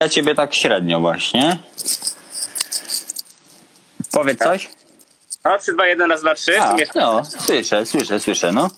ja 0.00 0.08
ciebie 0.08 0.34
tak 0.34 0.54
średnio 0.54 1.00
właśnie. 1.00 1.58
Powiedz 4.12 4.38
coś? 4.38 4.70
No, 5.44 5.58
3, 5.58 5.72
2, 5.72 5.86
1, 5.86 6.10
raz, 6.10 6.20
2, 6.20 6.34
3. 6.34 6.60
A, 6.60 6.76
no, 6.94 7.24
słyszę, 7.24 7.86
słyszę, 7.86 8.20
słyszę, 8.20 8.52
no. 8.52 8.70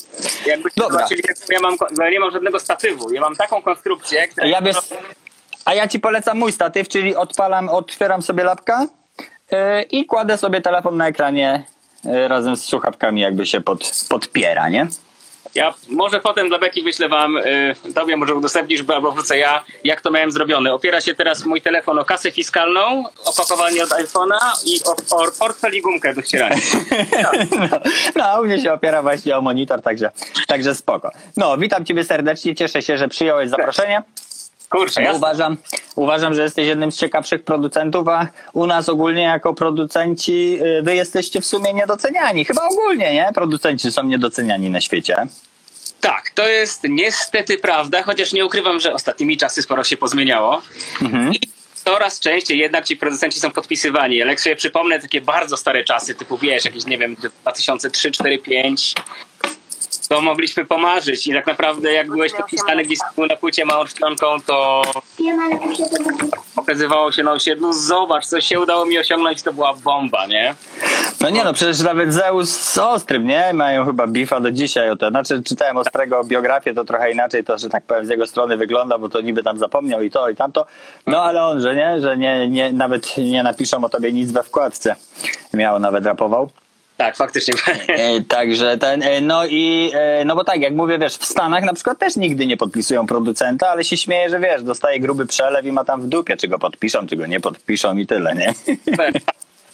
Jakbyście 0.46 0.80
Dobra. 0.80 0.98
zobaczyli, 0.98 1.22
ja 1.48 1.60
mam, 1.60 1.76
ja 1.98 2.10
nie 2.10 2.20
mam 2.20 2.30
żadnego 2.30 2.60
statywu. 2.60 3.12
Ja 3.12 3.20
mam 3.20 3.36
taką 3.36 3.62
konstrukcję, 3.62 4.28
która... 4.28 4.46
Ja 4.46 4.62
wiesz, 4.62 4.76
a 5.64 5.74
ja 5.74 5.88
ci 5.88 6.00
polecam 6.00 6.38
mój 6.38 6.52
statyw, 6.52 6.88
czyli 6.88 7.16
odpalam, 7.16 7.68
otwieram 7.68 8.22
sobie 8.22 8.44
lapka 8.44 8.86
yy, 9.50 9.82
i 9.82 10.06
kładę 10.06 10.38
sobie 10.38 10.60
telefon 10.60 10.96
na 10.96 11.08
ekranie 11.08 11.64
yy, 12.04 12.28
razem 12.28 12.56
z 12.56 12.64
słuchawkami 12.64 13.20
jakby 13.20 13.46
się 13.46 13.60
pod, 13.60 13.92
podpiera, 14.08 14.68
nie? 14.68 14.86
Ja 15.54 15.74
może 15.88 16.20
potem 16.20 16.48
dla 16.48 16.58
Beki 16.58 16.82
wyślę 16.82 17.08
wam, 17.08 17.36
y, 17.36 17.74
tobie 17.94 18.16
może 18.16 18.34
udostępnisz, 18.34 18.82
albo 18.88 19.12
wrócę 19.12 19.38
ja, 19.38 19.64
jak 19.84 20.00
to 20.00 20.10
miałem 20.10 20.30
zrobione. 20.30 20.74
Opiera 20.74 21.00
się 21.00 21.14
teraz 21.14 21.44
mój 21.44 21.62
telefon 21.62 21.98
o 21.98 22.04
kasę 22.04 22.30
fiskalną, 22.30 23.04
opakowanie 23.24 23.84
od 23.84 23.90
iPhone'a 23.90 24.38
i 24.66 24.80
o, 24.84 25.16
o 25.16 25.32
portfel 25.38 25.74
i 25.74 25.82
gumkę 25.82 26.14
do 26.14 26.22
ścierania. 26.22 26.56
No, 27.22 27.30
no, 28.16 28.40
u 28.40 28.44
mnie 28.44 28.60
się 28.60 28.72
opiera 28.72 29.02
właśnie 29.02 29.36
o 29.36 29.40
monitor, 29.40 29.82
także, 29.82 30.10
także 30.46 30.74
spoko. 30.74 31.10
No, 31.36 31.58
witam 31.58 31.84
ciebie 31.84 32.04
serdecznie, 32.04 32.54
cieszę 32.54 32.82
się, 32.82 32.98
że 32.98 33.08
przyjąłeś 33.08 33.50
zaproszenie. 33.50 34.02
Kurczę, 34.72 35.02
Ja 35.02 35.12
uważam, 35.12 35.56
uważam, 35.96 36.34
że 36.34 36.42
jesteś 36.42 36.66
jednym 36.66 36.92
z 36.92 36.96
ciekawszych 36.96 37.44
producentów, 37.44 38.08
a 38.08 38.26
u 38.52 38.66
nas 38.66 38.88
ogólnie 38.88 39.22
jako 39.22 39.54
producenci 39.54 40.58
y, 40.62 40.82
wy 40.82 40.94
jesteście 40.94 41.40
w 41.40 41.46
sumie 41.46 41.74
niedoceniani. 41.74 42.44
Chyba 42.44 42.68
ogólnie, 42.68 43.14
nie? 43.14 43.30
Producenci 43.34 43.92
są 43.92 44.02
niedoceniani 44.02 44.70
na 44.70 44.80
świecie. 44.80 45.16
Tak, 46.00 46.30
to 46.30 46.48
jest 46.48 46.80
niestety 46.88 47.58
prawda, 47.58 48.02
chociaż 48.02 48.32
nie 48.32 48.46
ukrywam, 48.46 48.80
że 48.80 48.94
ostatnimi 48.94 49.36
czasy 49.36 49.62
sporo 49.62 49.84
się 49.84 49.96
pozmieniało. 49.96 50.62
Mhm. 51.02 51.34
I 51.34 51.40
coraz 51.84 52.20
częściej 52.20 52.58
jednak 52.58 52.84
ci 52.84 52.96
producenci 52.96 53.40
są 53.40 53.50
podpisywani. 53.50 54.22
Ale 54.22 54.30
jak 54.30 54.40
sobie 54.40 54.56
przypomnę 54.56 55.00
takie 55.00 55.20
bardzo 55.20 55.56
stare 55.56 55.84
czasy, 55.84 56.14
typu 56.14 56.38
wiesz, 56.38 56.64
jakieś 56.64 56.86
nie 56.86 56.98
wiem, 56.98 57.16
2003, 57.42 58.10
4, 58.10 58.38
5, 58.38 58.94
to 60.12 60.20
mogliśmy 60.20 60.64
pomarzyć 60.64 61.26
i 61.26 61.32
tak 61.32 61.46
naprawdę 61.46 61.92
jak 61.92 62.10
byłeś 62.10 62.32
podpisany 62.32 62.84
gdzieś 62.84 62.98
na 63.16 63.36
płycie 63.36 63.64
małą 63.64 63.84
czcionką, 63.84 64.26
to 64.46 64.82
okazywało 66.56 67.12
się 67.12 67.22
na 67.22 67.32
osiedlu, 67.32 67.72
zobacz, 67.72 68.26
co 68.26 68.40
się 68.40 68.60
udało 68.60 68.86
mi 68.86 68.98
osiągnąć, 68.98 69.42
to 69.42 69.52
była 69.52 69.74
bomba, 69.74 70.26
nie? 70.26 70.54
No 71.20 71.30
nie 71.30 71.44
no, 71.44 71.52
przecież 71.52 71.80
nawet 71.80 72.14
Zeus 72.14 72.50
z 72.50 72.78
Ostrym, 72.78 73.26
nie? 73.26 73.52
Mają 73.52 73.86
chyba 73.86 74.06
bifa 74.06 74.40
do 74.40 74.50
dzisiaj 74.50 74.90
o 74.90 74.96
to. 74.96 75.08
Znaczy 75.10 75.42
czytałem 75.42 75.76
Ostrego 75.76 76.24
biografię, 76.24 76.74
to 76.74 76.84
trochę 76.84 77.12
inaczej 77.12 77.44
to, 77.44 77.58
że 77.58 77.68
tak 77.68 77.84
powiem, 77.84 78.06
z 78.06 78.08
jego 78.08 78.26
strony 78.26 78.56
wygląda, 78.56 78.98
bo 78.98 79.08
to 79.08 79.20
niby 79.20 79.42
tam 79.42 79.58
zapomniał 79.58 80.02
i 80.02 80.10
to 80.10 80.28
i 80.28 80.36
tamto. 80.36 80.66
No 81.06 81.22
ale 81.22 81.44
on, 81.44 81.60
że 81.60 81.74
nie, 81.74 82.00
że 82.00 82.16
nie, 82.16 82.48
nie, 82.48 82.72
nawet 82.72 83.16
nie 83.16 83.42
napiszą 83.42 83.84
o 83.84 83.88
tobie 83.88 84.12
nic 84.12 84.32
we 84.32 84.42
wkładce. 84.42 84.96
Miał, 85.54 85.78
nawet 85.78 86.06
rapował. 86.06 86.50
Tak, 86.96 87.16
faktycznie. 87.16 87.54
E, 87.88 88.20
Także 88.20 88.78
ten, 88.78 89.02
e, 89.02 89.20
no 89.20 89.46
i, 89.46 89.90
e, 89.94 90.24
no 90.24 90.36
bo 90.36 90.44
tak, 90.44 90.60
jak 90.60 90.72
mówię, 90.74 90.98
wiesz, 90.98 91.16
w 91.16 91.24
Stanach 91.24 91.64
na 91.64 91.74
przykład 91.74 91.98
też 91.98 92.16
nigdy 92.16 92.46
nie 92.46 92.56
podpisują 92.56 93.06
producenta, 93.06 93.68
ale 93.68 93.84
się 93.84 93.96
śmieje, 93.96 94.30
że 94.30 94.40
wiesz, 94.40 94.62
dostaje 94.62 95.00
gruby 95.00 95.26
przelew 95.26 95.66
i 95.66 95.72
ma 95.72 95.84
tam 95.84 96.02
w 96.02 96.06
dupie, 96.06 96.36
czy 96.36 96.48
go 96.48 96.58
podpiszą, 96.58 97.06
czy 97.06 97.16
go 97.16 97.26
nie 97.26 97.40
podpiszą 97.40 97.96
i 97.96 98.06
tyle, 98.06 98.34
nie? 98.34 98.54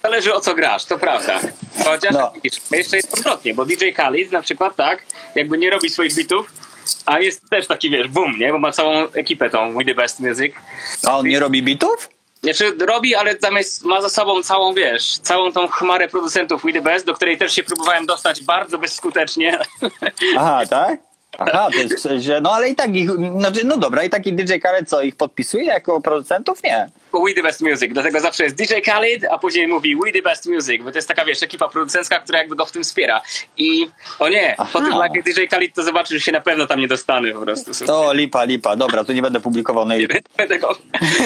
Zależy 0.03 0.35
o 0.35 0.41
co 0.41 0.55
grasz, 0.55 0.85
to 0.85 0.99
prawda. 0.99 1.41
Chociaż 1.85 2.13
No. 2.15 2.33
jeszcze 2.71 2.97
jest 2.97 3.15
odwrotnie, 3.15 3.55
bo 3.55 3.65
DJ 3.65 3.89
Khalid 3.95 4.33
na 4.33 4.43
przykład 4.43 4.77
tak, 4.77 5.03
jakby 5.35 5.59
nie 5.59 5.71
robi 5.71 5.91
swoich 5.91 6.15
bitów, 6.15 6.53
a 7.07 7.21
jest 7.21 7.51
też 7.51 7.67
taki, 7.67 7.91
wiesz, 7.91 8.09
boom, 8.09 8.39
nie? 8.39 8.53
Bo 8.53 8.59
ma 8.59 8.73
całą 8.73 9.11
ekipę 9.13 9.51
tą 9.51 9.75
We 9.75 9.85
The 9.85 9.95
Best 9.95 10.21
Music. 10.21 10.53
A 11.07 11.19
on 11.19 11.27
nie 11.27 11.41
robi 11.41 11.63
bitów? 11.63 12.09
Znaczy 12.43 12.73
robi, 12.87 13.15
ale 13.15 13.37
zamiast 13.41 13.85
ma 13.85 14.03
za 14.03 14.09
sobą 14.09 14.43
całą, 14.43 14.75
wiesz, 14.75 15.19
całą 15.19 15.53
tą 15.53 15.69
chmarę 15.69 16.09
producentów 16.09 16.63
We 16.63 16.73
The 16.73 16.81
Best, 16.81 17.07
do 17.07 17.15
której 17.15 17.39
też 17.39 17.53
się 17.53 17.63
próbowałem 17.63 18.07
dostać 18.07 18.45
bardzo 18.45 18.79
bezskutecznie. 18.79 19.59
Aha, 20.39 20.61
tak? 20.71 21.01
Aha, 21.39 21.69
to 21.73 21.79
jest 21.79 22.01
sensie, 22.01 22.41
no 22.43 22.53
ale 22.53 22.69
i 22.69 22.75
tak 22.75 22.97
ich, 22.97 23.11
znaczy, 23.11 23.65
no 23.65 23.77
dobra, 23.77 24.05
i 24.05 24.11
taki 24.11 24.33
DJ 24.33 24.59
Khaled 24.63 24.89
co, 24.89 25.03
ich 25.03 25.17
podpisuje 25.17 25.65
jako 25.65 26.01
producentów? 26.01 26.63
Nie. 26.63 26.89
We 27.13 27.35
The 27.35 27.43
Best 27.43 27.61
Music, 27.61 27.93
dlatego 27.93 28.21
zawsze 28.21 28.45
jest 28.45 28.57
DJ 28.57 28.75
Khalid, 28.85 29.25
a 29.31 29.39
później 29.39 29.69
mówi 29.69 29.97
We 29.97 30.13
The 30.13 30.23
Best 30.23 30.47
Music, 30.47 30.83
bo 30.83 30.93
to 30.93 30.99
jest 30.99 31.09
taka, 31.09 31.25
wiesz, 31.25 31.43
ekipa 31.43 31.69
producencka, 31.69 32.21
która 32.21 32.39
jakby 32.39 32.57
go 32.57 32.67
w 32.67 32.73
tym 32.73 32.85
wspiera. 32.85 33.23
I 33.57 33.91
o 34.19 34.29
nie, 34.29 34.55
Aha. 34.59 34.71
po 34.73 34.81
tym 34.81 34.93
jak 34.93 35.25
DJ 35.25 35.47
Khalid 35.51 35.75
to 35.75 35.83
zobaczy, 35.83 36.15
że 36.15 36.21
się 36.21 36.33
na 36.33 36.41
pewno 36.41 36.67
tam 36.67 36.81
nie 36.81 36.89
dostanę 36.89 37.33
po 37.33 37.41
prostu. 37.41 37.87
To 37.87 38.13
lipa, 38.13 38.45
lipa, 38.45 38.77
dobra, 38.77 39.05
tu 39.05 39.13
nie 39.13 39.23
będę 39.23 39.41
publikował 39.41 39.85
na 39.85 39.97
YouTube. 39.97 40.29
Będę 40.37 40.59
go 40.59 40.79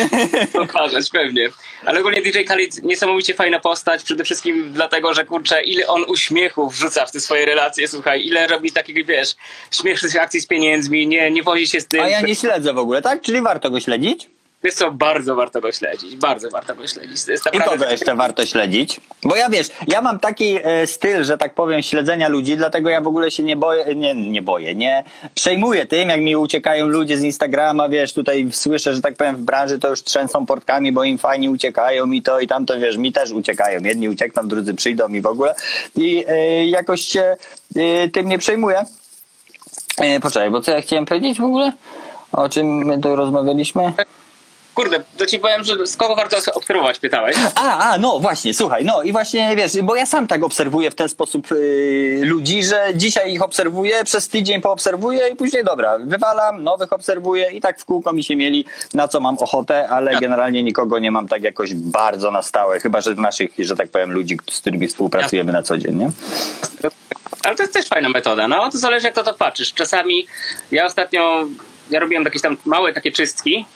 pokazać 0.53 1.10
pewnie. 1.10 1.48
Ale 1.84 2.00
ogólnie 2.00 2.22
DJ 2.22 2.38
Khalid 2.44 2.82
niesamowicie 2.82 3.34
fajna 3.34 3.60
postać, 3.60 4.03
przede 4.03 4.25
wszystkim 4.25 4.72
dlatego, 4.72 5.14
że 5.14 5.25
kurczę, 5.25 5.62
ile 5.62 5.87
on 5.87 6.04
uśmiechu 6.09 6.70
wrzuca 6.70 7.06
w 7.06 7.12
te 7.12 7.20
swoje 7.20 7.47
relacje, 7.47 7.88
słuchaj, 7.88 8.26
ile 8.26 8.47
robi 8.47 8.72
takich, 8.72 9.06
wiesz, 9.06 9.34
śmiesznych 9.70 10.16
akcji 10.16 10.41
z 10.41 10.47
pieniędzmi, 10.47 11.06
nie, 11.06 11.31
nie 11.31 11.43
wozi 11.43 11.69
się 11.69 11.81
z 11.81 11.87
tym. 11.87 12.00
A 12.00 12.09
ja 12.09 12.20
nie 12.20 12.34
śledzę 12.34 12.72
w 12.72 12.78
ogóle, 12.78 13.03
tak? 13.03 13.20
Czyli 13.20 13.43
warto 13.43 13.70
go 13.70 13.81
śledzić? 13.81 14.28
Wiesz 14.65 14.75
co, 14.75 14.91
bardzo 14.91 15.34
warto 15.34 15.61
go 15.61 15.73
śledzić, 15.73 16.17
bardzo 16.17 16.50
warto 16.50 16.75
go 16.75 16.87
śledzić. 16.87 17.25
To 17.25 17.33
jest 17.33 17.45
I 17.53 17.59
kogo 17.59 17.84
jeszcze 17.84 18.15
warto 18.15 18.47
śledzić? 18.47 19.00
Bo 19.25 19.37
ja 19.37 19.49
wiesz, 19.49 19.69
ja 19.87 20.03
mam 20.03 20.19
taki 20.19 20.59
e, 20.62 20.87
styl, 20.87 21.25
że 21.25 21.39
tak 21.39 21.55
powiem, 21.55 21.83
śledzenia 21.83 22.28
ludzi, 22.28 22.56
dlatego 22.56 22.91
ja 22.91 23.00
w 23.00 23.06
ogóle 23.06 23.31
się 23.31 23.43
nie 23.43 23.56
boję, 23.56 23.95
nie, 23.95 24.15
nie 24.15 24.43
boję, 24.43 24.75
nie 24.75 25.05
przejmuję 25.34 25.87
tym, 25.87 26.09
jak 26.09 26.21
mi 26.21 26.37
uciekają 26.37 26.87
ludzie 26.87 27.19
z 27.19 27.23
Instagrama, 27.23 27.89
wiesz, 27.89 28.12
tutaj 28.12 28.49
słyszę, 28.53 28.95
że 28.95 29.00
tak 29.00 29.15
powiem 29.17 29.37
w 29.37 29.41
branży 29.41 29.78
to 29.78 29.89
już 29.89 30.03
trzęsą 30.03 30.47
portkami, 30.47 30.93
bo 30.93 31.05
im 31.05 31.19
fajni 31.19 31.49
uciekają 31.49 32.11
i 32.11 32.23
to 32.23 32.41
i 32.41 32.47
tamto, 32.47 32.81
wiesz, 32.81 32.97
mi 32.97 33.12
też 33.12 33.31
uciekają. 33.31 33.81
Jedni 33.81 34.09
uciekną, 34.09 34.49
drudzy 34.49 34.75
przyjdą 34.75 35.09
i 35.09 35.21
w 35.21 35.27
ogóle. 35.27 35.55
I 35.97 36.25
e, 36.29 36.67
jakoś 36.67 37.00
się 37.00 37.37
e, 37.77 38.09
tym 38.09 38.29
nie 38.29 38.39
przejmuję. 38.39 38.84
E, 39.99 40.21
poczekaj, 40.21 40.50
bo 40.50 40.61
co 40.61 40.71
ja 40.71 40.81
chciałem 40.81 41.06
powiedzieć 41.06 41.39
w 41.39 41.44
ogóle? 41.44 41.73
O 42.33 42.49
czym 42.49 42.67
my 42.67 43.00
tu 43.00 43.17
rozmawialiśmy? 43.17 43.93
Kurde, 44.75 45.05
to 45.16 45.27
ci 45.27 45.38
powiem, 45.38 45.65
że 45.65 45.87
z 45.87 45.97
kogo 45.97 46.16
warto 46.16 46.37
obserwować, 46.55 46.99
pytałeś. 46.99 47.37
A, 47.55 47.78
a, 47.78 47.99
no 47.99 48.19
właśnie, 48.21 48.55
słuchaj, 48.55 48.84
no 48.84 49.03
i 49.03 49.12
właśnie 49.12 49.56
wiesz, 49.56 49.72
bo 49.83 49.97
ja 49.97 50.06
sam 50.06 50.27
tak 50.27 50.44
obserwuję 50.44 50.91
w 50.91 50.94
ten 50.94 51.09
sposób 51.09 51.50
yy, 51.50 52.21
ludzi, 52.25 52.65
że 52.65 52.87
dzisiaj 52.94 53.32
ich 53.32 53.43
obserwuję, 53.43 54.05
przez 54.05 54.28
tydzień 54.28 54.61
poobserwuję 54.61 55.28
i 55.28 55.37
później 55.37 55.65
dobra, 55.65 55.99
wywalam, 55.99 56.65
nowych 56.65 56.93
obserwuję 56.93 57.50
i 57.50 57.61
tak 57.61 57.81
w 57.81 57.84
kółko 57.84 58.12
mi 58.12 58.25
się 58.25 58.37
mieli, 58.37 58.65
na 58.94 59.09
co 59.09 59.21
mam 59.21 59.38
ochotę, 59.38 59.88
ale 59.88 60.21
generalnie 60.21 60.62
nikogo 60.62 60.99
nie 60.99 61.11
mam 61.11 61.28
tak 61.28 61.43
jakoś 61.43 61.75
bardzo 61.75 62.31
na 62.31 62.43
stałe, 62.43 62.81
chyba 62.81 63.00
że 63.00 63.15
naszych, 63.15 63.50
że 63.59 63.77
tak 63.77 63.88
powiem, 63.88 64.12
ludzi, 64.12 64.38
z 64.50 64.61
którymi 64.61 64.88
współpracujemy 64.88 65.53
na 65.53 65.62
co 65.62 65.78
dzień, 65.78 65.97
nie? 65.97 66.11
Ale 67.44 67.56
to 67.56 67.62
jest 67.62 67.75
też 67.75 67.88
fajna 67.88 68.09
metoda, 68.09 68.49
no 68.49 68.71
to 68.71 68.78
zależy 68.78 69.06
jak 69.06 69.15
to 69.15 69.22
to 69.22 69.34
patrzysz. 69.34 69.75
Czasami 69.75 70.27
ja 70.71 70.87
ostatnio, 70.87 71.44
ja 71.91 72.00
robiłem 72.00 72.25
jakieś 72.25 72.43
tam 72.43 72.56
małe 72.65 72.93
takie 72.93 73.12
czystki, 73.12 73.66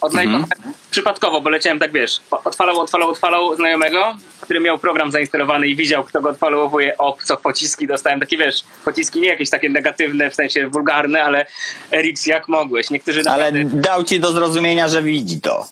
odnajdowałem 0.00 0.46
przypadkowo, 0.90 1.40
bo 1.40 1.50
leciałem 1.50 1.78
tak, 1.78 1.92
wiesz, 1.92 2.20
odfalał, 2.44 2.80
odfalał, 2.80 3.10
odfalał 3.10 3.56
znajomego, 3.56 4.16
który 4.40 4.60
miał 4.60 4.78
program 4.78 5.12
zainstalowany 5.12 5.68
i 5.68 5.76
widział, 5.76 6.04
kto 6.04 6.20
go 6.20 6.28
odfalowuje, 6.28 6.98
o, 6.98 7.16
co 7.24 7.36
pociski 7.36 7.86
dostałem, 7.86 8.20
takie, 8.20 8.36
wiesz, 8.36 8.64
pociski 8.84 9.20
nie 9.20 9.28
jakieś 9.28 9.50
takie 9.50 9.68
negatywne, 9.68 10.30
w 10.30 10.34
sensie 10.34 10.68
wulgarne, 10.68 11.22
ale 11.24 11.46
Eriks, 11.92 12.26
jak 12.26 12.48
mogłeś? 12.48 12.90
Niektórzy 12.90 13.22
Ale 13.26 13.52
naprawdę... 13.52 13.80
dał 13.80 14.04
ci 14.04 14.20
do 14.20 14.32
zrozumienia, 14.32 14.88
że 14.88 15.02
widzi 15.02 15.40
to. 15.40 15.66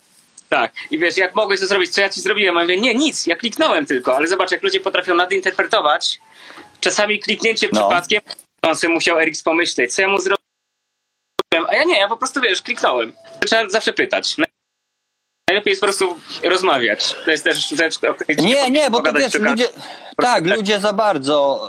Tak. 0.48 0.72
I 0.90 0.98
wiesz, 0.98 1.16
jak 1.16 1.34
mogłeś 1.34 1.60
to 1.60 1.66
zrobić? 1.66 1.90
Co 1.90 2.00
ja 2.00 2.08
ci 2.08 2.20
zrobiłem? 2.20 2.56
A 2.56 2.60
ja 2.60 2.64
mówię, 2.64 2.80
nie, 2.80 2.94
nic, 2.94 3.26
ja 3.26 3.36
kliknąłem 3.36 3.86
tylko, 3.86 4.16
ale 4.16 4.28
zobacz, 4.28 4.50
jak 4.52 4.62
ludzie 4.62 4.80
potrafią 4.80 5.14
nadinterpretować. 5.14 6.18
Czasami 6.80 7.18
kliknięcie 7.20 7.68
No. 7.72 7.80
przypadkiem, 7.80 8.20
on 8.62 8.76
sobie 8.76 8.94
musiał 8.94 9.18
Eriks 9.20 9.42
pomyśleć, 9.42 9.94
co 9.94 10.02
ja 10.02 10.08
mu 10.08 10.18
zrobiłem, 10.18 11.66
a 11.68 11.74
ja 11.74 11.84
nie, 11.84 11.98
ja 11.98 12.08
po 12.08 12.16
prostu, 12.16 12.40
wiesz, 12.40 12.62
kliknąłem. 12.62 13.12
Trzeba 13.44 13.68
zawsze 13.68 13.92
pytać. 13.92 14.36
Najlepiej 15.48 15.70
jest 15.70 15.80
po 15.80 15.86
prostu 15.86 16.20
rozmawiać. 16.44 17.16
To 17.24 17.30
jest 17.30 17.44
też 17.44 17.68
rzecz, 17.68 18.04
o 18.04 18.14
której 18.14 18.36
Nie, 18.36 18.70
nie, 18.70 18.90
bo 18.90 19.02
to 19.02 19.12
wiesz, 19.12 19.34
ludzie, 19.34 19.68
tak, 20.16 20.46
ludzie 20.46 20.80
za 20.80 20.92
bardzo. 20.92 21.68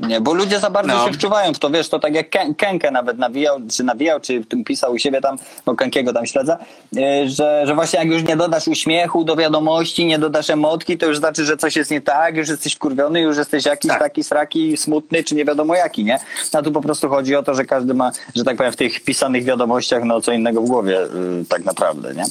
Nie, 0.00 0.20
bo 0.20 0.34
ludzie 0.34 0.60
za 0.60 0.70
bardzo 0.70 0.92
No. 0.94 1.06
się 1.06 1.12
wczuwają 1.12 1.54
w 1.54 1.58
to, 1.58 1.70
wiesz, 1.70 1.88
to 1.88 1.98
tak 1.98 2.14
jak 2.14 2.30
Ken- 2.30 2.54
Kenkę 2.54 2.90
nawet 2.90 3.18
nawijał, 3.18 3.60
czy 3.72 3.84
nawijał, 3.84 4.20
czy 4.20 4.40
w 4.40 4.48
tym 4.48 4.64
pisał 4.64 4.92
u 4.92 4.98
siebie 4.98 5.20
tam, 5.20 5.36
bo 5.66 5.74
Kenkiego 5.74 6.12
tam 6.12 6.26
śledzę, 6.26 6.56
yy, 6.92 7.02
że, 7.30 7.62
że 7.66 7.74
właśnie 7.74 7.98
jak 7.98 8.08
już 8.08 8.22
nie 8.22 8.36
dodasz 8.36 8.68
uśmiechu 8.68 9.24
do 9.24 9.36
wiadomości, 9.36 10.06
nie 10.06 10.18
dodasz 10.18 10.50
emotki, 10.50 10.98
to 10.98 11.06
już 11.06 11.18
znaczy, 11.18 11.44
że 11.44 11.56
coś 11.56 11.76
jest 11.76 11.90
nie 11.90 12.00
tak, 12.00 12.36
już 12.36 12.48
jesteś 12.48 12.74
wkurwiony, 12.74 13.20
już 13.20 13.36
jesteś 13.36 13.64
jakiś 13.66 13.88
Tak. 13.90 13.98
taki 14.00 14.24
sraki, 14.24 14.76
smutny, 14.76 15.24
czy 15.24 15.34
nie 15.34 15.44
wiadomo 15.44 15.74
jaki, 15.74 16.04
nie? 16.04 16.18
A 16.52 16.62
tu 16.62 16.72
po 16.72 16.80
prostu 16.80 17.08
chodzi 17.08 17.36
o 17.36 17.42
to, 17.42 17.54
że 17.54 17.64
każdy 17.64 17.94
ma, 17.94 18.10
że 18.36 18.44
tak 18.44 18.56
powiem, 18.56 18.72
w 18.72 18.76
tych 18.76 19.00
pisanych 19.00 19.44
wiadomościach, 19.44 20.04
no 20.04 20.20
co 20.20 20.32
innego 20.32 20.60
w 20.60 20.66
głowie, 20.68 20.92
yy, 20.92 21.44
tak 21.48 21.64
naprawdę, 21.64 22.14
nie? 22.14 22.24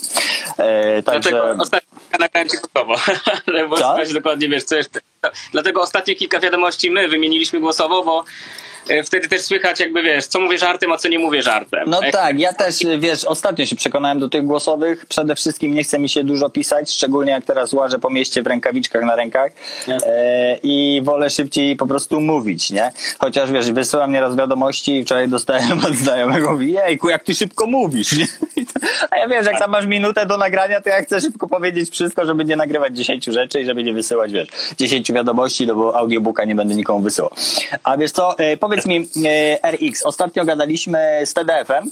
Yy, 0.94 1.04
także... 1.04 1.30
Dlatego 1.30 1.62
ostatnio 1.63 1.89
nagrałem 2.19 2.50
ci 2.50 2.57
głosowo, 2.57 2.95
ale 3.48 3.68
bo 3.68 3.75
dokładnie 4.13 4.50
wiesz, 4.50 4.63
co 4.63 4.75
jeszcze. 4.75 5.12
Dlatego 5.52 5.81
ostatnie 5.81 6.16
kilka 6.16 6.40
wiadomości 6.40 6.92
my 6.92 7.08
wymieniliśmy 7.08 7.60
głosowo, 7.60 8.04
bo 8.04 8.25
wtedy 9.06 9.27
też 9.27 9.41
słychać 9.41 9.80
jakby, 9.80 10.03
wiesz, 10.03 10.25
co 10.25 10.39
mówię 10.39 10.57
żartem, 10.57 10.91
a 10.91 10.97
co 10.97 11.07
nie 11.09 11.19
mówię 11.19 11.41
żartem. 11.41 11.83
No 11.88 12.01
Jak- 12.01 12.12
tak, 12.12 12.39
ja 12.39 12.53
też, 12.53 12.75
wiesz, 13.00 13.25
ostatnio 13.25 13.65
się 13.65 13.75
przekonałem 13.75 14.19
do 14.19 14.30
tych 14.30 14.45
głosowych. 14.45 15.06
Przede 15.06 15.35
wszystkim 15.35 15.74
nie 15.75 15.83
chce 15.83 16.00
mi 16.00 16.09
się 16.09 16.24
dużo 16.24 16.50
pisać, 16.50 16.91
szczególnie 16.91 17.31
jak 17.31 17.45
teraz 17.45 17.74
łażę 17.74 18.00
po 18.00 18.09
mieście 18.09 18.41
w 18.44 18.47
rękawiczkach 18.47 19.03
na 19.03 19.15
rękach 19.15 19.51
e, 19.88 20.57
i 20.63 21.01
wolę 21.03 21.30
szybciej 21.30 21.75
po 21.75 21.88
prostu 21.88 22.21
mówić, 22.21 22.71
nie? 22.71 22.91
Chociaż, 23.19 23.51
wiesz, 23.51 23.71
wysyłam 23.71 24.12
nieraz 24.12 24.35
wiadomości 24.35 24.97
i 24.97 25.03
wczoraj 25.06 25.27
dostałem 25.30 25.80
od 25.88 25.95
znajomego, 25.95 26.51
mówi, 26.51 26.71
jejku, 26.74 27.09
jak 27.09 27.24
ty 27.24 27.35
szybko 27.35 27.68
mówisz, 27.68 28.18
nie? 28.18 28.27
A 29.12 29.18
ja 29.18 29.27
wiesz, 29.27 29.45
jak 29.45 29.59
tam 29.59 29.71
masz 29.71 29.85
minutę 29.85 30.25
do 30.25 30.38
nagrania, 30.38 30.81
to 30.81 30.89
ja 30.89 31.01
chcę 31.01 31.21
szybko 31.21 31.47
powiedzieć 31.47 31.89
wszystko, 31.89 32.25
żeby 32.25 32.45
nie 32.45 32.56
nagrywać 32.56 32.97
10 32.97 33.25
rzeczy 33.25 33.62
i 33.62 33.65
żeby 33.65 33.83
nie 33.83 33.94
wysyłać, 33.94 34.31
wiesz, 34.31 34.47
10 34.77 35.12
wiadomości, 35.12 35.68
no 35.68 35.75
bo 35.75 35.97
audiobooka 35.97 36.45
nie 36.45 36.56
będę 36.56 36.75
nikomu 36.75 37.00
wysyłał. 37.00 37.31
A 37.83 37.97
wiesz 37.97 38.12
co, 38.12 38.39
e, 38.39 38.57
powiedz 38.74 38.86
mi, 38.86 39.28
e, 39.30 39.72
RX, 39.72 40.04
ostatnio 40.04 40.46
gadaliśmy 40.46 41.22
z 41.25 41.34
TDF-em, 41.34 41.90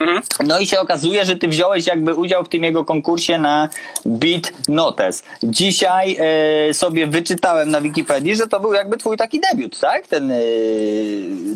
Mhm. 0.00 0.22
no 0.46 0.58
i 0.58 0.66
się 0.66 0.80
okazuje, 0.80 1.24
że 1.24 1.36
ty 1.36 1.48
wziąłeś 1.48 1.86
jakby 1.86 2.14
udział 2.14 2.44
w 2.44 2.48
tym 2.48 2.64
jego 2.64 2.84
konkursie 2.84 3.38
na 3.38 3.68
Beat 4.06 4.52
Notes. 4.68 5.22
Dzisiaj 5.42 6.16
e, 6.70 6.74
sobie 6.74 7.06
wyczytałem 7.06 7.70
na 7.70 7.80
Wikipedii, 7.80 8.36
że 8.36 8.46
to 8.46 8.60
był 8.60 8.72
jakby 8.72 8.96
twój 8.96 9.16
taki 9.16 9.40
debiut, 9.40 9.80
tak? 9.80 10.06
Ten, 10.06 10.30
e, 10.30 10.36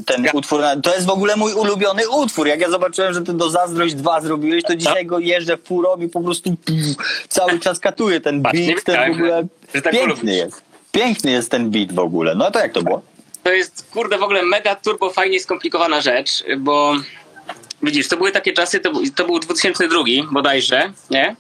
ten 0.07 0.25
Ja. 0.25 0.31
utwór. 0.35 0.61
To 0.83 0.95
jest 0.95 1.07
w 1.07 1.11
ogóle 1.11 1.37
mój 1.37 1.53
ulubiony 1.53 2.09
utwór. 2.09 2.47
Jak 2.47 2.61
ja 2.61 2.71
zobaczyłem, 2.71 3.15
że 3.15 3.23
ty 3.23 3.33
do 3.33 3.51
Zazdrość 3.51 3.95
2 3.95 4.21
zrobiłeś, 4.21 4.63
to 4.63 4.77
dzisiaj 4.77 5.07
go 5.07 5.19
jeżdżę 5.19 5.57
furą 5.57 5.97
i 5.97 6.09
po 6.09 6.21
prostu 6.21 6.51
pff, 6.65 6.97
cały 7.29 7.59
czas 7.61 7.81
katuję 7.81 8.21
ten 8.21 8.43
beat, 8.43 8.85
ten 8.85 9.13
w 9.13 9.15
ogóle 9.15 9.47
tak 9.73 9.93
piękny 9.93 10.35
jest. 10.35 10.63
Piękny 10.93 11.31
jest 11.31 11.51
ten 11.51 11.71
beat 11.71 11.93
w 11.93 11.99
ogóle. 11.99 12.35
No 12.35 12.51
to 12.51 12.59
jak 12.59 12.73
to 12.73 12.83
było? 12.83 13.03
To 13.45 13.53
jest, 13.53 13.91
kurde, 13.93 14.19
w 14.19 14.23
ogóle 14.23 14.43
mega 14.43 14.75
turbo 14.77 15.11
fajnie 15.11 15.41
skomplikowana 15.41 16.01
rzecz, 16.01 16.45
bo 16.59 16.95
widzisz, 17.83 18.09
to 18.09 18.17
były 18.17 18.33
takie 18.33 18.53
czasy, 18.53 18.81
to, 18.81 18.93
był- 18.93 19.11
to 19.17 19.25
był 19.25 19.39
2002 19.39 19.99
bodajże, 20.33 20.93
nie? 21.11 21.37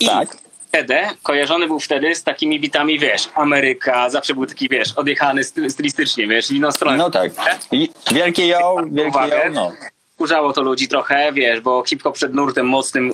I 0.00 0.06
Tak. 0.06 0.36
wtedy 0.68 0.96
kojarzony 1.22 1.66
był 1.66 1.80
wtedy 1.80 2.14
z 2.14 2.22
takimi 2.22 2.60
bitami, 2.60 2.98
wiesz, 2.98 3.28
Ameryka, 3.34 4.10
zawsze 4.10 4.34
był 4.34 4.46
taki, 4.46 4.68
wiesz, 4.68 4.92
odjechany 4.96 5.42
styl- 5.44 5.70
stylistycznie, 5.70 6.26
wiesz, 6.26 6.50
inną 6.50 6.72
stronę. 6.72 6.96
No 6.96 7.10
tak. 7.10 7.32
I 7.72 7.88
wielkie 8.12 8.46
ją, 8.46 8.76
wielkie 8.92 9.18
ją, 9.18 9.52
no. 9.52 9.72
Kurzało 10.16 10.52
to 10.52 10.62
ludzi 10.62 10.88
trochę, 10.88 11.32
wiesz, 11.32 11.60
bo 11.60 11.84
hip-hop 11.84 12.14
przed 12.14 12.34
nurtem 12.34 12.66
mocnym, 12.68 13.12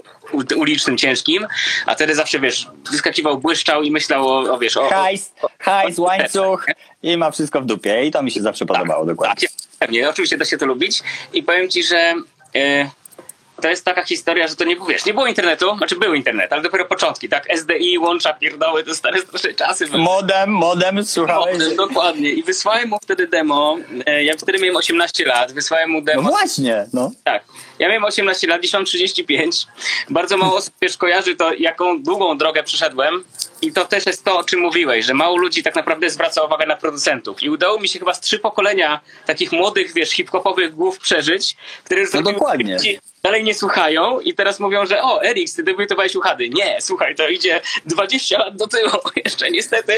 ulicznym, 0.56 0.98
ciężkim, 0.98 1.46
a 1.86 1.94
wtedy 1.94 2.14
zawsze, 2.14 2.40
wiesz, 2.40 2.66
wyskakiwał, 2.90 3.38
błyszczał 3.38 3.82
i 3.82 3.90
myślał 3.90 4.28
o, 4.28 4.54
o 4.54 4.58
wiesz, 4.58 4.76
o... 4.76 4.82
o 4.86 4.88
hajs, 4.90 5.32
hajs, 5.58 5.98
łańcuch 5.98 6.66
i 7.02 7.16
ma 7.16 7.30
wszystko 7.30 7.60
w 7.60 7.66
dupie. 7.66 8.04
I 8.04 8.10
to 8.10 8.22
mi 8.22 8.30
się 8.30 8.42
zawsze 8.42 8.66
podobało, 8.66 9.06
dokładnie. 9.06 9.48
Tak, 9.48 9.58
pewnie, 9.78 10.08
oczywiście 10.08 10.38
da 10.38 10.44
się 10.44 10.58
to 10.58 10.66
lubić 10.66 11.02
i 11.32 11.42
powiem 11.42 11.68
ci, 11.68 11.82
że 11.82 12.14
e, 12.54 12.90
to 13.62 13.68
jest 13.68 13.84
taka 13.84 14.04
historia, 14.04 14.48
że 14.48 14.56
to 14.56 14.64
nie 14.64 14.76
było, 14.76 14.88
wiesz, 14.88 15.04
nie 15.04 15.14
było 15.14 15.26
internetu, 15.26 15.76
znaczy 15.76 15.96
był 15.96 16.14
internet, 16.14 16.52
ale 16.52 16.62
dopiero 16.62 16.84
początki, 16.84 17.28
tak? 17.28 17.46
SDI, 17.58 17.98
łącza, 17.98 18.32
pierdoły, 18.32 18.84
to 18.84 18.94
stare, 18.94 19.18
stare 19.36 19.54
czasy 19.54 19.86
były. 19.86 19.98
Modem, 20.02 20.50
modem, 20.50 21.04
słuchałeś? 21.04 21.58
No, 21.58 21.86
dokładnie. 21.88 22.30
I 22.30 22.42
wysłałem 22.42 22.88
mu 22.88 22.98
wtedy 23.02 23.26
demo. 23.26 23.76
E, 24.06 24.24
Ja 24.24 24.34
wtedy 24.36 24.58
miałem 24.58 24.76
18 24.76 25.24
lat. 25.26 25.52
Wysłałem 25.52 25.90
mu 25.90 25.98
No 25.98 26.04
demo. 26.04 26.22
właśnie, 26.28 26.86
no. 26.92 27.10
Tak. 27.24 27.44
Ja 27.78 27.88
miałem 27.88 28.04
18 28.04 28.46
lat, 28.46 28.62
dziś 28.62 28.72
mam 28.72 28.84
35. 28.84 29.66
Bardzo 30.10 30.36
mało 30.36 30.56
osób 30.56 30.74
wiesz, 30.82 30.96
kojarzy 30.96 31.36
to, 31.36 31.52
jaką 31.54 32.02
długą 32.02 32.38
drogę 32.38 32.62
przeszedłem. 32.62 33.24
I 33.62 33.72
to 33.72 33.84
też 33.84 34.06
jest 34.06 34.24
to, 34.24 34.38
o 34.38 34.44
czym 34.44 34.60
mówiłeś, 34.60 35.06
że 35.06 35.14
mało 35.14 35.36
ludzi 35.36 35.62
tak 35.62 35.74
naprawdę 35.74 36.10
zwraca 36.10 36.42
uwagę 36.42 36.66
na 36.66 36.76
producentów. 36.76 37.42
I 37.42 37.50
udało 37.50 37.80
mi 37.80 37.88
się 37.88 37.98
chyba 37.98 38.14
z 38.14 38.20
trzy 38.20 38.38
pokolenia 38.38 39.00
takich 39.26 39.52
młodych, 39.52 39.94
wiesz, 39.94 40.10
hip-hopowych 40.10 40.74
głów 40.74 40.98
przeżyć, 40.98 41.56
które 41.84 42.02
No 42.02 42.08
zrobiły- 42.08 42.32
dokładnie. 42.32 42.76
Dalej 43.22 43.44
nie 43.44 43.54
słuchają 43.54 44.20
i 44.20 44.34
teraz 44.34 44.60
mówią, 44.60 44.86
że 44.86 45.02
o, 45.02 45.24
Erik, 45.24 45.54
ty 45.56 45.62
debiutowałeś 45.62 46.16
u 46.16 46.20
Hady. 46.20 46.48
Nie, 46.48 46.76
słuchaj, 46.80 47.14
to 47.14 47.28
idzie 47.28 47.60
20 47.86 48.38
lat 48.38 48.56
do 48.56 48.66
tyłu. 48.66 48.90
Jeszcze 49.24 49.50
niestety 49.50 49.92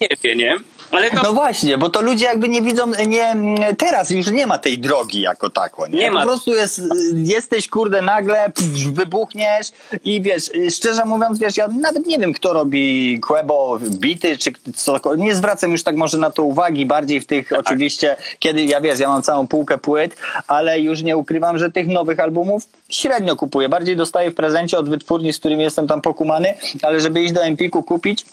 nie 0.00 0.08
wie, 0.22 0.36
nie? 0.36 0.56
Ale 0.94 1.10
to 1.10 1.22
No 1.22 1.32
właśnie, 1.32 1.78
bo 1.78 1.90
to 1.90 2.02
ludzie 2.02 2.24
jakby 2.24 2.48
nie 2.48 2.62
widzą, 2.62 2.86
nie, 3.06 3.36
teraz 3.78 4.10
już 4.10 4.30
nie 4.30 4.46
ma 4.46 4.58
tej 4.58 4.78
drogi 4.78 5.20
jako 5.20 5.50
tako, 5.50 5.86
nie? 5.86 5.98
Nie 5.98 6.10
ma. 6.10 6.20
Po 6.20 6.26
prostu 6.26 6.50
jest, 6.50 6.82
jesteś 7.14 7.68
kurde 7.68 8.02
nagle, 8.02 8.50
pff, 8.50 8.92
wybuchniesz 8.92 9.66
i 10.04 10.22
wiesz, 10.22 10.50
szczerze 10.70 11.04
mówiąc, 11.04 11.38
wiesz, 11.38 11.56
ja 11.56 11.68
nawet 11.68 12.06
nie 12.06 12.18
wiem, 12.18 12.32
kto 12.32 12.52
robi 12.52 13.20
Quebo 13.20 13.78
bity, 13.80 14.38
czy 14.38 14.52
co, 14.76 15.14
nie 15.16 15.34
zwracam 15.34 15.72
już 15.72 15.82
tak 15.82 15.96
może 15.96 16.18
na 16.18 16.30
to 16.30 16.42
uwagi, 16.42 16.86
bardziej 16.86 17.20
w 17.20 17.26
tych 17.26 17.52
oczywiście, 17.52 18.16
kiedy, 18.38 18.64
ja 18.64 18.80
wiesz, 18.80 18.98
ja 18.98 19.08
mam 19.08 19.22
całą 19.22 19.46
półkę 19.46 19.78
płyt, 19.78 20.16
ale 20.46 20.80
już 20.80 21.02
nie 21.02 21.16
ukrywam, 21.16 21.58
że 21.58 21.72
tych 21.72 21.86
nowych 21.86 22.20
albumów 22.20 22.62
średnio 22.88 23.36
kupuję, 23.36 23.68
bardziej 23.68 23.96
dostaję 23.96 24.30
w 24.30 24.34
prezencie 24.34 24.78
od 24.78 24.88
wytwórni, 24.88 25.32
z 25.32 25.38
którymi 25.38 25.62
jestem 25.62 25.86
tam 25.86 26.00
pokumany, 26.00 26.54
ale 26.82 27.00
żeby 27.00 27.22
iść 27.22 27.32
do 27.32 27.42
Empiku 27.44 27.82
kupić, 27.82 28.26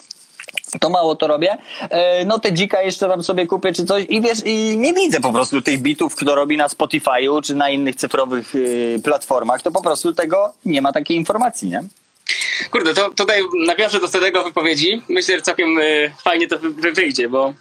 to 0.80 0.90
mało 0.90 1.16
to 1.16 1.26
robię. 1.26 1.58
E, 1.80 2.24
No 2.24 2.38
te 2.38 2.52
dzika 2.52 2.82
jeszcze 2.82 3.08
tam 3.08 3.22
sobie 3.22 3.46
kupię 3.46 3.72
czy 3.72 3.84
coś 3.84 4.04
i 4.08 4.20
wiesz, 4.20 4.38
i 4.44 4.78
nie 4.78 4.94
widzę 4.94 5.20
po 5.20 5.32
prostu 5.32 5.62
tych 5.62 5.80
bitów, 5.82 6.14
kto 6.16 6.34
robi 6.34 6.56
na 6.56 6.68
Spotify'u 6.68 7.42
czy 7.42 7.54
na 7.54 7.70
innych 7.70 7.96
cyfrowych 7.96 8.54
y, 8.54 9.00
platformach, 9.04 9.62
to 9.62 9.70
po 9.70 9.82
prostu 9.82 10.12
tego 10.12 10.52
nie 10.64 10.82
ma 10.82 10.92
takiej 10.92 11.16
informacji, 11.16 11.68
nie? 11.70 11.82
Kurde, 12.70 12.94
to 12.94 13.10
tutaj 13.10 13.42
nawiążę 13.66 14.00
do 14.00 14.08
tego 14.08 14.44
wypowiedzi. 14.44 15.02
Myślę, 15.08 15.36
że 15.36 15.42
całkiem 15.42 15.78
y, 15.78 16.12
fajnie 16.24 16.48
to 16.48 16.58
wy, 16.58 16.70
wy 16.70 16.92
wyjdzie, 16.92 17.28
bo 17.28 17.54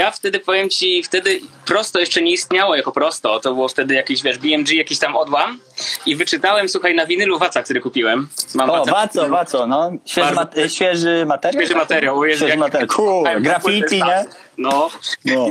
ja 0.00 0.10
wtedy 0.10 0.40
powiem 0.40 0.70
ci, 0.70 1.02
wtedy 1.02 1.40
prosto 1.66 2.00
jeszcze 2.00 2.22
nie 2.22 2.32
istniało 2.32 2.76
jako 2.76 2.92
prosto. 2.92 3.40
To 3.40 3.54
było 3.54 3.68
wtedy 3.68 3.94
jakiś, 3.94 4.22
wiesz, 4.22 4.38
BMG, 4.38 4.72
jakiś 4.72 4.98
tam 4.98 5.16
odłam. 5.16 5.60
I 6.06 6.16
wyczytałem, 6.16 6.68
słuchaj, 6.68 6.94
na 6.94 7.06
winylu 7.06 7.38
Waca, 7.38 7.62
który 7.62 7.80
kupiłem. 7.80 8.28
Mam 8.54 8.70
O. 8.70 8.84
Waco, 8.84 9.28
Waco, 9.28 9.66
no. 9.66 9.90
Świeży, 10.06 10.34
mat- 10.34 10.54
świeży 10.68 11.24
materiał? 11.26 11.62
Świeży 11.62 11.74
materiał. 11.78 12.24
Jezu, 12.24 12.38
Świeży 12.38 12.50
jak- 12.50 12.58
materiał. 12.58 12.88
Cool, 12.88 13.42
graffiti, 13.42 13.96
nie? 13.96 14.24
No. 14.58 14.90
No. 15.24 15.50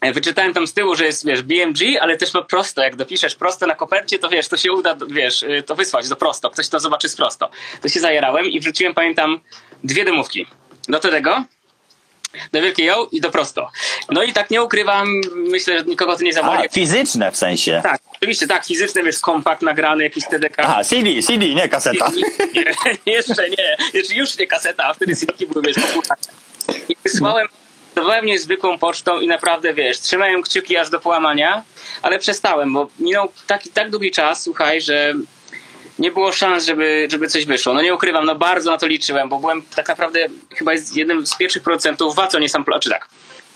E, 0.00 0.12
Wyczytałem 0.12 0.54
tam 0.54 0.66
z 0.66 0.74
tyłu, 0.74 0.94
że 0.96 1.04
jest, 1.04 1.26
wiesz, 1.26 1.42
BMG, 1.42 1.80
ale 2.00 2.16
też 2.16 2.34
ma 2.34 2.42
prosto. 2.42 2.82
Jak 2.82 2.96
dopiszesz 2.96 3.34
prosto 3.36 3.66
na 3.66 3.74
kopercie, 3.74 4.18
to 4.18 4.28
wiesz, 4.28 4.48
to 4.48 4.56
się 4.56 4.72
uda, 4.72 4.96
wiesz, 5.08 5.42
y, 5.42 5.62
to 5.66 5.74
wysłać 5.74 6.08
do 6.08 6.16
prosto. 6.16 6.50
Ktoś 6.50 6.68
to 6.68 6.80
zobaczy 6.80 7.08
z 7.08 7.16
prosto. 7.16 7.50
To 7.82 7.88
się 7.88 8.00
zajerałem 8.00 8.46
i 8.46 8.60
wrzuciłem, 8.60 8.94
pamiętam, 8.94 9.40
dwie 9.84 10.04
demówki. 10.04 10.46
Do 10.88 10.98
tego, 10.98 11.44
do 12.52 12.62
Wielkiej 12.62 12.86
Ją 12.86 13.06
i 13.12 13.20
do 13.20 13.30
prosto. 13.30 13.70
No 14.10 14.22
i 14.22 14.32
tak 14.32 14.50
nie 14.50 14.62
ukrywam, 14.62 15.08
myślę, 15.34 15.78
że 15.78 15.84
nikogo 15.84 16.16
to 16.16 16.22
nie 16.22 16.30
A, 16.30 16.34
zawodzi. 16.34 16.68
fizyczne 16.72 17.32
w 17.32 17.36
sensie. 17.36 17.80
Tak, 17.82 18.00
oczywiście, 18.16 18.46
tak, 18.46 18.66
fizyczny, 18.66 19.02
wiesz, 19.02 19.18
kompakt 19.18 19.62
nagrany, 19.62 20.04
jakiś 20.04 20.24
TDK. 20.24 20.56
Aha, 20.62 20.84
CD, 20.84 21.22
CD, 21.22 21.46
nie 21.54 21.68
kaseta. 21.68 22.10
Nie, 22.54 22.64
nie, 23.06 23.12
jeszcze 23.12 23.50
nie. 23.50 23.76
Jeszcze 23.94 24.14
już 24.14 24.38
nie 24.38 24.46
kaseta, 24.46 24.84
a 24.84 24.94
wtedy 24.94 25.16
CD 25.16 25.32
były, 25.46 25.64
wiesz. 25.66 25.76
I 26.88 26.96
wysłałem, 27.04 27.48
wysłałem 27.94 28.26
niezwykłą 28.26 28.78
pocztą 28.78 29.20
i 29.20 29.26
naprawdę, 29.26 29.74
wiesz, 29.74 30.00
trzymałem 30.00 30.42
kciuki 30.42 30.76
aż 30.76 30.90
do 30.90 31.00
połamania, 31.00 31.62
ale 32.02 32.18
przestałem, 32.18 32.72
bo 32.72 32.88
minął 32.98 33.28
taki, 33.46 33.70
tak 33.70 33.90
długi 33.90 34.10
czas, 34.10 34.42
słuchaj, 34.42 34.80
że 34.80 35.14
nie 35.98 36.10
było 36.10 36.32
szans, 36.32 36.64
żeby, 36.66 37.08
żeby 37.10 37.28
coś 37.28 37.46
wyszło. 37.46 37.74
No 37.74 37.82
nie 37.82 37.94
ukrywam, 37.94 38.24
no 38.24 38.34
bardzo 38.34 38.70
na 38.70 38.78
to 38.78 38.86
liczyłem, 38.86 39.28
bo 39.28 39.38
byłem 39.38 39.62
tak 39.62 39.88
naprawdę 39.88 40.26
chyba 40.54 40.72
jednym 40.94 41.26
z 41.26 41.36
pierwszych 41.36 41.62
producentów, 41.62 42.14
Waco 42.14 42.38
nie 42.38 42.48
samplował, 42.48 42.80
czy 42.80 42.90
tak, 42.90 43.08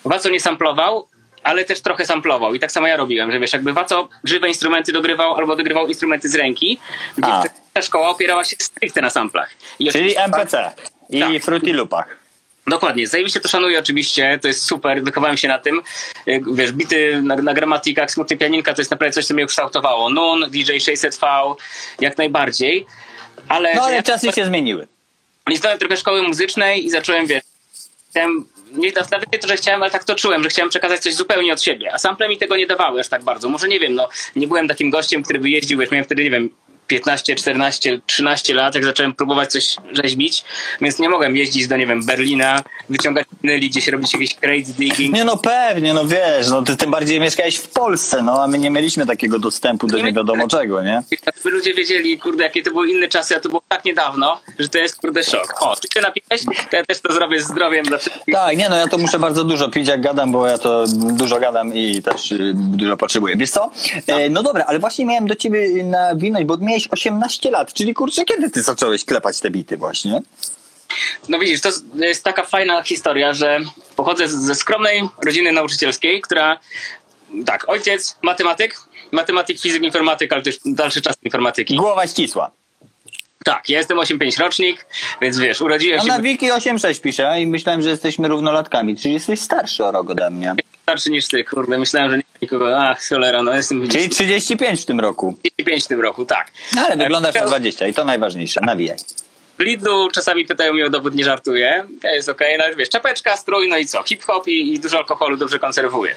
Waco 0.05 0.29
nie 0.29 0.41
samplował, 0.41 1.09
ale 1.43 1.65
też 1.65 1.81
trochę 1.81 2.07
samplował. 2.07 2.55
I 2.55 2.61
tak 2.61 2.73
samo 2.73 2.87
ja 2.87 2.97
robiłem, 2.97 3.33
że 3.33 3.41
wiesz, 3.41 3.53
jakby 3.53 3.73
Waco 3.73 4.09
żywe 4.25 4.49
instrumenty 4.49 4.93
dogrywał 4.93 5.35
albo 5.35 5.57
dogrywał 5.57 5.87
instrumenty 5.87 6.29
z 6.29 6.35
ręki, 6.35 6.79
gdzie 7.19 7.33
ta 7.73 7.83
szkoła 7.83 8.09
opierała 8.09 8.45
się 8.45 8.57
stricte 8.59 9.01
na 9.03 9.11
samplach. 9.11 9.51
I 9.79 9.91
Czyli 9.93 10.19
MPC 10.19 10.73
i 11.11 11.21
Tak. 11.21 11.43
Fruity 11.45 11.73
Loopach. 11.73 12.20
Dokładnie, 12.67 13.07
zajebiście 13.07 13.41
to 13.41 13.49
szanuję 13.49 13.79
oczywiście, 13.79 14.39
to 14.43 14.49
jest 14.49 14.63
super, 14.63 15.03
wychowałem 15.05 15.37
się 15.37 15.49
na 15.49 15.59
tym. 15.59 15.81
Jak, 16.27 16.55
Wiesz, 16.55 16.73
bity 16.73 17.23
na, 17.23 17.37
na 17.37 17.55
gramatikach, 17.55 18.11
smutny 18.11 18.37
pianinka 18.37 18.75
to 18.75 18.81
jest 18.81 18.91
naprawdę 18.91 19.13
coś, 19.15 19.27
co 19.27 19.35
mnie 19.35 19.45
ukształtowało. 19.45 20.11
Nun, 20.11 20.51
DJ 20.51 20.73
600V, 20.73 21.55
jak 22.01 22.19
najbardziej. 22.19 22.87
Ale, 23.49 23.75
No 23.75 23.83
ale 23.83 23.95
ja 23.95 24.03
czasy 24.03 24.33
się 24.33 24.45
zmieniły. 24.47 24.87
nie 25.49 25.57
zdałem 25.57 25.79
trochę 25.79 25.97
szkoły 25.97 26.23
muzycznej 26.23 26.87
i 26.87 26.91
zacząłem, 26.91 27.27
wiesz, 27.27 27.43
chciałem, 28.11 28.47
nie, 28.73 28.93
nawet 29.11 29.41
to, 29.43 29.49
że 29.49 29.57
chciałem, 29.57 29.83
ale 29.83 29.91
tak 29.91 30.05
to 30.05 30.15
czułem, 30.15 30.43
że 30.43 30.49
chciałem 30.49 30.71
przekazać 30.71 31.01
coś 31.01 31.15
zupełnie 31.15 31.53
od 31.53 31.63
siebie, 31.63 31.95
a 31.95 31.99
sample 31.99 32.29
mi 32.29 32.39
tego 32.39 32.57
nie 32.57 32.67
dawały 32.67 33.01
aż 33.01 33.09
tak 33.09 33.25
bardzo. 33.25 33.49
Może 33.49 33.69
nie 33.69 33.81
wiem, 33.81 33.95
no, 33.95 34.09
nie 34.37 34.47
byłem 34.47 34.69
takim 34.69 34.91
gościem, 34.91 35.23
który 35.23 35.39
by 35.39 35.51
jeździł, 35.51 35.79
wiesz, 35.79 35.91
miałem 35.91 36.05
wtedy, 36.05 36.25
nie 36.25 36.31
wiem, 36.31 36.51
15, 36.91 37.35
14, 37.37 38.01
13 38.07 38.55
lat, 38.55 38.75
jak 38.75 38.85
zacząłem 38.85 39.15
próbować 39.15 39.53
coś 39.53 39.77
rzeźbić, 39.93 40.45
więc 40.81 40.99
nie 40.99 41.09
mogłem 41.09 41.37
jeździć 41.37 41.69
do, 41.69 41.77
nie 41.77 41.87
wiem, 41.87 42.07
Berlina, 42.07 42.63
wyciągać 42.89 43.27
nyli, 43.43 43.71
gdzieś 43.71 43.89
robić 43.89 44.13
jakiś 44.13 44.35
crate 44.35 44.73
digging. 44.79 45.15
Nie 45.15 45.25
no 45.25 45.37
pewnie, 45.37 45.95
no 45.95 46.07
wiesz, 46.07 46.49
no 46.51 46.63
ty 46.63 46.77
tym 46.77 46.91
bardziej 46.91 47.21
mieszkałeś 47.21 47.57
w 47.57 47.69
Polsce, 47.69 48.23
no 48.23 48.43
a 48.43 48.47
my 48.47 48.59
nie 48.59 48.71
mieliśmy 48.71 49.07
takiego 49.07 49.39
dostępu 49.39 49.87
do 49.87 49.99
nie 49.99 50.13
wiadomo 50.13 50.49
czego, 50.49 50.83
nie? 50.83 51.03
Żeby 51.37 51.51
ludzie 51.57 51.75
wiedzieli, 51.75 52.19
kurde, 52.19 52.45
jakie 52.45 52.63
to 52.63 52.71
były 52.71 52.91
inne 52.91 53.09
czasy, 53.09 53.37
a 53.37 53.41
to 53.41 53.49
było 53.49 53.63
tak 53.69 53.85
niedawno, 53.85 54.41
że 54.59 54.69
to 54.69 54.79
jest, 54.79 54.97
kurde, 54.97 55.25
szok. 55.25 55.55
O, 55.61 55.77
ty 55.77 55.89
się 55.95 56.01
napiłeś? 56.01 56.45
To 56.71 56.77
ja 56.77 56.85
też 56.85 57.01
to 57.01 57.13
zrobię 57.13 57.43
z 57.43 57.47
zdrowiem 57.47 57.85
dla 57.85 57.99
wszystkich. 57.99 58.35
Tak, 58.35 58.57
nie 58.57 58.69
no, 58.69 58.77
ja 58.77 58.89
to 58.89 58.99
muszę 58.99 59.19
bardzo 59.19 59.45
dużo 59.45 59.69
pić 59.69 59.89
jak 59.89 60.01
gadam, 60.01 60.33
bo 60.33 60.47
ja 60.47 60.59
to 60.59 60.85
dużo 60.89 61.41
gadam 61.41 61.75
i 61.75 62.03
też 62.03 62.33
y, 62.33 62.53
dużo 62.55 62.97
potrzebuję. 62.97 63.37
Wiesz 63.37 63.51
co? 63.51 63.71
E, 64.07 64.31
no 64.31 64.43
dobra, 64.43 64.65
ale 64.67 64.79
właśnie 64.79 65.07
miałem 65.07 65.27
do 65.27 65.37
ciebie 65.37 65.85
nawinąć, 65.85 66.45
bo 66.45 66.57
miałeś 66.57 66.80
18 66.89 67.51
lat, 67.51 67.73
czyli 67.73 67.95
kurczę, 67.95 68.25
kiedy 68.25 68.51
ty 68.51 68.63
zacząłeś 68.63 69.05
klepać 69.05 69.41
te 69.41 69.51
bity 69.51 69.77
właśnie? 69.77 70.23
No 71.29 71.39
widzisz, 71.39 71.61
to 71.61 71.69
jest 71.95 72.25
taka 72.25 72.45
fajna 72.45 72.83
historia, 72.83 73.35
że 73.35 73.61
pochodzę 73.97 74.29
ze 74.29 74.55
skromnej 74.55 75.09
rodziny 75.25 75.53
nauczycielskiej, 75.53 76.21
która, 76.21 76.61
tak, 77.47 77.69
ojciec 77.69 78.17
matematyk, 78.23 78.77
matematyk, 79.13 79.61
fizyk, 79.61 79.83
informatyk, 79.83 80.33
ale 80.33 80.43
też 80.43 80.59
dalszy 80.65 81.03
czas 81.03 81.17
informatyki. 81.23 81.77
Głowa 81.77 82.07
ścisła. 82.07 82.51
Tak, 83.45 83.69
ja 83.69 83.79
jestem 83.79 83.99
8-5 83.99 84.41
rocznik, 84.41 84.87
więc 85.21 85.39
wiesz, 85.39 85.61
urodziłem 85.61 86.01
A 86.01 86.03
się 86.03 86.09
na 86.09 86.21
Wiki 86.21 86.51
8.6 86.51 87.01
pisze 87.01 87.41
i 87.41 87.47
myślałem, 87.47 87.83
że 87.83 87.91
jesteśmy 87.91 88.29
równolatkami, 88.29 88.97
czyli 88.97 89.15
jesteś 89.15 89.41
starszy 89.41 89.85
o 89.85 89.93
rok 89.93 90.11
ode 90.11 90.31
mnie. 90.31 90.55
starszy 90.83 91.11
niż 91.11 91.29
ty, 91.29 91.45
kurde, 91.45 91.79
myślałem, 91.79 92.11
że 92.11 92.17
nie 92.17 92.23
ma 92.33 92.39
nikogo, 92.43 92.79
ach, 92.79 93.09
cholera, 93.09 93.43
no 93.43 93.55
jestem 93.55 93.89
Czyli 93.89 94.09
35 94.09 94.83
w 94.83 94.85
tym 94.85 95.01
roku. 95.01 95.39
35 95.43 95.85
w 95.85 95.89
tym 95.89 96.01
roku, 96.01 96.25
tak. 96.25 96.51
No, 96.77 96.83
ale 96.83 96.97
wyglądasz 96.97 97.35
na 97.35 97.47
20 97.47 97.87
i 97.87 97.95
to 97.95 98.05
najważniejsze, 98.05 98.61
nawijaj. 98.61 98.97
W 99.59 99.63
Lidlu 99.63 100.11
czasami 100.11 100.45
pytają 100.47 100.73
mnie 100.73 100.87
o 100.87 100.91
dowód, 100.91 101.15
nie 101.15 101.25
żartuję, 101.25 101.85
to 102.03 102.09
jest 102.09 102.29
okej, 102.29 102.59
no 102.59 102.65
ale 102.65 102.77
wiesz, 102.77 102.89
czapeczka, 102.89 103.37
strój, 103.37 103.69
no 103.69 103.79
i 103.79 103.87
co, 103.87 104.03
hip-hop 104.03 104.49
i, 104.49 104.75
i 104.75 104.81
dużo 104.81 104.99
alkoholu 104.99 105.37
dobrze 105.37 105.59
konserwuje. 105.59 106.17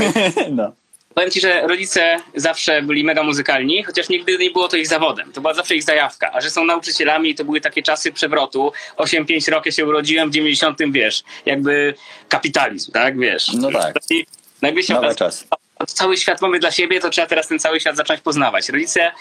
no. 0.50 0.72
Powiem 1.14 1.30
ci, 1.30 1.40
że 1.40 1.66
rodzice 1.66 2.16
zawsze 2.34 2.82
byli 2.82 3.04
mega 3.04 3.22
muzykalni, 3.22 3.82
chociaż 3.84 4.08
nigdy 4.08 4.38
nie 4.38 4.50
było 4.50 4.68
to 4.68 4.76
ich 4.76 4.88
zawodem. 4.88 5.32
To 5.32 5.40
była 5.40 5.54
zawsze 5.54 5.74
ich 5.74 5.82
zajawka. 5.82 6.32
A 6.32 6.40
że 6.40 6.50
są 6.50 6.64
nauczycielami, 6.64 7.34
to 7.34 7.44
były 7.44 7.60
takie 7.60 7.82
czasy 7.82 8.12
przewrotu. 8.12 8.72
8-5 8.96 9.50
rok 9.50 9.66
ja 9.66 9.72
się 9.72 9.86
urodziłem 9.86 10.30
w 10.30 10.32
90, 10.32 10.78
wiesz, 10.90 11.22
jakby 11.46 11.94
kapitalizm, 12.28 12.92
tak, 12.92 13.18
wiesz. 13.18 13.52
No 13.52 13.70
tak. 13.72 13.94
I 14.10 14.26
nagle 14.62 14.82
się 14.82 14.94
Nowy 14.94 15.06
okazało, 15.06 15.30
czas. 15.30 15.46
cały 15.94 16.16
świat 16.16 16.40
mamy 16.40 16.58
dla 16.58 16.70
siebie, 16.70 17.00
to 17.00 17.10
trzeba 17.10 17.26
teraz 17.26 17.48
ten 17.48 17.58
cały 17.58 17.80
świat 17.80 17.96
zacząć 17.96 18.20
poznawać. 18.20 18.68
Rodzice 18.68 19.12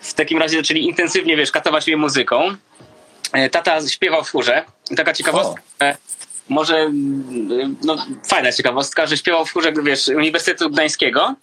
w 0.00 0.14
takim 0.14 0.38
razie 0.38 0.56
zaczęli 0.56 0.84
intensywnie, 0.84 1.36
wiesz, 1.36 1.50
katować 1.50 1.86
mnie 1.86 1.96
muzyką. 1.96 2.56
E, 3.32 3.50
Tata 3.50 3.88
śpiewał 3.88 4.24
w 4.24 4.30
chórze. 4.30 4.64
Taka 4.96 5.12
ciekawostka, 5.12 5.62
może, 6.48 6.76
mm, 6.76 7.76
no 7.84 7.96
fajna 8.26 8.52
ciekawostka, 8.52 9.06
że 9.06 9.16
śpiewał 9.16 9.46
w 9.46 9.52
chórze, 9.52 9.72
wiesz, 9.82 10.08
Uniwersytetu 10.08 10.70
Gdańskiego. 10.70 11.34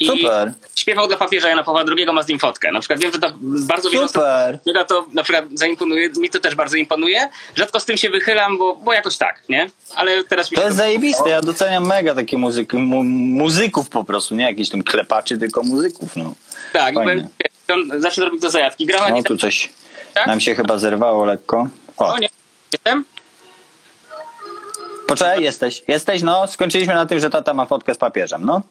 I 0.00 0.06
Super, 0.06 0.52
śpiewał 0.76 1.08
dla 1.08 1.16
papieża 1.16 1.48
Jana 1.48 1.62
Pawła 1.62 1.84
II, 1.96 2.06
ma 2.06 2.22
z 2.22 2.28
nim 2.28 2.38
fotkę. 2.38 2.72
Na 2.72 2.80
przykład 2.80 3.00
wiem, 3.00 3.12
że 3.12 3.18
to 3.18 3.32
bardzo 3.40 3.90
wielu 3.90 4.08
super. 4.08 4.58
Mnie 4.66 4.84
to 4.84 5.06
na 5.12 5.22
przykład 5.22 5.44
zaimponuje, 5.54 6.10
mi 6.18 6.30
to 6.30 6.40
też 6.40 6.54
bardzo 6.54 6.76
imponuje. 6.76 7.28
Rzadko 7.56 7.80
z 7.80 7.84
tym 7.84 7.96
się 7.96 8.10
wychylam, 8.10 8.58
bo, 8.58 8.76
bo 8.76 8.92
jakoś 8.92 9.16
tak, 9.16 9.42
nie? 9.48 9.70
Ale 9.94 10.24
teraz 10.24 10.50
mi 10.50 10.56
To 10.56 10.64
jest 10.64 10.76
zajebiste, 10.76 11.30
ja 11.30 11.40
doceniam 11.40 11.86
mega 11.86 12.14
takie 12.14 12.38
muzyki, 12.38 12.76
mu, 12.76 13.04
muzyków 13.04 13.88
po 13.88 14.04
prostu, 14.04 14.34
nie 14.34 14.44
jakichś 14.44 14.70
tam 14.70 14.82
klepaczy, 14.82 15.38
tylko 15.38 15.62
muzyków, 15.62 16.16
no. 16.16 16.34
tak, 16.72 16.94
fajnie. 16.94 17.28
on 17.72 18.02
zawsze 18.02 18.24
robił 18.24 18.40
do 18.40 18.50
zajawki. 18.50 18.86
Grał 18.86 19.00
na 19.00 19.10
No 19.10 19.22
tu 19.22 19.36
coś 19.36 19.70
Tak? 20.14 20.26
nam 20.26 20.40
się 20.40 20.54
chyba 20.54 20.78
zerwało 20.78 21.24
lekko. 21.24 21.68
O, 21.96 22.06
O 22.06 22.18
nie, 22.18 22.28
jestem? 22.72 23.04
Poczekaj, 25.08 25.42
jesteś, 25.42 25.82
jesteś, 25.88 26.22
no, 26.22 26.46
skończyliśmy 26.46 26.94
na 26.94 27.06
tym, 27.06 27.20
że 27.20 27.30
tata 27.30 27.54
ma 27.54 27.66
fotkę 27.66 27.94
z 27.94 27.98
papieżem, 27.98 28.44
no. 28.44 28.62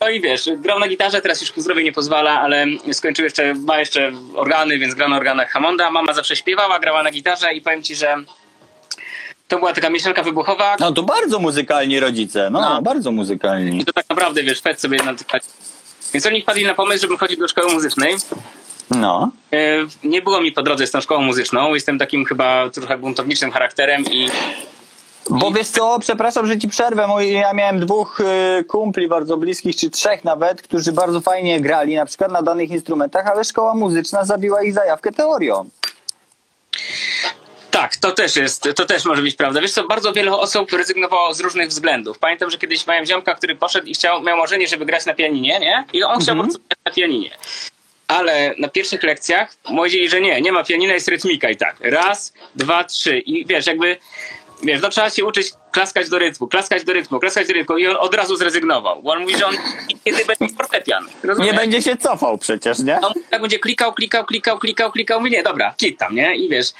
No 0.00 0.08
i 0.08 0.20
wiesz, 0.20 0.48
grał 0.56 0.78
na 0.78 0.88
gitarze, 0.88 1.20
teraz 1.20 1.40
już 1.40 1.52
ku 1.52 1.60
zdrowiu 1.60 1.80
nie 1.80 1.92
pozwala, 1.92 2.40
ale 2.40 2.66
skończył 2.92 3.24
jeszcze, 3.24 3.54
ma 3.54 3.78
jeszcze 3.78 4.12
organy, 4.34 4.78
więc 4.78 4.94
gra 4.94 5.08
na 5.08 5.16
organach 5.16 5.50
Hammonda. 5.50 5.90
Mama 5.90 6.12
zawsze 6.14 6.36
śpiewała, 6.36 6.78
grała 6.78 7.02
na 7.02 7.10
gitarze 7.10 7.52
i 7.52 7.60
powiem 7.60 7.82
ci, 7.82 7.94
że 7.96 8.16
to 9.48 9.58
była 9.58 9.72
taka 9.72 9.90
mieszanka 9.90 10.22
wybuchowa. 10.22 10.76
No 10.80 10.92
to 10.92 11.02
bardzo 11.02 11.38
muzykalni 11.38 12.00
rodzice, 12.00 12.48
no, 12.50 12.60
No. 12.60 12.82
bardzo 12.82 13.12
muzykalni. 13.12 13.80
I 13.80 13.84
to 13.84 13.92
tak 13.92 14.04
naprawdę, 14.10 14.42
wiesz, 14.42 14.60
fed 14.60 14.80
sobie 14.80 14.98
na 15.02 15.14
Więc 16.14 16.26
oni 16.26 16.42
wpadli 16.42 16.64
na 16.64 16.74
pomysł, 16.74 17.02
żebym 17.02 17.16
chodził 17.18 17.38
do 17.38 17.48
szkoły 17.48 17.72
muzycznej. 17.74 18.14
No, 18.90 19.30
E, 19.52 19.58
Nie 20.04 20.22
było 20.22 20.40
mi 20.40 20.52
po 20.52 20.62
drodze 20.62 20.86
z 20.86 20.90
tą 20.90 21.00
szkołą 21.00 21.22
muzyczną. 21.22 21.74
Jestem 21.74 21.98
takim 21.98 22.24
chyba 22.24 22.70
trochę 22.70 22.98
buntowniczym 22.98 23.50
charakterem 23.50 24.04
i 24.04 24.28
bo 25.30 25.50
wiesz 25.50 25.68
co, 25.68 25.98
przepraszam, 26.00 26.46
że 26.46 26.58
ci 26.58 26.68
przerwę, 26.68 27.08
ja 27.20 27.52
miałem 27.52 27.80
dwóch 27.80 28.20
y, 28.20 28.64
kumpli 28.64 29.08
bardzo 29.08 29.36
bliskich, 29.36 29.76
czy 29.76 29.90
trzech 29.90 30.24
nawet, 30.24 30.62
którzy 30.62 30.92
bardzo 30.92 31.20
fajnie 31.20 31.60
grali, 31.60 31.94
na 31.94 32.06
przykład 32.06 32.32
na 32.32 32.42
danych 32.42 32.70
instrumentach, 32.70 33.26
ale 33.26 33.44
szkoła 33.44 33.74
muzyczna 33.74 34.24
zabiła 34.24 34.62
ich 34.62 34.74
zajawkę 34.74 35.12
teorią. 35.12 35.70
tak, 37.70 37.96
to 37.96 38.12
też 38.12 38.36
jest, 38.36 38.68
to 38.76 38.86
też 38.86 39.04
może 39.04 39.22
być 39.22 39.36
prawda. 39.36 39.60
Wiesz 39.60 39.72
co, 39.72 39.86
bardzo 39.86 40.12
wiele 40.12 40.32
osób 40.32 40.72
rezygnowało 40.72 41.34
z 41.34 41.40
różnych 41.40 41.68
względów. 41.68 42.18
Pamiętam, 42.18 42.50
że 42.50 42.58
kiedyś 42.58 42.86
miałem 42.86 43.06
ziomka, 43.06 43.34
który 43.34 43.56
poszedł 43.56 43.86
i 43.86 43.94
chciał, 43.94 44.22
miał 44.22 44.38
marzenie, 44.38 44.68
żeby 44.68 44.86
grać 44.86 45.06
na 45.06 45.14
pianinie, 45.14 45.60
nie? 45.60 45.84
I 45.92 46.02
on 46.02 46.20
chciał 46.20 46.36
po 46.36 46.42
prostu 46.42 46.58
grać 46.58 46.78
na 46.84 46.92
pianinie. 46.92 47.30
Ale 48.08 48.54
na 48.58 48.68
pierwszych 48.68 49.02
lekcjach 49.02 49.56
powiedzieli, 49.64 50.08
że 50.08 50.20
nie, 50.20 50.40
nie 50.40 50.52
ma 50.52 50.64
pianina, 50.64 50.94
jest 50.94 51.08
rytmika 51.08 51.50
i 51.50 51.56
tak. 51.56 51.76
Raz, 51.80 52.32
dwa, 52.54 52.84
trzy. 52.84 53.18
I 53.18 53.46
wiesz, 53.46 53.66
jakby, 53.66 53.96
wiesz, 54.62 54.82
no 54.82 54.88
trzeba 54.88 55.10
się 55.10 55.24
uczyć 55.24 55.52
klaskać 55.72 56.08
do 56.08 56.18
rytmu, 56.18 56.48
klaskać 56.48 56.84
do 56.84 56.92
rytmu, 56.92 57.20
klaskać 57.20 57.46
do 57.46 57.54
rytmu. 57.54 57.78
I 57.78 57.86
on 57.86 57.96
od 58.00 58.14
razu 58.14 58.36
zrezygnował. 58.36 59.02
Bo 59.02 59.12
on 59.12 59.20
mówi, 59.20 59.36
że 59.36 59.46
on 59.46 59.54
kiedy 60.04 60.24
będzie 60.24 60.54
fortepian. 60.56 61.04
Nie 61.38 61.54
będzie 61.54 61.82
się 61.82 61.96
cofał 61.96 62.38
przecież, 62.38 62.78
nie? 62.78 63.00
on 63.00 63.12
tak 63.30 63.40
będzie 63.40 63.58
klikał, 63.58 63.92
klikał, 63.92 64.24
klikał, 64.24 64.58
klikał, 64.58 64.92
klikał, 64.92 65.20
mówi 65.20 65.30
nie, 65.30 65.42
dobra, 65.42 65.74
klik 65.78 65.98
tam, 65.98 66.14
nie? 66.14 66.36
I 66.36 66.48
wiesz, 66.48 66.72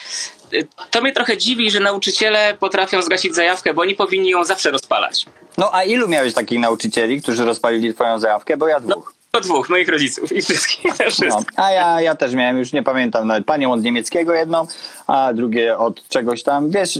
to 0.90 1.02
mnie 1.02 1.12
trochę 1.12 1.36
dziwi, 1.36 1.70
że 1.70 1.80
nauczyciele 1.80 2.56
potrafią 2.60 3.02
zgasić 3.02 3.34
zajawkę, 3.34 3.74
bo 3.74 3.82
oni 3.82 3.94
powinni 3.94 4.30
ją 4.30 4.44
zawsze 4.44 4.70
rozpalać. 4.70 5.26
No 5.58 5.74
a 5.74 5.84
ilu 5.84 6.08
miałeś 6.08 6.34
takich 6.34 6.60
nauczycieli, 6.60 7.22
którzy 7.22 7.44
rozpalili 7.44 7.94
twoją 7.94 8.18
zajawkę? 8.18 8.56
Bo 8.56 8.68
ja 8.68 8.80
dwóch. 8.80 9.14
To 9.30 9.40
dwóch, 9.40 9.68
moich 9.68 9.88
rodziców 9.88 10.32
i 10.32 10.42
wszystkich, 10.42 10.94
wszystkich. 10.94 11.28
No, 11.28 11.64
a 11.64 11.70
ja, 11.70 12.00
ja 12.00 12.14
też 12.14 12.34
miałem, 12.34 12.58
już 12.58 12.72
nie 12.72 12.82
pamiętam 12.82 13.28
nawet, 13.28 13.44
panią 13.44 13.72
od 13.72 13.82
niemieckiego 13.82 14.34
jedną, 14.34 14.66
a 15.06 15.32
drugie 15.32 15.78
od 15.78 16.08
czegoś 16.08 16.42
tam, 16.42 16.70
wiesz, 16.70 16.98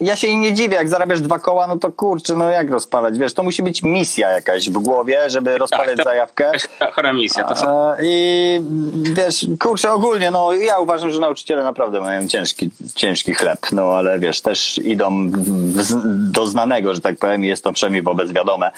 ja 0.00 0.16
się 0.16 0.26
im 0.26 0.40
nie 0.40 0.54
dziwię, 0.54 0.76
jak 0.76 0.88
zarabiasz 0.88 1.20
dwa 1.20 1.38
koła, 1.38 1.66
no 1.66 1.76
to 1.78 1.92
kurczę, 1.92 2.34
no 2.36 2.50
jak 2.50 2.70
rozpalać, 2.70 3.18
wiesz, 3.18 3.34
to 3.34 3.42
musi 3.42 3.62
być 3.62 3.82
misja 3.82 4.30
jakaś 4.30 4.70
w 4.70 4.72
głowie, 4.72 5.30
żeby 5.30 5.58
rozpalać 5.58 5.96
to- 5.96 6.04
zajawkę. 6.04 6.52
Chora 6.92 7.12
misja. 7.12 7.44
To 7.44 7.56
są, 7.56 7.92
I 8.02 8.60
wiesz, 9.02 9.46
kurczę, 9.60 9.92
ogólnie, 9.92 10.30
no 10.30 10.52
ja 10.52 10.78
uważam, 10.78 11.10
że 11.10 11.20
nauczyciele 11.20 11.64
naprawdę 11.64 12.00
mają 12.00 12.28
ciężki, 12.28 12.70
ciężki 12.94 13.34
chleb, 13.34 13.58
no 13.72 13.82
ale 13.82 14.18
wiesz, 14.18 14.40
też 14.40 14.78
idą 14.78 15.30
w, 15.30 15.94
do 16.32 16.46
znanego, 16.46 16.94
że 16.94 17.00
tak 17.00 17.18
powiem, 17.18 17.44
i 17.44 17.48
jest 17.48 17.64
to 17.64 17.72
przynajmniej 17.72 18.02
wobec 18.02 18.32
wiadome. 18.32 18.70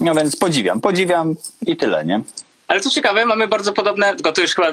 No 0.00 0.14
więc 0.14 0.36
podziwiam, 0.36 0.80
podziwiam 0.80 1.34
i 1.66 1.76
tyle, 1.76 2.04
nie? 2.04 2.20
Ale 2.68 2.80
co 2.80 2.90
ciekawe, 2.90 3.26
mamy 3.26 3.48
bardzo 3.48 3.72
podobne, 3.72 4.14
tylko 4.14 4.32
to 4.32 4.40
już 4.40 4.54
chyba 4.54 4.68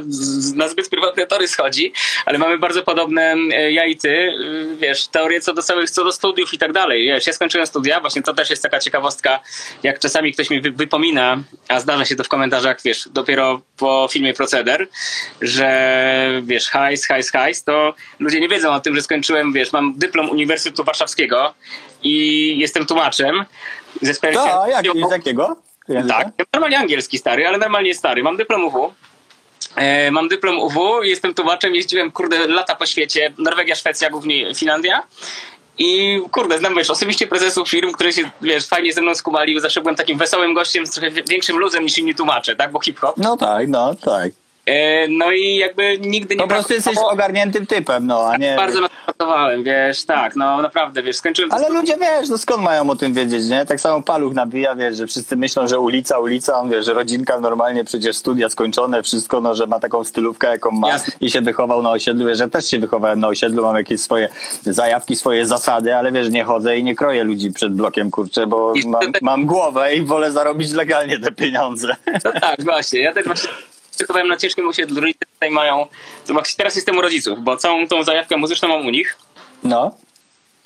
na 0.56 0.68
zbyt 0.68 0.90
prywatne 0.90 1.28
tory 1.28 1.48
schodzi, 1.48 1.94
ale 2.26 2.38
mamy 2.38 2.58
bardzo 2.58 2.84
podobne 2.84 3.36
e, 3.54 3.72
ja 3.72 3.86
i 3.86 3.98
ty, 3.98 4.10
y, 4.10 4.76
wiesz, 4.80 5.08
teorie 5.08 5.42
co 5.42 5.54
do 5.54 5.64
całych, 5.64 5.90
co 5.90 6.04
do 6.04 6.12
studiów 6.12 6.54
i 6.54 6.58
tak 6.58 6.72
dalej. 6.72 7.06
Wiesz, 7.06 7.28
ja 7.28 7.34
skończyłem 7.34 7.68
studia, 7.68 8.00
właśnie 8.00 8.22
to 8.22 8.34
też 8.34 8.50
jest 8.50 8.64
taka 8.64 8.80
ciekawostka, 8.80 9.40
jak 9.84 10.00
czasami 10.00 10.34
ktoś 10.34 10.50
mi 10.50 10.62
wy, 10.62 10.72
wypomina, 10.72 11.44
a 11.68 11.80
zdarza 11.80 12.06
się 12.06 12.16
to 12.16 12.24
w 12.24 12.28
komentarzach, 12.28 12.78
wiesz, 12.86 13.10
dopiero 13.12 13.62
po 13.78 14.08
filmie 14.12 14.34
Proceder, 14.34 14.88
że 15.42 16.42
wiesz, 16.44 16.70
hajs, 16.70 17.06
hajs, 17.06 17.32
hajs, 17.32 17.64
to 17.64 17.94
ludzie 18.20 18.40
nie 18.40 18.50
wiedzą 18.50 18.74
o 18.74 18.80
tym, 18.80 18.96
że 18.96 19.02
skończyłem, 19.02 19.54
wiesz, 19.54 19.74
mam 19.74 19.94
dyplom 19.98 20.30
Uniwersytetu 20.30 20.84
Warszawskiego 20.84 21.54
i 22.04 22.58
jestem 22.60 22.86
tłumaczem 22.86 23.46
ze 24.02 24.14
To, 24.14 24.64
a 24.64 24.70
jak, 24.70 24.86
z 25.10 25.12
jakiego? 25.12 25.58
Języka? 25.90 26.18
tak, 26.24 26.28
normalnie 26.54 26.80
angielski 26.80 27.18
stary, 27.18 27.48
ale 27.48 27.58
normalnie 27.58 27.96
stary. 27.96 28.24
Mam 28.24 28.38
dyplom 28.38 28.66
UW. 28.66 28.94
E, 29.76 30.12
mam 30.12 30.28
dyplom 30.28 30.60
UW, 30.60 31.04
jestem 31.04 31.34
tłumaczem, 31.34 31.76
jeździłem 31.76 32.12
kurde 32.12 32.48
lata 32.48 32.76
po 32.76 32.86
świecie, 32.86 33.34
Norwegia, 33.38 33.76
Szwecja, 33.76 34.10
głównie 34.10 34.56
Finlandia. 34.56 35.04
I 35.78 36.20
kurde, 36.32 36.58
znam 36.58 36.76
wiesz, 36.76 36.90
osobiście 36.90 37.28
prezesów 37.28 37.70
firm, 37.70 37.92
które 37.92 38.14
się 38.14 38.32
wiesz, 38.42 38.68
fajnie 38.68 38.94
ze 38.94 39.02
mną 39.02 39.16
skumali, 39.16 39.60
zawsze 39.60 39.82
byłem 39.82 39.96
takim 39.96 40.18
wesołym 40.18 40.54
gościem 40.54 40.86
z 40.88 40.92
trochę 40.92 41.12
wi- 41.12 41.24
większym 41.30 41.58
luzem 41.58 41.84
niż 41.84 41.98
inni 41.98 42.16
tłumacze, 42.16 42.56
tak, 42.56 42.72
bo 42.72 42.80
hip-hop. 42.82 43.18
No 43.18 43.38
tak, 43.38 43.68
no 43.68 43.96
tak. 43.96 44.32
E, 44.66 45.08
No 45.08 45.32
i 45.32 45.56
jakby 45.56 45.98
nigdy 46.00 46.36
nie 46.36 46.42
Po 46.42 46.48
prostu 46.48 46.74
jesteś 46.74 46.94
brakowało- 46.94 47.14
ogarniętym 47.14 47.66
typem, 47.68 48.08
no, 48.08 48.28
a 48.28 48.38
nie... 48.38 48.56
Bardzo 48.56 48.82
na 48.82 48.90
to 48.90 48.96
pracowałem, 49.06 49.64
wiesz, 49.64 50.06
tak, 50.06 50.36
no 50.36 50.62
naprawdę, 50.62 51.04
wiesz, 51.04 51.16
skończyłem 51.16 51.50
to 51.52 51.56
Ale 51.58 51.70
ludzie, 51.70 51.96
wiesz, 52.02 52.30
no 52.30 52.38
skąd 52.38 52.64
mają 52.64 52.90
o 52.90 52.96
tym 52.96 53.14
wiedzieć, 53.14 53.50
nie? 53.50 53.66
Tak 53.66 53.80
samo 53.82 54.02
Paluch 54.02 54.34
nabija, 54.34 54.76
wiesz, 54.76 54.98
że 54.98 55.08
wszyscy 55.08 55.36
myślą, 55.38 55.68
że 55.68 55.80
ulica, 55.80 56.20
ulica, 56.20 56.60
on 56.60 56.70
wie, 56.70 56.84
że 56.84 56.94
rodzinka 56.94 57.40
normalnie, 57.40 57.84
przecież 57.84 58.18
studia 58.18 58.50
skończone, 58.50 59.04
wszystko, 59.04 59.42
no, 59.42 59.56
że 59.56 59.68
ma 59.68 59.80
taką 59.80 60.04
stylówkę, 60.04 60.48
jaką 60.48 60.72
ma 60.72 60.88
Jasne. 60.90 61.14
i 61.22 61.32
się 61.32 61.42
wychował 61.42 61.82
na 61.84 61.92
osiedlu, 61.92 62.28
wiesz, 62.28 62.38
że 62.38 62.50
też 62.50 62.66
się 62.66 62.80
wychowałem 62.80 63.20
na 63.20 63.28
osiedlu, 63.28 63.64
mam 63.64 63.76
jakieś 63.76 64.02
swoje 64.02 64.30
zajawki, 64.66 65.16
swoje 65.16 65.46
zasady, 65.46 65.96
ale 65.96 66.12
wiesz, 66.12 66.30
nie 66.30 66.44
chodzę 66.44 66.78
i 66.78 66.84
nie 66.84 66.96
kroję 66.96 67.24
ludzi 67.24 67.52
przed 67.52 67.74
blokiem, 67.74 68.12
kurczę, 68.12 68.48
bo 68.48 68.74
mam, 68.86 69.02
mam 69.22 69.46
głowę 69.46 69.96
i 69.96 70.02
wolę 70.02 70.32
zarobić 70.32 70.72
legalnie 70.72 71.20
te 71.20 71.32
pieniądze. 71.32 71.96
No 72.26 72.32
tak, 72.42 72.64
właśnie. 72.64 73.00
Ja 73.00 73.14
też 73.14 73.26
właśnie 73.26 73.50
wychowałem 74.00 74.28
na 74.28 74.38
ciężkim 74.38 74.68
osiedlu. 74.68 75.02
Rodzice 75.02 75.26
tutaj 75.34 75.52
mają. 75.52 75.88
Teraz 76.58 76.76
jestem 76.76 76.98
u 76.98 77.02
rodziców, 77.02 77.40
bo 77.44 77.58
całą 77.58 77.88
tą 77.88 78.04
zajawkę 78.04 78.38
muzyczną 78.38 78.68
mam 78.68 78.88
u 78.88 78.90
nich. 78.90 79.18
No. 79.64 79.98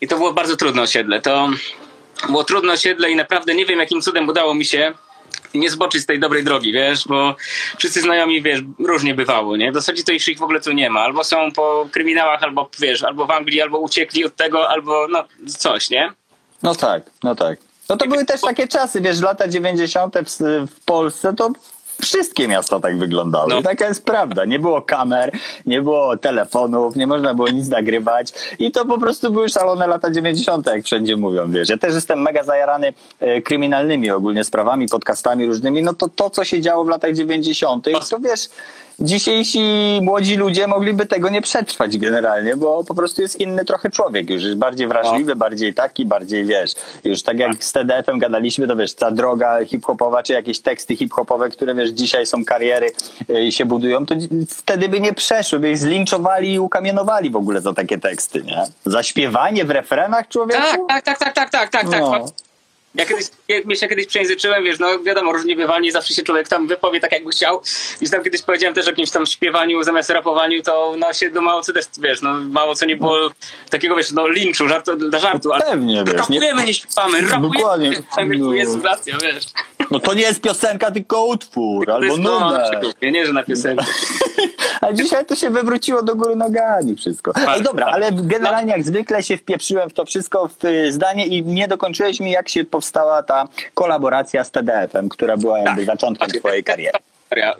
I 0.02 0.08
to 0.08 0.18
było 0.18 0.34
bardzo 0.34 0.58
trudne 0.58 0.82
osiedle. 0.82 1.22
To 1.22 1.50
było 2.30 2.44
trudne 2.44 2.74
osiedle 2.74 3.12
i 3.12 3.16
naprawdę 3.16 3.56
nie 3.56 3.66
wiem, 3.66 3.80
jakim 3.80 4.02
cudem 4.02 4.30
udało 4.30 4.54
mi 4.54 4.66
się 4.66 4.94
nie 5.54 5.70
zboczyć 5.70 6.02
z 6.04 6.06
tej 6.06 6.20
dobrej 6.20 6.44
drogi, 6.44 6.74
wiesz, 6.74 7.08
bo 7.08 7.36
wszyscy 7.78 8.02
znajomi, 8.02 8.42
wiesz, 8.42 8.60
różnie 8.80 9.16
bywało, 9.16 9.58
nie? 9.58 9.72
W 9.72 9.76
zasadzie 9.76 10.04
to 10.04 10.12
ich 10.12 10.38
w 10.38 10.44
ogóle 10.44 10.62
tu 10.62 10.72
nie 10.72 10.90
ma. 10.90 11.00
Albo 11.00 11.24
są 11.24 11.52
po 11.52 11.88
kryminałach, 11.92 12.44
albo, 12.44 12.70
wiesz, 12.80 13.04
albo 13.04 13.26
w 13.26 13.32
Anglii, 13.32 13.62
albo 13.62 13.80
uciekli 13.80 14.26
od 14.26 14.36
tego, 14.36 14.70
albo 14.70 15.08
no 15.08 15.24
coś, 15.58 15.90
nie? 15.90 16.12
No 16.64 16.76
tak, 16.76 17.04
no 17.24 17.36
tak. 17.36 17.60
No 17.90 17.98
to 17.98 18.08
były 18.08 18.26
też 18.26 18.42
takie 18.42 18.68
czasy, 18.68 19.02
wiesz, 19.02 19.22
lata 19.22 19.48
90. 19.48 20.16
w, 20.18 20.38
w 20.72 20.86
Polsce 20.86 21.34
to 21.34 21.52
wszystkie 22.02 22.48
miasta 22.48 22.80
tak 22.80 22.98
wyglądały. 22.98 23.50
No. 23.50 23.62
Taka 23.62 23.88
jest 23.88 24.06
prawda. 24.06 24.46
Nie 24.46 24.60
było 24.60 24.82
kamer, 24.82 25.32
nie 25.66 25.82
było 25.82 26.18
telefonów, 26.18 26.96
nie 26.96 27.08
można 27.08 27.34
było 27.34 27.48
nic 27.50 27.70
nagrywać 27.70 28.34
i 28.60 28.72
to 28.72 28.86
po 28.86 28.98
prostu 28.98 29.32
były 29.32 29.50
szalone 29.50 29.88
lata 29.88 30.12
90., 30.12 30.68
jak 30.68 30.86
wszędzie 30.86 31.18
mówią, 31.18 31.52
wiesz. 31.52 31.70
Ja 31.70 31.78
też 31.78 31.96
jestem 31.96 32.22
mega 32.22 32.44
zajarany 32.44 32.94
e, 33.20 33.42
kryminalnymi 33.42 34.12
ogólnie 34.12 34.44
sprawami, 34.44 34.88
podcastami 34.88 35.46
różnymi. 35.46 35.84
No 35.84 35.94
to 35.94 36.10
to, 36.10 36.30
co 36.30 36.44
się 36.44 36.62
działo 36.62 36.84
w 36.84 36.90
latach 36.90 37.14
90., 37.14 37.86
to 38.10 38.20
wiesz, 38.20 38.50
dzisiejsi 39.00 39.60
młodzi 40.02 40.36
ludzie 40.36 40.68
mogliby 40.68 41.06
tego 41.06 41.30
nie 41.30 41.42
przetrwać 41.42 41.98
generalnie, 41.98 42.56
bo 42.58 42.84
po 42.84 42.96
prostu 42.96 43.22
jest 43.22 43.40
inny 43.40 43.66
trochę 43.66 43.90
człowiek 43.90 44.30
już, 44.30 44.44
jest 44.44 44.58
bardziej 44.58 44.88
wrażliwy, 44.88 45.36
bardziej 45.36 45.74
taki, 45.74 46.06
bardziej 46.06 46.46
wiesz, 46.46 46.72
już 47.04 47.24
tak 47.24 47.40
jak 47.40 47.64
z 47.64 47.72
TDF-em 47.72 48.20
gadaliśmy, 48.20 48.68
to 48.68 48.76
wiesz, 48.76 48.94
ta 48.94 49.12
droga 49.12 49.66
hip-hopowa, 49.66 50.24
czy 50.24 50.34
jakieś 50.34 50.60
teksty 50.60 50.96
hip-hopowe, 50.96 51.50
które 51.50 51.76
wiesz, 51.76 51.90
dzisiaj 51.90 52.26
są 52.26 52.46
kariery 52.46 52.92
y, 53.30 53.44
i 53.44 53.52
się 53.52 53.66
budują, 53.66 54.06
to 54.06 54.16
wtedy 54.50 54.90
by 54.90 55.00
nie 55.00 55.14
przeszły, 55.14 55.60
by 55.60 55.72
ich 55.72 55.78
zlinczowali 55.78 56.54
i 56.54 56.60
ukamienowali 56.60 57.30
w 57.30 57.36
ogóle 57.36 57.62
za 57.62 57.74
takie 57.74 57.98
teksty, 57.98 58.44
nie? 58.44 58.64
Za 58.86 59.04
śpiewanie 59.04 59.66
w 59.66 59.72
refrenach 59.72 60.28
człowieku? 60.28 60.86
Tak, 60.88 61.06
tak, 61.06 61.20
tak, 61.20 61.34
tak, 61.34 61.50
tak, 61.50 61.70
tak, 61.70 61.90
tak, 61.90 62.02
No. 62.02 62.26
Tak. 62.96 63.10
Ja 63.10 63.16
kiedyś, 63.16 63.66
mnie 63.66 63.76
się 63.76 63.88
kiedyś 63.88 64.08
przejęzyczyłem, 64.08 64.64
wiesz, 64.64 64.80
no 64.80 65.00
wiadomo, 65.00 65.34
różnie 65.34 65.56
bywa, 65.56 65.80
nie 65.80 65.92
zawsze 65.92 66.14
się 66.14 66.24
człowiek 66.24 66.48
tam 66.48 66.68
wypowie 66.68 67.00
tak, 67.00 67.12
jakby 67.12 67.32
chciał. 67.32 67.62
I 68.02 68.10
tam 68.10 68.24
kiedyś 68.24 68.42
powiedziałem 68.42 68.76
też 68.76 68.86
o 68.86 68.90
jakimś 68.90 69.12
tam 69.12 69.26
śpiewaniu 69.26 69.84
zamiast 69.84 70.10
rapowaniu, 70.10 70.64
to 70.64 70.96
no 70.98 71.14
się 71.14 71.30
no, 71.30 71.42
mało 71.42 71.62
co 71.62 71.74
też, 71.74 71.86
wiesz, 72.00 72.22
no 72.22 72.34
mało 72.34 72.76
co 72.76 72.86
nie 72.86 72.98
było 72.98 73.30
takiego, 73.70 73.96
wiesz, 73.96 74.12
no 74.12 74.28
linczu, 74.28 74.68
żartu, 74.68 74.96
dla 74.96 75.20
żartu, 75.20 75.54
ale 75.54 75.66
Pewnie, 75.66 76.04
wiesz, 76.04 76.30
nie, 76.30 76.40
rapujemy, 76.40 76.64
nie 76.64 76.74
śpiewamy, 76.74 77.22
rapujemy, 77.22 77.50
Dokładnie. 77.54 77.92
Dokładnie. 78.02 78.38
No. 78.38 78.54
jest 78.54 78.84
racja, 78.84 79.18
wiesz. 79.22 79.46
no 79.92 80.00
to 80.00 80.14
nie 80.14 80.22
jest 80.22 80.42
piosenka, 80.42 80.92
tylko 80.92 81.26
utwór, 81.26 81.92
albo 81.92 82.18
no, 82.18 82.40
numer. 82.40 82.82
nie, 83.02 83.12
nie, 83.12 83.26
że 83.26 83.34
na 83.34 83.44
piosenkę. 83.44 83.86
A 84.82 84.94
dzisiaj 84.94 85.26
to 85.26 85.36
się 85.36 85.50
wywróciło 85.50 86.04
do 86.04 86.16
góry 86.16 86.36
nogami 86.36 86.96
wszystko. 86.96 87.32
Ej, 87.48 87.62
dobra, 87.62 87.86
tak. 87.86 87.96
ale 87.96 88.12
generalnie 88.12 88.72
jak 88.72 88.84
zwykle 88.84 89.24
się 89.24 89.38
wpieprzyłem 89.38 89.90
w 89.90 89.94
to 89.94 90.06
wszystko 90.06 90.50
w 90.60 90.66
y, 90.66 90.92
zdanie 90.92 91.26
i 91.28 91.44
nie 91.44 91.68
dokończyłeś 91.68 92.20
mi, 92.20 92.32
jak 92.32 92.50
się 92.50 92.66
powstała 92.66 93.24
ta 93.24 93.48
kolaboracja 93.74 94.44
z 94.44 94.52
TDF-em, 94.52 95.10
która 95.10 95.38
była 95.38 95.60
jakby 95.60 95.86
zaczątkiem 95.86 96.28
Właśnie, 96.28 96.40
twojej 96.40 96.64
tak, 96.64 96.76
kariery. 96.76 97.00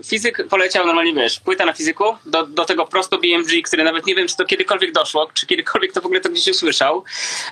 Fizyk 0.06 0.48
poleciał 0.50 0.86
normalnie, 0.86 1.14
wiesz, 1.14 1.40
płyta 1.40 1.66
na 1.66 1.74
fizyku, 1.74 2.04
do, 2.26 2.46
do 2.46 2.66
tego 2.66 2.86
prosto 2.86 3.18
BMG, 3.18 3.62
który 3.64 3.84
nawet 3.84 4.06
nie 4.06 4.16
wiem, 4.16 4.28
czy 4.28 4.38
to 4.38 4.46
kiedykolwiek 4.46 4.92
doszło, 4.92 5.28
czy 5.34 5.48
kiedykolwiek 5.48 5.94
to 5.94 6.02
w 6.02 6.06
ogóle 6.06 6.22
to 6.22 6.30
gdzieś 6.30 6.48
usłyszał, 6.48 7.04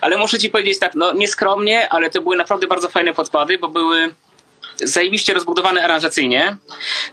ale 0.01 0.17
muszę 0.17 0.39
ci 0.39 0.49
powiedzieć 0.49 0.79
tak, 0.79 0.95
no 0.95 1.13
nieskromnie, 1.13 1.89
ale 1.89 2.09
to 2.09 2.21
były 2.21 2.35
naprawdę 2.35 2.67
bardzo 2.67 2.89
fajne 2.89 3.13
podkłady, 3.13 3.57
bo 3.57 3.67
były 3.67 4.13
zajebiście 4.83 5.33
rozbudowane 5.33 5.83
aranżacyjnie. 5.83 6.57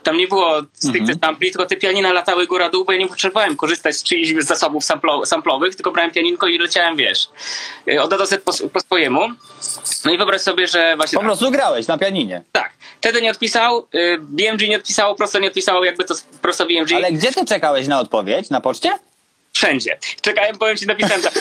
Tam 0.02 0.16
nie 0.16 0.28
było 0.28 0.62
stricte 0.75 1.12
sampli, 1.23 1.50
tylko 1.50 1.66
te 1.66 1.76
pianina 1.76 2.12
latały 2.12 2.47
góra-dół, 2.47 2.85
bo 2.85 2.92
ja 2.92 2.99
nie 2.99 3.09
potrzebowałem 3.09 3.57
korzystać 3.57 3.97
z 3.97 4.02
czyichś 4.02 4.45
zasobów 4.45 4.85
samplo- 4.85 5.26
samplowych, 5.26 5.75
tylko 5.75 5.90
brałem 5.90 6.11
pianinko 6.11 6.47
i 6.47 6.59
leciałem, 6.59 6.97
wiesz, 6.97 7.28
y, 7.88 8.02
od 8.02 8.12
A 8.12 8.19
do 8.19 8.25
po, 8.45 8.69
po 8.69 8.81
swojemu. 8.81 9.21
No 10.04 10.12
i 10.12 10.16
wyobraź 10.19 10.40
sobie, 10.40 10.69
że 10.69 10.97
właśnie 10.97 11.16
Po 11.19 11.25
prostu 11.25 11.50
grałeś 11.50 11.87
na 11.87 11.99
pianinie. 11.99 12.42
tak. 12.52 12.73
Tedy 13.00 13.23
nie 13.23 13.31
odpisał, 13.31 13.88
y, 13.95 14.19
BMG 14.21 14.69
nie 14.69 14.76
odpisało, 14.76 15.14
prosto 15.14 15.38
nie 15.38 15.49
odpisało, 15.49 15.85
jakby 15.85 16.04
to 16.04 16.14
prosto 16.42 16.66
BMG. 16.66 16.97
Ale 16.97 17.12
gdzie 17.12 17.33
ty 17.33 17.45
czekałeś 17.45 17.87
na 17.87 18.00
odpowiedź? 18.00 18.50
Na 18.50 18.61
poczcie? 18.61 18.90
Wszędzie. 19.52 19.99
Czekałem, 20.21 20.58
powiem 20.58 20.76
ci, 20.76 20.86
napisałem 20.86 21.23
tak, 21.23 21.32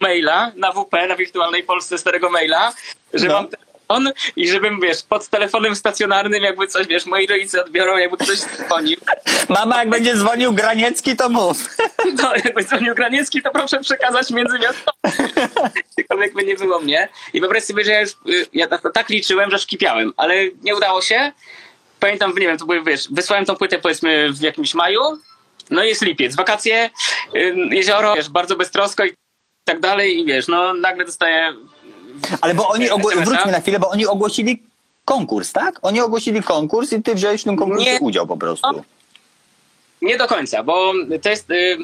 maila 0.00 0.52
na 0.56 0.72
WP, 0.72 1.06
na 1.08 1.16
Wirtualnej 1.16 1.62
Polsce 1.62 1.98
starego 1.98 2.30
maila, 2.30 2.72
że 3.14 3.26
No. 3.26 3.34
mam 3.34 3.48
telefon 3.86 4.12
i 4.36 4.48
żebym, 4.48 4.80
wiesz, 4.80 5.02
pod 5.02 5.28
telefonem 5.28 5.76
stacjonarnym 5.76 6.42
jakby 6.42 6.66
coś, 6.66 6.86
wiesz, 6.86 7.06
moi 7.06 7.26
rodzice 7.26 7.64
odbiorą, 7.64 7.96
jakby 7.96 8.16
ktoś 8.16 8.38
dzwonił. 8.38 8.96
Mama, 9.48 9.78
jak 9.78 9.90
będzie 9.90 10.16
dzwonił 10.16 10.52
Graniecki, 10.52 11.16
to 11.16 11.28
mów. 11.28 11.56
No, 12.22 12.34
jakby 12.34 12.64
dzwonił 12.64 12.94
Graniecki, 12.94 13.42
to 13.42 13.50
proszę 13.50 13.80
przekazać 13.80 14.30
między 14.30 14.58
miastami. 14.58 15.32
Gdziekolwiek 15.92 16.34
by 16.34 16.44
nie 16.44 16.54
było 16.54 16.80
mnie. 16.80 17.08
I 17.32 17.40
wyobraź 17.40 17.64
sobie, 17.64 17.84
że 17.84 17.90
ja 17.90 18.00
już, 18.00 18.10
y, 18.10 18.46
ja 18.52 18.66
tak, 18.66 18.82
tak 18.94 19.08
liczyłem, 19.08 19.50
że 19.50 19.58
szkipiałem, 19.58 20.12
ale 20.16 20.34
nie 20.62 20.76
udało 20.76 21.02
się. 21.02 21.32
Pamiętam, 22.00 22.30
nie 22.30 22.46
wiem, 22.46 22.58
to 22.58 22.66
były, 22.66 22.82
wiesz, 22.82 23.08
wysłałem 23.10 23.44
tą 23.44 23.56
płytę 23.56 23.78
powiedzmy 23.78 24.32
w 24.32 24.40
jakimś 24.40 24.74
maju, 24.74 25.00
no 25.70 25.84
i 25.84 25.88
jest 25.88 26.02
lipiec, 26.02 26.36
wakacje, 26.36 26.90
jezioro, 27.70 28.14
wiesz, 28.14 28.28
bardzo 28.28 28.56
beztrosko 28.56 29.04
i 29.04 29.14
tak 29.64 29.80
dalej 29.80 30.18
i 30.18 30.24
wiesz, 30.24 30.48
no 30.48 30.74
nagle 30.74 31.04
dostaję... 31.04 31.54
Ale 32.40 32.54
bo 32.54 32.68
oni, 32.68 32.90
ogło- 32.90 33.24
wróćmy 33.24 33.52
na 33.52 33.60
chwilę, 33.60 33.78
bo 33.78 33.88
oni 33.90 34.06
ogłosili 34.06 34.62
konkurs, 35.04 35.52
tak? 35.52 35.78
Oni 35.82 36.00
ogłosili 36.00 36.42
konkurs 36.42 36.92
i 36.92 37.02
ty 37.02 37.14
wziąłeś 37.14 37.40
w 37.40 37.44
tym 37.44 37.56
konkursie 37.56 37.92
Nie. 37.92 38.00
udział 38.00 38.26
po 38.26 38.36
prostu. 38.36 38.84
Nie 40.02 40.16
do 40.18 40.26
końca, 40.26 40.62
bo 40.62 40.92
to 41.22 41.28
jest... 41.28 41.50
Y, 41.50 41.78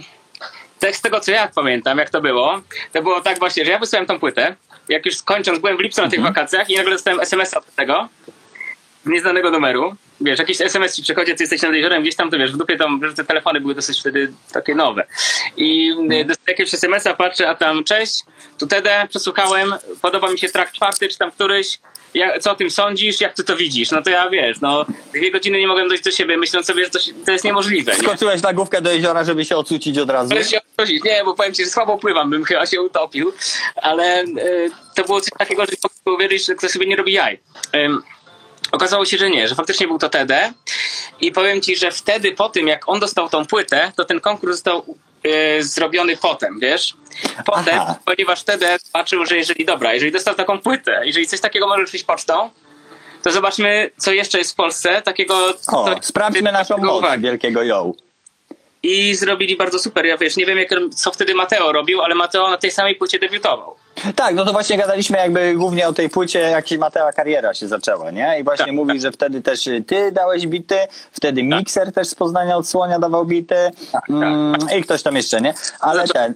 tak 0.81 0.97
z 0.97 1.01
tego, 1.03 1.21
co 1.21 1.31
ja 1.31 1.49
pamiętam, 1.55 1.99
jak 1.99 2.11
to 2.11 2.21
było, 2.21 2.61
to 2.93 3.03
było 3.03 3.21
tak 3.21 3.39
właśnie, 3.39 3.65
że 3.65 3.71
ja 3.71 3.79
wysłałem 3.79 4.07
tą 4.07 4.21
płytę, 4.21 4.57
jak 4.89 5.07
już 5.07 5.23
kończąc, 5.23 5.59
byłem 5.59 5.77
w 5.77 5.81
lipcu 5.81 6.03
na 6.03 6.09
tych 6.09 6.19
Mhm. 6.19 6.35
wakacjach 6.35 6.71
i 6.71 6.77
nagle 6.77 6.93
dostałem 6.93 7.21
SMS-a 7.21 7.59
od 7.59 7.75
tego, 7.75 8.09
nieznanego 9.07 9.51
numeru. 9.51 9.97
Wiesz, 10.21 10.39
jakiś 10.39 10.61
SMS 10.61 10.97
ci 10.97 11.03
przychodzi, 11.03 11.35
ty 11.35 11.43
jesteś 11.43 11.63
nad 11.63 11.73
jeziorem, 11.75 12.03
gdzieś 12.03 12.17
tam, 12.17 12.31
to 12.31 12.39
wiesz, 12.39 12.53
w 12.53 12.57
dupie 12.57 12.77
tam, 12.77 13.01
że 13.09 13.15
te 13.15 13.25
telefony 13.25 13.61
były 13.61 13.75
dosyć 13.75 14.01
wtedy 14.01 14.33
takie 14.53 14.75
nowe. 14.75 15.07
I 15.57 15.91
Mhm. 15.91 16.13
y, 16.13 16.25
dostaję 16.25 16.45
jakiegoś 16.49 16.75
SMS-a, 16.75 17.15
patrzę, 17.15 17.49
a 17.49 17.55
tam, 17.55 17.85
cześć, 17.85 18.23
tu 18.59 18.67
Tede, 18.67 19.07
przesłuchałem, 19.11 19.75
podoba 20.03 20.31
mi 20.33 20.39
się 20.39 20.49
track 20.49 20.73
czwarty, 20.73 21.09
czy 21.09 21.19
tam 21.19 21.31
któryś, 21.31 21.79
ja, 22.15 22.39
co 22.39 22.51
o 22.53 22.55
tym 22.55 22.71
sądzisz, 22.71 23.21
jak 23.21 23.35
ty 23.35 23.45
to 23.45 23.57
widzisz? 23.57 23.91
No 23.91 24.03
to 24.03 24.11
ja, 24.11 24.31
wiesz, 24.31 24.61
no, 24.61 24.87
dwie 25.15 25.31
godziny 25.31 25.59
nie 25.61 25.67
mogłem 25.67 25.89
dojść 25.89 26.05
do 26.05 26.11
siebie, 26.11 26.37
myśląc 26.37 26.67
sobie, 26.67 26.85
że 26.85 26.91
to, 26.91 26.99
to 27.27 27.33
jest 27.33 27.45
niemożliwe. 27.45 27.93
Nie? 27.93 27.99
Skoczyłeś 27.99 28.43
na 28.43 28.53
główkę 28.53 28.83
do 28.83 28.93
jeziora, 28.93 29.25
żeby 29.25 29.45
się 29.45 29.57
ocucić 29.57 29.99
od 29.99 30.11
razu. 30.11 30.35
Się 30.45 30.59
odprosić. 30.59 31.05
Nie, 31.05 31.23
bo 31.25 31.35
powiem 31.35 31.55
ci, 31.55 31.65
że 31.65 31.71
słabo 31.71 31.99
pływam, 31.99 32.31
bym 32.31 32.45
chyba 32.45 32.67
się 32.67 32.81
utopił, 32.81 33.33
ale 33.77 34.05
e, 34.21 34.25
to 34.95 35.05
było 35.05 35.21
coś 35.21 35.31
takiego, 35.39 35.67
że 35.67 35.73
mogę 36.07 36.17
uwierzyć, 36.17 36.47
że 36.47 36.55
ktoś 36.55 36.71
sobie 36.71 36.87
nie 36.87 36.97
robi 36.97 37.13
jaj. 37.13 37.39
Okazało 38.73 39.05
się, 39.05 39.19
że 39.19 39.31
nie, 39.31 39.49
że 39.49 39.55
faktycznie 39.55 39.87
był 39.87 39.99
to 39.99 40.09
TD 40.09 40.53
i 41.21 41.33
powiem 41.33 41.61
ci, 41.61 41.77
że 41.77 41.91
wtedy 41.91 42.33
po 42.33 42.49
tym, 42.49 42.69
jak 42.69 42.89
on 42.89 43.01
dostał 43.01 43.29
tą 43.29 43.47
płytę, 43.47 43.93
to 43.97 44.05
ten 44.05 44.21
konkurs 44.21 44.53
został 44.53 44.85
e, 45.25 45.63
zrobiony 45.63 46.17
potem, 46.17 46.59
wiesz? 46.61 46.95
Potem, 47.45 47.79
Aha. 47.81 47.95
ponieważ 48.05 48.43
TD 48.43 48.79
patrzył, 48.93 49.27
że 49.27 49.37
jeżeli, 49.37 49.65
dobra, 49.65 49.95
jeżeli 49.95 50.13
dostał 50.13 50.35
taką 50.35 50.59
płytę, 50.61 51.03
jeżeli 51.05 51.27
coś 51.27 51.41
takiego 51.41 51.69
może 51.69 51.85
przyjść 51.85 52.05
pocztą, 52.05 52.51
to 53.23 53.33
zobaczmy, 53.33 53.91
co 53.97 54.13
jeszcze 54.13 54.39
jest 54.39 54.53
w 54.53 54.55
Polsce, 54.55 55.03
takiego... 55.03 55.49
O, 55.49 55.55
co- 55.55 55.97
sprawdźmy 56.01 56.53
naszą 56.53 56.79
moc 56.79 56.99
uwagi 56.99 57.23
wielkiego 57.23 57.63
ją. 57.63 57.93
i 58.83 59.15
zrobili 59.15 59.57
bardzo 59.57 59.79
super. 59.79 60.07
Ja 60.07 60.19
wiesz, 60.19 60.37
nie 60.37 60.47
wiem 60.47 60.59
jak, 60.59 60.69
co 60.97 61.11
wtedy 61.13 61.35
Mateo 61.35 61.73
robił, 61.73 62.03
ale 62.03 62.15
Mateo 62.15 62.51
na 62.51 62.57
tej 62.59 62.71
samej 62.71 62.95
płycie 62.95 63.19
debiutował. 63.19 63.77
Tak, 64.17 64.35
no 64.35 64.45
to 64.45 64.53
właśnie 64.53 64.79
gadaliśmy 64.79 65.19
jakby 65.19 65.55
głównie 65.55 65.89
o 65.89 65.93
tej 65.93 66.09
płycie, 66.09 66.39
jak 66.39 66.69
się 66.69 66.79
Matea 66.79 67.13
kariera 67.13 67.55
się 67.55 67.69
zaczęła, 67.69 68.11
nie? 68.11 68.37
I 68.41 68.45
właśnie 68.45 68.65
Tak, 68.65 68.75
mówi, 68.75 69.01
że 69.01 69.13
wtedy 69.13 69.43
też 69.43 69.69
ty 69.87 70.13
dałeś 70.13 70.47
bity, 70.47 70.77
wtedy 71.13 71.43
Mixer 71.43 71.93
też 71.93 72.09
z 72.09 72.15
Poznania 72.15 72.57
od 72.57 72.69
Słonia 72.69 72.99
dawał 72.99 73.25
bity 73.25 73.71
mm, 74.09 74.57
i 74.79 74.83
ktoś 74.83 75.03
tam 75.03 75.17
jeszcze, 75.17 75.41
nie? 75.41 75.55
Ale 75.81 76.09
ten, 76.09 76.35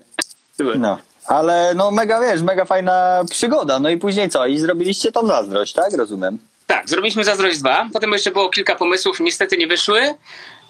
no. 0.78 0.98
Ale 1.26 1.72
no 1.76 1.90
mega, 1.90 2.20
wiesz, 2.20 2.42
mega 2.42 2.64
fajna 2.64 3.24
przygoda. 3.30 3.78
No 3.78 3.90
i 3.90 3.96
później 3.96 4.30
co? 4.30 4.46
I 4.46 4.58
zrobiliście 4.58 5.12
tą 5.12 5.26
zazdrość, 5.26 5.72
tak? 5.72 5.92
Rozumiem. 5.96 6.38
Tak, 6.66 6.88
zrobiliśmy 6.88 7.24
Zazdrość 7.24 7.58
2, 7.58 7.88
potem 7.92 8.12
jeszcze 8.12 8.30
było 8.30 8.48
kilka 8.48 8.74
pomysłów, 8.74 9.20
niestety 9.20 9.56
nie 9.56 9.66
wyszły 9.66 10.14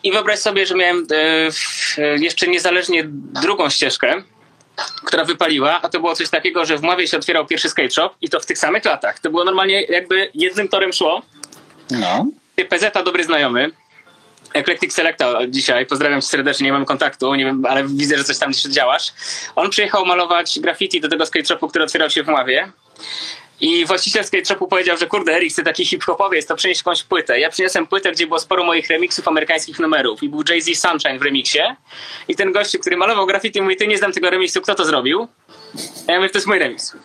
I 0.03 0.12
wyobraź 0.12 0.38
sobie, 0.38 0.66
że 0.66 0.75
miałem 0.75 1.07
e, 1.11 1.16
e, 1.99 2.16
jeszcze 2.16 2.46
niezależnie 2.46 3.05
drugą 3.42 3.70
ścieżkę, 3.70 4.22
która 5.04 5.24
wypaliła, 5.24 5.80
a 5.82 5.88
to 5.88 6.00
było 6.00 6.14
coś 6.14 6.30
takiego, 6.30 6.66
że 6.66 6.78
w 6.78 6.82
Mławie 6.82 7.08
się 7.08 7.16
otwierał 7.16 7.46
pierwszy 7.46 7.68
skate 7.68 7.90
shop 7.90 8.10
i 8.20 8.28
to 8.28 8.40
w 8.40 8.46
tych 8.46 8.58
samych 8.58 8.84
latach. 8.84 9.18
To 9.18 9.30
było 9.30 9.44
normalnie 9.44 9.82
jakby 9.82 10.30
jednym 10.34 10.68
torem 10.68 10.92
szło. 10.92 11.22
No. 11.90 12.26
PZ, 12.68 13.04
dobry 13.04 13.24
znajomy, 13.24 13.70
Eclectic 14.54 14.94
Selecta 14.94 15.46
dzisiaj, 15.48 15.86
pozdrawiam 15.86 16.20
cię 16.20 16.26
serdecznie, 16.26 16.64
nie 16.64 16.72
mam 16.72 16.84
kontaktu, 16.84 17.34
nie 17.34 17.44
wiem, 17.44 17.66
ale 17.66 17.84
widzę, 17.88 18.18
że 18.18 18.24
coś 18.24 18.38
tam 18.38 18.50
jeszcze 18.50 18.70
działasz. 18.70 19.12
On 19.56 19.70
przyjechał 19.70 20.06
malować 20.06 20.58
graffiti 20.60 21.00
do 21.00 21.08
tego 21.08 21.26
skate 21.26 21.44
shopu, 21.44 21.68
który 21.68 21.84
otwierał 21.84 22.10
się 22.10 22.22
w 22.22 22.28
Mławie. 22.28 22.72
I 23.61 23.87
właściciel 23.87 24.25
skate 24.25 24.45
shopu 24.45 24.69
powiedział, 24.69 24.97
że 24.97 25.07
kurde, 25.07 25.33
Erik, 25.33 25.55
ty 25.55 25.62
taki 25.62 25.85
hip-hopowiec, 25.85 26.47
to 26.47 26.57
przynieś 26.57 26.79
jakąś 26.79 27.03
płytę. 27.03 27.40
Ja 27.40 27.51
przyniosłem 27.51 27.87
płytę, 27.87 28.12
gdzie 28.12 28.27
było 28.27 28.40
sporo 28.40 28.64
moich 28.64 28.88
remixów 28.88 29.29
amerykańskich 29.29 29.79
numerów 29.79 30.23
i 30.23 30.29
był 30.29 30.42
Jay-Z 30.49 30.81
Sunshine 30.81 31.19
w 31.19 31.23
remixie. 31.23 31.77
I 32.29 32.37
ten 32.37 32.53
gościu, 32.53 32.79
który 32.79 32.97
malował 32.97 33.27
graffiti, 33.27 33.62
mówi, 33.62 33.77
ty 33.77 33.87
nie 33.87 33.99
znam 33.99 34.12
tego 34.12 34.31
remixu, 34.31 34.61
kto 34.61 34.75
to 34.75 34.85
zrobił? 34.85 35.29
A 36.09 36.12
ja 36.12 36.19
mówię, 36.19 36.31
to 36.31 36.38
jest 36.38 36.47
mój 36.47 36.59
remix. 36.59 36.97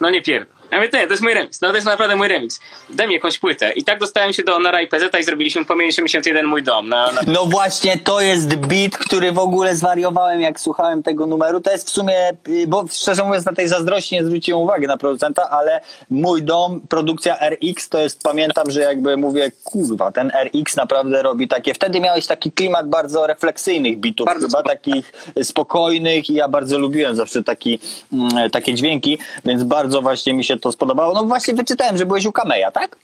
No 0.00 0.10
nie 0.10 0.22
pierd. 0.22 0.57
Ja 0.70 0.78
mówię, 0.78 0.90
nie, 0.94 1.06
to 1.06 1.12
jest 1.12 1.22
mój 1.22 1.34
remix. 1.34 1.60
No 1.60 1.68
to 1.68 1.74
jest 1.74 1.86
naprawdę 1.86 2.16
mój 2.16 2.28
remix. 2.28 2.60
Daj 2.90 3.08
mi 3.08 3.14
jakąś 3.14 3.38
płytę. 3.38 3.72
I 3.72 3.84
tak 3.84 3.98
dostałem 3.98 4.32
się 4.32 4.42
do 4.42 4.52
Honora 4.52 4.82
i 4.82 4.86
PZ 4.86 5.18
i 5.20 5.22
zrobiliśmy 5.22 5.64
Płomień 5.64 5.92
71 5.92 6.46
mój 6.46 6.62
dom. 6.62 6.88
Na, 6.88 7.12
na... 7.12 7.20
No 7.26 7.46
właśnie, 7.46 7.98
to 7.98 8.20
jest 8.20 8.56
beat, 8.56 8.98
który 8.98 9.32
w 9.32 9.38
ogóle 9.38 9.76
zwariowałem, 9.76 10.40
jak 10.40 10.60
słuchałem 10.60 11.02
tego 11.02 11.26
numeru. 11.26 11.60
To 11.60 11.70
jest 11.70 11.86
w 11.88 11.90
sumie, 11.90 12.30
y, 12.48 12.66
bo 12.66 12.84
szczerze 12.90 13.24
mówiąc, 13.24 13.46
na 13.46 13.52
tej 13.52 13.68
zazdrości 13.68 14.14
nie 14.14 14.24
zwróciłem 14.24 14.60
uwagi 14.60 14.86
na 14.86 14.96
producenta, 14.96 15.50
ale 15.50 15.80
mój 16.10 16.42
dom, 16.42 16.80
produkcja 16.88 17.36
RX, 17.50 17.88
to 17.88 17.98
jest, 17.98 18.22
pamiętam, 18.22 18.70
że 18.70 18.80
jakby 18.80 19.16
mówię, 19.16 19.50
kurwa, 19.64 20.12
ten 20.12 20.32
RX 20.44 20.76
naprawdę 20.76 21.22
robi 21.22 21.48
takie. 21.48 21.74
Wtedy 21.74 22.00
miałeś 22.00 22.26
taki 22.26 22.52
klimat 22.52 22.88
bardzo 22.88 23.26
refleksyjnych 23.26 23.98
bitów, 23.98 24.26
Bardzo 24.26 24.46
chyba 24.46 24.62
takich 24.62 25.12
spokojnych 25.42 26.30
i 26.30 26.34
ja 26.34 26.48
bardzo 26.48 26.78
lubiłem 26.78 27.16
zawsze 27.16 27.44
taki, 27.44 27.78
mm, 28.12 28.50
takie 28.50 28.74
dźwięki, 28.74 29.18
więc 29.44 29.62
bardzo 29.62 30.02
właśnie 30.02 30.34
mi 30.34 30.44
się 30.44 30.57
to 30.58 30.72
spodobało. 30.72 31.14
No 31.14 31.24
właśnie 31.24 31.54
wyczytałem, 31.54 31.98
że 31.98 32.06
byłeś 32.06 32.26
u 32.26 32.32
Kameja, 32.32 32.70
tak? 32.70 32.96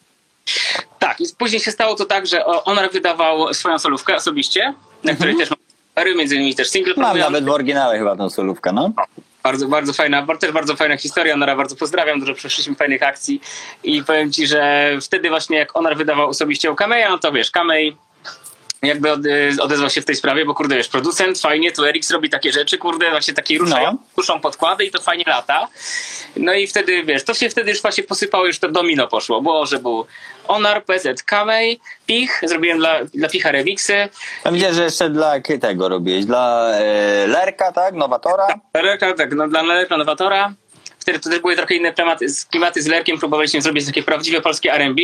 Tak, 0.98 1.20
i 1.20 1.24
później 1.38 1.60
się 1.60 1.70
stało 1.70 1.94
to 1.94 2.04
tak, 2.04 2.26
że 2.26 2.46
o- 2.46 2.60
Honor 2.64 2.90
wydawał 2.92 3.54
swoją 3.54 3.78
solówkę 3.78 4.14
osobiście, 4.16 4.74
na 5.04 5.14
której 5.14 5.36
też 5.36 5.50
mam 5.50 5.58
numery, 5.96 6.14
między 6.14 6.34
innymi 6.34 6.54
też 6.54 6.68
single 6.70 6.94
Mhm. 6.94 7.08
Mam 7.08 7.18
nawet 7.18 7.44
w 7.44 7.48
oryginale 7.50 7.98
chyba 7.98 8.16
tą 8.16 8.30
solówkę, 8.30 8.72
no. 8.72 8.90
Bardzo, 9.42 9.68
bardzo 9.68 9.92
fajna, 9.92 10.26
też 10.40 10.52
bardzo 10.52 10.76
fajna 10.76 10.96
historia. 10.96 11.32
Honora 11.32 11.56
bardzo 11.56 11.76
pozdrawiam, 11.76 12.20
dużo 12.20 12.34
przeszliśmy 12.34 12.74
fajnych 12.74 13.02
akcji 13.02 13.40
i 13.82 14.02
powiem 14.04 14.32
ci, 14.32 14.46
że 14.46 14.90
wtedy 15.02 15.28
właśnie 15.28 15.58
jak 15.58 15.72
Honor 15.72 15.96
wydawał 15.96 16.28
osobiście 16.28 16.72
u 16.72 16.74
Kameja, 16.74 17.10
no 17.10 17.18
to 17.18 17.32
wiesz, 17.32 17.50
Kamej 17.50 17.96
jakby 18.86 19.12
od, 19.12 19.20
odezwał 19.60 19.90
się 19.90 20.00
w 20.00 20.04
tej 20.04 20.16
sprawie, 20.16 20.44
bo 20.44 20.54
kurde, 20.54 20.76
wiesz, 20.76 20.88
producent, 20.88 21.40
fajnie, 21.40 21.72
tu 21.72 21.84
Erix 21.86 22.10
robi 22.10 22.30
takie 22.30 22.52
rzeczy, 22.52 22.78
kurde, 22.78 23.10
właśnie 23.10 23.34
takie 23.34 23.58
ruszają, 23.58 23.90
No. 23.92 23.98
ruszą 24.16 24.40
podkłady 24.40 24.84
i 24.84 24.90
to 24.90 25.02
fajnie 25.02 25.24
lata. 25.26 25.68
No 26.36 26.52
i 26.54 26.66
wtedy, 26.66 27.04
wiesz, 27.04 27.24
to 27.24 27.34
się 27.34 27.50
wtedy 27.50 27.70
już 27.70 27.82
właśnie 27.82 28.04
posypało, 28.04 28.46
już 28.46 28.58
to 28.58 28.68
domino 28.68 29.08
poszło, 29.08 29.42
było, 29.42 29.66
że 29.66 29.78
był 29.78 30.06
Honor, 30.46 30.84
PZ, 30.84 31.22
Kamej, 31.22 31.80
Pich, 32.06 32.40
zrobiłem 32.42 32.78
dla, 32.78 33.04
dla 33.04 33.28
Picha 33.28 33.52
remixy, 33.52 34.08
Ja 34.44 34.52
widzę, 34.52 34.74
że 34.74 34.84
jeszcze 34.84 35.10
dla 35.10 35.40
tego 35.60 35.88
robiłeś, 35.88 36.24
dla 36.24 36.70
e, 36.70 37.26
Lerka, 37.26 37.72
tak? 37.72 37.94
Nowatora? 37.94 38.46
Lerka, 38.74 39.12
tak, 39.14 39.34
no, 39.34 39.48
dla 39.48 39.62
Lerka 39.62 39.96
Nowatora. 39.96 40.52
Wtedy 41.04 41.18
to 41.20 41.30
też 41.30 41.38
były 41.38 41.56
trochę 41.56 41.74
inne 41.74 41.92
klimaty, 41.92 42.28
z- 42.28 42.44
klimaty 42.44 42.82
z 42.82 42.86
Lerkiem, 42.86 43.18
próbowaliśmy 43.18 43.62
zrobić 43.62 43.86
takie 43.86 44.02
prawdziwe 44.02 44.40
polskie 44.40 44.72
R&B. 44.72 45.02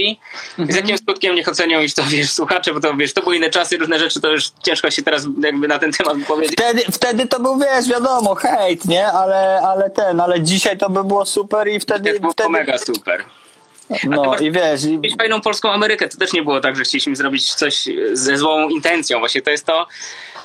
Z 0.68 0.76
jakim 0.76 0.98
skutkiem 0.98 1.34
niech 1.34 1.48
ocenią 1.48 1.80
już 1.80 1.94
to, 1.94 2.02
wiesz, 2.10 2.30
słuchacze, 2.30 2.74
bo 2.74 2.80
to, 2.80 2.96
wiesz, 2.96 3.12
to 3.12 3.22
były 3.22 3.36
inne 3.36 3.50
czasy, 3.50 3.76
różne 3.76 3.98
rzeczy, 3.98 4.20
to 4.20 4.30
już 4.32 4.44
ciężko 4.62 4.90
się 4.90 5.02
teraz 5.02 5.26
jakby 5.42 5.68
na 5.68 5.78
ten 5.78 5.92
temat 5.92 6.18
wypowiedzieć. 6.18 6.52
Wtedy, 6.52 6.82
wtedy 6.92 7.26
to 7.26 7.40
był, 7.40 7.58
wiesz, 7.58 7.88
wiadomo, 7.88 8.34
hejt, 8.34 8.84
nie? 8.84 9.06
Ale, 9.06 9.60
ale 9.64 9.90
ten, 9.90 10.20
ale 10.20 10.40
dzisiaj 10.40 10.78
to 10.78 10.90
by 10.90 11.04
było 11.04 11.26
super 11.26 11.68
i 11.68 11.80
wtedy... 11.80 12.14
To 12.14 12.20
było 12.20 12.32
wtedy 12.32 12.50
mega 12.50 12.78
super. 12.78 13.24
no 14.04 14.38
i 14.38 14.52
wiesz, 14.52 14.84
i, 14.84 14.98
Mieć 14.98 15.16
fajną 15.16 15.40
polską 15.40 15.70
Amerykę, 15.72 16.08
to 16.08 16.18
też 16.18 16.32
nie 16.32 16.42
było 16.42 16.60
tak, 16.60 16.76
że 16.76 16.82
chcieliśmy 16.82 17.16
zrobić 17.16 17.54
coś 17.54 17.88
ze 18.12 18.36
złą 18.36 18.68
intencją. 18.68 19.18
Właśnie 19.18 19.42
to 19.42 19.50
jest 19.50 19.66
to, 19.66 19.86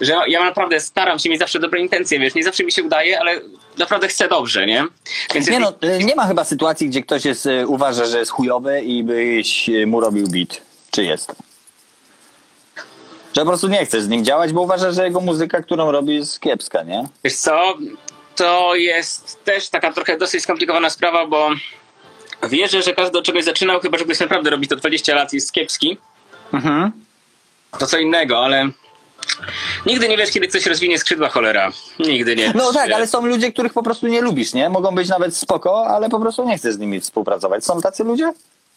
że 0.01 0.15
ja 0.27 0.43
naprawdę 0.43 0.79
staram 0.79 1.19
się 1.19 1.29
mieć 1.29 1.39
zawsze 1.39 1.59
dobre 1.59 1.79
intencje, 1.79 2.19
wiesz, 2.19 2.35
nie 2.35 2.43
zawsze 2.43 2.63
mi 2.63 2.71
się 2.71 2.83
udaje, 2.83 3.19
ale 3.19 3.41
naprawdę 3.77 4.07
chcę 4.07 4.27
dobrze, 4.27 4.65
nie? 4.65 4.85
Więc 5.33 5.47
nie 5.47 5.59
no, 5.59 5.73
e, 5.81 5.97
nie 5.99 6.15
ma 6.15 6.27
chyba 6.27 6.43
sytuacji, 6.43 6.89
gdzie 6.89 7.01
ktoś 7.01 7.25
jest, 7.25 7.45
e, 7.45 7.67
uważa, 7.67 8.05
że 8.05 8.19
jest 8.19 8.31
chujowy 8.31 8.81
i 8.81 9.03
byś 9.03 9.69
e, 9.69 9.85
mu 9.85 9.99
robił 9.99 10.27
beat. 10.27 10.61
Czy 10.91 11.03
jest? 11.03 11.35
Że 13.35 13.41
po 13.41 13.47
prostu 13.47 13.67
nie 13.67 13.85
chcesz 13.85 14.03
z 14.03 14.07
nim 14.07 14.25
działać, 14.25 14.53
bo 14.53 14.61
uważasz, 14.61 14.95
że 14.95 15.03
jego 15.03 15.21
muzyka, 15.21 15.61
którą 15.61 15.91
robi 15.91 16.15
jest 16.15 16.39
kiepska, 16.39 16.83
nie? 16.83 17.03
Wiesz 17.23 17.35
co, 17.35 17.77
to 18.35 18.75
jest 18.75 19.43
też 19.43 19.69
taka 19.69 19.93
trochę 19.93 20.17
dosyć 20.17 20.43
skomplikowana 20.43 20.89
sprawa, 20.89 21.27
bo 21.27 21.49
wierzę, 22.49 22.81
że 22.81 22.93
każdy 22.93 23.17
od 23.17 23.25
czegoś 23.25 23.43
zaczynał, 23.43 23.79
chyba 23.79 23.97
że 23.97 24.05
ktoś 24.05 24.19
naprawdę 24.19 24.49
robi 24.49 24.67
to 24.67 24.75
20 24.75 25.15
lat 25.15 25.33
i 25.33 25.35
jest 25.35 25.51
kiepski. 25.51 25.97
Mhm. 26.53 26.91
To 27.79 27.87
co 27.87 27.97
innego, 27.97 28.45
ale 28.45 28.69
nigdy 29.85 30.07
nie 30.09 30.17
wiesz, 30.17 30.31
kiedy 30.31 30.47
ktoś 30.47 30.65
rozwinie 30.65 30.99
skrzydła 30.99 31.29
cholera. 31.29 31.71
Nigdy 31.99 32.35
nie. 32.35 32.53
No 32.55 32.73
tak, 32.73 32.91
ale 32.91 33.07
są 33.07 33.25
ludzie, 33.25 33.51
których 33.51 33.73
po 33.73 33.83
prostu 33.83 34.07
nie 34.07 34.21
lubisz, 34.21 34.53
nie? 34.53 34.69
Mogą 34.69 34.95
być 34.95 35.09
nawet 35.09 35.37
spoko, 35.37 35.87
ale 35.87 36.09
po 36.09 36.19
prostu 36.19 36.47
nie 36.47 36.57
chcesz 36.57 36.73
z 36.73 36.77
nimi 36.77 37.01
współpracować. 37.01 37.65
Są 37.65 37.81
tacy 37.81 38.03
ludzie? 38.03 38.33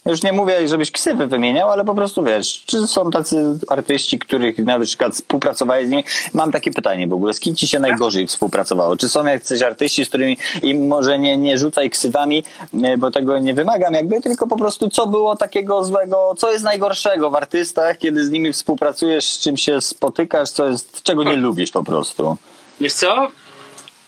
Już 0.06 0.22
nie 0.22 0.32
mówię, 0.32 0.68
żebyś 0.68 0.90
ksywy 0.90 1.26
wymieniał, 1.26 1.70
ale 1.70 1.84
po 1.84 1.94
prostu 1.94 2.24
wiesz, 2.24 2.62
czy 2.66 2.86
są 2.86 3.10
tacy 3.10 3.58
artyści, 3.68 4.18
których 4.18 4.58
na 4.58 4.80
przykład 4.80 5.14
współpracowałeś 5.14 5.86
z 5.86 5.90
nimi? 5.90 6.04
Mam 6.34 6.52
takie 6.52 6.70
pytanie 6.70 7.08
w 7.08 7.12
ogóle, 7.12 7.34
z 7.34 7.40
kim 7.40 7.56
ci 7.56 7.68
się 7.68 7.78
najgorzej 7.78 8.26
współpracowało? 8.26 8.96
Czy 8.96 9.08
są 9.08 9.26
jacyś 9.26 9.62
artyści, 9.62 10.04
z 10.04 10.08
którymi 10.08 10.36
i 10.62 10.74
może 10.74 11.18
nie, 11.18 11.36
nie 11.36 11.58
rzucaj 11.58 11.90
ksywami, 11.90 12.44
nie, 12.72 12.98
bo 12.98 13.10
tego 13.10 13.38
nie 13.38 13.54
wymagam 13.54 13.94
jakby, 13.94 14.20
tylko 14.20 14.46
po 14.46 14.56
prostu 14.56 14.90
co 14.90 15.06
było 15.06 15.36
takiego 15.36 15.84
złego, 15.84 16.34
co 16.38 16.52
jest 16.52 16.64
najgorszego 16.64 17.30
w 17.30 17.34
artystach, 17.34 17.98
kiedy 17.98 18.24
z 18.24 18.30
nimi 18.30 18.52
współpracujesz, 18.52 19.32
z 19.32 19.38
czym 19.38 19.56
się 19.56 19.80
spotykasz, 19.80 20.50
co 20.50 20.68
jest, 20.68 21.02
czego 21.02 21.24
nie 21.24 21.36
lubisz 21.36 21.70
po 21.70 21.84
prostu? 21.84 22.36
Wiesz 22.80 22.92
co? 22.92 23.28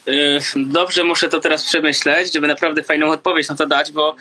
Yy, 0.06 0.40
Dobrze 0.56 1.04
muszę 1.04 1.28
to 1.28 1.40
teraz 1.40 1.64
przemyśleć, 1.64 2.32
żeby 2.32 2.46
naprawdę 2.46 2.82
fajną 2.82 3.10
odpowiedź 3.10 3.48
na 3.48 3.56
to 3.56 3.66
dać, 3.66 3.92
bo 3.92 4.16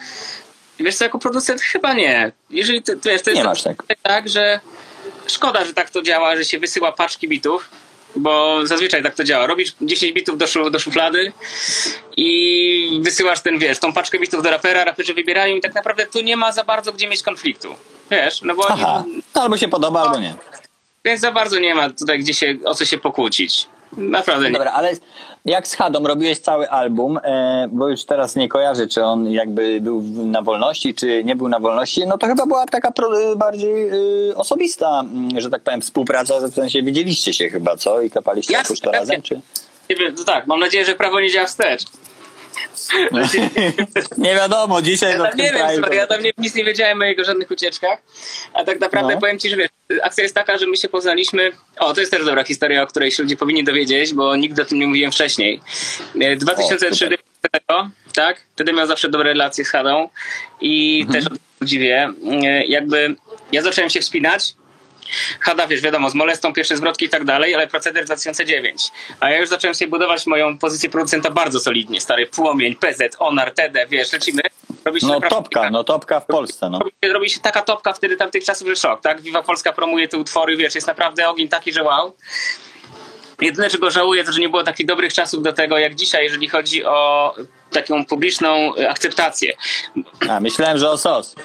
wiesz 0.83 0.95
co, 0.95 1.03
jako 1.03 1.19
producent 1.19 1.61
chyba 1.61 1.93
nie. 1.93 2.31
Jeżeli 2.49 2.83
ty, 2.83 2.95
wiesz, 3.05 3.21
to 3.21 3.29
jest 3.29 3.41
Nie 3.41 3.43
masz 3.43 3.63
tak. 3.63 3.83
tak, 4.03 4.29
że 4.29 4.59
szkoda, 5.27 5.65
że 5.65 5.73
tak 5.73 5.89
to 5.89 6.01
działa, 6.01 6.35
że 6.35 6.45
się 6.45 6.59
wysyła 6.59 6.91
paczki 6.91 7.27
bitów, 7.27 7.69
bo 8.15 8.59
zazwyczaj 8.67 9.03
tak 9.03 9.15
to 9.15 9.23
działa. 9.23 9.47
Robisz 9.47 9.73
10 9.81 10.13
bitów 10.13 10.37
do, 10.37 10.69
do 10.69 10.79
szuflady 10.79 11.33
i 12.17 12.99
wysyłasz 13.03 13.41
ten, 13.41 13.59
wiesz, 13.59 13.79
tą 13.79 13.93
paczkę 13.93 14.19
bitów 14.19 14.43
do 14.43 14.49
rapera, 14.51 14.83
raperzy 14.83 15.13
wybierają 15.13 15.55
i 15.55 15.61
tak 15.61 15.75
naprawdę 15.75 16.05
tu 16.07 16.21
nie 16.21 16.37
ma 16.37 16.51
za 16.51 16.63
bardzo 16.63 16.93
gdzie 16.93 17.07
mieć 17.09 17.23
konfliktu. 17.23 17.75
Wiesz, 18.11 18.41
no 18.41 18.55
bo 18.55 18.71
Aha, 18.71 19.03
albo 19.33 19.57
się 19.57 19.67
podoba, 19.67 20.01
albo 20.01 20.19
nie. 20.19 20.33
więc 21.05 21.21
za 21.21 21.31
bardzo 21.31 21.59
nie 21.59 21.75
ma 21.75 21.89
tutaj 21.89 22.19
gdzie 22.19 22.33
się, 22.33 22.55
o 22.65 22.75
co 22.75 22.85
się 22.85 22.97
pokłócić. 22.97 23.65
Naprawdę 23.97 24.45
nie. 24.45 24.53
Dobra, 24.53 24.71
ale 24.71 24.91
jak 25.45 25.67
z 25.67 25.75
Hadą 25.75 26.03
robiłeś 26.03 26.39
cały 26.39 26.69
album, 26.69 27.19
e, 27.23 27.67
bo 27.71 27.89
już 27.89 28.05
teraz 28.05 28.35
nie 28.35 28.49
kojarzę, 28.49 28.87
czy 28.87 29.03
on 29.03 29.31
jakby 29.31 29.81
był 29.81 30.01
na 30.03 30.41
wolności, 30.41 30.93
czy 30.93 31.23
nie 31.23 31.35
był 31.35 31.47
na 31.47 31.59
wolności, 31.59 32.07
no 32.07 32.17
to 32.17 32.27
chyba 32.27 32.45
była 32.45 32.65
taka 32.65 32.91
pro, 32.91 33.35
bardziej 33.35 33.89
y, 34.29 34.35
osobista, 34.35 34.99
mm, 34.99 35.41
że 35.41 35.49
tak 35.49 35.61
powiem, 35.61 35.81
współpraca, 35.81 36.39
w 36.47 36.53
sensie 36.53 36.83
widzieliście 36.83 37.33
się 37.33 37.49
chyba, 37.49 37.77
co? 37.77 38.01
I 38.01 38.09
kapaliście 38.09 38.53
jakoś 38.53 38.79
to 38.79 38.91
razem, 38.91 39.15
jasne. 39.15 39.21
czy? 39.23 39.41
No 40.17 40.23
tak, 40.23 40.47
mam 40.47 40.59
nadzieję, 40.59 40.85
że 40.85 40.95
prawo 40.95 41.19
nie 41.19 41.31
działa 41.31 41.47
wstecz. 41.47 41.83
nie 44.17 44.35
wiadomo, 44.35 44.81
dzisiaj 44.81 45.11
Ja 45.11 45.17
tam 45.29 45.37
nie 45.37 45.43
wiem, 45.43 45.53
kraju... 45.81 45.93
ja 45.93 46.07
tam 46.07 46.23
nie, 46.23 46.31
nic 46.37 46.55
nie 46.55 46.65
wiedziałem 46.65 47.01
o 47.01 47.03
jego 47.03 47.23
żadnych 47.23 47.51
ucieczkach, 47.51 47.99
a 48.53 48.63
tak 48.63 48.79
naprawdę 48.79 49.13
No. 49.13 49.19
powiem 49.19 49.39
ci, 49.39 49.49
że 49.49 49.57
wiesz, 49.57 49.69
akcja 50.03 50.23
jest 50.23 50.35
taka, 50.35 50.57
że 50.57 50.67
my 50.67 50.77
się 50.77 50.89
poznaliśmy, 50.89 51.51
o 51.79 51.93
to 51.93 51.99
jest 51.99 52.11
też 52.11 52.25
dobra 52.25 52.43
historia, 52.43 52.83
o 52.83 52.87
której 52.87 53.11
się 53.11 53.23
ludzie 53.23 53.37
powinni 53.37 53.63
dowiedzieć, 53.63 54.13
bo 54.13 54.35
nigdy 54.35 54.61
o 54.61 54.65
tym 54.65 54.79
nie 54.79 54.87
mówiłem 54.87 55.11
wcześniej. 55.11 55.61
E, 56.21 56.35
2003 56.35 56.95
super. 56.95 57.19
tak, 58.13 58.41
wtedy 58.55 58.73
miał 58.73 58.87
zawsze 58.87 59.09
dobre 59.09 59.29
relacje 59.29 59.65
z 59.65 59.69
Hadą 59.69 60.09
i 60.61 61.01
Mhm. 61.07 61.23
też 61.23 61.31
o 61.31 61.35
tym 61.35 61.67
dziwię, 61.67 62.09
e, 62.43 62.65
jakby 62.65 63.15
ja 63.51 63.61
zacząłem 63.61 63.89
się 63.89 63.99
wspinać, 64.01 64.53
Hada, 65.41 65.67
wiesz, 65.67 65.81
wiadomo, 65.81 66.09
z 66.09 66.15
molestą, 66.15 66.53
pierwsze 66.53 66.77
zwrotki 66.77 67.05
i 67.05 67.09
tak 67.09 67.25
dalej, 67.25 67.55
ale 67.55 67.67
proceder 67.67 68.05
2009. 68.05 68.91
A 69.19 69.29
ja 69.29 69.39
już 69.39 69.49
zacząłem 69.49 69.75
sobie 69.75 69.91
budować 69.91 70.27
moją 70.27 70.57
pozycję 70.57 70.89
producenta 70.89 71.31
bardzo 71.31 71.59
solidnie. 71.59 72.01
Stary 72.01 72.27
Płomień, 72.27 72.75
PZ, 72.75 73.15
Onar, 73.19 73.51
TD, 73.53 73.87
wiesz, 73.89 74.13
lecimy. 74.13 74.41
Robi 74.85 75.01
się 75.01 75.07
No 75.07 75.13
naprawdę- 75.13 75.35
topka, 75.35 75.69
no 75.69 75.83
topka 75.83 76.19
w 76.19 76.25
Polsce, 76.25 76.69
no. 76.69 76.79
Robi, 76.79 77.13
robi 77.13 77.29
się 77.29 77.39
taka 77.39 77.61
topka 77.61 77.93
wtedy 77.93 78.17
tamtych 78.17 78.43
czasów, 78.43 78.67
że 78.67 78.75
szok, 78.75 79.01
tak? 79.01 79.21
Viva 79.21 79.43
Polska 79.43 79.73
promuje 79.73 80.07
te 80.07 80.17
utwory, 80.17 80.57
wiesz, 80.57 80.75
jest 80.75 80.87
naprawdę 80.87 81.29
ogień 81.29 81.47
taki, 81.49 81.73
że 81.73 81.83
wow. 81.83 82.15
Jedyne, 83.41 83.69
czego 83.69 83.91
żałuję, 83.91 84.23
to 84.23 84.31
że 84.31 84.39
nie 84.39 84.49
było 84.49 84.63
takich 84.63 84.85
dobrych 84.85 85.13
czasów 85.13 85.43
do 85.43 85.53
tego, 85.53 85.77
jak 85.77 85.95
dzisiaj, 85.95 86.23
jeżeli 86.23 86.47
chodzi 86.49 86.85
o 86.85 87.35
taką 87.71 88.05
publiczną 88.05 88.75
y, 88.75 88.89
akceptację. 88.89 89.53
A, 90.29 90.39
myślałem, 90.39 90.77
że 90.77 90.89
o 90.89 90.97
sos. 90.97 91.35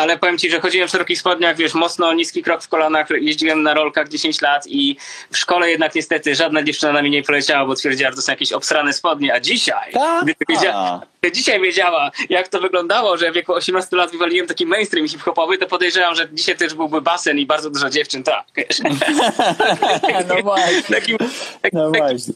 Ale 0.00 0.18
powiem 0.18 0.38
ci, 0.38 0.50
że 0.50 0.60
chodziłem 0.60 0.88
w 0.88 0.90
szerokich 0.90 1.18
spodniach, 1.18 1.56
wiesz, 1.56 1.74
mocno 1.74 2.12
niski 2.12 2.42
krok 2.42 2.62
w 2.62 2.68
kolanach, 2.68 3.08
jeździłem 3.20 3.62
na 3.62 3.74
rolkach 3.74 4.08
10 4.08 4.40
lat 4.40 4.66
i 4.66 4.96
w 5.30 5.38
szkole 5.38 5.70
jednak 5.70 5.94
niestety 5.94 6.34
żadna 6.34 6.62
dziewczyna 6.62 6.92
na 6.92 7.00
mnie 7.00 7.10
nie 7.10 7.22
poleciała, 7.22 7.66
bo 7.66 7.74
twierdziła, 7.74 8.10
że 8.10 8.16
to 8.16 8.22
są 8.22 8.32
jakieś 8.32 8.52
obsrane 8.52 8.92
spodnie, 8.92 9.34
a 9.34 9.40
dzisiaj, 9.40 9.92
Tak? 9.92 10.24
gdyby 10.24 10.44
wiedziała, 10.48 11.00
dzisiaj 11.34 11.60
wiedziała, 11.60 12.10
jak 12.28 12.48
to 12.48 12.60
wyglądało, 12.60 13.16
że 13.16 13.30
w 13.30 13.34
wieku 13.34 13.54
18 13.54 13.96
lat 13.96 14.10
wywaliłem 14.10 14.46
taki 14.46 14.66
mainstream 14.66 15.08
hip-hopowy, 15.08 15.58
to 15.58 15.66
podejrzewam, 15.66 16.14
że 16.14 16.28
dzisiaj 16.32 16.56
też 16.56 16.74
byłby 16.74 17.00
basen 17.00 17.38
i 17.38 17.46
bardzo 17.46 17.70
dużo 17.70 17.90
dziewczyn, 17.90 18.22
tak, 18.22 18.44
wiesz. 18.56 18.78
No 20.28 20.42
właśnie. 20.42 20.82
Takim, 20.96 21.16
tak, 21.62 21.72
No 21.72 21.90
właśnie. 21.90 22.34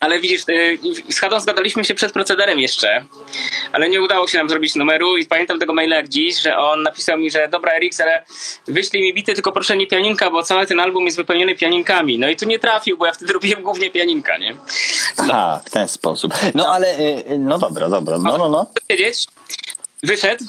Ale 0.00 0.20
widzisz, 0.20 0.42
y, 0.48 0.78
z 1.12 1.18
Hadą 1.20 1.40
zgadaliśmy 1.40 1.84
się 1.84 1.94
przed 1.94 2.12
procederem 2.12 2.58
jeszcze, 2.58 3.04
ale 3.72 3.88
nie 3.88 4.02
udało 4.02 4.28
się 4.28 4.38
nam 4.38 4.48
zrobić 4.48 4.74
numeru 4.74 5.16
i 5.16 5.26
pamiętam 5.26 5.58
tego 5.58 5.74
maila 5.74 5.96
jak 5.96 6.08
dziś, 6.08 6.42
że 6.42 6.56
on 6.56 6.82
napisał 6.82 7.18
mi, 7.18 7.30
że 7.30 7.48
dobra 7.48 7.72
Eriks, 7.72 8.00
ale 8.00 8.24
wyślij 8.68 9.02
mi 9.02 9.14
bity, 9.14 9.34
tylko 9.34 9.52
proszę 9.52 9.76
nie 9.76 9.86
pianinka, 9.86 10.30
bo 10.30 10.42
cały 10.42 10.66
ten 10.66 10.80
album 10.80 11.04
jest 11.04 11.16
wypełniony 11.16 11.54
pianinkami. 11.54 12.18
No 12.18 12.28
i 12.28 12.36
tu 12.36 12.46
nie 12.46 12.58
trafił, 12.58 12.98
bo 12.98 13.06
ja 13.06 13.12
wtedy 13.12 13.32
robiłem 13.32 13.62
głównie 13.62 13.90
pianinka, 13.90 14.38
nie? 14.38 14.56
Aha, 15.16 15.60
w 15.64 15.70
ten 15.70 15.88
sposób. 15.88 16.34
No 16.54 16.72
ale, 16.74 16.98
y, 16.98 17.24
y, 17.32 17.38
no 17.38 17.58
dobra, 17.58 17.88
dobra, 17.88 18.18
no, 18.18 18.38
no, 18.38 18.48
no. 18.48 18.66
Wiedzieć, 18.90 19.26
wyszedł, 20.02 20.44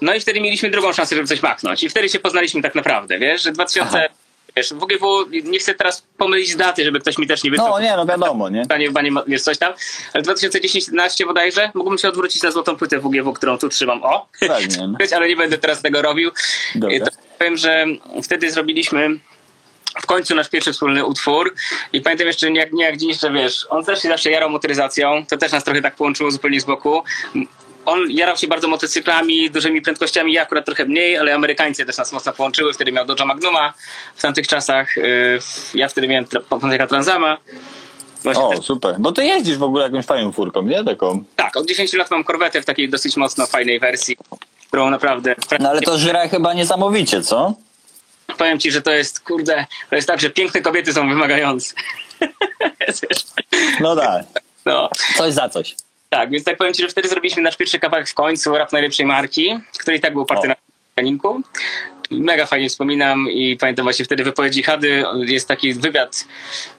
no 0.00 0.14
i 0.14 0.20
wtedy 0.20 0.40
mieliśmy 0.40 0.70
drugą 0.70 0.92
szansę, 0.92 1.16
żeby 1.16 1.28
coś 1.28 1.42
machnąć. 1.42 1.82
I 1.82 1.88
wtedy 1.88 2.08
się 2.08 2.18
poznaliśmy 2.18 2.62
tak 2.62 2.74
naprawdę, 2.74 3.18
wiesz, 3.18 3.42
że 3.42 3.52
2000... 3.52 3.98
Aha. 3.98 4.23
Wiesz, 4.56 4.74
WGW, 4.74 5.26
nie 5.44 5.58
chcę 5.58 5.74
teraz 5.74 6.06
pomylić 6.18 6.56
daty, 6.56 6.84
żeby 6.84 7.00
ktoś 7.00 7.18
mi 7.18 7.26
też 7.26 7.44
nie 7.44 7.50
wysłał 7.50 7.70
No 7.70 7.80
nie, 7.80 7.96
no 7.96 8.06
wiadomo, 8.06 8.48
nie? 8.48 8.66
Panie, 8.66 8.92
panie, 8.92 9.10
wiesz 9.26 9.42
coś 9.42 9.58
tam, 9.58 9.72
ale 10.12 10.22
2010-11 10.22 11.26
bodajże 11.26 11.70
mógłbym 11.74 11.98
się 11.98 12.08
odwrócić 12.08 12.42
na 12.42 12.50
złotą 12.50 12.76
płytę 12.76 12.98
WGW, 12.98 13.32
którą 13.32 13.58
tu 13.58 13.68
trzymam, 13.68 14.02
o, 14.02 14.28
Pewnie. 14.40 14.86
no. 14.86 14.98
ale 15.16 15.28
nie 15.28 15.36
będę 15.36 15.58
teraz 15.58 15.82
tego 15.82 16.02
robił. 16.02 16.30
To 16.80 17.10
powiem, 17.38 17.56
że 17.56 17.86
wtedy 18.22 18.50
zrobiliśmy 18.50 19.18
w 20.02 20.06
końcu 20.06 20.34
nasz 20.34 20.48
pierwszy 20.48 20.72
wspólny 20.72 21.04
utwór 21.04 21.54
i 21.92 22.00
pamiętam 22.00 22.26
jeszcze 22.26 22.50
nie 22.50 22.60
jak, 22.60 22.72
nie 22.72 22.84
jak 22.84 22.96
dziś, 22.96 23.20
że 23.20 23.32
wiesz, 23.32 23.66
on 23.70 23.84
też 23.84 24.02
się 24.02 24.08
zawsze 24.08 24.30
jarał 24.30 24.50
motoryzacją, 24.50 25.26
to 25.26 25.36
też 25.36 25.52
nas 25.52 25.64
trochę 25.64 25.82
tak 25.82 25.94
połączyło 25.94 26.30
zupełnie 26.30 26.60
z 26.60 26.64
boku. 26.64 27.02
On 27.86 28.10
jarał 28.10 28.36
się 28.36 28.46
bardzo 28.46 28.68
motocyklami, 28.68 29.50
dużymi 29.50 29.82
prędkościami, 29.82 30.32
ja 30.32 30.42
akurat 30.42 30.64
trochę 30.66 30.84
mniej, 30.84 31.18
ale 31.18 31.34
Amerykańcy 31.34 31.86
też 31.86 31.96
nas 31.98 32.12
mocno 32.12 32.32
połączyły. 32.32 32.72
Wtedy 32.72 32.92
miał 32.92 33.06
Dodge 33.06 33.24
Magnuma 33.24 33.74
w 34.16 34.22
tamtych 34.22 34.48
czasach. 34.48 34.96
yy, 34.96 35.38
Ja 35.74 35.88
wtedy 35.88 36.08
miałem 36.08 36.24
Pontiaca 36.48 36.86
Transama. 36.86 37.38
Właśnie 38.22 38.42
O, 38.44 38.62
super. 38.62 38.96
Bo 38.98 39.12
ty 39.12 39.24
jeździsz 39.24 39.56
w 39.58 39.62
ogóle 39.62 39.84
jakąś 39.84 40.04
fajną 40.06 40.32
furką, 40.32 40.62
nie? 40.62 40.84
Taką. 40.84 41.24
tak, 41.36 41.56
od 41.56 41.66
10 41.66 41.92
lat 41.92 42.10
mam 42.10 42.24
korwetę 42.24 42.62
w 42.62 42.64
takiej 42.64 42.88
dosyć 42.88 43.16
mocno 43.16 43.46
fajnej 43.46 43.80
wersji, 43.80 44.16
którą 44.68 44.90
naprawdę... 44.90 45.34
No 45.60 45.68
ale 45.70 45.80
to 45.80 45.98
żre 45.98 46.28
chyba 46.28 46.54
niesamowicie, 46.54 47.22
co? 47.22 47.54
Powiem 48.38 48.58
ci, 48.60 48.70
że 48.72 48.82
to 48.82 48.90
jest, 48.90 49.20
kurde, 49.20 49.66
to 49.90 49.96
jest 49.96 50.08
tak, 50.08 50.20
że 50.20 50.30
piękne 50.30 50.60
kobiety 50.60 50.92
są 50.92 51.08
wymagające. 51.08 51.74
No 53.80 53.96
tak. 53.96 54.24
no, 54.66 54.90
Coś 55.16 55.32
za 55.32 55.48
coś. 55.48 55.76
Tak, 56.14 56.30
więc 56.30 56.44
tak 56.44 56.56
powiem 56.56 56.74
ci, 56.74 56.82
że 56.82 56.88
wtedy 56.88 57.08
zrobiliśmy 57.08 57.42
nasz 57.42 57.56
pierwszy 57.56 57.78
kawałek 57.78 58.08
w 58.08 58.14
końcu, 58.14 58.56
rap 58.56 58.72
najlepszej 58.72 59.06
marki, 59.06 59.58
który 59.78 59.96
i 59.96 60.00
tak 60.00 60.12
był 60.12 60.22
oparty 60.22 60.46
O. 60.46 60.48
na 60.48 60.56
pianinku. 60.94 61.42
Mega 62.10 62.46
fajnie 62.46 62.68
wspominam 62.68 63.30
i 63.30 63.56
pamiętam 63.56 63.84
właśnie 63.84 64.04
wtedy 64.04 64.24
wypowiedzi 64.24 64.62
Hady, 64.62 65.04
jest 65.26 65.48
taki 65.48 65.74
wywiad, 65.74 66.24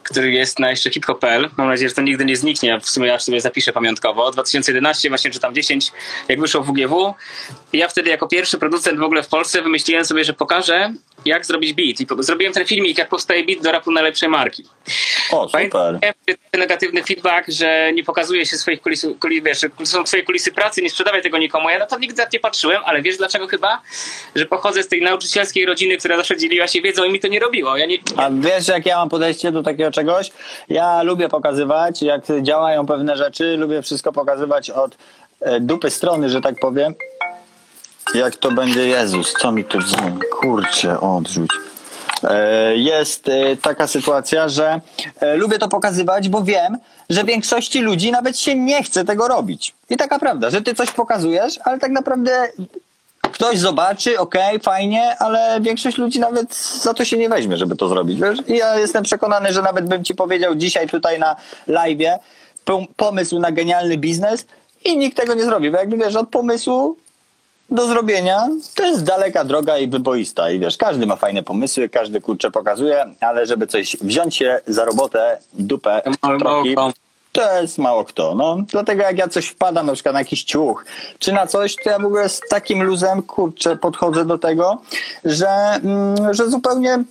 który 0.04 0.32
jest 0.32 0.60
na 0.60 0.70
jeszcze 0.70 0.90
hiphop.pl. 0.90 1.50
Mam 1.58 1.68
nadzieję, 1.68 1.90
że 1.90 1.96
to 1.96 2.02
nigdy 2.02 2.26
nie 2.26 2.38
zniknie, 2.38 2.80
w 2.80 2.90
sumie 2.90 3.08
ja 3.08 3.20
sobie 3.20 3.42
zapiszę 3.42 3.74
pamiątkowo. 3.74 4.32
2011, 4.32 5.10
właśnie 5.10 5.32
czy 5.32 5.40
tam 5.40 5.56
10, 5.56 5.92
jak 6.28 6.40
wyszło 6.40 6.62
WGW. 6.62 7.14
I 7.74 7.78
ja 7.78 7.88
wtedy 7.88 8.10
jako 8.10 8.28
pierwszy 8.28 8.58
producent 8.58 9.00
w 9.00 9.04
ogóle 9.04 9.24
w 9.24 9.28
Polsce 9.28 9.62
wymyśliłem 9.62 10.06
sobie, 10.06 10.24
że 10.24 10.34
pokażę, 10.34 10.94
jak 11.26 11.46
zrobić 11.46 11.74
beat. 11.74 12.02
I 12.02 12.24
zrobiłem 12.24 12.54
ten 12.54 12.66
filmik, 12.66 12.98
jak 12.98 13.10
powstaje 13.10 13.46
beat 13.46 13.64
do 13.64 13.72
rapu 13.72 13.92
najlepszej 13.92 14.30
marki. 14.30 14.64
O, 15.32 15.46
super. 15.46 15.60
Pamiętam 15.62 16.16
negatywny 16.58 17.04
feedback, 17.04 17.50
że 17.50 17.94
nie 17.94 18.04
pokazuje 18.04 18.46
się 18.46 18.58
swoich 18.58 18.82
kulis, 18.82 19.06
kulis 19.20 19.44
wiesz, 19.44 19.60
są 19.84 20.04
twoje 20.04 20.24
kulisy 20.24 20.52
pracy, 20.52 20.82
nie 20.82 20.90
sprzedawaj 20.90 21.22
tego 21.22 21.38
nikomu. 21.38 21.70
Ja 21.70 21.80
na 21.80 21.86
to 21.86 22.00
nigdy 22.00 22.24
nie 22.34 22.40
patrzyłem, 22.40 22.82
ale 22.86 23.02
wiesz 23.02 23.18
dlaczego 23.18 23.48
chyba? 23.48 23.82
Że 24.36 24.46
pochodzę 24.46 24.84
z 24.84 24.88
tej 24.88 25.02
nauczycielskiej 25.02 25.66
rodziny, 25.66 25.98
która 25.98 26.18
zawsze 26.18 26.38
dzieliła 26.38 26.68
się 26.68 26.82
wiedzą 26.82 27.04
i 27.04 27.12
mi 27.12 27.20
to 27.20 27.28
nie 27.28 27.40
robiło. 27.40 27.78
Ja 27.78 27.86
nie, 27.86 27.98
A 28.18 28.30
wiesz, 28.32 28.68
jak 28.68 28.86
ja 28.86 28.98
mam 28.98 29.10
podejście 29.10 29.52
do 29.52 29.64
takiego 29.64 29.92
czegoś? 29.92 30.32
Ja 30.70 31.04
lubię 31.04 31.30
pokazywać, 31.30 32.02
jak 32.02 32.24
działają 32.42 32.86
pewne 32.86 33.18
rzeczy, 33.18 33.58
lubię 33.58 33.82
wszystko 33.82 34.12
pokazywać 34.12 34.70
od 34.70 34.98
e, 35.42 35.60
dupy 35.60 35.90
strony, 35.90 36.30
że 36.30 36.42
tak 36.42 36.56
powiem. 36.60 36.94
Jak 38.14 38.36
to 38.36 38.52
będzie, 38.52 38.88
Jezus, 38.88 39.34
co 39.42 39.52
mi 39.52 39.64
tu 39.66 39.82
dzwoni? 39.82 40.20
Kurczę, 40.42 41.02
odrzuć. 41.02 41.50
E, 42.24 42.76
Jest 42.78 43.30
e, 43.30 43.58
taka 43.58 43.88
sytuacja, 43.88 44.50
że 44.50 44.82
e, 45.20 45.36
lubię 45.36 45.60
to 45.60 45.68
pokazywać, 45.68 46.30
bo 46.30 46.44
wiem, 46.44 46.78
że 47.10 47.24
większości 47.24 47.82
ludzi 47.82 48.12
nawet 48.12 48.40
się 48.40 48.56
nie 48.56 48.84
chce 48.84 49.06
tego 49.06 49.28
robić. 49.28 49.74
I 49.90 49.98
taka 49.98 50.20
prawda, 50.20 50.50
że 50.50 50.62
ty 50.62 50.76
coś 50.76 50.92
pokazujesz, 50.92 51.60
ale 51.64 51.80
tak 51.80 51.92
naprawdę 51.92 52.48
ktoś 53.32 53.60
zobaczy, 53.60 54.20
okej, 54.20 54.60
fajnie, 54.60 55.16
ale 55.20 55.62
większość 55.62 55.98
ludzi 55.98 56.20
nawet 56.20 56.56
za 56.56 56.94
to 56.94 57.06
się 57.06 57.18
nie 57.18 57.30
weźmie, 57.30 57.58
żeby 57.58 57.76
to 57.76 57.88
zrobić. 57.90 58.20
Wiesz? 58.22 58.40
I 58.48 58.58
ja 58.58 58.80
jestem 58.80 59.04
przekonany, 59.04 59.54
że 59.54 59.62
nawet 59.62 59.86
bym 59.88 60.04
ci 60.04 60.16
powiedział 60.16 60.56
dzisiaj 60.56 60.90
tutaj 60.90 61.20
na 61.20 61.36
live 61.68 62.20
pomysł 62.96 63.40
na 63.40 63.52
genialny 63.52 63.98
biznes 63.98 64.46
i 64.86 64.98
nikt 64.98 65.18
tego 65.18 65.34
nie 65.34 65.44
zrobi, 65.44 65.72
bo 65.72 65.78
jakby 65.78 65.98
wiesz, 65.98 66.16
od 66.16 66.30
pomysłu 66.30 66.98
do 67.70 67.88
zrobienia 67.88 68.48
to 68.76 68.84
jest 68.84 69.04
daleka 69.04 69.44
droga 69.44 69.78
i 69.78 69.88
wyboista. 69.88 70.52
I 70.52 70.60
wiesz, 70.60 70.78
każdy 70.78 71.06
ma 71.06 71.16
fajne 71.16 71.44
pomysły, 71.44 71.90
każdy 71.90 72.22
kurczę 72.22 72.52
pokazuje, 72.52 73.06
ale 73.20 73.46
żeby 73.46 73.68
coś 73.68 73.98
wziąć 74.02 74.36
się 74.36 74.60
za 74.68 74.86
robotę, 74.86 75.38
dupę, 75.54 76.02
Mało- 76.22 76.40
mało 76.76 76.92
to 77.32 77.62
jest 77.62 77.78
mało 77.78 78.06
kto. 78.06 78.36
No, 78.36 78.58
dlatego 78.72 79.04
jak 79.04 79.18
ja 79.18 79.28
coś 79.28 79.48
wpadam, 79.48 79.86
na 79.86 79.94
przykład 79.94 80.14
na 80.14 80.20
jakiś 80.20 80.44
ciuch, 80.44 80.86
czy 81.20 81.34
na 81.34 81.48
coś, 81.48 81.76
to 81.76 81.90
ja 81.90 82.00
w 82.00 82.06
ogóle 82.06 82.30
z 82.30 82.42
takim 82.50 82.84
luzem, 82.84 83.22
kurczę, 83.24 83.76
podchodzę 83.76 84.26
do 84.26 84.38
tego, 84.38 84.82
że, 85.26 85.48
mm, 85.84 86.34
że 86.34 86.50
zupełnie 86.50 87.04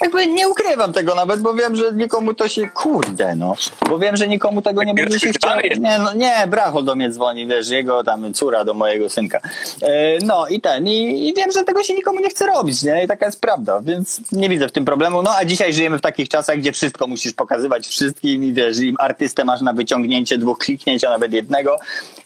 jakby 0.00 0.26
nie 0.26 0.48
ukrywam 0.48 0.92
tego 0.92 1.14
nawet, 1.14 1.40
bo 1.40 1.54
wiem, 1.54 1.76
że 1.76 1.92
nikomu 1.92 2.34
to 2.34 2.48
się, 2.48 2.70
kurde 2.74 3.36
no, 3.36 3.54
bo 3.88 3.98
wiem, 3.98 4.16
że 4.16 4.28
nikomu 4.28 4.62
tego 4.62 4.84
nie 4.84 4.94
będzie 4.94 5.20
się 5.20 5.32
chciało. 5.32 5.60
Nie, 5.80 5.98
no, 5.98 6.12
nie, 6.12 6.46
Brachol 6.48 6.84
do 6.84 6.94
mnie 6.94 7.10
dzwoni, 7.10 7.46
wiesz, 7.46 7.68
jego 7.68 8.04
tam 8.04 8.34
córa 8.34 8.64
do 8.64 8.74
mojego 8.74 9.08
synka. 9.08 9.40
E, 9.82 10.18
no 10.24 10.48
i 10.48 10.60
ten, 10.60 10.88
i, 10.88 11.28
i 11.28 11.34
wiem, 11.34 11.52
że 11.52 11.64
tego 11.64 11.82
się 11.82 11.94
nikomu 11.94 12.20
nie 12.20 12.30
chce 12.30 12.46
robić, 12.46 12.82
nie, 12.82 13.04
i 13.04 13.08
taka 13.08 13.26
jest 13.26 13.40
prawda, 13.40 13.80
więc 13.80 14.20
nie 14.32 14.48
widzę 14.48 14.68
w 14.68 14.72
tym 14.72 14.84
problemu. 14.84 15.22
No 15.22 15.30
a 15.36 15.44
dzisiaj 15.44 15.72
żyjemy 15.72 15.98
w 15.98 16.02
takich 16.02 16.28
czasach, 16.28 16.58
gdzie 16.58 16.72
wszystko 16.72 17.06
musisz 17.06 17.32
pokazywać 17.32 17.86
wszystkim 17.86 18.44
i 18.44 18.52
wiesz, 18.52 18.78
i 18.78 18.94
artystę 18.98 19.44
masz 19.44 19.60
na 19.60 19.72
wyciągnięcie 19.72 20.38
dwóch 20.38 20.58
kliknięć, 20.58 21.04
a 21.04 21.10
nawet 21.10 21.32
jednego 21.32 21.78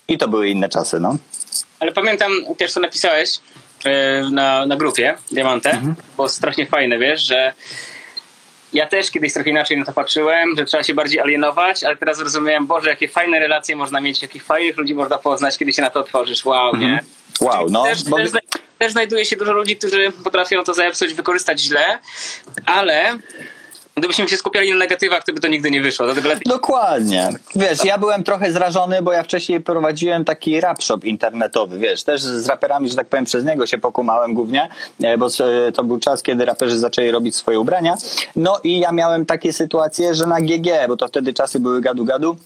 i 0.08 0.18
to 0.18 0.28
były 0.28 0.48
inne 0.48 0.68
czasy, 0.68 1.00
no. 1.00 1.16
Ale 1.80 1.92
pamiętam 1.92 2.32
też, 2.58 2.72
co 2.72 2.80
napisałeś 2.80 3.40
na, 4.30 4.66
na 4.66 4.76
grupie 4.76 5.16
Diamante, 5.30 5.80
było 6.16 6.28
strasznie 6.28 6.66
fajne, 6.66 6.98
wiesz, 6.98 7.22
że 7.22 7.52
ja 8.72 8.86
też 8.86 9.10
kiedyś 9.10 9.32
trochę 9.32 9.50
inaczej 9.50 9.78
na 9.78 9.84
to 9.84 9.92
patrzyłem, 9.92 10.56
że 10.56 10.64
trzeba 10.64 10.82
się 10.82 10.94
bardziej 10.94 11.20
alienować, 11.20 11.84
ale 11.84 11.96
teraz 11.96 12.16
zrozumiałem, 12.16 12.66
Boże, 12.66 12.90
jakie 12.90 13.08
fajne 13.08 13.38
relacje 13.38 13.76
można 13.76 14.00
mieć, 14.00 14.22
jakich 14.22 14.44
fajnych 14.44 14.76
ludzi 14.76 14.94
można 14.94 15.18
poznać, 15.18 15.58
kiedy 15.58 15.72
się 15.72 15.82
na 15.82 15.90
to 15.90 16.00
otworzysz. 16.00 16.44
Wow, 16.44 16.76
nie? 16.76 17.04
Wow, 17.40 17.70
no. 17.70 17.84
też, 17.84 18.04
bo- 18.04 18.16
też, 18.16 18.30
też 18.78 18.92
znajduje 18.92 19.24
się 19.24 19.36
dużo 19.36 19.52
ludzi, 19.52 19.76
którzy 19.76 20.12
potrafią 20.24 20.64
to 20.64 20.74
zepsuć, 20.74 21.14
wykorzystać 21.14 21.60
źle, 21.60 21.98
ale 22.66 23.18
gdybyśmy 24.00 24.28
się 24.28 24.36
skupiali 24.36 24.70
na 24.70 24.76
negatywach, 24.76 25.24
to 25.24 25.32
by 25.32 25.40
to 25.40 25.48
nigdy 25.48 25.70
nie 25.70 25.82
wyszło. 25.82 26.06
Dlatego 26.06 26.28
lepiej 26.28 26.42
Dokładnie. 26.46 27.28
Wiesz, 27.56 27.84
ja 27.84 27.98
byłem 27.98 28.24
trochę 28.24 28.52
zrażony, 28.52 29.02
bo 29.02 29.12
ja 29.12 29.22
wcześniej 29.22 29.60
prowadziłem 29.60 30.24
taki 30.24 30.60
rap 30.60 30.82
shop 30.82 30.98
internetowy, 31.04 31.78
wiesz, 31.78 32.04
też 32.04 32.22
z 32.22 32.48
raperami, 32.48 32.88
że 32.88 32.96
tak 32.96 33.08
powiem, 33.08 33.24
przez 33.24 33.44
niego 33.44 33.66
się 33.66 33.78
pokumałem 33.78 34.34
głównie, 34.34 34.68
e, 35.02 35.18
bo 35.18 35.26
e, 35.26 35.72
to 35.72 35.84
był 35.84 35.98
czas, 35.98 36.22
kiedy 36.22 36.44
raperzy 36.44 36.78
zaczęli 36.78 37.10
robić 37.10 37.36
swoje 37.36 37.60
ubrania. 37.60 37.96
No 38.36 38.60
i 38.64 38.80
ja 38.80 38.92
miałem 38.92 39.26
takie 39.26 39.52
sytuacje, 39.52 40.14
że 40.14 40.26
na 40.26 40.40
GG, 40.40 40.88
bo 40.88 40.96
to 40.96 41.08
wtedy 41.08 41.34
czasy 41.34 41.60
były 41.60 41.80
gadu-gadu, 41.80 42.36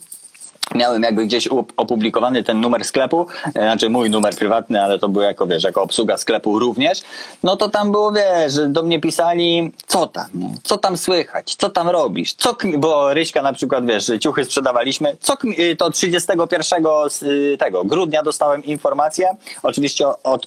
miałem 0.74 1.02
jakby 1.02 1.26
gdzieś 1.26 1.48
opublikowany 1.76 2.42
ten 2.42 2.60
numer 2.60 2.84
sklepu, 2.84 3.26
e, 3.46 3.50
znaczy 3.52 3.90
mój 3.90 4.10
numer 4.10 4.34
prywatny, 4.34 4.82
ale 4.82 4.98
to 4.98 5.08
był 5.08 5.22
jako, 5.22 5.46
wiesz, 5.46 5.64
jako 5.64 5.82
obsługa 5.82 6.16
sklepu 6.16 6.58
również, 6.58 7.02
no 7.42 7.56
to 7.56 7.68
tam 7.68 7.92
było, 7.92 8.12
wiesz, 8.12 8.54
do 8.68 8.82
mnie 8.82 9.00
pisali, 9.00 9.72
co 9.86 10.06
tam, 10.06 10.26
co 10.62 10.78
tam 10.78 10.96
słychać, 10.96 11.54
co 11.54 11.70
tam 11.70 11.88
robisz, 11.88 12.34
co, 12.34 12.56
bo 12.78 13.14
Ryśka 13.14 13.42
na 13.42 13.52
przykład, 13.52 13.86
wiesz, 13.86 14.10
ciuchy 14.20 14.44
sprzedawaliśmy, 14.44 15.16
co 15.20 15.36
y, 15.58 15.76
to 15.76 15.90
31 15.90 16.84
z, 17.10 17.22
y, 17.22 17.56
tego 17.58 17.84
grudnia 17.84 18.22
dostałem 18.22 18.64
informację, 18.64 19.28
oczywiście 19.62 20.04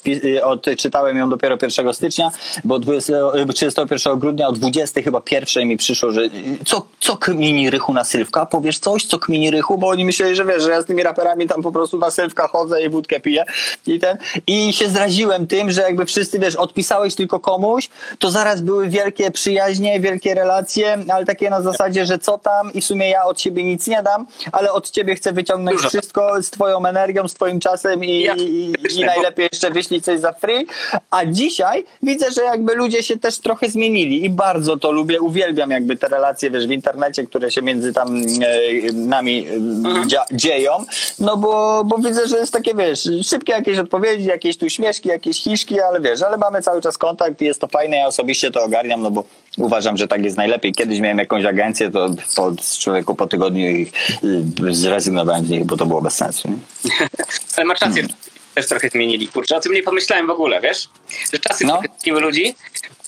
y, 0.08 0.43
odczytałem 0.45 1.17
ją 1.17 1.30
dopiero 1.30 1.58
1 1.62 1.93
stycznia, 1.93 2.32
bo 2.63 2.80
20, 2.80 3.13
y, 3.36 3.53
31 3.53 4.19
grudnia 4.19 4.47
o 4.47 4.51
20 4.51 5.01
chyba 5.01 5.21
pierwszej 5.21 5.65
mi 5.65 5.77
przyszło, 5.77 6.12
że 6.12 6.21
co, 6.65 6.86
co 6.99 7.17
kmini 7.17 7.69
Rychu 7.69 7.93
na 7.93 8.03
Sylwka, 8.03 8.45
powiesz 8.45 8.80
coś, 8.80 9.06
co 9.06 9.19
kmini 9.19 9.51
Rychu, 9.51 9.77
bo 9.77 9.88
oni 9.88 10.07
myśleli, 10.08 10.36
że 10.36 10.46
wiesz, 10.46 10.63
że 10.63 10.72
ja 10.72 10.82
z 10.82 10.86
tymi 10.86 11.04
raperami 11.04 11.48
tam 11.48 11.62
po 11.62 11.72
prostu 11.72 11.98
na 11.98 12.12
sylwka 12.12 12.48
chodzę 12.48 12.82
i 12.82 12.89
wódkę 12.89 13.20
piję 13.20 13.43
i 13.88 14.00
ten, 14.00 14.17
i 14.48 14.74
się 14.74 14.89
zraziłem 14.89 15.48
tym, 15.48 15.72
że 15.72 15.82
jakby 15.82 16.06
wszyscy, 16.06 16.39
wiesz, 16.39 16.56
odpisałeś 16.56 17.15
tylko 17.15 17.39
komuś, 17.39 17.89
to 18.20 18.32
zaraz 18.32 18.62
były 18.62 18.89
wielkie 18.89 19.32
przyjaźnie, 19.32 20.00
wielkie 20.00 20.34
relacje, 20.34 20.98
ale 21.10 21.26
takie 21.26 21.50
na 21.50 21.62
zasadzie, 21.62 22.06
że 22.06 22.20
co 22.20 22.38
tam 22.38 22.74
i 22.74 22.82
w 22.82 22.86
sumie 22.86 23.10
ja 23.10 23.24
od 23.26 23.41
siebie 23.41 23.63
nic 23.63 23.88
nie 23.88 24.04
dam, 24.04 24.28
ale 24.52 24.72
od 24.72 24.89
ciebie 24.91 25.15
chcę 25.15 25.32
wyciągnąć 25.34 25.78
Dużo. 25.78 25.89
wszystko 25.89 26.43
z 26.43 26.50
twoją 26.50 26.86
energią, 26.86 27.28
z 27.28 27.34
twoim 27.34 27.60
czasem 27.60 28.04
i, 28.04 28.22
Ja- 28.22 28.36
i, 28.36 28.74
i 28.98 29.06
najlepiej 29.06 29.48
jeszcze 29.52 29.72
wyślij 29.72 30.02
coś 30.02 30.20
za 30.20 30.34
free, 30.34 30.67
a 31.12 31.26
dzisiaj 31.26 31.86
widzę, 32.04 32.32
że 32.32 32.41
jakby 32.43 32.76
ludzie 32.76 33.04
się 33.04 33.17
też 33.17 33.39
trochę 33.39 33.70
zmienili 33.70 34.26
i 34.26 34.30
bardzo 34.30 34.78
to 34.78 34.91
lubię, 34.91 35.22
uwielbiam 35.22 35.72
jakby 35.72 35.96
te 35.96 36.08
relacje, 36.08 36.52
wiesz, 36.52 36.67
w 36.67 36.72
internecie, 36.72 37.24
które 37.24 37.52
się 37.52 37.62
między 37.62 37.93
tam 37.93 38.17
e, 38.17 38.91
nami 38.93 39.48
e, 39.48 39.96
dzia, 40.05 40.25
dzieją, 40.31 40.86
no 41.19 41.38
bo, 41.38 41.83
bo 41.86 41.97
widzę, 41.97 42.27
że 42.27 42.38
jest 42.38 42.53
takie, 42.53 42.73
wiesz, 42.75 43.10
szybkie 43.23 43.51
jakieś 43.53 43.77
odpowiedzi, 43.77 44.25
jakieś 44.25 44.57
tu 44.57 44.69
śmieszki, 44.69 45.10
jakieś 45.10 45.43
hiszki, 45.43 45.81
ale 45.81 46.01
wiesz, 46.01 46.21
ale 46.21 46.38
mamy 46.38 46.62
cały 46.62 46.81
czas 46.81 46.97
kontakt 46.97 47.41
i 47.41 47.45
jest 47.45 47.62
to 47.62 47.67
fajne, 47.67 47.97
ja 47.97 48.07
osobiście 48.07 48.51
to 48.51 48.63
ogarniam, 48.63 49.01
no 49.01 49.12
bo 49.12 49.23
uważam, 49.57 49.97
że 49.97 50.07
tak 50.07 50.23
jest 50.23 50.38
najlepiej. 50.38 50.73
Kiedyś 50.73 50.99
miałem 50.99 51.17
jakąś 51.17 51.45
agencję, 51.45 51.91
to, 51.91 52.10
to 52.36 52.51
z 52.62 52.77
człowieku 52.77 53.15
po 53.15 53.27
tygodniu 53.27 53.69
ich, 53.69 53.93
y, 54.23 54.75
zrezygnowałem 54.75 55.45
z 55.45 55.49
nich, 55.49 55.65
bo 55.65 55.77
to 55.77 55.86
było 55.86 56.01
bez 56.01 56.13
sensu. 56.15 56.47
Nie? 56.49 56.91
Ale 57.57 57.65
masz 57.65 57.81
rację, 57.81 58.01
Hmm. 58.01 58.17
też 58.55 58.67
trochę 58.67 58.89
zmienili. 58.89 59.27
Kurczę, 59.27 59.55
o 59.57 59.60
tym 59.60 59.73
nie 59.73 59.83
pomyślałem 59.83 60.27
w 60.27 60.29
ogóle, 60.29 60.62
wiesz? 60.62 60.89
Że 61.33 61.39
czasy 61.39 61.65
No. 61.65 61.81
trochę 62.03 62.19
ludzi 62.19 62.55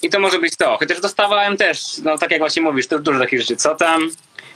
i 0.02 0.10
to 0.10 0.20
może 0.20 0.40
być 0.40 0.56
to. 0.56 0.78
Chociaż 0.78 1.02
dostawałem 1.02 1.58
też, 1.58 1.98
no 2.04 2.18
tak 2.18 2.32
jak 2.32 2.40
właśnie 2.40 2.62
mówisz, 2.62 2.88
to 2.88 3.00
dużo 3.00 3.20
takich 3.20 3.42
rzeczy. 3.42 3.56
Co 3.56 3.76
tam? 3.76 4.10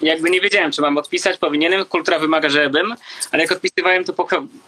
Jakby 0.03 0.29
nie 0.29 0.41
wiedziałem, 0.41 0.71
czy 0.71 0.81
mam 0.81 0.97
odpisać, 0.97 1.37
powinienem, 1.37 1.85
kultura 1.85 2.19
wymaga, 2.19 2.49
żebym, 2.49 2.95
ale 3.31 3.43
jak 3.43 3.51
odpisywałem, 3.51 4.03
to 4.03 4.13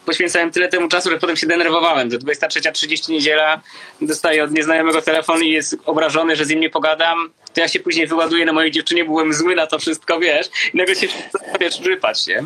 poświęcałem 0.06 0.52
tyle 0.52 0.68
temu 0.68 0.88
czasu, 0.88 1.10
że 1.10 1.20
potem 1.20 1.36
się 1.36 1.48
denerwowałem, 1.48 2.12
że 2.12 2.18
23.30 2.18 3.10
niedziela 3.10 3.62
dostaję 4.02 4.44
od 4.44 4.52
nieznajomego 4.52 5.02
telefon 5.02 5.44
i 5.44 5.52
jest 5.52 5.78
obrażony, 5.86 6.36
że 6.36 6.46
z 6.46 6.50
nim 6.50 6.60
nie 6.60 6.70
pogadam, 6.70 7.30
to 7.56 7.62
ja 7.62 7.68
się 7.68 7.80
później 7.80 8.08
wyładuję 8.08 8.46
na 8.46 8.54
mojej 8.54 8.72
dziewczynie, 8.72 9.06
byłem 9.06 9.34
zły 9.34 9.56
na 9.56 9.68
to 9.68 9.80
wszystko, 9.80 10.20
wiesz, 10.20 10.48
i 10.74 10.78
nagle 10.78 10.96
się 10.96 11.08
wiesz, 11.60 11.80
rypać, 11.80 12.28
nie? 12.28 12.44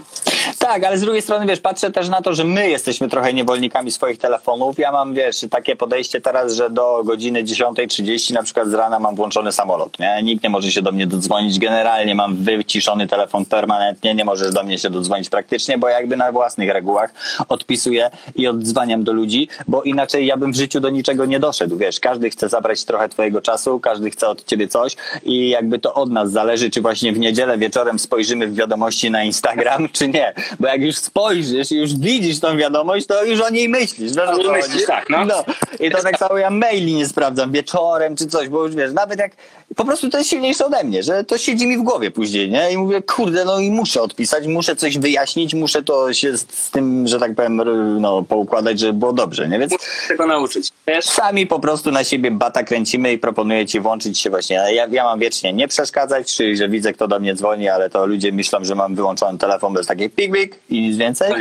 Tak, 0.60 0.84
ale 0.84 0.98
z 0.98 1.02
drugiej 1.02 1.22
strony, 1.22 1.46
wiesz, 1.46 1.60
patrzę 1.60 1.92
też 1.92 2.10
na 2.10 2.22
to, 2.22 2.34
że 2.34 2.44
my 2.44 2.70
jesteśmy 2.70 3.10
trochę 3.10 3.34
niewolnikami 3.34 3.92
swoich 3.92 4.18
telefonów. 4.18 4.80
Ja 4.80 4.92
mam, 4.92 5.14
wiesz, 5.14 5.46
takie 5.52 5.76
podejście 5.76 6.22
teraz, 6.22 6.54
że 6.54 6.70
do 6.70 7.04
godziny 7.04 7.44
10.30 7.44 8.34
na 8.34 8.44
przykład 8.44 8.68
z 8.68 8.74
rana 8.74 9.00
mam 9.00 9.16
włączony 9.16 9.52
samolot, 9.52 10.00
nie? 10.00 10.20
Nikt 10.24 10.44
nie 10.44 10.50
może 10.50 10.72
się 10.72 10.82
do 10.82 10.92
mnie 10.92 11.08
dodzwonić. 11.08 11.60
Generalnie 11.60 12.16
mam 12.16 12.36
wyciszony 12.36 13.08
telefon 13.08 13.46
permanentnie, 13.46 14.16
nie 14.16 14.26
możesz 14.26 14.54
do 14.54 14.64
mnie 14.64 14.78
się 14.78 14.90
dodzwonić 14.90 15.30
praktycznie, 15.30 15.78
bo 15.78 15.90
jakby 15.90 16.18
na 16.18 16.32
własnych 16.32 16.70
regułach 16.70 17.14
odpisuję 17.50 18.10
i 18.36 18.48
oddzwaniam 18.48 19.04
do 19.04 19.14
ludzi, 19.14 19.48
bo 19.68 19.84
inaczej 19.84 20.26
ja 20.26 20.38
bym 20.38 20.52
w 20.52 20.56
życiu 20.56 20.80
do 20.80 20.90
niczego 20.90 21.26
nie 21.26 21.40
doszedł, 21.40 21.78
wiesz. 21.78 22.00
Każdy 22.00 22.30
chce 22.30 22.50
zabrać 22.50 22.86
trochę 22.86 23.10
twojego 23.10 23.42
czasu, 23.42 23.80
każdy 23.80 24.12
chce 24.12 24.30
od 24.30 24.46
ciebie 24.46 24.68
coś 24.68 24.96
i 25.24 25.50
jakby 25.50 25.80
to 25.80 25.94
od 25.94 26.12
nas 26.12 26.32
zależy, 26.32 26.70
czy 26.70 26.82
właśnie 26.82 27.14
w 27.14 27.20
niedzielę 27.20 27.58
wieczorem 27.58 28.00
spojrzymy 28.00 28.48
w 28.48 28.56
wiadomości 28.56 29.12
na 29.12 29.24
Instagram, 29.24 29.90
czy 29.94 30.08
nie. 30.08 30.34
Bo 30.60 30.68
jak 30.68 30.82
już 30.82 30.96
spojrzysz 30.96 31.72
i 31.72 31.76
już 31.76 31.98
widzisz 31.98 32.40
tą 32.40 32.58
wiadomość, 32.58 33.06
to 33.06 33.26
już 33.26 33.42
o 33.42 33.50
niej 33.50 33.70
myślisz. 33.70 34.14
Wiesz, 34.14 34.48
o 34.48 34.52
Myślisz, 34.52 34.86
tak, 34.86 35.10
no. 35.10 35.44
I 35.80 35.92
to 35.92 36.02
tak 36.02 36.18
samo 36.18 36.38
ja 36.38 36.50
maili 36.50 36.94
nie 36.94 37.08
sprawdzam 37.08 37.52
wieczorem 37.52 38.16
czy 38.16 38.28
coś, 38.28 38.50
bo 38.50 38.64
już 38.64 38.76
wiesz, 38.76 38.94
nawet 38.94 39.20
jak 39.20 39.32
po 39.76 39.86
prostu 39.86 40.10
to 40.10 40.18
jest 40.18 40.30
silniejsze 40.30 40.66
ode 40.66 40.84
mnie, 40.84 41.04
że 41.04 41.24
to 41.24 41.38
siedzi 41.38 41.68
mi 41.68 41.78
w 41.78 41.82
głowie 41.82 42.12
później, 42.12 42.50
nie? 42.50 42.72
I 42.72 42.78
mówię, 42.78 43.02
kurde, 43.02 43.46
no 43.46 43.60
i 43.60 43.72
muszę 43.72 44.02
odpisać, 44.02 44.48
muszę 44.48 44.76
coś 44.76 44.98
wyjaśnić, 44.98 45.54
muszę 45.54 45.84
to 45.84 46.14
się 46.14 46.38
z, 46.38 46.42
z 46.52 46.72
tym, 46.72 47.08
że 47.08 47.20
tak 47.20 47.36
powiem, 47.36 47.62
no, 48.02 48.24
poukładać, 48.24 48.80
żeby 48.80 48.94
było 48.94 49.14
dobrze, 49.14 49.48
nie? 49.48 49.60
Więc 49.60 49.72
Muszę 49.72 49.86
tego 50.08 50.28
nauczyć, 50.28 50.70
wiesz? 50.88 51.06
sami 51.06 51.48
po 51.48 51.60
prostu 51.60 51.92
na 51.92 52.04
siebie 52.04 52.32
bata 52.32 52.64
kręcimy 52.64 53.14
i 53.14 53.18
proponuję 53.18 53.66
ci 53.66 53.80
włączyć 53.80 54.20
się 54.20 54.30
właśnie. 54.30 54.56
Ja, 54.56 54.88
ja 54.92 55.04
mam 55.04 55.20
wiecznie 55.20 55.54
nie 55.54 55.68
przeszkadzać, 55.68 56.36
czyli 56.36 56.58
że 56.58 56.70
widzę, 56.70 56.94
kto 56.94 57.08
do 57.08 57.20
mnie 57.20 57.36
dzwoni, 57.36 57.70
ale 57.70 57.90
to 57.90 58.06
ludzie 58.06 58.32
myślą, 58.32 58.60
że 58.64 58.76
mam 58.76 58.96
wyłączony 58.96 59.38
telefon 59.38 59.74
bez 59.74 59.88
takiej 59.88 60.10
pik 60.10 60.34
pik 60.34 60.56
i 60.70 60.82
nic 60.82 60.98
więcej. 60.98 61.32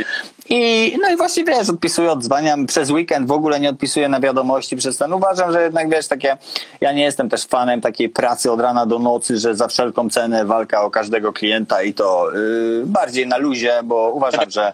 I 0.49 0.97
no 1.01 1.09
i 1.09 1.17
właśnie 1.17 1.43
wiesz, 1.43 1.69
odpisuję, 1.69 2.11
odzwaniam 2.11 2.65
przez 2.65 2.91
weekend, 2.91 3.27
w 3.27 3.31
ogóle 3.31 3.59
nie 3.59 3.69
odpisuję 3.69 4.09
na 4.09 4.19
wiadomości 4.19 4.75
przez 4.75 4.97
ten. 4.97 5.13
Uważam, 5.13 5.51
że 5.51 5.61
jednak 5.63 5.89
wiesz, 5.89 6.07
takie, 6.07 6.37
ja 6.81 6.91
nie 6.91 7.03
jestem 7.03 7.29
też 7.29 7.45
fanem 7.45 7.81
takiej 7.81 8.09
pracy 8.09 8.51
od 8.51 8.61
rana 8.61 8.85
do 8.85 8.99
nocy, 8.99 9.37
że 9.37 9.55
za 9.55 9.67
wszelką 9.67 10.09
cenę 10.09 10.45
walka 10.45 10.81
o 10.81 10.91
każdego 10.91 11.33
klienta 11.33 11.83
i 11.83 11.93
to 11.93 12.31
yy, 12.33 12.83
bardziej 12.85 13.27
na 13.27 13.37
luzie, 13.37 13.79
bo 13.83 14.11
uważam, 14.13 14.51
że 14.51 14.73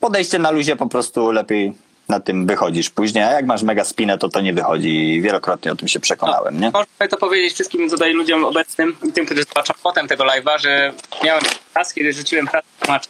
podejście 0.00 0.38
na 0.38 0.50
luzie 0.50 0.76
po 0.76 0.86
prostu 0.86 1.32
lepiej 1.32 1.72
na 2.08 2.20
tym 2.20 2.46
wychodzisz 2.46 2.90
później, 2.90 3.24
a 3.24 3.32
jak 3.32 3.46
masz 3.46 3.62
mega 3.62 3.84
spinę, 3.84 4.18
to 4.18 4.28
to 4.28 4.40
nie 4.40 4.54
wychodzi 4.54 5.14
i 5.14 5.22
wielokrotnie 5.22 5.72
o 5.72 5.76
tym 5.76 5.88
się 5.88 6.00
przekonałem, 6.00 6.60
nie? 6.60 6.70
Można 6.70 7.08
to 7.10 7.16
powiedzieć 7.16 7.54
wszystkim 7.54 7.90
tutaj 7.90 8.12
ludziom 8.12 8.44
obecnym 8.44 8.96
i 9.08 9.12
tym, 9.12 9.26
którzy 9.26 9.44
zobaczą 9.44 9.74
potem 9.82 10.08
tego 10.08 10.24
live'a, 10.24 10.58
że 10.58 10.92
miałem 11.24 11.44
czas, 11.74 11.94
kiedy 11.94 12.12
rzuciłem 12.12 12.46
pracę 12.46 12.66
tłumacz, 12.80 13.08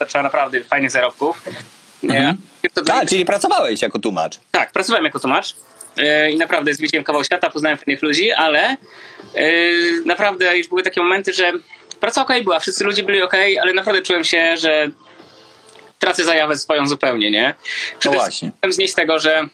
zaczęła 0.00 0.22
naprawdę 0.22 0.64
fajnych 0.64 0.90
zarobków. 0.90 1.42
Mhm. 2.02 2.36
Tak, 2.86 3.08
czyli 3.08 3.24
pracowałeś 3.24 3.82
jako 3.82 3.98
tłumacz. 3.98 4.38
Tak, 4.50 4.72
pracowałem 4.72 5.04
jako 5.04 5.20
tłumacz 5.20 5.54
e, 5.96 6.30
i 6.30 6.36
naprawdę 6.36 6.74
zwiedziłem 6.74 7.04
kawał 7.04 7.24
świata, 7.24 7.50
poznałem 7.50 7.78
fajnych 7.78 8.02
ludzi, 8.02 8.32
ale 8.32 8.60
e, 8.68 8.76
naprawdę 10.06 10.58
już 10.58 10.68
były 10.68 10.82
takie 10.82 11.00
momenty, 11.02 11.32
że 11.32 11.52
praca 12.00 12.22
okej 12.22 12.44
była, 12.44 12.60
wszyscy 12.60 12.84
ludzie 12.84 13.02
byli 13.02 13.22
okej, 13.22 13.58
ale 13.58 13.72
naprawdę 13.72 14.02
czułem 14.02 14.24
się, 14.24 14.56
że 14.56 14.90
tracę 15.98 16.24
zajawę 16.24 16.58
swoją 16.58 16.86
zupełnie, 16.88 17.30
nie? 17.30 17.54
No 18.04 18.12
właśnie. 18.12 18.50
Znieść 18.68 18.94
tego, 18.94 19.18
że 19.18 19.48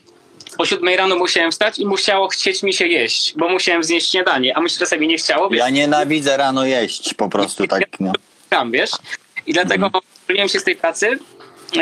o 0.59 0.67
siódmej 0.67 0.97
rano 0.97 1.17
musiałem 1.17 1.53
wstać 1.53 1.79
i 1.79 1.87
musiało 1.87 2.29
chcieć 2.29 2.63
mi 2.63 2.73
się 2.73 2.87
jeść, 2.87 3.35
bo 3.37 3.49
musiałem 3.49 3.85
znieść 3.85 4.11
śniadanie, 4.11 4.57
a 4.57 4.61
mi 4.61 4.71
się 4.71 4.79
czasami 4.79 5.09
nie 5.09 5.19
chciało, 5.19 5.49
więc 5.51 5.61
Ja 5.61 5.71
nienawidzę 5.71 6.37
rano 6.37 6.67
jeść 6.67 7.15
po 7.15 7.29
prostu 7.29 7.67
tak, 7.67 7.83
no. 8.01 8.13
tam, 8.49 8.73
wiesz? 8.73 8.91
I 9.47 9.53
dlatego 9.53 9.91
zwolniłem 10.25 10.49
się 10.49 10.61
z 10.61 10.65
tej 10.65 10.77
pracy, 10.77 11.19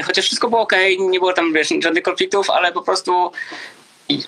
chociaż 0.04 0.24
wszystko 0.24 0.48
było 0.48 0.60
ok, 0.60 0.72
nie 0.98 1.18
było 1.18 1.32
tam, 1.32 1.52
wiesz, 1.52 1.68
żadnych 1.82 2.02
konfliktów, 2.02 2.50
ale 2.50 2.72
po 2.72 2.82
prostu 2.82 3.32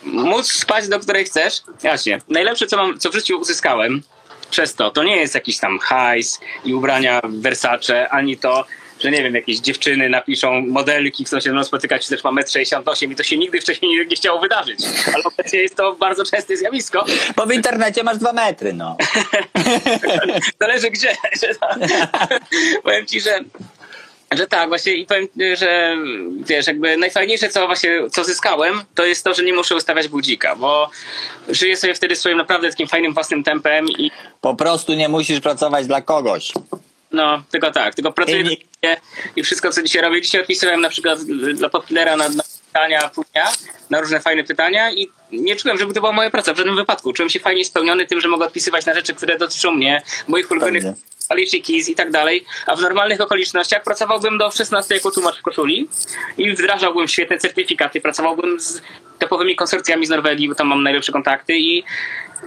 móc 0.03 0.53
spać 0.53 0.89
do 0.89 1.01
której 1.01 1.25
chcesz. 1.25 1.63
Właśnie, 1.81 2.21
najlepsze, 2.29 2.67
co, 2.67 2.77
mam, 2.77 2.99
co 2.99 3.11
w 3.11 3.15
życiu 3.15 3.39
uzyskałem 3.39 4.03
przez 4.51 4.75
to, 4.75 4.91
to 4.91 5.03
nie 5.03 5.17
jest 5.17 5.35
jakiś 5.35 5.59
tam 5.59 5.79
hajs 5.79 6.41
i 6.65 6.75
ubrania 6.75 7.21
Versace, 7.25 8.09
ani 8.09 8.37
to, 8.37 8.65
że 9.01 9.11
nie 9.11 9.23
wiem, 9.23 9.35
jakieś 9.35 9.59
dziewczyny 9.59 10.09
napiszą 10.09 10.61
modelki, 10.67 11.25
chcą 11.25 11.37
się 11.37 11.43
ze 11.43 11.53
mną 11.53 11.65
spotykać, 11.65 12.05
czy 12.05 12.09
też 12.11 12.25
mam 12.25 12.37
1,68 12.37 13.05
m 13.05 13.13
i 13.13 13.17
to 13.17 13.23
się 13.23 13.37
nigdy 13.37 13.61
wcześniej 13.61 14.07
nie, 14.09 14.17
chciało 14.17 14.41
wydarzyć. 14.41 14.79
Ale 15.15 15.25
obecnie 15.25 15.59
jest 15.59 15.77
to 15.77 15.93
bardzo 15.95 16.25
częste 16.25 16.57
zjawisko. 16.57 17.05
Bo 17.37 17.47
w 17.47 17.53
internecie 17.53 18.03
masz 18.03 18.19
dwa 18.19 18.33
metry, 18.33 18.73
no. 18.73 18.97
Zależy 20.61 20.91
gdzie. 20.91 21.17
Że 21.43 21.49
powiem 22.85 23.07
ci, 23.07 23.21
że, 23.21 23.41
że 24.33 24.47
tak, 24.47 24.69
właśnie 24.69 24.95
i 24.95 25.07
powiem, 25.07 25.29
że 25.57 25.97
wiesz, 26.41 26.67
jakby 26.67 26.97
najfajniejsze, 26.97 27.49
co 27.49 27.67
właśnie 27.67 28.11
co 28.11 28.25
zyskałem, 28.25 28.83
to 28.95 29.07
jest 29.07 29.25
to, 29.25 29.35
że 29.35 29.43
nie 29.43 29.53
muszę 29.55 29.77
ustawiać 29.77 30.09
budzika, 30.09 30.57
bo 30.57 30.91
żyję 31.49 31.77
sobie 31.77 31.95
wtedy 31.95 32.17
swoim 32.17 32.39
naprawdę 32.39 32.71
takim 32.71 32.89
fajnym 32.89 33.15
własnym 33.15 33.45
tempem 33.45 33.89
i 33.89 34.11
Po 34.41 34.55
prostu 34.55 34.95
nie 34.95 35.09
musisz 35.09 35.41
pracować 35.41 35.87
dla 35.87 36.01
kogoś. 36.03 36.53
no, 37.13 37.43
tylko 37.51 37.71
tak, 37.71 37.95
tylko 37.95 38.13
pracuję 38.13 38.41
I 38.41 38.67
i 39.37 39.43
wszystko, 39.43 39.71
co 39.71 39.83
dzisiaj 39.83 40.03
robię. 40.03 40.23
Dzisiaj 40.23 40.41
odpisywałem 40.41 40.81
na 40.81 40.89
przykład 40.89 41.19
dla 41.55 41.69
Popillera 41.69 42.17
na, 42.17 42.29
na 42.29 42.43
pytania 42.67 43.11
dnia, 43.33 43.53
na 43.91 44.01
różne 44.01 44.21
fajne 44.21 44.45
pytania 44.45 44.93
i 44.93 45.09
nie 45.33 45.57
czułem, 45.57 45.79
żeby 45.79 45.95
to 45.95 46.01
była 46.01 46.13
moja 46.13 46.31
praca 46.31 46.55
w 46.55 46.57
żadnym 46.57 46.77
wypadku. 46.77 47.13
Czułem 47.13 47.31
się 47.31 47.41
fajnie 47.41 47.65
spełniony 47.65 48.07
tym, 48.07 48.21
że 48.21 48.29
mogę 48.29 48.47
odpisywać 48.47 48.87
na 48.87 48.95
rzeczy, 48.95 49.15
które 49.15 49.39
dotyczą 49.39 49.71
mnie, 49.71 50.03
moich 50.29 50.51
ulubionych. 50.51 50.85
Alicia 51.29 51.59
Keys 51.67 51.89
i 51.89 51.95
tak 51.95 52.11
dalej, 52.11 52.45
a 52.67 52.77
w 52.77 52.81
normalnych 52.81 53.21
okolicznościach 53.21 53.83
pracowałbym 53.83 54.39
do 54.39 54.51
16 54.51 54.95
jako 54.95 55.11
tłumacz 55.11 55.39
w 55.39 55.43
koszuli 55.43 55.89
i 56.39 56.53
wdrażałbym 56.53 57.09
świetne 57.09 57.39
certyfikaty, 57.39 58.01
pracowałbym 58.01 58.61
z 58.61 58.83
topowymi 59.19 59.57
konsorcjami 59.57 60.07
z 60.07 60.11
Norwegii, 60.11 60.49
bo 60.49 60.55
tam 60.55 60.67
mam 60.67 60.83
najlepsze 60.83 61.13
kontakty 61.13 61.59
i, 61.59 61.85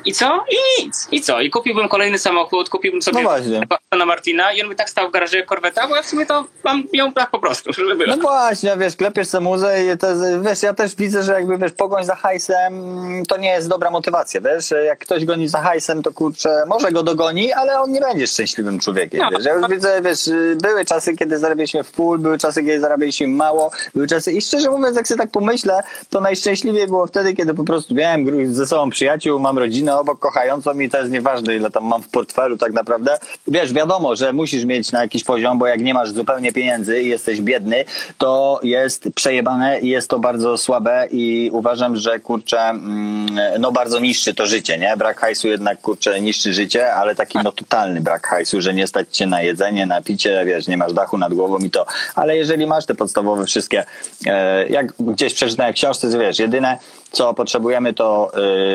i 0.05 0.13
co? 0.13 0.43
I 0.51 0.83
nic. 0.83 1.07
I 1.11 1.21
co? 1.21 1.41
I 1.41 1.49
kupiłbym 1.49 1.89
kolejny 1.89 2.19
samochód, 2.19 2.69
kupiłbym 2.69 3.01
sobie 3.01 3.17
No 3.17 3.29
właśnie. 3.29 3.61
na 3.97 4.05
Martina 4.05 4.53
i 4.53 4.61
on 4.63 4.69
by 4.69 4.75
tak 4.75 4.89
stał 4.89 5.09
w 5.09 5.11
garażu 5.11 5.37
jak 5.37 5.45
korweta, 5.45 5.87
bo 5.87 5.95
ja 5.95 6.01
w 6.01 6.05
sumie 6.07 6.25
to 6.25 6.45
mam 6.63 6.83
ją 6.93 7.13
tak 7.13 7.31
po 7.31 7.39
prostu, 7.39 7.73
żeby. 7.89 8.07
No 8.07 8.17
właśnie, 8.17 8.77
wiesz, 8.77 8.95
klepiesz 8.95 9.27
sobie 9.27 9.43
muzę 9.43 9.85
i 9.93 9.97
to 9.97 10.07
wiesz, 10.41 10.63
ja 10.63 10.73
też 10.73 10.95
widzę, 10.95 11.23
że 11.23 11.33
jakby, 11.33 11.57
wiesz, 11.57 11.71
pogoń 11.71 12.05
za 12.05 12.15
hajsem 12.15 12.73
mm, 12.73 13.25
to 13.25 13.37
nie 13.37 13.49
jest 13.49 13.67
dobra 13.69 13.91
motywacja, 13.91 14.41
wiesz, 14.41 14.73
jak 14.85 14.99
ktoś 14.99 15.25
goni 15.25 15.47
za 15.47 15.61
hajsem, 15.61 16.03
to 16.03 16.11
kurczę, 16.11 16.63
może 16.67 16.91
go 16.91 17.03
dogoni, 17.03 17.53
ale 17.53 17.79
on 17.81 17.91
nie 17.91 18.01
będzie 18.01 18.27
szczęśliwym 18.27 18.79
człowiekiem, 18.79 19.19
No. 19.19 19.29
wiesz, 19.37 19.45
ja 19.45 19.53
już 19.53 19.67
widzę, 19.69 20.01
wiesz, 20.01 20.29
były 20.61 20.85
czasy, 20.85 21.15
kiedy 21.17 21.37
zarabialiśmy 21.37 21.83
w 21.83 21.91
pół, 21.91 22.17
były 22.17 22.37
czasy, 22.37 22.63
kiedy 22.63 22.79
zarabialiśmy 22.79 23.27
mało, 23.27 23.71
były 23.95 24.07
czasy 24.07 24.31
i 24.31 24.41
szczerze 24.41 24.69
mówiąc, 24.71 24.97
jak 24.97 25.07
sobie 25.07 25.19
tak 25.19 25.31
pomyślę, 25.31 25.83
to 26.09 26.21
najszczęśliwiej 26.21 26.87
było 26.87 27.07
wtedy, 27.07 27.33
kiedy 27.33 27.53
po 27.53 27.63
prostu 27.63 27.95
miałem 27.95 28.53
ze 28.55 28.67
sobą 28.67 28.89
przyjaciół, 28.89 29.39
mam 29.39 29.57
rodzinę, 29.57 29.88
rodzinę 29.89 29.99
obok 29.99 30.19
kochającą 30.19 30.79
i 30.79 30.89
to 30.89 30.97
jest 30.97 31.11
nieważne, 31.11 31.55
ile 31.55 31.71
tam 31.71 31.85
mam 31.85 32.03
w 32.03 32.09
portfelu 32.09 32.57
tak 32.57 32.73
naprawdę. 32.73 33.17
Wiesz, 33.47 33.73
wiadomo, 33.73 34.15
że 34.15 34.33
musisz 34.33 34.65
mieć 34.65 34.91
na 34.91 35.01
jakiś 35.01 35.23
poziom, 35.23 35.59
bo 35.59 35.67
jak 35.67 35.81
nie 35.81 35.93
masz 35.93 36.11
zupełnie 36.11 36.51
pieniędzy 36.51 37.01
i 37.01 37.09
jesteś 37.09 37.41
biedny, 37.41 37.85
to 38.17 38.59
jest 38.63 39.09
przejebane 39.15 39.79
i 39.79 39.89
jest 39.89 40.09
to 40.09 40.19
bardzo 40.19 40.57
słabe 40.57 41.07
i 41.11 41.49
uważam, 41.53 41.95
że 41.95 42.19
kurczę, 42.19 42.59
mm, 42.59 43.27
no 43.59 43.71
bardzo 43.71 43.99
niszczy 43.99 44.33
to 44.33 44.45
życie, 44.45 44.77
nie? 44.77 44.97
Brak 44.97 45.19
hajsu 45.19 45.47
jednak 45.47 45.81
kurczę 45.81 46.21
niszczy 46.21 46.53
życie, 46.53 46.93
ale 46.93 47.15
taki 47.15 47.39
no 47.43 47.51
totalny 47.51 48.01
brak 48.01 48.27
hajsu, 48.27 48.61
że 48.61 48.73
nie 48.73 48.87
stać 48.87 49.17
cię 49.17 49.27
na 49.27 49.41
jedzenie, 49.41 49.85
na 49.85 50.01
picie, 50.01 50.43
wiesz, 50.45 50.67
nie 50.67 50.77
masz 50.77 50.93
dachu 50.93 51.17
nad 51.17 51.33
głową 51.33 51.57
i 51.57 51.69
to, 51.69 51.85
ale 52.15 52.37
jeżeli 52.37 52.67
masz 52.67 52.85
te 52.85 52.95
podstawowe 52.95 53.45
wszystkie, 53.45 53.85
e, 54.25 54.67
jak 54.67 54.93
gdzieś 54.99 55.33
przeczytałem 55.33 55.73
książce, 55.73 56.19
wiesz, 56.19 56.39
jedyne 56.39 56.77
co 57.11 57.33
potrzebujemy 57.33 57.93
to 57.93 58.31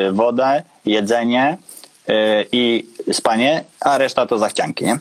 e, 0.07 0.11
wodę, 0.11 0.63
jedzenie 0.85 1.57
e, 2.07 2.45
i 2.51 2.87
spanie, 3.11 3.63
a 3.79 3.97
reszta 3.97 4.25
to 4.25 4.37
zachcianki, 4.37 4.85
nie? 4.85 4.99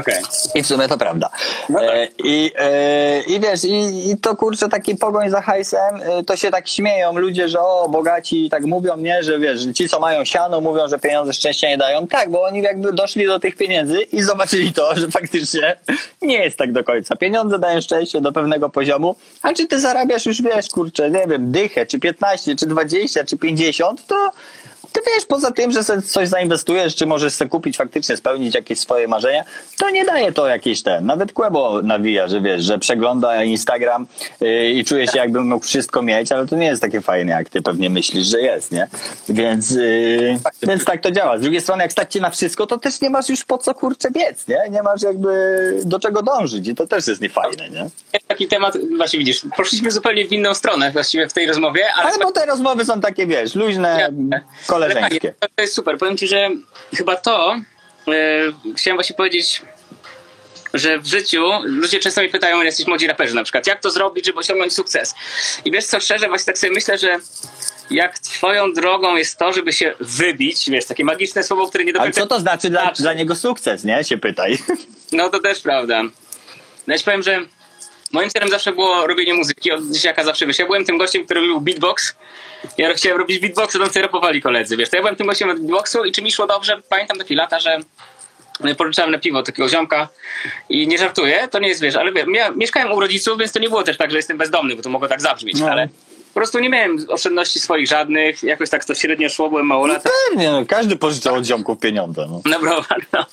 Okej. 0.00 0.14
I 0.54 0.62
w 0.62 0.66
sumie 0.66 0.88
to 0.88 0.98
prawda. 0.98 1.30
No 1.68 1.80
tak. 1.80 1.88
E, 1.88 2.08
i, 2.24 2.50
e, 2.56 3.22
I 3.22 3.40
wiesz, 3.40 3.64
i, 3.64 4.10
i 4.10 4.16
to 4.16 4.36
kurczę 4.36 4.68
taki 4.68 4.96
pogoń 4.96 5.30
za 5.30 5.40
hajsem, 5.40 5.96
e, 6.02 6.24
to 6.24 6.36
się 6.36 6.50
tak 6.50 6.68
śmieją 6.68 7.18
ludzie, 7.18 7.48
że 7.48 7.60
o, 7.60 7.88
bogaci 7.88 8.50
tak 8.50 8.64
mówią, 8.64 8.96
nie, 8.96 9.22
że 9.22 9.38
wiesz, 9.38 9.66
ci 9.74 9.88
co 9.88 10.00
mają 10.00 10.24
siano 10.24 10.60
mówią, 10.60 10.88
że 10.88 10.98
pieniądze 10.98 11.32
szczęścia 11.32 11.68
nie 11.68 11.78
dają. 11.78 12.06
Tak, 12.06 12.30
bo 12.30 12.42
oni 12.42 12.62
jakby 12.62 12.92
doszli 12.92 13.26
do 13.26 13.40
tych 13.40 13.56
pieniędzy 13.56 14.02
i 14.02 14.22
zobaczyli 14.22 14.72
to, 14.72 14.96
że 14.96 15.08
faktycznie 15.08 15.76
nie 16.22 16.44
jest 16.44 16.58
tak 16.58 16.72
do 16.72 16.84
końca. 16.84 17.16
Pieniądze 17.16 17.58
dają 17.58 17.80
szczęście 17.80 18.20
do 18.20 18.32
pewnego 18.32 18.70
poziomu, 18.70 19.16
a 19.42 19.52
czy 19.52 19.66
ty 19.66 19.80
zarabiasz 19.80 20.26
już, 20.26 20.42
wiesz, 20.42 20.68
kurczę, 20.68 21.10
nie 21.10 21.26
wiem, 21.26 21.52
dychę, 21.52 21.86
czy 21.86 22.00
15, 22.00 22.56
czy 22.56 22.66
20, 22.66 23.24
czy 23.24 23.38
50, 23.38 24.06
to 24.06 24.30
ty 24.92 25.00
wiesz, 25.14 25.26
poza 25.26 25.50
tym, 25.50 25.72
że 25.72 25.84
sobie 25.84 26.02
coś 26.02 26.28
zainwestujesz, 26.28 26.96
czy 26.96 27.06
możesz 27.06 27.32
sobie 27.32 27.48
kupić, 27.48 27.76
faktycznie 27.76 28.16
spełnić 28.16 28.54
jakieś 28.54 28.78
swoje 28.78 29.08
marzenia, 29.08 29.44
to 29.78 29.90
nie 29.90 30.04
daje 30.04 30.32
to 30.32 30.46
jakieś 30.46 30.82
ten. 30.82 31.06
Nawet 31.06 31.32
Kłebo 31.32 31.82
nawija, 31.82 32.28
że 32.28 32.40
wiesz, 32.40 32.64
że 32.64 32.78
przegląda 32.78 33.44
Instagram 33.44 34.06
yy, 34.40 34.70
i 34.70 34.84
czuje 34.84 35.08
się 35.08 35.18
jakby 35.18 35.40
mógł 35.40 35.66
wszystko 35.66 36.02
mieć, 36.02 36.32
ale 36.32 36.46
to 36.46 36.56
nie 36.56 36.66
jest 36.66 36.82
takie 36.82 37.00
fajne, 37.00 37.32
jak 37.32 37.48
ty 37.48 37.62
pewnie 37.62 37.90
myślisz, 37.90 38.26
że 38.26 38.40
jest, 38.40 38.72
nie? 38.72 38.88
Więc, 39.28 39.70
yy, 39.70 40.38
więc 40.62 40.84
tak 40.84 41.00
to 41.00 41.10
działa. 41.10 41.38
Z 41.38 41.40
drugiej 41.40 41.60
strony, 41.60 41.82
jak 41.82 41.92
stać 41.92 42.12
cię 42.12 42.20
na 42.20 42.30
wszystko, 42.30 42.66
to 42.66 42.78
też 42.78 43.00
nie 43.00 43.10
masz 43.10 43.28
już 43.28 43.44
po 43.44 43.58
co 43.58 43.74
kurczę 43.74 44.10
biec, 44.10 44.48
nie? 44.48 44.62
Nie 44.70 44.82
masz 44.82 45.02
jakby 45.02 45.32
do 45.84 46.00
czego 46.00 46.22
dążyć 46.22 46.68
i 46.68 46.74
to 46.74 46.86
też 46.86 47.06
jest 47.06 47.20
niefajne, 47.20 47.70
nie? 47.70 47.86
Taki 48.28 48.48
temat, 48.48 48.78
właśnie 48.96 49.18
widzisz, 49.18 49.42
poszliśmy 49.56 49.90
zupełnie 49.90 50.26
w 50.28 50.32
inną 50.32 50.54
stronę 50.54 50.90
właściwie 50.90 51.28
w 51.28 51.32
tej 51.32 51.46
rozmowie, 51.46 51.84
ale... 51.96 52.08
Ale 52.08 52.18
bo 52.24 52.32
te 52.32 52.46
rozmowy 52.46 52.84
są 52.84 53.00
takie, 53.00 53.26
wiesz, 53.26 53.54
luźne, 53.54 54.10
Ale 54.84 55.00
fajnie, 55.00 55.20
to- 55.20 55.62
jest 55.62 55.74
super. 55.74 55.98
Powiem 55.98 56.16
ci, 56.16 56.28
że 56.28 56.50
chyba 56.96 57.16
to 57.16 57.56
e, 58.08 58.12
chciałem 58.76 58.96
właśnie 58.96 59.16
powiedzieć, 59.16 59.62
że 60.74 60.98
w 60.98 61.06
życiu 61.06 61.44
ludzie 61.62 61.98
często 62.00 62.22
mi 62.22 62.28
pytają, 62.28 62.62
jesteś 62.62 62.86
młodzi 62.86 63.06
raperzy 63.06 63.34
na 63.34 63.42
przykład, 63.44 63.66
jak 63.66 63.80
to 63.80 63.90
zrobić, 63.90 64.26
żeby 64.26 64.38
osiągnąć 64.38 64.72
sukces. 64.74 65.14
I 65.64 65.70
wiesz 65.70 65.84
co, 65.86 66.00
szczerze, 66.00 66.28
właśnie 66.28 66.46
tak 66.46 66.58
sobie 66.58 66.72
myślę, 66.72 66.98
że 66.98 67.18
jak 67.90 68.18
twoją 68.18 68.72
drogą 68.72 69.16
jest 69.16 69.38
to, 69.38 69.52
żeby 69.52 69.72
się 69.72 69.94
wybić, 70.00 70.70
wiesz, 70.70 70.84
takie 70.84 71.04
magiczne 71.04 71.42
słowo, 71.42 71.68
które 71.68 71.84
nie 71.84 71.92
do 71.92 72.00
Ale 72.00 72.06
końca... 72.10 72.20
co 72.20 72.26
to 72.26 72.40
znaczy 72.40 72.70
dla, 72.70 72.82
Znaczy. 72.82 73.02
dla 73.02 73.12
niego 73.14 73.34
sukces, 73.36 73.84
nie? 73.84 74.04
Się 74.04 74.18
pytaj. 74.18 74.58
No 75.12 75.30
to 75.30 75.40
też 75.40 75.60
prawda. 75.60 76.02
No 76.86 76.94
ja 76.94 76.98
ci 76.98 77.04
powiem, 77.04 77.22
że 77.22 77.40
moim 78.12 78.30
celem 78.30 78.48
zawsze 78.50 78.72
było 78.72 79.06
robienie 79.06 79.34
muzyki, 79.34 79.72
od 79.72 79.84
dzieciaka 79.90 80.24
zawsze 80.24 80.46
wiesz, 80.46 80.58
ja 80.58 80.66
byłem 80.66 80.84
tym 80.84 80.98
gościem, 80.98 81.24
który 81.24 81.40
robił 81.40 81.60
beatbox. 81.60 82.14
Ja 82.78 82.94
chciałem 82.94 83.18
robić 83.18 83.38
beatbox, 83.38 83.72
to 83.78 83.86
sobie 83.86 84.02
rapowali 84.02 84.42
koledzy, 84.42 84.76
wiesz, 84.76 84.90
to 84.90 84.96
ja 84.96 85.02
byłem 85.02 85.16
tym 85.16 85.26
gościem 85.26 85.50
od 85.50 85.58
beatboxu 85.60 86.04
i 86.04 86.12
czy 86.12 86.22
mi 86.22 86.32
szło 86.32 86.46
dobrze, 86.46 86.82
pamiętam 86.88 87.18
takie 87.18 87.34
lata, 87.34 87.60
że 87.60 87.78
pożyczałem 88.78 89.10
na 89.10 89.18
piwo 89.18 89.42
takiego 89.42 89.68
ziomka 89.68 90.08
i 90.68 90.88
nie 90.88 90.98
żartuję, 90.98 91.48
to 91.50 91.58
nie 91.58 91.68
jest, 91.68 91.80
wiesz, 91.82 91.96
ale 91.96 92.12
wiesz, 92.12 92.24
ja 92.34 92.50
mieszkałem 92.50 92.92
u 92.92 93.00
rodziców, 93.00 93.38
więc 93.38 93.52
to 93.52 93.58
nie 93.58 93.68
było 93.68 93.82
też 93.82 93.96
tak, 93.96 94.10
że 94.10 94.16
jestem 94.16 94.38
bezdomny, 94.38 94.76
bo 94.76 94.82
to 94.82 94.90
mogło 94.90 95.08
tak 95.08 95.20
zabrzmieć, 95.20 95.60
No. 95.60 95.70
ale 95.70 95.88
po 96.34 96.40
prostu 96.40 96.58
nie 96.58 96.68
miałem 96.68 97.06
oszczędności 97.08 97.60
swoich 97.60 97.88
żadnych, 97.88 98.42
jakoś 98.42 98.70
tak 98.70 98.84
to 98.84 98.94
średnio 98.94 99.28
szło, 99.28 99.48
byłem 99.48 99.66
małolata. 99.66 100.10
Pewnie, 100.28 100.50
no, 100.50 100.66
każdy 100.66 100.96
pożyczał 100.96 101.34
od 101.34 101.44
ziomków 101.46 101.78
pieniądze. 101.78 102.26
No. 102.30 102.40
Na 102.50 102.58
browar, 102.58 103.06
no. 103.12 103.26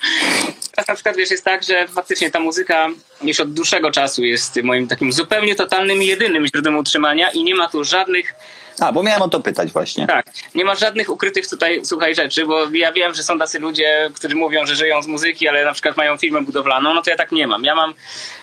Teraz 0.74 0.88
na 0.88 0.94
przykład 0.94 1.16
wiesz, 1.16 1.30
jest 1.30 1.44
tak, 1.44 1.62
że 1.62 1.88
faktycznie 1.88 2.30
ta 2.30 2.40
muzyka 2.40 2.88
już 3.22 3.40
od 3.40 3.52
dłuższego 3.52 3.90
czasu 3.90 4.24
jest 4.24 4.62
moim 4.62 4.88
takim 4.88 5.12
zupełnie 5.12 5.54
totalnym 5.54 6.02
i 6.02 6.06
jedynym 6.06 6.46
źródłem 6.46 6.76
utrzymania 6.78 7.30
i 7.30 7.44
nie 7.44 7.54
ma 7.54 7.68
tu 7.68 7.84
żadnych, 7.84 8.34
A, 8.80 8.92
bo 8.92 9.02
miałem 9.02 9.22
o 9.22 9.28
to 9.28 9.40
pytać 9.40 9.72
właśnie. 9.72 10.06
tak, 10.06 10.26
nie 10.54 10.64
ma 10.64 10.74
żadnych 10.74 11.10
ukrytych 11.10 11.48
tutaj, 11.48 11.80
słuchaj, 11.84 12.14
rzeczy, 12.14 12.46
bo 12.46 12.70
ja 12.72 12.92
wiem, 12.92 13.14
że 13.14 13.22
są 13.22 13.38
tacy 13.38 13.58
ludzie, 13.58 14.10
którzy 14.14 14.36
mówią, 14.36 14.66
że 14.66 14.76
żyją 14.76 15.02
z 15.02 15.06
muzyki, 15.06 15.48
ale 15.48 15.64
na 15.64 15.72
przykład 15.72 15.96
mają 15.96 16.16
firmę 16.16 16.42
budowlaną, 16.42 16.94
no 16.94 17.02
to 17.02 17.10
ja 17.10 17.16
tak 17.16 17.32
nie 17.32 17.46
mam. 17.46 17.64
Ja 17.64 17.74
mam, 17.74 17.94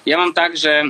ja 0.05 0.17
mam 0.17 0.33
tak, 0.33 0.57
że 0.57 0.83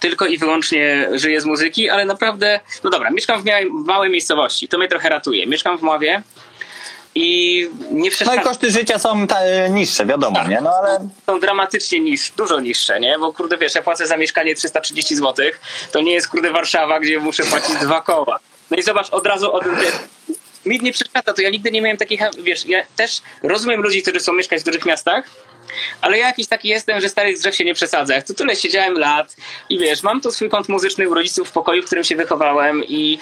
tylko 0.00 0.26
i 0.26 0.38
wyłącznie 0.38 1.08
żyję 1.12 1.40
z 1.40 1.44
muzyki, 1.44 1.90
ale 1.90 2.04
naprawdę, 2.04 2.60
no 2.84 2.90
dobra, 2.90 3.10
mieszkam 3.10 3.42
w 3.42 3.44
małej, 3.86 4.10
miejscowości, 4.10 4.68
to 4.68 4.78
mnie 4.78 4.88
trochę 4.88 5.08
ratuje. 5.08 5.46
Mieszkam 5.46 5.78
w 5.78 5.82
Mławie 5.82 6.22
i 7.14 7.68
nie 7.90 8.00
No 8.00 8.06
i 8.06 8.10
przeszkadza 8.10 8.42
koszty 8.42 8.70
życia 8.70 8.98
są 8.98 9.26
e, 9.36 9.70
niższe, 9.70 10.06
wiadomo, 10.06 10.36
Tak. 10.36 10.48
nie? 10.48 10.60
No 10.60 10.70
ale 10.70 11.08
są 11.26 11.40
dramatycznie 11.40 12.00
niż, 12.00 12.30
dużo 12.30 12.60
niższe, 12.60 13.00
nie? 13.00 13.18
Bo 13.18 13.32
kurde, 13.32 13.58
wiesz, 13.58 13.74
ja 13.74 13.82
płacę 13.82 14.06
za 14.06 14.16
mieszkanie 14.16 14.54
330 14.54 15.16
zł, 15.16 15.46
to 15.92 16.00
nie 16.00 16.12
jest 16.12 16.28
kurde 16.28 16.50
Warszawa, 16.50 17.00
gdzie 17.00 17.18
muszę 17.18 17.42
płacić 17.42 17.74
dwa 17.76 18.00
koła. 18.00 18.38
No 18.70 18.76
i 18.76 18.82
zobacz, 18.82 19.10
od 19.10 19.26
razu 19.26 19.52
od... 19.52 19.64
Mi 20.66 20.80
nie 20.80 20.92
przeszkadza 20.92 21.32
to, 21.32 21.42
ja 21.42 21.50
nigdy 21.50 21.70
nie 21.70 21.82
miałem 21.82 21.96
takich, 21.96 22.20
wiesz, 22.42 22.66
ja 22.66 22.82
też 22.96 23.22
rozumiem 23.42 23.80
ludzi, 23.80 24.02
którzy 24.02 24.18
chcą 24.18 24.32
mieszkać 24.32 24.60
w 24.60 24.64
dużych 24.64 24.86
miastach, 24.86 25.24
ale 26.00 26.18
ja 26.18 26.26
jakiś 26.26 26.46
taki 26.46 26.68
jestem, 26.68 27.00
że 27.00 27.08
starych 27.08 27.38
drzew 27.38 27.56
się 27.56 27.64
nie 27.64 27.74
przesadza. 27.74 28.14
Jak 28.14 28.26
tu 28.26 28.34
tyle 28.34 28.56
siedziałem 28.56 28.98
lat 28.98 29.36
i 29.68 29.78
wiesz, 29.78 30.02
mam 30.02 30.20
tu 30.20 30.32
swój 30.32 30.48
kąt 30.48 30.68
muzyczny 30.68 31.08
u 31.08 31.14
rodziców 31.14 31.48
w 31.48 31.52
pokoju, 31.52 31.82
w 31.82 31.86
którym 31.86 32.04
się 32.04 32.16
wychowałem 32.16 32.84
i 32.84 33.18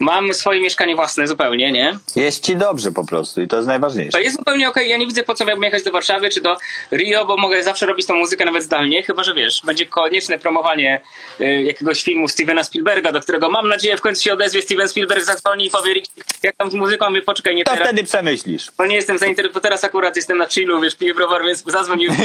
mam 0.00 0.34
swoje 0.34 0.60
mieszkanie 0.60 0.96
własne 0.96 1.28
zupełnie, 1.28 1.72
nie? 1.72 1.98
jest 2.16 2.44
ci 2.46 2.56
dobrze 2.56 2.92
po 2.92 3.06
prostu 3.06 3.42
i 3.42 3.48
to 3.48 3.56
jest 3.56 3.66
To 3.66 3.70
najważniejsze. 3.70 4.22
jest 4.22 4.36
zupełnie 4.36 4.68
okej. 4.68 4.88
Ja 4.90 4.96
nie 4.96 5.06
widzę 5.06 5.22
po 5.22 5.34
co 5.34 5.44
miałbym 5.44 5.64
jechać 5.64 5.82
do 5.82 5.90
Warszawy 5.92 6.28
czy 6.30 6.40
do 6.40 6.56
Rio, 6.92 7.26
bo 7.26 7.36
mogę 7.36 7.62
zawsze 7.62 7.86
robić 7.86 8.06
tą 8.06 8.14
muzykę 8.14 8.44
nawet 8.44 8.62
zdalnie, 8.62 9.02
chyba 9.02 9.24
że 9.24 9.34
wiesz, 9.34 9.62
będzie 9.64 9.86
konieczne 9.86 10.38
promowanie 10.38 11.00
y, 11.40 11.62
jakiegoś 11.62 12.02
filmu 12.02 12.28
Stevena 12.28 12.64
Spielberga, 12.64 13.12
do 13.12 13.20
którego 13.20 13.50
mam 13.50 13.68
nadzieję 13.68 13.96
w 13.96 14.00
końcu 14.00 14.22
się 14.22 14.32
odezwie 14.32 14.62
Steven 14.62 14.88
Spielberg, 14.88 15.24
zadzwoni 15.24 15.66
i 15.66 15.70
powie, 15.70 15.92
"Ricky, 15.94 16.22
jak 16.42 16.56
tam 16.56 16.70
z 16.70 16.74
muzyką, 16.74 17.08
mówię, 17.10 17.22
poczekaj, 17.22 17.54
nie 17.54 17.64
To 17.64 17.70
teraz, 17.72 17.88
wtedy 17.88 18.04
przemyślisz. 18.04 18.70
bo 18.78 18.86
nie 18.86 18.96
jestem 18.96 19.18
zainteresowany, 19.18 19.62
teraz 19.62 19.84
akurat 19.84 20.16
jestem 20.16 20.38
na 20.38 20.46
chillu, 20.46 20.80
wiesz, 20.80 20.96
piję 20.96 21.14
browar, 21.14 21.42
więc 21.44 21.62
zadzwonił, 21.88 22.12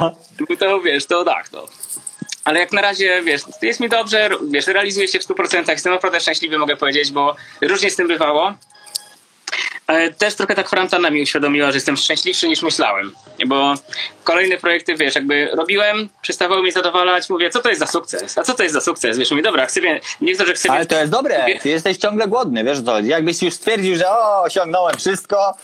No. 0.00 0.56
to 0.58 0.80
wiesz, 0.80 1.06
to 1.06 1.24
tak, 1.24 1.48
to. 1.48 1.68
Ale 2.44 2.60
jak 2.60 2.72
na 2.72 2.82
razie, 2.82 3.22
wiesz, 3.22 3.42
jest 3.62 3.80
mi 3.80 3.88
dobrze, 3.88 4.30
wiesz, 4.50 4.66
realizuję 4.66 5.08
się 5.08 5.18
w 5.18 5.22
100%, 5.22 5.70
jestem 5.70 5.92
naprawdę 5.92 6.20
szczęśliwy, 6.20 6.58
mogę 6.58 6.76
powiedzieć, 6.76 7.12
bo 7.12 7.36
różnie 7.60 7.90
z 7.90 7.96
tym 7.96 8.08
bywało. 8.08 8.54
Ale 9.86 10.12
też 10.12 10.34
trochę 10.34 10.54
tak 10.54 10.66
kwarantanna 10.66 11.10
mi 11.10 11.22
uświadomiła, 11.22 11.70
że 11.70 11.76
jestem 11.76 11.96
szczęśliwszy 11.96 12.48
niż 12.48 12.62
myślałem. 12.62 13.14
Bo 13.46 13.74
kolejne 14.24 14.56
projekty, 14.56 14.94
wiesz, 14.94 15.14
jakby 15.14 15.48
robiłem, 15.52 16.08
przestawały 16.22 16.62
mnie 16.62 16.72
zadowalać, 16.72 17.30
mówię, 17.30 17.50
co 17.50 17.60
to 17.60 17.68
jest 17.68 17.80
za 17.80 17.86
sukces? 17.86 18.38
A 18.38 18.42
co 18.42 18.54
to 18.54 18.62
jest 18.62 18.74
za 18.74 18.80
sukces? 18.80 19.18
Wiesz, 19.18 19.30
mówię, 19.30 19.42
dobra, 19.42 19.66
chcę, 19.66 19.80
nie 20.20 20.34
chcę, 20.34 20.46
że 20.46 20.54
chcę 20.54 20.70
Ale 20.72 20.86
to 20.86 21.00
jest 21.00 21.12
dobre, 21.12 21.46
ty 21.62 21.68
jesteś 21.68 21.96
ciągle 21.96 22.28
głodny, 22.28 22.64
wiesz 22.64 22.82
co? 22.82 23.00
Jakbyś 23.00 23.42
już 23.42 23.54
stwierdził, 23.54 23.96
że 23.96 24.10
o, 24.10 24.42
osiągnąłem 24.42 24.96
wszystko, 24.96 25.54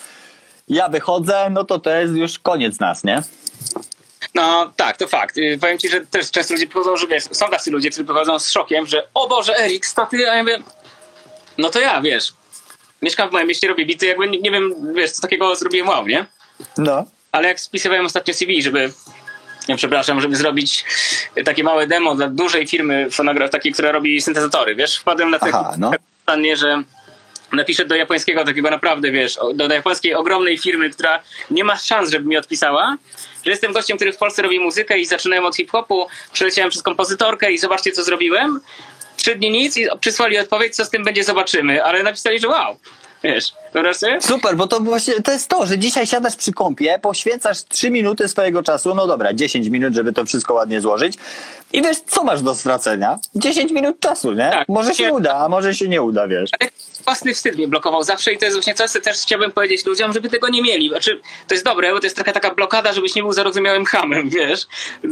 ja 0.69 0.89
wychodzę, 0.89 1.51
no 1.51 1.64
to 1.64 1.79
to 1.79 1.91
jest 1.91 2.14
już 2.14 2.39
koniec 2.39 2.81
nas, 2.81 3.05
nie? 3.05 3.23
No 4.35 4.73
tak, 4.77 4.97
to 4.97 5.09
fakt. 5.09 5.39
Y, 5.39 5.59
Powiem 5.61 5.79
ci, 5.79 5.89
że 5.89 6.01
też 6.07 6.31
często 6.31 6.55
ludzie 6.55 6.67
przychodzą, 6.67 6.97
że 6.97 7.07
wiesz, 7.07 7.25
są 7.25 7.49
tacy 7.49 7.71
ludzie, 7.71 7.91
którzy 7.91 8.05
przychodzą 8.05 8.39
z 8.39 8.51
szokiem, 8.51 8.87
że 8.87 9.07
o 9.14 9.29
Boże, 9.29 9.59
Erik, 9.59 9.87
staty, 9.87 10.31
a 10.31 10.35
ja 10.37 10.43
mówię, 10.43 10.59
no 11.59 11.71
to 11.71 11.81
ja, 11.81 12.01
wiesz, 12.01 12.33
mieszkam 13.03 13.29
w 13.29 13.33
moim 13.33 13.47
mieście, 13.49 13.69
robię 13.69 13.87
bity, 13.87 14.07
jakby 14.07 14.29
nie, 14.29 14.39
nie 14.39 14.51
wiem, 14.51 14.95
wiesz, 14.95 15.11
co 15.11 15.23
takiego 15.23 15.57
zrobiłem 15.57 15.89
wow, 15.89 16.07
nie? 16.07 16.27
No. 16.79 17.05
Ale 17.33 17.49
jak 17.49 17.61
spisywałem 17.61 18.07
ostatnio 18.07 18.35
CV, 18.35 18.62
żeby, 18.62 18.93
nie 19.69 19.77
przepraszam, 19.77 20.21
żeby 20.21 20.37
zrobić 20.37 20.85
takie 21.45 21.64
małe 21.64 21.87
demo 21.87 22.14
dla 22.14 22.29
dużej 22.29 22.67
firmy 22.67 23.11
fonograf, 23.11 23.51
takiej, 23.51 23.73
która 23.73 23.93
robi 23.93 24.23
syntezatory, 24.23 24.75
wiesz, 24.75 24.97
wpadłem 24.99 25.31
na 25.31 25.39
Aha, 25.41 25.75
no. 25.79 25.91
pytanie, 26.21 26.57
że 26.57 26.83
napiszę 27.53 27.85
do 27.85 27.95
japońskiego 27.95 28.45
takiego 28.45 28.71
naprawdę, 28.71 29.11
wiesz, 29.11 29.39
do, 29.55 29.75
japońskiej 29.75 30.15
ogromnej 30.15 30.59
firmy, 30.59 30.91
która 30.91 31.23
nie 31.51 31.65
ma 31.65 31.77
szans, 31.77 32.11
żeby 32.11 32.29
mi 32.29 32.37
odpisała, 32.37 32.97
że 33.45 33.51
jestem 33.51 33.73
gościem, 33.73 33.97
który 33.97 34.13
w 34.13 34.17
Polsce 34.17 34.43
robi 34.43 34.61
muzykę 34.61 34.99
i 34.99 35.07
zaczynałem 35.07 35.45
od 35.45 35.57
hip-hopu, 35.57 36.07
przeleciałem 36.33 36.71
przez 36.71 36.83
kompozytorkę 36.83 37.53
i 37.53 37.59
zobaczcie, 37.59 37.93
co 37.93 38.05
zrobiłem. 38.05 38.61
Trzy 39.17 39.35
dni 39.35 39.51
nic 39.51 39.77
i 39.77 39.87
przysłali 40.01 40.39
odpowiedź, 40.39 40.77
co 40.77 40.85
z 40.85 40.91
tym 40.91 41.05
będzie, 41.05 41.25
zobaczymy. 41.25 41.85
Ale 41.85 42.03
napisali, 42.03 42.41
że 42.41 42.49
wow, 42.49 42.77
wiesz? 43.23 43.53
Super, 44.21 44.57
bo 44.57 44.67
to 44.67 44.81
właśnie 44.81 45.15
to 45.15 45.33
jest 45.33 45.49
to, 45.49 45.67
że 45.67 45.79
dzisiaj 45.79 46.07
siadasz 46.07 46.37
przy 46.37 46.53
kąpie, 46.53 46.99
poświęcasz 47.03 47.65
3 47.65 47.91
minuty 47.91 48.29
swojego 48.29 48.63
czasu, 48.63 48.95
no 48.95 49.07
dobra, 49.07 49.35
10 49.35 49.69
minut, 49.69 49.95
żeby 49.95 50.13
to 50.13 50.25
wszystko 50.25 50.55
ładnie 50.55 50.81
złożyć 50.81 51.15
i 51.77 51.83
wiesz, 51.83 51.97
co 52.07 52.24
masz 52.24 52.43
do 52.43 52.55
stracenia? 52.55 53.18
10 53.35 53.72
minut 53.72 54.01
czasu, 54.01 54.33
nie? 54.33 54.51
Tak. 54.51 54.68
może 54.68 54.95
się 54.95 55.12
uda, 55.12 55.35
a 55.35 55.49
może 55.49 55.74
się 55.74 55.89
nie 55.89 56.03
uda, 56.03 56.29
wiesz. 56.29 56.51
Ale 56.61 56.70
własny 57.05 57.35
wstyd 57.35 57.57
mnie 57.57 57.68
blokował 57.68 58.03
zawsze 58.03 58.33
i 58.33 58.39
to 58.39 58.45
jest 58.45 58.57
właśnie 58.57 58.74
coś, 58.74 58.91
co 58.91 59.01
też 59.01 59.16
chciałbym 59.18 59.53
powiedzieć 59.53 59.87
ludziom, 59.87 60.12
żeby 60.12 60.29
tego 60.29 60.49
nie 60.49 60.62
mieli. 60.62 60.89
Znaczy, 60.89 61.20
to 61.49 61.55
jest 61.55 61.64
dobre, 61.64 61.93
bo 61.93 62.01
to 62.01 62.07
jest 62.07 62.16
trochę 62.16 62.33
taka 62.33 62.55
blokada, 62.55 62.93
żebyś 62.93 63.14
nie 63.14 63.22
był 63.22 63.33
zarozumiałym 63.33 63.85
hamem, 63.85 64.31
wiesz, 64.39 64.66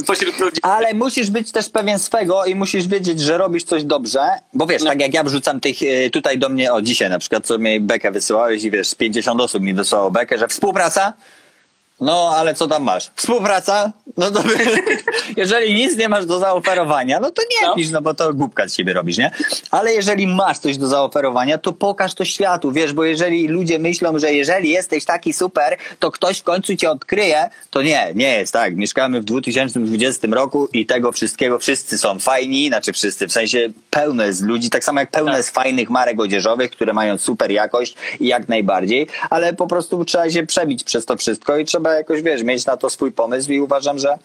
pośród 0.07 0.39
ludzi. 0.39 0.57
Ale 0.63 0.95
musisz 0.95 1.31
być 1.31 1.53
też 1.53 1.69
pewien 1.71 1.99
swego 1.99 2.45
i 2.45 2.55
musisz 2.55 2.87
wiedzieć, 2.89 3.21
że 3.21 3.39
robisz 3.39 3.65
coś 3.65 3.85
dobrze, 3.85 4.21
bo 4.55 4.67
wiesz, 4.67 4.83
No. 4.83 4.91
tak 4.91 5.01
jak 5.01 5.15
ja 5.15 5.25
wrzucam 5.25 5.61
tych 5.61 5.77
e, 5.83 6.11
tutaj 6.11 6.39
do 6.39 6.49
mnie, 6.49 6.73
o 6.73 6.83
dzisiaj 6.83 7.11
na 7.11 7.19
przykład, 7.19 7.47
co 7.47 7.59
mi 7.59 7.81
bekę 7.81 8.11
wysyłałeś 8.13 8.65
i 8.65 8.71
wiesz, 8.71 8.95
50 8.95 9.41
osób 9.41 9.63
mi 9.63 9.75
wysłało 9.75 10.11
bekę, 10.11 10.39
że 10.39 10.49
współpraca, 10.49 11.13
no 12.05 12.33
ale 12.37 12.55
co 12.55 12.67
tam 12.67 12.83
masz? 12.83 13.11
Współpraca? 13.15 13.93
No 14.17 14.31
to 14.31 14.43
jeżeli 15.37 15.75
nic 15.75 15.97
nie 15.97 16.09
masz 16.09 16.27
do 16.27 16.39
zaoferowania, 16.39 17.21
no 17.21 17.31
to 17.31 17.43
nie 17.43 17.69
No. 17.69 17.75
pisz, 17.75 17.91
no 17.91 18.03
bo 18.03 18.15
to 18.15 18.35
głupka 18.35 18.69
z 18.69 18.75
siebie 18.75 18.93
robisz, 18.93 19.19
nie? 19.19 19.31
Ale 19.71 19.95
jeżeli 19.95 20.27
masz 20.27 20.59
coś 20.59 20.79
do 20.79 20.87
zaoferowania, 20.89 21.59
to 21.59 21.73
pokaż 21.73 22.15
to 22.15 22.25
światu, 22.25 22.73
wiesz, 22.73 22.93
bo 22.93 23.05
jeżeli 23.05 23.49
ludzie 23.49 23.79
myślą, 23.79 24.19
że 24.19 24.33
jeżeli 24.33 24.71
jesteś 24.71 25.05
taki 25.05 25.33
super, 25.33 25.77
to 25.99 26.11
ktoś 26.11 26.39
w 26.39 26.43
końcu 26.43 26.77
cię 26.77 26.91
odkryje, 26.91 27.51
to 27.71 27.83
nie, 27.83 28.13
nie 28.15 28.39
jest 28.39 28.53
tak. 28.53 28.77
Mieszkamy 28.77 29.21
w 29.21 29.25
2020 29.25 30.29
roku 30.31 30.69
i 30.73 30.87
tego 30.87 31.13
wszystkiego 31.13 31.59
wszyscy 31.59 31.99
są 31.99 32.19
fajni, 32.19 32.69
znaczy 32.69 32.93
wszyscy, 32.93 33.29
w 33.29 33.33
sensie 33.33 33.69
pełno 33.91 34.25
jest 34.25 34.43
ludzi, 34.43 34.71
tak 34.71 34.85
samo 34.85 35.01
jak 35.01 35.11
pełno 35.11 35.31
Tak. 35.31 35.39
jest 35.39 35.51
fajnych 35.51 35.91
marek 35.91 36.21
odzieżowych, 36.21 36.71
które 36.71 36.93
mają 36.93 37.19
super 37.19 37.51
jakość 37.51 37.95
i 38.21 38.27
jak 38.27 38.49
najbardziej, 38.49 39.07
ale 39.31 39.53
po 39.55 39.67
prostu 39.67 40.05
trzeba 40.05 40.31
się 40.31 40.47
przebić 40.47 40.85
przez 40.85 41.07
to 41.07 41.17
wszystko 41.17 41.57
i 41.59 41.65
trzeba 41.65 41.94
jakoś, 41.97 42.23
wiesz, 42.23 42.43
mieć 42.43 42.67
na 42.67 42.77
to 42.77 42.91
swój 42.91 43.13
pomysł 43.13 43.53
i 43.53 43.61
uważam, 43.61 43.99
że 43.99 44.19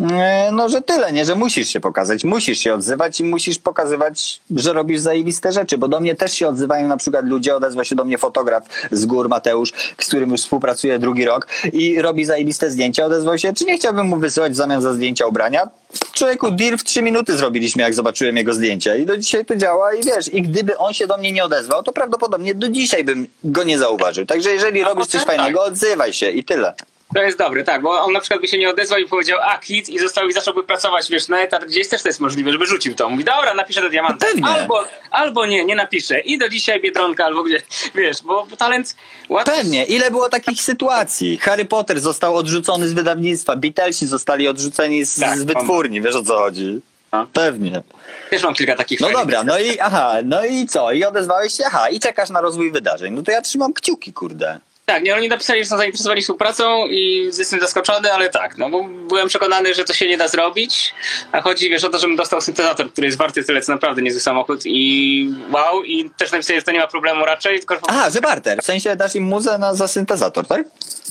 e, 0.00 0.50
no, 0.52 0.68
że 0.68 0.82
tyle, 0.82 1.12
nie, 1.12 1.24
że 1.24 1.34
musisz 1.34 1.68
się 1.68 1.80
pokazać, 1.80 2.24
musisz 2.24 2.58
się 2.58 2.74
odzywać 2.74 3.20
i 3.20 3.24
musisz 3.24 3.58
pokazywać, 3.58 4.40
że 4.50 4.72
robisz 4.72 5.00
zajebiste 5.00 5.52
rzeczy, 5.52 5.78
bo 5.78 5.88
do 5.88 6.00
mnie 6.00 6.14
też 6.14 6.32
się 6.32 6.48
odzywają 6.48 6.88
na 6.88 6.96
przykład 6.96 7.26
ludzie, 7.26 7.56
odezwa 7.56 7.84
się 7.84 7.94
do 7.94 8.04
mnie 8.04 8.18
fotograf 8.18 8.64
z 8.92 9.06
gór, 9.06 9.28
Mateusz, 9.28 9.72
z 10.00 10.06
którym 10.06 10.30
już 10.30 10.40
współpracuję 10.40 10.98
drugi 10.98 11.24
rok 11.24 11.48
i 11.72 12.02
robi 12.02 12.24
zajebiste 12.24 12.70
zdjęcia, 12.70 13.04
odezwał 13.04 13.38
się, 13.38 13.52
czy 13.54 13.64
nie 13.64 13.76
chciałbym 13.76 14.06
mu 14.06 14.16
wysyłać 14.16 14.52
w 14.52 14.56
zamian 14.56 14.82
za 14.82 14.94
zdjęcia 14.94 15.26
ubrania? 15.26 15.68
Człowieku, 16.12 16.50
deal 16.50 16.78
w 16.78 16.84
trzy 16.84 17.02
minuty 17.02 17.36
zrobiliśmy, 17.36 17.82
jak 17.82 17.94
zobaczyłem 17.94 18.36
jego 18.36 18.54
zdjęcia 18.54 18.96
i 18.96 19.06
do 19.06 19.16
dzisiaj 19.16 19.44
to 19.44 19.56
działa 19.56 19.94
i 19.94 20.02
wiesz, 20.04 20.34
i 20.34 20.42
gdyby 20.42 20.78
on 20.78 20.92
się 20.92 21.06
do 21.06 21.18
mnie 21.18 21.32
nie 21.32 21.44
odezwał, 21.44 21.82
to 21.82 21.92
prawdopodobnie 21.92 22.54
do 22.54 22.68
dzisiaj 22.68 23.04
bym 23.04 23.26
go 23.44 23.64
nie 23.64 23.78
zauważył. 23.78 24.26
Także 24.26 24.50
jeżeli 24.50 24.84
robisz 24.84 25.06
coś 25.06 25.24
tak. 25.24 25.36
fajnego, 25.36 25.64
odzywaj 25.64 26.12
się 26.12 26.30
i 26.30 26.44
tyle. 26.44 26.74
To 27.16 27.22
jest 27.22 27.38
dobre, 27.38 27.64
tak, 27.64 27.82
bo 27.82 28.00
on 28.00 28.12
na 28.12 28.20
przykład 28.20 28.40
by 28.40 28.48
się 28.48 28.58
nie 28.58 28.70
odezwał 28.70 29.00
i 29.00 29.06
powiedział, 29.06 29.38
a 29.42 29.58
kit 29.58 29.88
i 29.88 29.98
został 29.98 30.28
i 30.28 30.32
zacząłby 30.32 30.64
pracować, 30.64 31.10
wiesz, 31.10 31.28
na 31.28 31.40
etat 31.40 31.64
gdzieś 31.64 31.88
też 31.88 32.02
to 32.02 32.08
jest 32.08 32.20
możliwe, 32.20 32.52
żeby 32.52 32.66
rzucił 32.66 32.94
to. 32.94 33.08
Mówi, 33.08 33.24
dobra, 33.24 33.54
napiszę 33.54 33.80
do 33.80 33.88
diamanta. 33.88 34.26
No 34.26 34.32
pewnie. 34.32 34.48
Albo, 34.48 34.84
albo 35.10 35.46
nie, 35.46 35.64
nie 35.64 35.74
napiszę. 35.74 36.20
I 36.20 36.38
do 36.38 36.48
dzisiaj 36.48 36.80
Biedronka 36.80 37.24
albo 37.24 37.42
gdzie, 37.42 37.62
wiesz, 37.94 38.22
bo 38.22 38.46
talent 38.58 38.96
łatwo... 39.28 39.52
Pewnie. 39.56 39.84
Ile 39.84 40.10
było 40.10 40.28
takich 40.28 40.62
sytuacji? 40.62 41.38
Harry 41.38 41.64
Potter 41.64 42.00
został 42.00 42.36
odrzucony 42.36 42.88
z 42.88 42.92
wydawnictwa, 42.92 43.56
Beatlesi 43.56 44.06
zostali 44.06 44.48
odrzuceni 44.48 45.04
z, 45.04 45.20
Tak, 45.20 45.38
z 45.38 45.42
wytwórni, 45.42 46.00
wiesz 46.00 46.14
o 46.14 46.22
co 46.22 46.38
chodzi? 46.38 46.80
No. 47.12 47.26
Pewnie. 47.32 47.82
Też 48.30 48.42
mam 48.42 48.54
kilka 48.54 48.76
takich 48.76 49.00
No 49.00 49.10
dobra, 49.10 49.44
no 49.44 49.58
i 49.58 49.78
aha, 49.80 50.14
no 50.24 50.44
i 50.44 50.66
co? 50.66 50.92
I 50.92 51.04
odezwałeś 51.04 51.52
się, 51.52 51.64
aha, 51.66 51.88
i 51.88 52.00
czekasz 52.00 52.30
na 52.30 52.40
rozwój 52.40 52.72
wydarzeń. 52.72 53.14
No 53.14 53.22
to 53.22 53.30
ja 53.30 53.42
trzymam 53.42 53.72
kciuki, 53.72 54.12
kurde. 54.12 54.60
Tak, 54.88 55.02
nie, 55.02 55.14
oni 55.14 55.28
napisali, 55.28 55.64
że 55.64 55.70
są 55.70 55.76
zainteresowani 55.76 56.20
współpracą 56.22 56.86
i 56.86 57.30
jestem 57.38 57.60
zaskoczony, 57.60 58.12
ale 58.12 58.30
tak, 58.30 58.58
no 58.58 58.70
bo 58.70 58.84
byłem 58.84 59.28
przekonany, 59.28 59.74
że 59.74 59.84
to 59.84 59.92
się 59.92 60.08
nie 60.08 60.16
da 60.16 60.28
zrobić, 60.28 60.94
a 61.32 61.40
chodzi, 61.40 61.70
wiesz, 61.70 61.84
o 61.84 61.88
to, 61.88 61.98
żebym 61.98 62.16
dostał 62.16 62.40
syntezator, 62.40 62.92
który 62.92 63.06
jest 63.06 63.18
warty 63.18 63.44
tyle, 63.44 63.62
co 63.62 63.72
naprawdę 63.72 64.02
niezły 64.02 64.20
samochód 64.20 64.60
i 64.64 65.30
wow, 65.50 65.84
i 65.84 66.10
też 66.10 66.32
napisali, 66.32 66.58
że 66.58 66.64
to 66.64 66.72
nie 66.72 66.78
ma 66.78 66.86
problemu 66.86 67.24
raczej, 67.24 67.58
tylko 67.58 67.78
Aha, 67.88 68.10
że 68.10 68.20
barter. 68.20 68.58
W 68.62 68.64
sensie 68.64 68.96
dasz 68.96 69.14
im 69.14 69.24
muzę 69.24 69.58
na, 69.58 69.74
za 69.74 69.88
syntezator, 69.88 70.46
tak? 70.46 70.66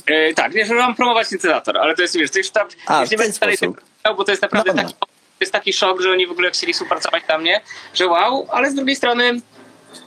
E, 0.06 0.34
tak, 0.34 0.54
nie, 0.54 0.66
że 0.66 0.74
mam 0.74 0.94
promować 0.94 1.28
syntezator, 1.28 1.78
ale 1.78 1.94
to 1.94 2.02
jest, 2.02 2.16
wiesz, 2.16 2.30
to 2.30 2.38
już 2.38 2.50
tam, 2.50 2.68
A, 2.86 3.00
już 3.00 3.10
nie 3.10 3.18
będę 3.18 3.38
dalej 3.38 3.58
tego 3.58 3.74
czytał, 3.96 4.16
bo 4.16 4.24
to 4.24 4.30
jest 4.30 4.42
naprawdę 4.42 4.74
No, 4.74 4.82
no. 4.82 4.88
taki, 4.88 4.94
to 5.00 5.06
jest 5.40 5.52
taki 5.52 5.72
szok, 5.72 6.00
że 6.00 6.10
oni 6.10 6.26
w 6.26 6.30
ogóle 6.30 6.50
chcieli 6.50 6.72
współpracować 6.72 7.24
dla 7.26 7.38
mnie, 7.38 7.60
że 7.94 8.06
wow, 8.06 8.48
ale 8.50 8.70
z 8.70 8.74
drugiej 8.74 8.96
strony 8.96 9.40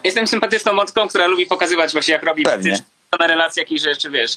jestem 0.04 0.28
sympatyczną 0.28 0.74
motką, 0.74 1.08
która 1.08 1.28
lubi 1.28 1.46
pokazywać 1.46 1.92
właśnie, 1.92 2.12
jak 2.14 2.24
robi 2.24 2.44
Pewnie. 2.44 2.80
Na 3.18 3.28
relacje 3.28 3.64
jakichś 3.64 3.82
rzeczy, 3.82 4.10
wiesz, 4.10 4.32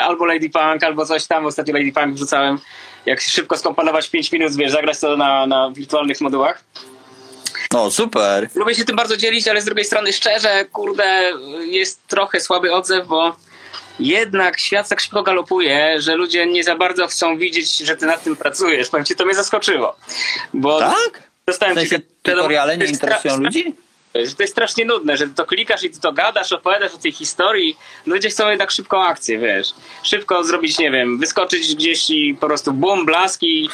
albo 0.00 0.26
Lady 0.26 0.50
Punk, 0.50 0.84
albo 0.84 1.06
coś 1.06 1.26
tam, 1.26 1.46
ostatnio 1.46 1.74
Lady 1.74 1.92
Punk 1.92 2.14
wrzucałem, 2.14 2.58
jak 3.06 3.20
szybko 3.20 3.56
skomponować 3.56 4.10
5 4.10 4.32
minut, 4.32 4.56
wiesz, 4.56 4.72
zagrać 4.72 5.00
to 5.00 5.16
na, 5.16 5.46
na 5.46 5.70
wirtualnych 5.70 6.20
modułach. 6.20 6.64
No 7.72 7.90
super. 7.90 8.48
Lubię 8.54 8.74
się 8.74 8.84
tym 8.84 8.96
bardzo 8.96 9.16
dzielić, 9.16 9.48
ale 9.48 9.62
z 9.62 9.64
drugiej 9.64 9.84
strony 9.84 10.12
szczerze, 10.12 10.64
kurde, 10.64 11.32
jest 11.66 12.06
trochę 12.06 12.40
słaby 12.40 12.72
odzew, 12.72 13.06
bo 13.06 13.36
jednak 14.00 14.60
świat 14.60 14.88
tak 14.88 15.00
szybko 15.00 15.22
galopuje, 15.22 16.00
że 16.00 16.14
ludzie 16.14 16.46
nie 16.46 16.64
za 16.64 16.76
bardzo 16.76 17.06
chcą 17.06 17.38
widzieć, 17.38 17.78
że 17.78 17.96
ty 17.96 18.06
nad 18.06 18.22
tym 18.22 18.36
pracujesz. 18.36 18.88
Powiem 18.88 19.06
ci, 19.06 19.16
to 19.16 19.24
mnie 19.26 19.34
zaskoczyło. 19.34 19.96
Bo 20.54 20.78
Tak? 20.78 21.22
W 21.42 21.46
dostałem 21.46 21.74
sensie 21.74 21.90
kilka 21.90 22.06
wiadomości, 22.06 22.36
tutoriale 22.36 22.78
nie 22.78 22.86
interesują 22.86 23.36
ludzi? 23.36 23.74
Że 24.14 24.34
to 24.34 24.42
jest 24.42 24.52
strasznie 24.52 24.84
nudne, 24.84 25.16
że 25.16 25.26
ty 25.26 25.34
to 25.34 25.46
klikasz 25.46 25.82
i 25.84 25.90
ty 25.90 26.00
to 26.00 26.12
gadasz, 26.12 26.52
opowiadasz 26.52 26.94
o 26.94 26.98
tej 26.98 27.12
historii. 27.12 27.76
Ludzie 28.06 28.28
chcą 28.28 28.48
jednak 28.48 28.70
szybką 28.70 29.02
akcję, 29.02 29.38
wiesz. 29.38 29.68
Szybko 30.02 30.44
zrobić, 30.44 30.78
nie 30.78 30.90
wiem, 30.90 31.18
wyskoczyć 31.18 31.74
gdzieś 31.74 32.10
i 32.10 32.36
po 32.40 32.46
prostu 32.46 32.72
bum, 32.72 33.06
blaski. 33.06 33.70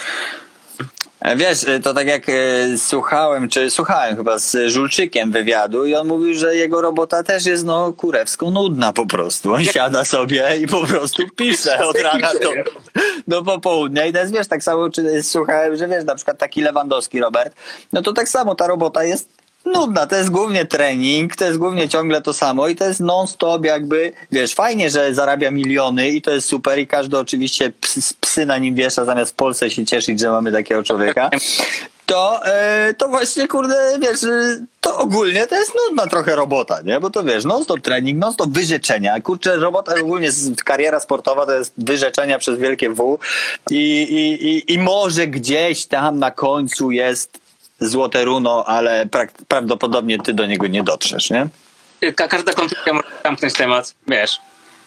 E, 1.20 1.36
Wiesz, 1.36 1.68
e, 1.68 1.80
to 1.80 1.94
tak 1.94 2.06
jak 2.06 2.28
e, 2.28 2.32
słuchałem, 2.78 3.48
czy 3.48 3.70
słuchałem 3.70 4.16
chyba 4.16 4.38
z 4.38 4.56
Żulczykiem 4.72 5.32
wywiadu 5.32 5.86
i 5.86 5.94
on 5.94 6.06
mówił, 6.06 6.34
że 6.34 6.56
jego 6.56 6.82
robota 6.82 7.22
też 7.22 7.46
jest 7.46 7.64
no 7.64 7.92
kurewsko 7.92 8.50
nudna 8.50 8.92
po 8.92 9.06
prostu. 9.06 9.54
On 9.54 9.64
siada 9.64 10.04
sobie 10.04 10.56
i 10.62 10.66
po 10.66 10.86
prostu 10.86 11.22
pisze 11.36 11.86
od 11.86 12.00
rana 12.00 12.28
do, 12.42 12.50
do 13.28 13.42
popołudnia 13.42 14.06
i 14.06 14.12
jest, 14.12 14.32
wiesz, 14.32 14.48
tak 14.48 14.62
samo 14.62 14.90
czy, 14.90 15.22
słuchałem, 15.22 15.76
że 15.76 15.88
wiesz, 15.88 16.04
na 16.04 16.14
przykład 16.14 16.38
taki 16.38 16.60
Lewandowski 16.60 17.20
Robert, 17.20 17.54
no 17.92 18.02
to 18.02 18.12
tak 18.12 18.28
samo 18.28 18.54
ta 18.54 18.66
robota 18.66 19.04
jest 19.04 19.35
nudna, 19.66 20.06
to 20.06 20.16
jest 20.16 20.30
głównie 20.30 20.64
trening, 20.64 21.36
to 21.36 21.44
jest 21.44 21.58
głównie 21.58 21.88
ciągle 21.88 22.22
to 22.22 22.32
samo 22.32 22.68
i 22.68 22.76
to 22.76 22.84
jest 22.84 23.00
non-stop 23.00 23.64
jakby, 23.64 24.12
wiesz, 24.32 24.54
fajnie, 24.54 24.90
że 24.90 25.14
zarabia 25.14 25.50
miliony 25.50 26.08
i 26.08 26.22
to 26.22 26.30
jest 26.30 26.48
super 26.48 26.78
i 26.78 26.86
każdy 26.86 27.18
oczywiście 27.18 27.72
psy, 27.80 28.00
psy 28.20 28.46
na 28.46 28.58
nim 28.58 28.74
wiesza, 28.74 29.04
zamiast 29.04 29.32
w 29.32 29.34
Polsce 29.34 29.70
się 29.70 29.86
cieszyć, 29.86 30.20
że 30.20 30.30
mamy 30.30 30.52
takiego 30.52 30.82
człowieka. 30.82 31.30
To, 32.06 32.46
e, 32.46 32.94
to 32.94 33.08
właśnie, 33.08 33.48
kurde, 33.48 33.98
wiesz, 34.00 34.24
e, 34.24 34.64
to 34.80 34.98
ogólnie 34.98 35.46
to 35.46 35.54
jest 35.54 35.72
nudna 35.86 36.06
trochę 36.06 36.36
robota, 36.36 36.80
nie? 36.84 37.00
Bo 37.00 37.10
to 37.10 37.24
wiesz, 37.24 37.44
non-stop 37.44 37.80
trening, 37.80 38.18
non-stop 38.18 38.50
wyrzeczenia. 38.50 39.20
Kurczę, 39.20 39.56
robota 39.56 39.94
ogólnie, 40.00 40.28
kariera 40.64 41.00
sportowa 41.00 41.46
to 41.46 41.52
jest 41.52 41.72
wyrzeczenia 41.78 42.38
przez 42.38 42.58
wielkie 42.58 42.90
W 42.90 43.18
i, 43.70 44.02
i, 44.02 44.48
i, 44.48 44.74
i 44.74 44.78
może 44.78 45.26
gdzieś 45.26 45.86
tam 45.86 46.18
na 46.18 46.30
końcu 46.30 46.90
jest 46.90 47.45
złote 47.80 48.24
runo, 48.24 48.64
ale 48.66 49.06
prak- 49.06 49.44
prawdopodobnie 49.48 50.18
ty 50.18 50.34
do 50.34 50.46
niego 50.46 50.66
nie 50.66 50.82
dotrzesz, 50.82 51.30
nie? 51.30 51.48
Ka- 52.16 52.28
każda 52.28 52.52
kontuzja 52.52 52.92
może 52.92 53.08
zamknąć 53.24 53.54
temat, 53.54 53.94
wiesz. 54.08 54.38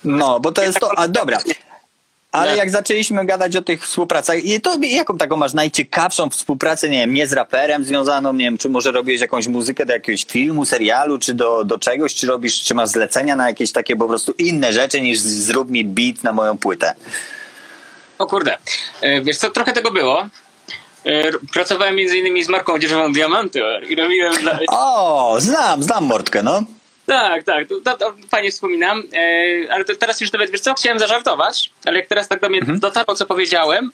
No, 0.03 0.39
bo 0.39 0.51
to 0.51 0.63
jest 0.63 0.79
to, 0.79 0.99
a 0.99 1.07
dobra. 1.07 1.37
Ale 2.31 2.57
jak 2.57 2.69
zaczęliśmy 2.69 3.25
gadać 3.25 3.55
o 3.55 3.61
tych 3.61 3.83
współpracach, 3.85 4.43
i 4.43 4.61
to 4.61 4.77
jaką 4.81 5.17
taką 5.17 5.37
masz 5.37 5.53
najciekawszą 5.53 6.29
współpracę, 6.29 6.89
nie 6.89 6.97
wiem, 6.99 7.13
nie 7.13 7.27
z 7.27 7.33
raperem 7.33 7.85
związaną, 7.85 8.33
nie 8.33 8.45
wiem, 8.45 8.57
czy 8.57 8.69
może 8.69 8.91
robiłeś 8.91 9.21
jakąś 9.21 9.47
muzykę 9.47 9.85
do 9.85 9.93
jakiegoś 9.93 10.25
filmu, 10.25 10.65
serialu, 10.65 11.19
czy 11.19 11.33
do, 11.33 11.63
do 11.63 11.79
czegoś, 11.79 12.15
czy 12.15 12.27
robisz, 12.27 12.61
czy 12.63 12.75
masz 12.75 12.89
zlecenia 12.89 13.35
na 13.35 13.47
jakieś 13.47 13.71
takie 13.71 13.95
po 13.95 14.07
prostu 14.07 14.31
inne 14.37 14.73
rzeczy 14.73 15.01
niż 15.01 15.19
zrób 15.19 15.69
mi 15.69 15.85
beat 15.85 16.23
na 16.23 16.33
moją 16.33 16.57
płytę. 16.57 16.95
O 18.17 18.25
kurde, 18.27 18.57
E, 19.01 19.21
wiesz 19.21 19.37
co, 19.37 19.49
trochę 19.49 19.73
tego 19.73 19.91
było. 19.91 20.27
E, 21.05 21.31
Pracowałem 21.53 21.95
między 21.95 22.17
innymi 22.17 22.43
z 22.43 22.49
marką 22.49 22.73
odzieżową 22.73 23.13
Diamanty 23.13 23.61
i 23.89 23.95
robiłem 23.95 24.33
dla, 24.33 24.59
O, 24.71 25.35
znam, 25.39 25.83
znam 25.83 26.05
Mordkę, 26.05 26.43
no. 26.43 26.63
Tak, 27.09 27.43
tak, 27.43 27.67
to, 27.83 27.97
to, 27.97 28.13
fajnie 28.31 28.51
wspominam, 28.51 29.03
e, 29.13 29.73
ale 29.73 29.85
to 29.85 29.95
teraz 29.95 30.21
już 30.21 30.31
nawet, 30.31 30.51
wiesz 30.51 30.61
co, 30.61 30.73
chciałem 30.73 30.99
zażartować, 30.99 31.69
ale 31.85 31.99
jak 31.99 32.07
teraz 32.07 32.27
tak 32.27 32.41
do 32.41 32.49
mnie 32.49 32.61
dotarło, 32.65 33.15
co 33.15 33.25
powiedziałem, 33.25 33.91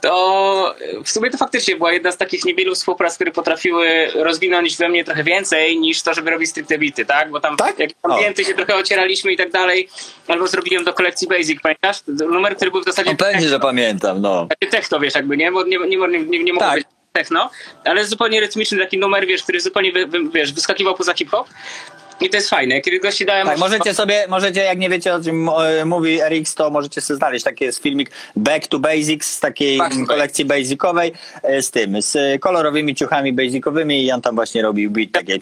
to 0.00 0.74
e, 0.80 1.04
w 1.04 1.10
sumie 1.10 1.30
to 1.30 1.38
faktycznie 1.38 1.76
była 1.76 1.92
jedna 1.92 2.12
z 2.12 2.16
takich 2.16 2.44
niewielu 2.44 2.74
współprac, 2.74 3.14
które 3.14 3.30
potrafiły 3.32 4.10
rozwinąć 4.14 4.76
we 4.76 4.88
mnie 4.88 5.04
trochę 5.04 5.24
więcej 5.24 5.78
niż 5.78 6.02
to, 6.02 6.14
żeby 6.14 6.30
robić 6.30 6.50
stricte 6.50 6.78
bity, 6.78 7.06
tak? 7.06 7.30
Bo 7.30 7.40
tam 7.40 7.56
Tak? 7.56 7.78
jak 7.78 7.90
klienty 8.02 8.44
się 8.44 8.54
trochę 8.54 8.76
ocieraliśmy 8.76 9.32
i 9.32 9.36
tak 9.36 9.50
dalej, 9.50 9.88
albo 10.28 10.48
zrobiłem 10.48 10.84
do 10.84 10.92
kolekcji 10.92 11.28
Basic, 11.28 11.60
pamiętasz? 11.62 11.96
Numer, 12.06 12.56
który 12.56 12.70
był 12.70 12.80
w 12.82 12.84
zasadzie 12.84 13.10
No 13.10 13.16
pewnie, 13.16 13.48
że 13.48 13.60
pamiętam, 13.60 14.20
no. 14.20 14.46
takie 14.46 14.70
techno, 14.70 15.00
wiesz, 15.00 15.14
jakby, 15.14 15.36
nie? 15.36 15.52
Bo 15.52 15.64
nie, 15.64 15.78
nie, 15.78 15.96
nie, 15.96 16.18
nie, 16.18 16.44
nie 16.44 16.58
Tak. 16.58 16.74
być 16.74 16.86
techno, 17.12 17.50
ale 17.84 18.06
zupełnie 18.06 18.40
rytmiczny 18.40 18.78
taki 18.78 18.98
numer, 18.98 19.26
wiesz, 19.26 19.42
który 19.42 19.60
zupełnie, 19.60 19.92
wy, 19.92 20.06
wy, 20.06 20.18
wiesz, 20.34 20.52
wyskakiwał 20.52 20.94
poza 20.94 21.14
hip-hop. 21.14 21.48
I 22.20 22.30
to 22.30 22.36
jest 22.36 22.50
fajne. 22.50 22.80
Kiedy 22.80 23.00
gości 23.00 23.26
dałem... 23.26 23.46
Tak, 23.46 23.58
możecie 23.58 23.94
sobie, 23.94 24.26
możecie, 24.28 24.60
jak 24.60 24.78
nie 24.78 24.88
wiecie 24.90 25.14
o 25.14 25.20
czym 25.20 25.50
mówi 25.84 26.20
RX, 26.22 26.54
to 26.54 26.70
możecie 26.70 27.00
sobie 27.00 27.16
znaleźć. 27.16 27.44
Taki 27.44 27.64
jest 27.64 27.82
filmik 27.82 28.10
Back 28.36 28.66
to 28.66 28.78
Basics 28.78 29.30
z 29.30 29.40
takiej 29.40 29.80
kolekcji 30.08 30.44
basicowej 30.44 31.12
z 31.60 31.70
tym, 31.70 32.02
z 32.02 32.40
kolorowymi 32.40 32.94
ciuchami 32.94 33.32
basicowymi 33.32 34.04
i 34.04 34.12
on 34.12 34.22
tam 34.22 34.34
właśnie 34.34 34.62
robił 34.62 34.90
beat 34.90 35.12
takie... 35.12 35.38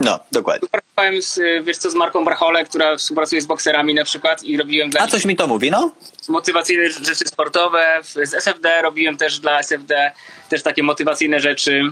No, 0.00 0.20
dokładnie. 0.32 0.68
Pracowałem 0.68 1.22
z, 1.22 1.40
wiesz 1.64 1.76
co, 1.76 1.90
z 1.90 1.94
Marką 1.94 2.24
Brachole, 2.24 2.64
która 2.64 2.96
współpracuje 2.96 3.42
z 3.42 3.46
bokserami 3.46 3.94
na 3.94 4.04
przykład 4.04 4.44
i 4.44 4.56
robiłem... 4.56 4.90
A 4.98 5.06
coś 5.06 5.24
mi 5.24 5.36
to 5.36 5.46
mówi, 5.46 5.70
no? 5.70 5.92
Motywacyjne 6.28 6.90
rzeczy 6.90 7.24
sportowe, 7.26 8.00
z 8.02 8.34
SFD 8.34 8.82
robiłem 8.82 9.16
też 9.16 9.38
dla 9.38 9.58
SFD 9.58 10.12
też 10.48 10.62
takie 10.62 10.82
motywacyjne 10.82 11.40
rzeczy. 11.40 11.82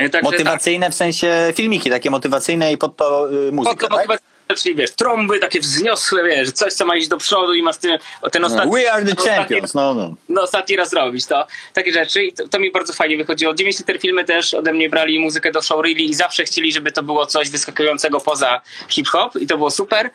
E, 0.00 0.10
Także 0.10 0.30
Motywacyjne 0.30 0.90
w 0.90 0.94
sensie 0.94 1.52
filmiki, 1.56 1.90
takie 1.90 2.10
motywacyjne 2.10 2.72
i 2.72 2.78
pod 2.78 2.96
to 2.96 3.32
y, 3.32 3.46
tak, 3.46 3.54
muzyka, 3.54 3.88
tak? 3.88 4.20
czyli 4.54 4.74
wiesz, 4.74 4.90
trąby 4.90 5.38
takie 5.38 5.60
wzniosłe, 5.60 6.24
wiesz, 6.24 6.52
coś 6.52 6.72
co 6.72 6.86
ma 6.86 6.96
iść 6.96 7.08
do 7.08 7.16
przodu 7.16 7.54
i 7.54 7.62
masz 7.62 7.76
ten, 7.76 7.98
ten 8.32 8.44
ostatni, 8.44 8.72
We 8.72 8.92
are 8.92 9.04
the 9.04 9.10
ostatni, 9.10 9.36
champions, 9.36 9.74
no, 9.74 9.94
no. 9.94 10.14
no, 10.28 10.42
ostatni 10.42 10.76
raz 10.76 10.92
robić 10.92 11.26
to. 11.26 11.46
Takie 11.72 11.92
rzeczy 11.92 12.24
i 12.24 12.32
to, 12.32 12.48
to 12.48 12.58
mi 12.58 12.70
bardzo 12.70 12.92
fajnie 12.92 13.16
wychodziło. 13.16 13.54
9 13.54 13.78
liter 13.78 14.00
filmy 14.00 14.24
też 14.24 14.54
ode 14.54 14.72
mnie 14.72 14.88
brali 14.88 15.18
muzykę 15.18 15.52
do 15.52 15.62
showreeli 15.62 16.10
i 16.10 16.14
zawsze 16.14 16.44
chcieli, 16.44 16.72
żeby 16.72 16.92
to 16.92 17.02
było 17.02 17.26
coś 17.26 17.50
wyskakującego 17.50 18.20
poza 18.20 18.60
hip-hop 18.88 19.36
i 19.36 19.46
to 19.46 19.56
było 19.56 19.70
super. 19.70 20.10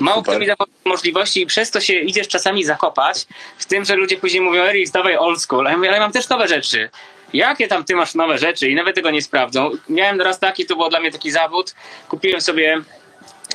Mało 0.00 0.16
Super. 0.16 0.34
kto 0.34 0.40
mi 0.40 0.46
dawał 0.46 0.66
możliwości 0.84 1.42
i 1.42 1.46
przez 1.46 1.70
to 1.70 1.80
się 1.80 1.94
idziesz 1.94 2.28
czasami 2.28 2.64
zakopać 2.64 3.26
w 3.58 3.66
tym, 3.66 3.84
że 3.84 3.96
ludzie 3.96 4.16
później 4.16 4.42
mówią, 4.42 4.62
Erik, 4.62 4.90
dawaj 4.90 5.16
old 5.16 5.42
school, 5.42 5.66
a 5.66 5.70
ja 5.70 5.76
mówię, 5.76 5.88
ale 5.88 6.00
mam 6.00 6.12
też 6.12 6.28
nowe 6.28 6.48
rzeczy. 6.48 6.90
Jakie 7.32 7.68
tam 7.68 7.84
ty 7.84 7.94
masz 7.96 8.14
nowe 8.14 8.38
rzeczy 8.38 8.68
i 8.68 8.74
nawet 8.74 8.94
tego 8.94 9.10
nie 9.10 9.22
sprawdzą. 9.22 9.70
Miałem 9.88 10.20
raz 10.20 10.38
taki, 10.38 10.66
to 10.66 10.76
było 10.76 10.90
dla 10.90 11.00
mnie 11.00 11.12
taki 11.12 11.30
zawód. 11.30 11.74
Kupiłem 12.08 12.40
sobie 12.40 12.80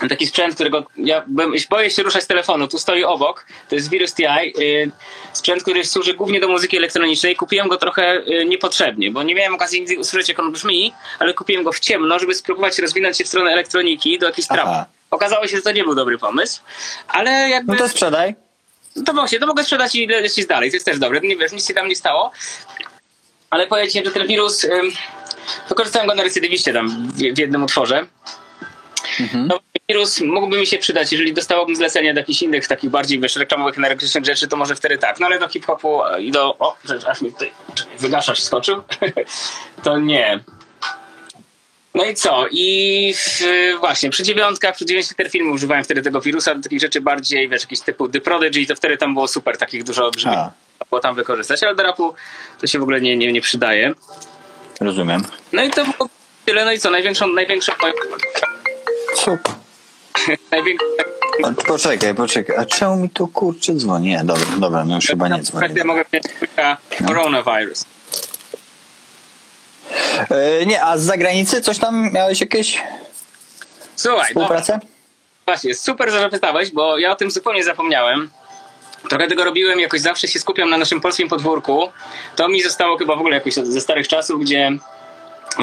taki 0.09 0.28
sprzęt, 0.28 0.55
którego 0.55 0.86
ja 0.97 1.23
byłem, 1.28 1.53
boję 1.69 1.91
się 1.91 2.03
ruszać 2.03 2.23
z 2.23 2.28
telefonu. 2.28 2.67
Tu 2.67 2.80
stoi 2.80 3.03
obok. 3.03 3.45
To 3.69 3.76
jest 3.76 3.89
Virus 3.89 4.13
TI. 4.13 4.23
y, 4.59 4.91
Sprzęt, 5.34 5.61
który 5.61 5.86
służy 5.86 6.13
głównie 6.13 6.39
do 6.39 6.47
muzyki 6.47 6.78
elektronicznej. 6.78 7.36
Kupiłem 7.36 7.67
go 7.67 7.78
trochę 7.78 8.17
y, 8.28 8.45
niepotrzebnie, 8.45 9.11
bo 9.11 9.23
nie 9.23 9.36
miałem 9.36 9.55
okazji 9.55 9.80
nigdy 9.80 9.99
usłyszeć, 9.99 10.30
jak 10.30 10.39
on 10.39 10.51
brzmi, 10.51 10.93
ale 11.19 11.34
kupiłem 11.34 11.63
go 11.63 11.71
w 11.71 11.80
ciemno, 11.80 12.19
żeby 12.19 12.36
spróbować 12.36 12.80
rozwinąć 12.80 13.17
się 13.17 13.23
w 13.23 13.28
stronę 13.28 13.51
elektroniki 13.51 14.19
do 14.19 14.26
jakiejś 14.26 14.47
Aha. 14.49 14.61
trapy. 14.61 14.91
Okazało 15.11 15.47
się, 15.47 15.55
że 15.57 15.61
to 15.63 15.71
nie 15.71 15.84
był 15.84 15.95
dobry 15.95 16.17
pomysł, 16.17 16.61
ale 17.07 17.32
jakby... 17.49 17.73
No 17.73 17.80
to 17.80 17.89
sprzedaj. 17.89 18.36
To 19.05 19.13
właśnie, 19.13 19.39
to 19.39 19.47
mogę 19.47 19.63
sprzedać 19.63 19.95
i 19.95 20.07
lecieć 20.07 20.45
dalej, 20.45 20.71
to 20.71 20.76
jest 20.76 20.86
też 20.86 20.99
dobre, 20.99 21.19
nie 21.19 21.36
wiesz, 21.38 21.51
nic 21.51 21.67
się 21.67 21.73
tam 21.73 21.88
nie 21.88 21.95
stało. 21.95 22.32
Ale 23.56 23.68
powiem 23.68 23.89
ci, 23.89 24.06
że 24.06 24.12
ten 24.12 24.28
wirus, 24.28 24.68
wykorzystałem 25.70 26.08
go 26.08 26.16
na 26.16 26.24
recydywiście 26.24 26.74
tam 26.74 27.12
w, 27.12 27.18
w 27.18 27.38
jednym 27.39 27.64
utworze. 27.64 28.06
Mhm. 29.20 29.47
No, 29.47 29.60
wirus 29.89 30.22
mógłby 30.22 30.60
mi 30.60 30.68
się 30.68 30.78
przydać, 30.78 31.12
jeżeli 31.12 31.34
dostałbym 31.34 31.76
zlecenie 31.76 32.14
do 32.14 32.20
jakichś 32.20 32.41
innych 32.41 32.68
takich 32.68 32.89
bardziej 32.89 33.20
wiesz, 33.20 33.36
reklamowych, 33.36 33.78
energetycznych 33.78 34.26
rzeczy, 34.26 34.47
to 34.47 34.58
może 34.58 34.76
wtedy 34.76 34.97
tak. 34.97 35.20
No 35.20 35.26
ale 35.26 35.39
do 35.39 35.47
hip-hopu 35.47 36.01
i 36.20 36.32
do... 36.32 36.58
O, 36.58 36.78
że- 36.86 37.10
aż 37.10 37.22
mi 37.22 37.32
tutaj 37.32 37.51
wygaszacz 37.99 38.41
skoczył. 38.41 38.84
to 39.84 39.97
nie. 39.97 40.39
No 41.93 42.06
i 42.06 42.16
co? 42.16 42.45
I 42.51 43.14
w, 43.18 43.41
właśnie 43.80 44.10
przy 44.10 44.24
dziewiątkach, 44.24 44.76
przy 44.76 44.86
dziewięciu 44.86 45.16
filmu 45.30 45.53
używałem 45.53 45.84
wtedy 45.84 46.01
tego 46.01 46.22
wirusa 46.22 46.56
do 46.56 46.64
takich 46.64 46.80
rzeczy 46.80 47.01
bardziej, 47.01 47.49
wiesz, 47.49 47.62
jakiś 47.62 47.82
typu 47.82 48.10
The 48.10 48.22
Prodigy, 48.22 48.66
to 48.68 48.76
wtedy 48.76 48.97
tam 48.97 49.14
było 49.14 49.28
super, 49.28 49.58
takich 49.58 49.84
dużo 49.84 50.12
brzmi 50.12 50.32
Było 50.89 51.01
tam 51.01 51.15
wykorzystać, 51.15 51.63
ale 51.63 51.75
do 51.75 51.83
rapu 51.83 52.13
to 52.61 52.67
się 52.67 52.79
w 52.79 52.81
ogóle 52.81 53.01
nie, 53.01 53.17
nie, 53.17 53.31
nie 53.33 53.41
przydaje. 53.41 53.93
Rozumiem. 54.81 55.23
No 55.53 55.63
i 55.63 55.69
to 55.69 55.86
było 55.86 56.09
tyle, 56.45 56.65
no 56.65 56.71
i 56.71 56.79
co? 56.79 56.89
Największą, 56.91 57.27
największą, 57.27 57.71
Super. 59.15 59.53
największą 60.51 60.86
Poczekaj, 61.67 62.15
poczekaj. 62.15 62.55
A 62.57 62.65
czemu 62.65 62.95
mi 62.95 63.09
tu 63.09 63.27
kurczę 63.27 63.73
dzwoni? 63.73 64.07
Nie, 64.07 64.23
dobra, 64.23 64.45
dobra, 64.57 64.86
no 64.86 64.95
już 64.95 65.05
chyba 65.07 65.27
nie 65.27 65.41
dzwoni. 65.43 65.75
Ja 65.75 65.83
mogę 65.83 66.05
mieć 66.13 66.23
coronavirus. 67.07 67.86
E, 70.29 70.65
nie, 70.65 70.83
a 70.83 70.97
z 70.97 71.01
zagranicy 71.01 71.61
coś 71.61 71.79
tam 71.79 72.11
miałeś 72.13 72.41
jakieś 72.41 72.83
Słuchaj, 73.95 74.19
no 74.19 74.25
współpracę? 74.25 74.79
właśnie, 75.45 75.75
super, 75.75 76.11
że 76.11 76.19
zapytałeś, 76.19 76.71
bo 76.71 76.97
ja 76.97 77.11
o 77.11 77.15
tym 77.15 77.31
zupełnie 77.31 77.63
zapomniałem. 77.63 78.29
Trochę 79.10 79.28
tego 79.28 79.43
robiłem, 79.43 79.80
jakoś 79.80 80.01
zawsze 80.01 80.28
się 80.28 80.39
skupiam 80.39 80.70
na 80.70 80.78
naszym 80.78 81.01
polskim 81.01 81.30
podwórku. 81.30 81.91
To 82.36 82.49
mi 82.49 82.62
zostało 82.62 82.97
chyba 82.97 83.16
w 83.16 83.20
ogóle 83.20 83.36
jakoś 83.36 83.53
ze 83.53 83.82
starych 83.82 84.08
czasów, 84.08 84.41
gdzie 84.41 84.72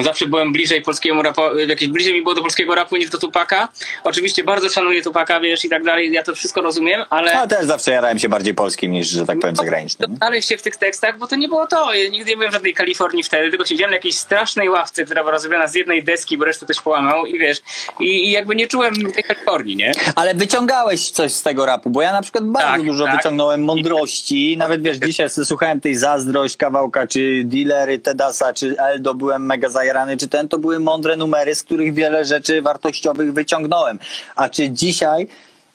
zawsze 0.01 0.27
byłem 0.27 0.53
bliżej 0.53 0.81
polskiemu 0.81 1.21
rapu, 1.21 1.41
jakieś 1.67 1.87
bliżej 1.87 2.13
mi 2.13 2.21
było 2.21 2.35
do 2.35 2.41
polskiego 2.41 2.75
rapu 2.75 2.97
niż 2.97 3.09
do 3.09 3.17
Tupaka. 3.17 3.69
Oczywiście 4.03 4.43
bardzo 4.43 4.69
szanuję 4.69 5.01
Tupaka, 5.01 5.39
wiesz, 5.39 5.65
i 5.65 5.69
tak 5.69 5.83
dalej, 5.83 6.11
ja 6.11 6.23
to 6.23 6.35
wszystko 6.35 6.61
rozumiem, 6.61 7.03
ale... 7.09 7.31
Ja 7.31 7.47
też 7.47 7.65
zawsze 7.65 7.91
jarałem 7.91 8.19
się 8.19 8.29
bardziej 8.29 8.53
polskim 8.53 8.91
niż, 8.91 9.07
że 9.07 9.25
tak 9.25 9.39
powiem, 9.39 9.55
zagranicznym. 9.55 10.15
Znaleźć 10.15 10.49
się 10.49 10.57
w 10.57 10.61
tych 10.61 10.75
tekstach, 10.77 11.17
bo 11.17 11.27
to 11.27 11.35
nie 11.35 11.47
było 11.47 11.67
to. 11.67 11.93
Ja 11.93 12.09
nigdy 12.09 12.29
nie 12.29 12.37
byłem 12.37 12.51
w 12.51 12.53
żadnej 12.53 12.73
Kalifornii 12.73 13.23
wtedy, 13.23 13.49
tylko 13.49 13.65
siedziałem 13.65 13.91
na 13.91 13.95
jakiejś 13.97 14.17
strasznej 14.17 14.69
ławce, 14.69 15.05
która 15.05 15.21
była 15.21 15.31
rozrobiona 15.31 15.67
z 15.67 15.75
jednej 15.75 16.03
deski, 16.03 16.37
bo 16.37 16.45
resztę 16.45 16.65
też 16.65 16.81
połamał 16.81 17.25
i 17.25 17.39
wiesz, 17.39 17.61
i, 17.99 18.05
i 18.05 18.31
jakby 18.31 18.55
nie 18.55 18.67
czułem 18.67 19.11
tej 19.11 19.23
Kalifornii, 19.23 19.75
nie? 19.75 19.91
Ale 20.15 20.35
wyciągałeś 20.35 21.09
coś 21.11 21.31
z 21.31 21.43
tego 21.43 21.65
rapu, 21.65 21.89
bo 21.89 22.01
ja 22.01 22.11
na 22.11 22.21
przykład 22.21 22.43
bardzo 22.43 22.71
Tak, 22.71 22.83
dużo 22.85 23.05
tak. 23.05 23.17
wyciągnąłem 23.17 23.63
mądrości. 23.63 24.57
Nawet 24.57 24.81
wiesz, 24.83 24.97
dzisiaj 24.97 25.29
słuchałem 25.29 25.81
tej 25.81 25.95
zazdrość 25.95 26.57
kawałka, 26.57 27.07
czy 27.07 27.41
dealery 27.45 27.99
Tedasa, 27.99 28.53
czy 28.53 28.75
Eldo, 28.79 29.13
byłem 29.13 29.45
mega 29.45 29.69
zajarany, 29.83 30.17
czy 30.17 30.27
ten, 30.27 30.49
to 30.49 30.57
były 30.57 30.79
mądre 30.79 31.17
numery, 31.17 31.55
z 31.55 31.63
których 31.63 31.93
wiele 31.93 32.25
rzeczy 32.25 32.61
wartościowych 32.61 33.33
wyciągnąłem. 33.33 33.99
A 34.35 34.49
czy 34.49 34.69
dzisiaj 34.69 35.27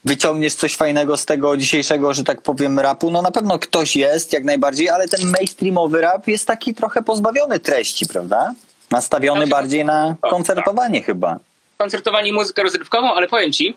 wyciągniesz 0.04 0.54
coś 0.54 0.76
fajnego 0.76 1.16
z 1.16 1.26
tego 1.26 1.56
dzisiejszego, 1.56 2.14
że 2.14 2.24
tak 2.24 2.42
powiem, 2.42 2.78
rapu? 2.78 3.11
No 3.11 3.22
na 3.22 3.30
pewno 3.30 3.59
ktoś 3.59 3.96
jest, 3.96 4.32
jak 4.32 4.44
najbardziej, 4.44 4.88
ale 4.90 5.09
ten 5.09 5.30
mainstreamowy 5.30 6.00
rap 6.00 6.28
jest 6.28 6.46
taki 6.46 6.74
trochę 6.74 7.02
pozbawiony 7.02 7.61
treści, 7.61 8.06
prawda? 8.06 8.54
Nastawiony 8.90 9.46
Znaczy, 9.46 9.50
bardziej 9.50 9.84
na 9.84 10.14
tak, 10.22 10.30
koncertowanie 10.30 11.02
chyba. 11.02 11.38
Koncertowani 11.78 12.32
muzykę 12.32 12.62
rozrywkową, 12.62 13.14
ale 13.14 13.28
powiem 13.28 13.52
ci, 13.52 13.76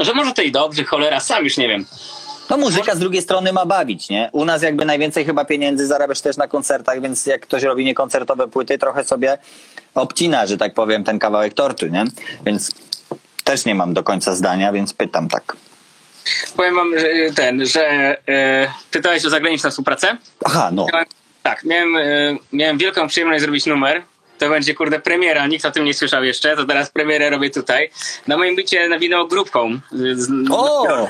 że 0.00 0.14
może 0.14 0.32
to 0.32 0.42
i 0.42 0.52
dobrze, 0.52 0.84
cholera, 0.84 1.20
sam 1.20 1.44
już 1.44 1.56
nie 1.56 1.68
wiem. 1.68 1.86
No 2.50 2.56
muzyka 2.56 2.94
z 2.94 2.98
drugiej 2.98 3.22
strony 3.22 3.52
ma 3.52 3.66
bawić, 3.66 4.08
nie? 4.08 4.30
U 4.32 4.44
nas 4.44 4.62
jakby 4.62 4.84
najwięcej 4.84 5.24
chyba 5.24 5.44
pieniędzy 5.44 5.86
zarabiasz 5.86 6.20
też 6.20 6.36
na 6.36 6.48
koncertach, 6.48 7.00
więc 7.00 7.26
jak 7.26 7.40
ktoś 7.40 7.62
robi 7.62 7.84
niekoncertowe 7.84 8.48
płyty, 8.48 8.78
trochę 8.78 9.04
sobie 9.04 9.38
obcina, 9.94 10.46
że 10.46 10.56
tak 10.56 10.74
powiem, 10.74 11.04
ten 11.04 11.18
kawałek 11.18 11.54
tortu, 11.54 11.86
nie? 11.86 12.04
Więc 12.46 12.70
też 13.44 13.64
nie 13.64 13.74
mam 13.74 13.94
do 13.94 14.02
końca 14.02 14.34
zdania, 14.34 14.72
więc 14.72 14.94
pytam 14.94 15.28
tak. 15.28 15.56
Powiem 16.56 16.74
wam, 16.74 16.98
że 16.98 17.08
ten, 17.34 17.66
że 17.66 18.16
e, 18.28 18.68
pytałeś 18.90 19.24
o 19.26 19.30
zagraniczną 19.30 19.70
współpracę. 19.70 20.16
Aha, 20.44 20.70
no. 20.72 20.86
Miałem, 20.92 21.06
tak, 21.42 21.64
miałem, 21.64 21.96
e, 21.96 22.36
miałem 22.52 22.78
wielką 22.78 23.08
przyjemność 23.08 23.42
zrobić 23.42 23.66
numer. 23.66 24.02
To 24.38 24.48
będzie, 24.48 24.74
kurde, 24.74 25.00
premiera. 25.00 25.46
Nikt 25.46 25.64
o 25.64 25.70
tym 25.70 25.84
nie 25.84 25.94
słyszał 25.94 26.24
jeszcze. 26.24 26.56
To 26.56 26.64
teraz 26.64 26.90
premierę 26.90 27.30
robię 27.30 27.50
tutaj. 27.50 27.90
Na 28.26 28.36
moim 28.36 28.56
bycie 28.56 28.88
nawinęło 28.88 29.26
grupką. 29.26 29.80
Z, 29.92 30.30
O! 30.50 31.08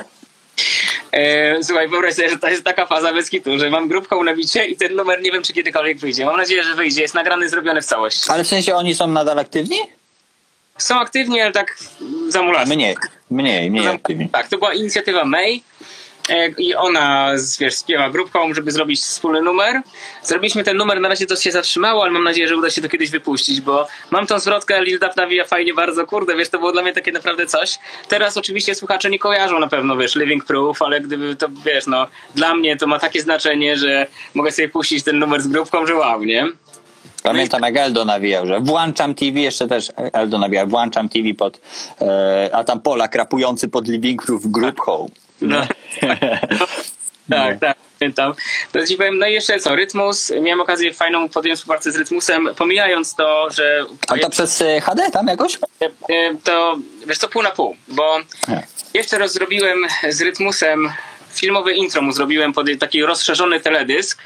E, 1.11 1.63
słuchaj, 1.63 1.87
wyobraź 1.87 2.13
sobie, 2.13 2.29
że 2.29 2.37
to 2.39 2.47
jest 2.47 2.63
taka 2.63 2.85
faza 2.85 3.13
bez 3.13 3.29
kitu, 3.29 3.59
że 3.59 3.69
mam 3.69 3.87
grupką 3.87 4.23
na 4.23 4.35
bicie 4.35 4.65
i 4.65 4.77
ten 4.77 4.95
numer 4.95 5.21
nie 5.21 5.31
wiem, 5.31 5.43
czy 5.43 5.53
kiedykolwiek 5.53 5.97
wyjdzie. 5.97 6.25
Mam 6.25 6.37
nadzieję, 6.37 6.63
że 6.63 6.75
wyjdzie. 6.75 7.01
Jest 7.01 7.13
nagrany, 7.13 7.49
zrobiony 7.49 7.81
w 7.81 7.85
całości. 7.85 8.29
Ale 8.31 8.43
w 8.43 8.47
sensie 8.47 8.75
oni 8.75 8.95
są 8.95 9.07
nadal 9.07 9.39
aktywni? 9.39 9.77
Są 10.77 10.99
aktywni, 10.99 11.41
ale 11.41 11.51
tak 11.51 11.77
zamulasz. 12.29 12.69
Mniej, 12.69 12.95
mniej, 13.31 13.71
mniej 13.71 13.87
aktywni. 13.87 14.29
Tak, 14.29 14.47
to 14.47 14.57
była 14.57 14.73
inicjatywa 14.73 15.25
May 15.25 15.63
i 16.57 16.75
ona 16.75 17.31
wiesz, 17.59 17.79
śpiewa 17.79 18.09
grupką, 18.09 18.53
żeby 18.53 18.71
zrobić 18.71 18.99
wspólny 18.99 19.41
numer. 19.41 19.81
Zrobiliśmy 20.23 20.63
ten 20.63 20.77
numer, 20.77 21.01
na 21.01 21.09
razie 21.09 21.25
to 21.25 21.35
się 21.35 21.51
zatrzymało, 21.51 22.03
ale 22.03 22.11
mam 22.11 22.23
nadzieję, 22.23 22.47
że 22.47 22.57
uda 22.57 22.69
się 22.69 22.81
to 22.81 22.89
kiedyś 22.89 23.09
wypuścić, 23.09 23.61
bo 23.61 23.87
mam 24.11 24.27
tą 24.27 24.39
zwrotkę 24.39 24.83
Lil 24.83 24.99
Dap 24.99 25.15
nawija 25.15 25.45
fajnie 25.45 25.73
bardzo, 25.73 26.07
kurde, 26.07 26.35
wiesz, 26.35 26.49
to 26.49 26.59
było 26.59 26.71
dla 26.71 26.81
mnie 26.81 26.93
takie 26.93 27.11
naprawdę 27.11 27.45
coś. 27.45 27.79
Teraz 28.07 28.37
oczywiście 28.37 28.75
słuchacze 28.75 29.09
nie 29.09 29.19
kojarzą 29.19 29.59
na 29.59 29.67
pewno, 29.67 29.97
wiesz, 29.97 30.15
Living 30.15 30.45
Proof, 30.45 30.81
ale 30.81 31.01
gdyby 31.01 31.35
to, 31.35 31.47
wiesz, 31.65 31.87
no, 31.87 32.07
dla 32.35 32.55
mnie 32.55 32.77
to 32.77 32.87
ma 32.87 32.99
takie 32.99 33.21
znaczenie, 33.21 33.77
że 33.77 34.07
mogę 34.33 34.51
sobie 34.51 34.69
puścić 34.69 35.03
ten 35.03 35.19
numer 35.19 35.41
z 35.41 35.47
grupką, 35.47 35.87
że 35.87 35.95
wow, 35.95 36.23
nie? 36.23 36.47
Pamiętam 37.23 37.61
jak 37.61 37.77
Eldo 37.77 38.05
nawijał, 38.05 38.47
że 38.47 38.59
włączam 38.59 39.15
TV, 39.15 39.39
jeszcze 39.39 39.67
też 39.67 39.91
Eldo 39.95 40.37
nawijał, 40.39 40.67
włączam 40.67 41.09
TV 41.09 41.33
pod, 41.33 41.59
e, 42.01 42.49
a 42.53 42.63
tam 42.63 42.81
Polak 42.81 43.15
rapujący 43.15 43.69
pod 43.69 43.87
Living 43.87 44.25
Proof 44.25 44.43
Home. 44.79 45.09
No. 45.41 45.67
Tak, 47.29 47.59
tak, 47.59 47.77
pamiętam. 47.99 48.33
To 48.71 48.85
ci 48.85 48.97
powiem, 48.97 49.17
no 49.19 49.27
i 49.27 49.33
jeszcze 49.33 49.59
co, 49.59 49.75
Rytmus, 49.75 50.31
miałem 50.41 50.61
okazję 50.61 50.93
fajną 50.93 51.29
podjąć 51.29 51.59
współpracę 51.59 51.91
z 51.91 51.95
Rytmusem, 51.95 52.49
pomijając 52.57 53.15
to, 53.15 53.47
że 53.51 53.85
A 54.07 54.17
to 54.17 54.29
przez 54.29 54.61
e, 54.61 54.81
HD 54.81 55.11
tam 55.11 55.27
jakoś? 55.27 55.57
e, 55.81 55.89
to 56.43 56.77
wiesz 57.07 57.17
co, 57.17 57.27
pół 57.27 57.41
na 57.43 57.51
pół, 57.51 57.75
bo 57.87 58.19
Nie. 58.47 58.67
jeszcze 58.93 59.17
raz 59.17 59.33
zrobiłem 59.33 59.85
z 60.09 60.21
Rytmusem 60.21 60.91
filmowe 61.33 61.73
intro 61.73 62.01
mu 62.01 62.11
zrobiłem 62.11 62.53
pod 62.53 62.67
taki 62.79 63.03
rozszerzony 63.03 63.59
teledysk. 63.59 64.21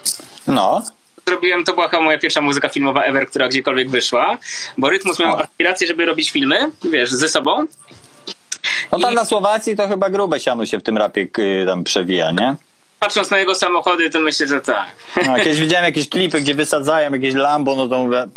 No. 0.48 0.82
zrobiłem, 1.28 1.64
to 1.64 1.74
była 1.74 1.88
chyba 1.90 2.02
moja 2.04 2.18
pierwsza 2.20 2.42
muzyka 2.42 2.70
filmowa 2.70 3.04
ever, 3.04 3.28
która 3.28 3.48
gdziekolwiek 3.48 3.90
wyszła, 3.90 4.38
bo 4.78 4.90
Rytmus 4.90 5.20
miał 5.20 5.40
aspirację, 5.40 5.88
żeby 5.88 6.06
robić 6.06 6.32
filmy, 6.32 6.72
wiesz, 6.84 7.12
ze 7.12 7.30
sobą. 7.30 7.66
No 8.92 9.00
tam 9.00 9.12
I- 9.12 9.16
na 9.16 9.26
Słowacji 9.26 9.76
to 9.76 9.88
chyba 9.88 10.10
grube 10.10 10.40
siano 10.40 10.66
się 10.66 10.80
w 10.80 10.84
tym 10.84 10.98
rapie 10.98 11.28
y, 11.40 11.66
tam 11.68 11.84
przewija, 11.84 12.32
nie? 12.32 12.56
Patrząc 13.00 13.32
na 13.32 13.40
jego 13.40 13.56
samochody, 13.56 14.10
to 14.10 14.20
myślę, 14.20 14.48
że 14.48 14.62
tak. 14.62 14.88
No, 15.28 15.36
kiedyś 15.36 15.60
widziałem 15.66 15.86
jakieś 15.86 16.10
klipy, 16.10 16.42
gdzie 16.42 16.56
wysadzają 16.56 17.12
jakieś 17.14 17.34
Lambo, 17.34 17.76
no 17.76 17.88
to 17.88 17.98
mówię, 17.98 18.28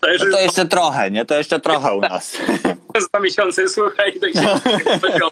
To 0.00 0.08
no 0.24 0.30
to 0.32 0.40
jeszcze 0.40 0.66
trochę, 0.66 1.10
nie? 1.10 1.24
To 1.24 1.34
jeszcze 1.38 1.60
trochę 1.60 1.94
u 1.94 2.00
nas. 2.00 2.36
dwa 3.08 3.20
miesiące, 3.20 3.68
słuchaj, 3.68 4.12
do 4.20 4.26
tego 5.08 5.30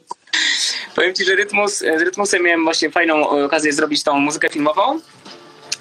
Powiem 0.95 1.15
ci, 1.15 1.25
że 1.25 1.35
Rytmus, 1.35 1.79
z 1.79 2.03
Rytmusem 2.03 2.43
miałem 2.43 2.65
właśnie 2.65 2.91
fajną 2.91 3.29
okazję 3.29 3.73
zrobić 3.73 4.03
tą 4.03 4.21
muzykę 4.21 4.49
filmową 4.49 5.01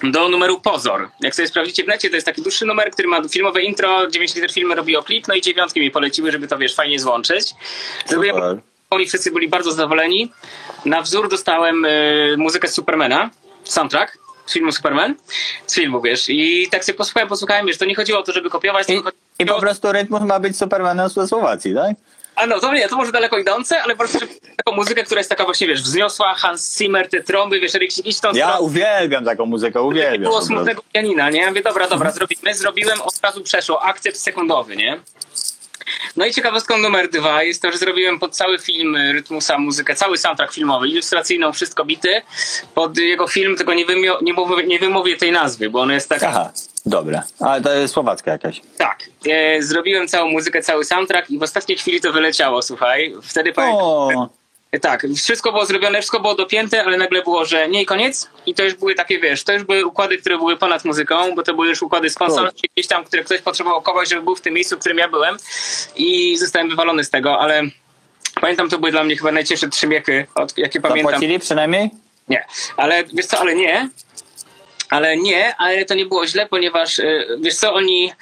do 0.02 0.28
numeru 0.28 0.60
Pozor. 0.60 1.10
Jak 1.20 1.34
sobie 1.34 1.48
sprawdzicie 1.48 1.84
w 1.84 1.86
necie, 1.86 2.08
to 2.08 2.14
jest 2.14 2.26
taki 2.26 2.42
dłuższy 2.42 2.66
numer, 2.66 2.90
który 2.90 3.08
ma 3.08 3.28
filmowe 3.28 3.62
intro, 3.62 4.10
9 4.10 4.34
liter 4.34 4.52
filmy 4.52 4.74
robiło 4.74 5.02
klip, 5.02 5.28
no 5.28 5.34
i 5.34 5.40
dziewiątki 5.40 5.80
mi 5.80 5.90
poleciły, 5.90 6.32
żeby 6.32 6.48
to, 6.48 6.58
wiesz, 6.58 6.74
fajnie 6.74 6.98
złączyć. 6.98 7.54
Zrobiłem 8.06 8.36
Super. 8.36 9.00
i 9.00 9.06
wszyscy 9.06 9.30
byli 9.30 9.48
bardzo 9.48 9.72
zadowoleni. 9.72 10.32
Na 10.84 11.02
wzór 11.02 11.28
dostałem 11.28 11.84
y, 11.84 12.34
muzykę 12.38 12.68
z 12.68 12.74
Supermana, 12.74 13.30
soundtrack 13.64 14.18
z 14.46 14.52
filmu 14.52 14.72
Superman, 14.72 15.14
z 15.66 15.74
filmu, 15.74 16.00
wiesz, 16.00 16.28
i 16.28 16.68
tak 16.70 16.84
sobie 16.84 16.98
posłuchałem, 16.98 17.28
posłuchałem, 17.28 17.66
wiesz, 17.66 17.78
to 17.78 17.84
nie 17.84 17.94
chodziło 17.94 18.18
o 18.18 18.22
to, 18.22 18.32
żeby 18.32 18.50
kopiować, 18.50 18.88
I, 18.88 19.02
I 19.38 19.46
po 19.46 19.60
prostu 19.60 19.92
Rytmus 19.92 20.22
ma 20.22 20.40
być 20.40 20.58
Supermanem 20.58 21.08
ze 21.08 21.28
Słowacji, 21.28 21.74
tak? 21.74 21.96
A 22.36 22.46
no, 22.46 22.60
to 22.60 22.74
nie, 22.74 22.88
to 22.88 22.96
może 22.96 23.12
daleko 23.12 23.38
idące, 23.38 23.82
ale 23.82 23.96
po 23.96 23.98
prostu 23.98 24.18
taką 24.56 24.76
muzykę, 24.76 25.02
która 25.04 25.20
jest 25.20 25.30
taka 25.30 25.44
właśnie, 25.44 25.66
wiesz, 25.66 25.82
wzniosła, 25.82 26.34
Hans 26.34 26.78
Zimmer, 26.78 27.08
te 27.08 27.22
trąby, 27.22 27.60
wiesz, 27.60 27.74
jakiś 27.74 27.98
iść 27.98 28.20
tą 28.20 28.32
Ja 28.32 28.58
uwielbiam 28.58 29.24
taką 29.24 29.46
muzykę, 29.46 29.82
uwielbiam. 29.82 30.22
było 30.22 30.42
smutnego 30.42 30.82
pianina, 30.92 31.30
nie? 31.30 31.48
Mówię, 31.48 31.62
dobra, 31.62 31.88
dobra, 31.88 32.10
zrobimy. 32.10 32.54
Zrobiłem, 32.54 33.02
od 33.02 33.14
razu 33.22 33.40
przeszło. 33.42 33.82
Akcept 33.82 34.16
sekundowy, 34.16 34.76
nie? 34.76 35.00
No 36.16 36.26
i 36.26 36.32
ciekawostką 36.34 36.78
numer 36.78 37.10
dwa 37.10 37.42
jest 37.42 37.62
to, 37.62 37.72
że 37.72 37.78
zrobiłem 37.78 38.18
pod 38.18 38.36
cały 38.36 38.58
film 38.58 38.96
Rytmusa 38.96 39.58
muzykę, 39.58 39.94
cały 39.94 40.18
soundtrack 40.18 40.52
filmowy, 40.52 40.88
ilustracyjną, 40.88 41.52
wszystko 41.52 41.84
bity. 41.84 42.22
Pod 42.74 42.98
jego 42.98 43.28
film, 43.28 43.56
tylko 43.56 43.74
nie, 43.74 43.86
wymio- 43.86 44.22
nie, 44.22 44.32
mówię, 44.32 44.64
nie 44.66 44.78
wymówię 44.78 45.16
tej 45.16 45.32
nazwy, 45.32 45.70
bo 45.70 45.80
ona 45.80 45.94
jest 45.94 46.08
taka... 46.08 46.28
Aha, 46.28 46.52
dobra. 46.86 47.22
Ale 47.40 47.62
to 47.62 47.74
jest 47.74 47.94
słowacka 47.94 48.30
jakaś. 48.30 48.60
Tak. 48.78 48.98
E, 49.28 49.62
zrobiłem 49.62 50.08
całą 50.08 50.30
muzykę, 50.30 50.62
cały 50.62 50.84
soundtrack 50.84 51.30
i 51.30 51.38
w 51.38 51.42
ostatniej 51.42 51.78
chwili 51.78 52.00
to 52.00 52.12
wyleciało, 52.12 52.62
słuchaj. 52.62 53.14
Wtedy 53.22 53.52
pamiętam... 53.52 54.28
Tak, 54.80 55.06
wszystko 55.16 55.52
było 55.52 55.66
zrobione, 55.66 55.98
wszystko 55.98 56.20
było 56.20 56.34
dopięte, 56.34 56.84
ale 56.84 56.96
nagle 56.96 57.22
było, 57.22 57.44
że 57.44 57.68
nie 57.68 57.82
i 57.82 57.86
koniec. 57.86 58.28
I 58.46 58.54
to 58.54 58.64
już 58.64 58.74
były 58.74 58.94
takie, 58.94 59.18
wiesz, 59.18 59.44
to 59.44 59.52
już 59.52 59.64
były 59.64 59.86
układy, 59.86 60.18
które 60.18 60.38
były 60.38 60.56
ponad 60.56 60.84
muzyką, 60.84 61.34
bo 61.34 61.42
to 61.42 61.54
były 61.54 61.68
już 61.68 61.82
układy 61.82 62.10
sponsorskie, 62.10 62.68
gdzieś 62.76 62.86
tam, 62.86 63.04
które 63.04 63.24
ktoś 63.24 63.40
potrzebował 63.40 63.82
kogoś, 63.82 64.08
żeby 64.08 64.22
był 64.22 64.36
w 64.36 64.40
tym 64.40 64.54
miejscu, 64.54 64.76
w 64.76 64.78
którym 64.78 64.98
ja 64.98 65.08
byłem. 65.08 65.36
I 65.96 66.36
zostałem 66.36 66.68
wywalony 66.68 67.04
z 67.04 67.10
tego, 67.10 67.40
ale 67.40 67.62
pamiętam, 68.40 68.68
to 68.68 68.78
były 68.78 68.90
dla 68.90 69.04
mnie 69.04 69.16
chyba 69.16 69.32
najcięższe 69.32 69.68
trzy 69.68 69.86
miechy, 69.86 70.26
od, 70.34 70.58
jakie 70.58 70.80
pamiętam. 70.80 71.12
zapłacili 71.12 71.38
przynajmniej? 71.38 71.90
Nie, 72.28 72.44
ale 72.76 73.04
wiesz 73.04 73.26
co, 73.26 73.38
ale 73.38 73.54
nie. 73.54 73.88
Ale 74.94 75.16
nie, 75.16 75.56
ale 75.56 75.84
to 75.84 75.94
nie 75.94 76.06
było 76.06 76.26
źle, 76.26 76.46
ponieważ 76.46 76.98
y, 76.98 77.26
wiesz 77.40 77.54
co, 77.54 77.74
oni 77.74 78.12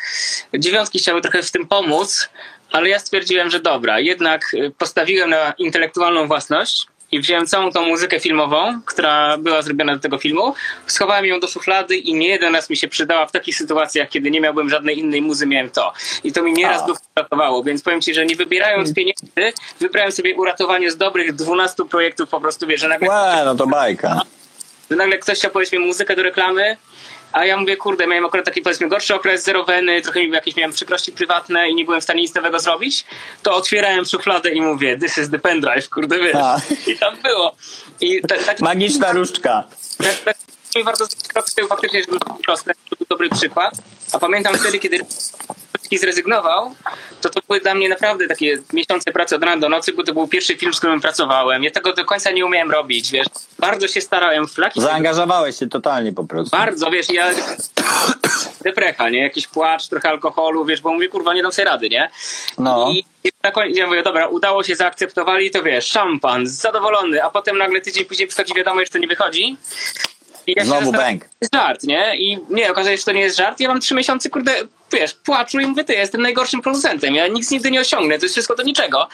dziewiątki 0.59 0.99
chciały 0.99 1.20
trochę 1.20 1.43
w 1.43 1.51
tym 1.51 1.68
pomóc, 1.68 2.29
ale 2.70 2.89
ja 2.89 2.99
stwierdziłem, 2.99 3.51
że 3.51 3.61
dobra, 3.61 4.01
jednak 4.01 4.55
y, 4.55 4.73
postawiłem 4.79 5.31
na 5.31 5.55
intelektualną 5.59 6.27
własność 6.27 6.87
i 7.12 7.20
wziąłem 7.20 7.47
całą 7.47 7.73
tą 7.73 7.87
muzykę 7.87 8.20
filmową, 8.20 8.81
która 8.87 9.39
była 9.39 9.62
zrobiona 9.62 9.95
do 9.95 10.01
tego 10.01 10.18
filmu, 10.18 10.55
schowałem 10.87 11.25
ją 11.25 11.41
do 11.41 11.49
szuflady 11.49 11.97
i 11.97 12.14
nie 12.14 12.29
jeden 12.29 12.55
raz 12.55 12.70
mi 12.70 12.77
się 12.77 12.89
przydała 12.89 13.27
w 13.27 13.33
takich 13.33 13.57
sytuacjach, 13.57 14.09
kiedy 14.09 14.31
nie 14.31 14.41
miałbym 14.41 14.70
żadnej 14.70 14.99
innej 14.99 15.23
muzy, 15.23 15.47
miałem 15.47 15.70
to. 15.70 15.93
I 16.25 16.33
to 16.33 16.43
mi 16.43 16.53
nieraz 16.53 16.83
uratowało, 17.16 17.64
więc 17.64 17.83
powiem 17.83 18.01
ci, 18.01 18.14
że 18.14 18.27
nie 18.27 18.37
wybierając 18.37 18.95
pieniędzy, 18.95 19.53
wybrałem 19.81 20.12
sobie 20.12 20.35
uratowanie 20.35 20.91
z 20.91 20.97
dobrych 20.97 21.35
12 21.35 21.85
projektów 21.91 22.29
po 22.29 22.41
prostu, 22.41 22.66
wiesz, 22.66 22.81
że 22.81 22.89
nagle 22.89 23.09
no 23.45 23.55
to 23.55 23.66
bajka. 23.66 24.20
Że 24.91 24.97
nagle 24.97 25.18
ktoś 25.18 25.39
chciał 25.39 25.51
powiedzmy 25.51 25.78
muzykę 25.78 26.16
do 26.16 26.22
reklamy, 26.22 26.76
a 27.33 27.45
ja 27.47 27.57
mówię, 27.57 27.76
kurde, 27.76 28.07
miałem 28.07 28.24
akurat 28.24 28.47
taki 28.47 28.62
powiedzmy 28.62 28.89
gorszy 28.89 29.14
okres, 29.14 29.45
zero 29.45 29.64
weny, 29.64 30.03
trochę 30.03 30.24
jakieś 30.24 30.57
miałem 30.57 30.72
przykrości 30.72 31.12
prywatne 31.12 31.68
i 31.68 31.74
nie 31.74 31.85
byłem 31.85 32.01
w 32.01 32.05
stanie 32.05 32.22
nic 32.22 32.35
nowego 32.35 32.61
zrobić, 32.61 33.05
to 33.43 33.55
otwierałem 33.55 34.05
szufladę 34.05 34.51
i 34.51 34.61
mówię, 34.61 34.99
this 34.99 35.18
is 35.18 35.30
the 35.30 35.39
pendrive, 35.39 35.89
kurde, 35.89 36.18
wiesz. 36.18 36.35
A. 36.35 36.61
I 36.87 36.99
tam 36.99 37.16
było. 37.22 37.57
I 38.01 38.20
ta, 38.20 38.39
tak, 38.47 38.61
Magiczna 38.61 39.12
różdżka. 39.12 39.64
tak, 39.99 40.16
tak 40.24 40.37
mi 40.76 40.85
warto 40.85 41.07
zrobić 41.07 41.28
krok 41.28 41.51
z 41.51 41.55
tyłu 41.55 41.68
faktycznie, 41.68 42.03
proste, 42.47 42.72
to 42.91 42.97
był 42.97 43.07
dobry 43.09 43.28
przykład. 43.30 43.74
A 44.12 44.18
pamiętam 44.18 44.55
wtedy, 44.55 44.78
kiedy 44.78 44.99
Rybicki 45.93 45.99
zrezygnował, 45.99 46.74
to 47.20 47.30
to 47.30 47.40
były 47.49 47.61
dla 47.61 47.74
mnie 47.74 47.88
naprawdę 47.88 48.28
takie 48.28 48.59
miesiące 48.72 49.12
pracy 49.12 49.36
od 49.36 49.43
rana 49.43 49.61
do 49.61 49.68
nocy, 49.68 49.93
bo 49.93 50.03
to 50.03 50.12
był 50.12 50.28
pierwszy 50.28 50.57
film, 50.57 50.74
z 50.74 50.78
którym 50.78 51.01
pracowałem. 51.01 51.64
Ja 51.64 51.70
tego 51.70 51.93
do 51.93 52.05
końca 52.05 52.30
nie 52.30 52.47
umiałem 52.47 52.70
robić, 52.70 53.11
wiesz. 53.11 53.26
Bardzo 53.59 53.88
się 53.88 54.01
starałem, 54.01 54.49
flaki 54.49 54.80
Zaangażowałeś 54.80 55.59
się 55.59 55.68
totalnie 55.68 56.12
po 56.12 56.24
prostu. 56.24 56.57
bardzo, 56.57 56.90
wiesz, 56.90 57.11
ja 57.12 57.30
deprecha, 58.64 59.09
nie? 59.09 59.18
Jakiś 59.18 59.47
płacz, 59.47 59.88
trochę 59.88 60.09
alkoholu, 60.09 60.64
wiesz, 60.64 60.80
bo 60.80 60.93
mówię, 60.93 61.09
kurwa, 61.09 61.34
nie 61.34 61.43
dam 61.43 61.53
sobie 61.53 61.64
rady, 61.68 61.88
nie? 61.88 62.11
No. 62.59 62.90
I, 62.93 63.05
na 63.43 63.51
koniec 63.51 63.76
ja 63.76 63.86
mówię, 63.86 64.03
dobra, 64.03 64.28
udało 64.28 64.62
się, 64.62 64.76
zaakceptowali, 64.76 65.51
to 65.51 65.62
wiesz, 65.62 65.86
szampan, 65.86 66.47
zadowolony, 66.47 67.24
a 67.24 67.30
potem 67.30 67.59
nagle 67.59 67.80
tydzień 67.80 68.05
później 68.05 68.28
przychodzi 68.28 68.55
wiadomość, 68.55 68.86
że 68.86 68.93
to 68.93 68.99
nie 68.99 69.09
wychodzi. 69.09 69.57
I 70.47 70.55
ja 70.57 70.64
Znowu 70.64 70.93
jest 71.40 71.55
żart, 71.55 71.82
nie? 71.82 72.16
I 72.16 72.38
nie, 72.51 72.70
okazuje 72.70 72.97
się, 72.97 73.01
że 73.01 73.05
to 73.05 73.12
nie 73.12 73.20
jest 73.20 73.36
żart. 73.36 73.61
Ja 73.61 73.68
mam 73.68 73.80
trzy 73.80 73.95
miesiące, 73.95 74.30
kurde, 74.30 74.55
wiesz, 74.93 75.14
płaczu 75.14 75.61
i 75.61 75.66
mówię, 75.66 75.84
ty, 75.84 75.93
ja 75.93 76.01
jestem 76.01 76.22
najgorszym 76.22 76.62
producentem, 76.62 77.14
ja 77.14 77.28
nic 77.28 77.51
nigdy 77.51 77.70
nie 77.70 77.80
osiągnę, 77.80 78.18
to 78.18 78.24
jest 78.24 78.34
wszystko 78.34 78.55
do 78.55 78.62
niczego. 78.62 79.09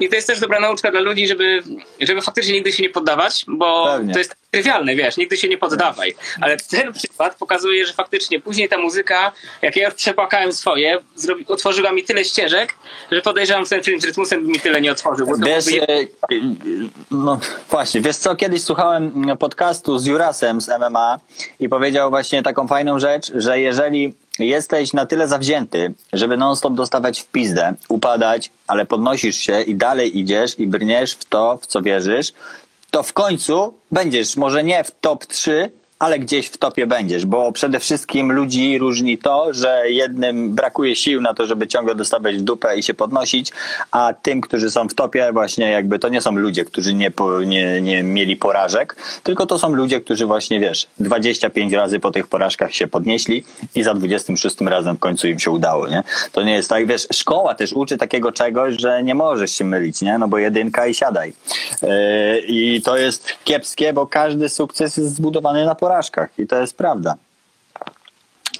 I 0.00 0.08
to 0.08 0.16
jest 0.16 0.26
też 0.26 0.40
dobra 0.40 0.60
nauczka 0.60 0.90
dla 0.90 1.00
ludzi, 1.00 1.28
żeby, 1.28 1.62
żeby 2.00 2.22
faktycznie 2.22 2.52
nigdy 2.52 2.72
się 2.72 2.82
nie 2.82 2.90
poddawać, 2.90 3.44
bo 3.48 3.86
Pewnie. 3.86 4.12
to 4.12 4.18
jest 4.18 4.36
trywialne, 4.50 4.96
wiesz, 4.96 5.16
nigdy 5.16 5.36
się 5.36 5.48
nie 5.48 5.58
poddawaj. 5.58 6.14
Ale 6.40 6.56
ten 6.56 6.92
przykład 6.92 7.36
pokazuje, 7.36 7.86
że 7.86 7.92
faktycznie 7.92 8.40
później 8.40 8.68
ta 8.68 8.78
muzyka, 8.78 9.32
jak 9.62 9.76
ja 9.76 9.84
już 9.84 9.94
przepłakałem 9.94 10.52
swoje, 10.52 10.98
zrobi, 11.14 11.46
otworzyła 11.46 11.92
mi 11.92 12.04
tyle 12.04 12.24
ścieżek, 12.24 12.74
że 13.12 13.22
podejrzewam, 13.22 13.64
że 13.64 13.70
ten 13.70 13.82
film 13.82 14.00
z 14.00 14.04
rytmusem 14.04 14.46
mi 14.46 14.60
tyle 14.60 14.80
nie 14.80 14.92
otworzył. 14.92 15.26
Wiesz, 15.38 15.68
e, 15.68 16.06
no 17.10 17.40
właśnie, 17.70 18.00
wiesz 18.00 18.16
co, 18.16 18.36
kiedyś 18.36 18.62
słuchałem 18.62 19.36
podcastu 19.38 19.98
z 19.98 20.06
Jurasem 20.06 20.60
z 20.60 20.68
MMA 20.68 21.18
i 21.60 21.68
powiedział 21.68 22.10
właśnie 22.10 22.42
taką 22.42 22.68
fajną 22.68 22.98
rzecz, 22.98 23.32
że 23.34 23.60
jeżeli 23.60 24.14
jesteś 24.38 24.92
na 24.92 25.06
tyle 25.06 25.28
zawzięty, 25.28 25.94
żeby 26.12 26.36
non-stop 26.36 26.74
dostawać 26.74 27.20
w 27.20 27.26
pizdę, 27.26 27.74
upadać, 27.88 28.50
ale 28.66 28.86
podnosisz 28.86 29.36
się 29.36 29.62
i 29.62 29.74
dalej 29.74 30.18
idziesz 30.18 30.58
i 30.58 30.66
brniesz 30.66 31.12
w 31.12 31.24
to, 31.24 31.58
w 31.62 31.66
co 31.66 31.82
wierzysz, 31.82 32.32
to 32.90 33.02
w 33.02 33.12
końcu 33.12 33.74
będziesz, 33.90 34.36
może 34.36 34.64
nie 34.64 34.84
w 34.84 34.90
top 35.00 35.26
3, 35.26 35.70
ale 35.98 36.18
gdzieś 36.18 36.46
w 36.46 36.58
topie 36.58 36.86
będziesz, 36.86 37.26
bo 37.26 37.52
przede 37.52 37.80
wszystkim 37.80 38.32
ludzi 38.32 38.78
różni 38.78 39.18
to, 39.18 39.52
że 39.52 39.82
jednym 39.86 40.54
brakuje 40.54 40.96
sił 40.96 41.20
na 41.20 41.34
to, 41.34 41.46
żeby 41.46 41.66
ciągle 41.66 41.94
dostawać 41.94 42.36
w 42.36 42.40
dupę 42.40 42.76
i 42.78 42.82
się 42.82 42.94
podnosić, 42.94 43.52
a 43.90 44.14
tym, 44.22 44.40
którzy 44.40 44.70
są 44.70 44.88
w 44.88 44.94
topie, 44.94 45.30
właśnie 45.32 45.70
jakby 45.70 45.98
to 45.98 46.08
nie 46.08 46.20
są 46.20 46.32
ludzie, 46.32 46.64
którzy 46.64 46.94
nie, 46.94 47.12
nie, 47.46 47.80
nie 47.82 48.02
mieli 48.02 48.36
porażek, 48.36 48.96
tylko 49.22 49.46
to 49.46 49.58
są 49.58 49.74
ludzie, 49.74 50.00
którzy 50.00 50.26
właśnie, 50.26 50.60
wiesz, 50.60 50.86
25 51.00 51.72
razy 51.72 52.00
po 52.00 52.10
tych 52.10 52.26
porażkach 52.26 52.74
się 52.74 52.86
podnieśli 52.86 53.44
i 53.74 53.82
za 53.82 53.94
26 53.94 54.60
razem 54.60 54.96
w 54.96 54.98
końcu 54.98 55.28
im 55.28 55.38
się 55.38 55.50
udało, 55.50 55.88
nie? 55.88 56.02
To 56.32 56.42
nie 56.42 56.52
jest 56.52 56.68
tak, 56.68 56.86
wiesz, 56.86 57.06
szkoła 57.12 57.54
też 57.54 57.72
uczy 57.72 57.96
takiego 57.96 58.32
czegoś, 58.32 58.74
że 58.80 59.02
nie 59.02 59.14
możesz 59.14 59.50
się 59.50 59.64
mylić, 59.64 60.02
nie? 60.02 60.18
No 60.18 60.28
bo 60.28 60.38
jedynka 60.38 60.86
i 60.86 60.94
siadaj. 60.94 61.32
Yy, 61.82 61.88
I 62.46 62.82
to 62.82 62.96
jest 62.96 63.28
kiepskie, 63.44 63.92
bo 63.92 64.06
każdy 64.06 64.48
sukces 64.48 64.96
jest 64.96 65.14
zbudowany 65.14 65.64
na 65.64 65.74
porażkach 65.84 66.30
i 66.38 66.46
to 66.46 66.60
jest 66.60 66.76
prawda. 66.76 67.14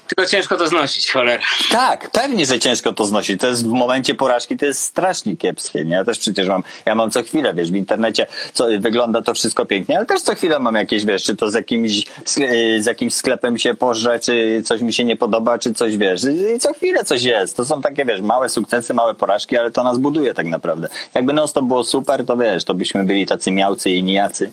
Tylko 0.07 0.25
ciężko 0.25 0.57
to 0.57 0.67
znosić, 0.67 1.11
cholera. 1.11 1.43
Tak, 1.71 2.09
pewnie, 2.11 2.45
że 2.45 2.59
ciężko 2.59 2.93
to 2.93 3.05
znosić. 3.05 3.41
To 3.41 3.47
jest 3.47 3.65
w 3.67 3.71
momencie 3.71 4.15
porażki, 4.15 4.57
to 4.57 4.65
jest 4.65 4.81
strasznie 4.81 5.37
kiepskie. 5.37 5.85
Nie? 5.85 5.95
Ja 5.95 6.05
też 6.05 6.19
przecież 6.19 6.47
mam, 6.47 6.63
ja 6.85 6.95
mam 6.95 7.11
co 7.11 7.23
chwilę, 7.23 7.53
wiesz, 7.53 7.71
w 7.71 7.75
internecie 7.75 8.27
co, 8.53 8.67
wygląda 8.79 9.21
to 9.21 9.33
wszystko 9.33 9.65
pięknie, 9.65 9.97
ale 9.97 10.05
też 10.05 10.21
co 10.21 10.35
chwilę 10.35 10.59
mam 10.59 10.75
jakieś, 10.75 11.05
wiesz, 11.05 11.23
czy 11.23 11.35
to 11.35 11.51
z 11.51 11.53
jakimś, 11.53 12.05
z, 12.25 12.85
jakimś 12.85 13.13
sklepem 13.13 13.57
się 13.57 13.75
pożre, 13.75 14.19
czy 14.19 14.61
coś 14.65 14.81
mi 14.81 14.93
się 14.93 15.03
nie 15.03 15.15
podoba, 15.15 15.59
czy 15.59 15.73
coś, 15.73 15.97
wiesz, 15.97 16.21
i 16.55 16.59
co 16.59 16.73
chwilę 16.73 17.03
coś 17.03 17.23
jest. 17.23 17.57
To 17.57 17.65
są 17.65 17.81
takie, 17.81 18.05
wiesz, 18.05 18.21
małe 18.21 18.49
sukcesy, 18.49 18.93
małe 18.93 19.15
porażki, 19.15 19.57
ale 19.57 19.71
to 19.71 19.83
nas 19.83 19.97
buduje 19.97 20.33
tak 20.33 20.45
naprawdę. 20.45 20.87
Jakby 21.13 21.33
non 21.33 21.47
to 21.53 21.61
było 21.61 21.83
super, 21.83 22.25
to 22.25 22.37
wiesz, 22.37 22.63
to 22.63 22.73
byśmy 22.73 23.03
byli 23.03 23.25
tacy 23.25 23.51
miałcy 23.51 23.89
i 23.89 24.03
nijacy, 24.03 24.51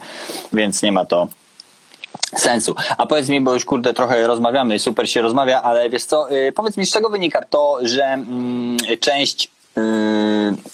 więc 0.52 0.82
nie 0.82 0.92
ma 0.92 1.04
to 1.04 1.28
sensu. 2.36 2.74
A 2.98 3.06
powiedz 3.06 3.28
mi, 3.28 3.40
bo 3.40 3.54
już 3.54 3.64
kurde 3.64 3.94
trochę 3.94 4.26
rozmawiamy, 4.26 4.78
super 4.78 5.10
się 5.10 5.22
rozmawia, 5.22 5.62
ale 5.62 5.90
wiesz 5.90 6.04
co, 6.04 6.28
yy, 6.28 6.52
powiedz 6.52 6.76
mi 6.76 6.86
z 6.86 6.90
czego 6.90 7.08
wynika 7.08 7.42
to, 7.50 7.78
że 7.82 8.04
mm, 8.04 8.76
część 9.00 9.50
yy, 9.76 9.82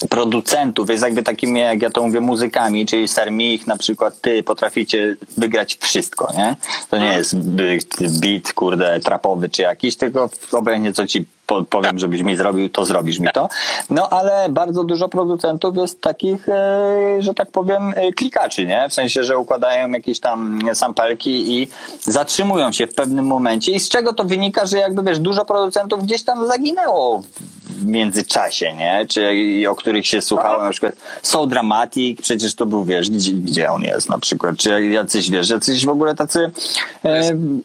producentów 0.09 0.90
jest 0.90 1.02
jakby 1.02 1.22
takimi, 1.22 1.61
jak 1.61 1.82
ja 1.82 1.90
to 1.90 2.02
mówię, 2.02 2.20
muzykami, 2.20 2.86
czyli 2.86 3.09
Sermich, 3.09 3.66
na 3.66 3.76
przykład 3.76 4.20
ty 4.20 4.42
potraficie 4.42 5.16
wygrać 5.36 5.78
wszystko, 5.80 6.32
nie? 6.36 6.56
To 6.90 6.98
nie 6.98 7.12
jest 7.12 7.38
by- 7.38 7.78
beat, 8.00 8.52
kurde, 8.52 9.00
trapowy 9.00 9.48
czy 9.48 9.62
jakiś, 9.62 9.96
tylko 9.96 10.30
obojętnie 10.52 10.92
co 10.92 11.06
ci 11.06 11.26
po- 11.49 11.64
powiem, 11.64 11.99
żebyś 11.99 12.22
mi 12.22 12.36
zrobił, 12.36 12.68
to 12.68 12.84
zrobisz 12.84 13.18
mi 13.18 13.28
to. 13.34 13.49
No 13.90 14.09
ale 14.09 14.49
bardzo 14.51 14.84
dużo 14.84 15.09
producentów 15.09 15.76
jest 15.76 16.01
takich, 16.01 16.49
e, 16.49 17.16
że 17.18 17.34
tak 17.34 17.51
powiem, 17.51 17.92
e, 17.96 18.12
klikaczy, 18.12 18.66
nie? 18.66 18.88
W 18.88 18.94
sensie, 18.94 19.24
że 19.24 19.38
układają 19.38 19.90
jakieś 19.90 20.20
tam 20.20 20.61
sampelki 20.74 21.59
i 21.62 21.68
zatrzymują 22.01 22.72
się 22.72 22.86
w 22.86 22.94
pewnym 22.94 23.26
momencie. 23.26 23.72
I 23.72 23.80
z 23.80 23.88
czego 23.88 24.12
to 24.12 24.24
wynika, 24.24 24.66
że 24.66 24.78
jakby 24.78 25.03
wiesz, 25.03 25.18
dużo 25.18 25.44
producentów 25.44 26.05
gdzieś 26.05 26.22
tam 26.24 26.46
zaginęło 26.46 27.22
w 27.64 27.86
międzyczasie, 27.86 28.74
nie? 28.76 29.07
Czy 29.09 29.34
i 29.34 29.66
o 29.66 29.74
których 29.74 30.07
się 30.07 30.22
słuchało, 30.22 30.62
na 30.64 30.70
przykład 30.70 30.92
So 31.22 31.46
Dramatic, 31.46 32.22
przecież 32.22 32.55
to 32.55 32.66
był, 32.66 32.84
wiesz, 32.84 33.11
gdzie, 33.11 33.32
gdzie 33.32 33.70
on 33.70 33.82
jest 33.82 34.09
na 34.09 34.18
przykład, 34.18 34.57
czy 34.57 34.86
jacyś, 34.86 35.30
wiesz, 35.30 35.51
jacyś 35.51 35.86
w 35.86 35.88
ogóle 35.88 36.14
tacy... 36.14 36.51
E, 37.05 37.22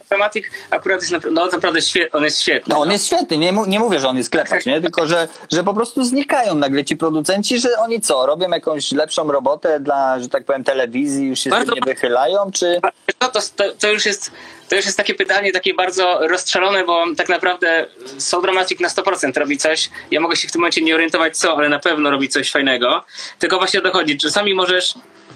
Tematik 0.10 0.52
akurat 0.70 1.02
jest 1.02 1.12
naprawdę, 1.12 1.42
no, 1.42 1.48
naprawdę 1.52 1.82
świetny, 1.82 2.20
on 2.20 2.24
jest 2.24 2.42
świetny. 2.42 2.76
no 2.76 2.82
on 2.82 2.92
jest 2.92 3.06
świetny, 3.06 3.38
nie, 3.38 3.54
nie 3.74 3.80
mówię, 3.80 4.00
że 4.00 4.08
on 4.08 4.18
jest 4.18 4.30
klepacz, 4.30 4.66
nie? 4.66 4.82
tylko 4.82 5.08
że, 5.08 5.28
że 5.52 5.64
po 5.64 5.74
prostu 5.74 6.04
znikają 6.04 6.56
nagle 6.56 6.86
ci 6.86 6.98
producenci, 6.98 7.60
że 7.60 7.70
oni 7.80 8.02
co, 8.02 8.26
robią 8.26 8.50
jakąś 8.50 8.92
lepszą 8.92 9.32
robotę 9.32 9.80
dla, 9.80 10.20
że 10.20 10.30
tak 10.30 10.46
powiem, 10.46 10.64
telewizji, 10.64 11.28
już 11.28 11.40
się 11.40 11.50
z 11.50 11.54
Bardzo- 11.54 11.74
tym 11.74 11.84
nie 11.86 11.94
wychylają, 11.94 12.52
czy... 12.52 12.82
No 13.22 13.30
to, 13.30 13.40
to, 13.80 13.92
już 13.92 14.06
jest, 14.06 14.32
to 14.70 14.76
już 14.76 14.86
jest 14.86 14.98
takie 14.98 15.14
pytanie, 15.14 15.52
takie 15.52 15.74
bardzo 15.74 16.28
rozstrzelone, 16.28 16.84
bo 16.84 17.06
tak 17.18 17.30
naprawdę 17.30 17.86
Soul 18.18 18.42
Dramatic 18.42 18.80
na 18.80 18.88
100% 18.88 19.40
robi 19.40 19.58
coś. 19.58 19.90
Ja 20.12 20.20
mogę 20.20 20.36
się 20.36 20.48
w 20.48 20.52
tym 20.52 20.62
momencie 20.62 20.82
nie 20.82 20.96
orientować 20.96 21.38
co, 21.38 21.58
ale 21.58 21.70
na 21.70 21.80
pewno 21.80 22.10
robi 22.10 22.30
coś 22.30 22.52
fajnego. 22.52 23.04
Tylko 23.40 23.58
właśnie 23.58 23.82
dochodzi. 23.82 24.18
Czasami 24.18 24.54
możesz 24.54 24.94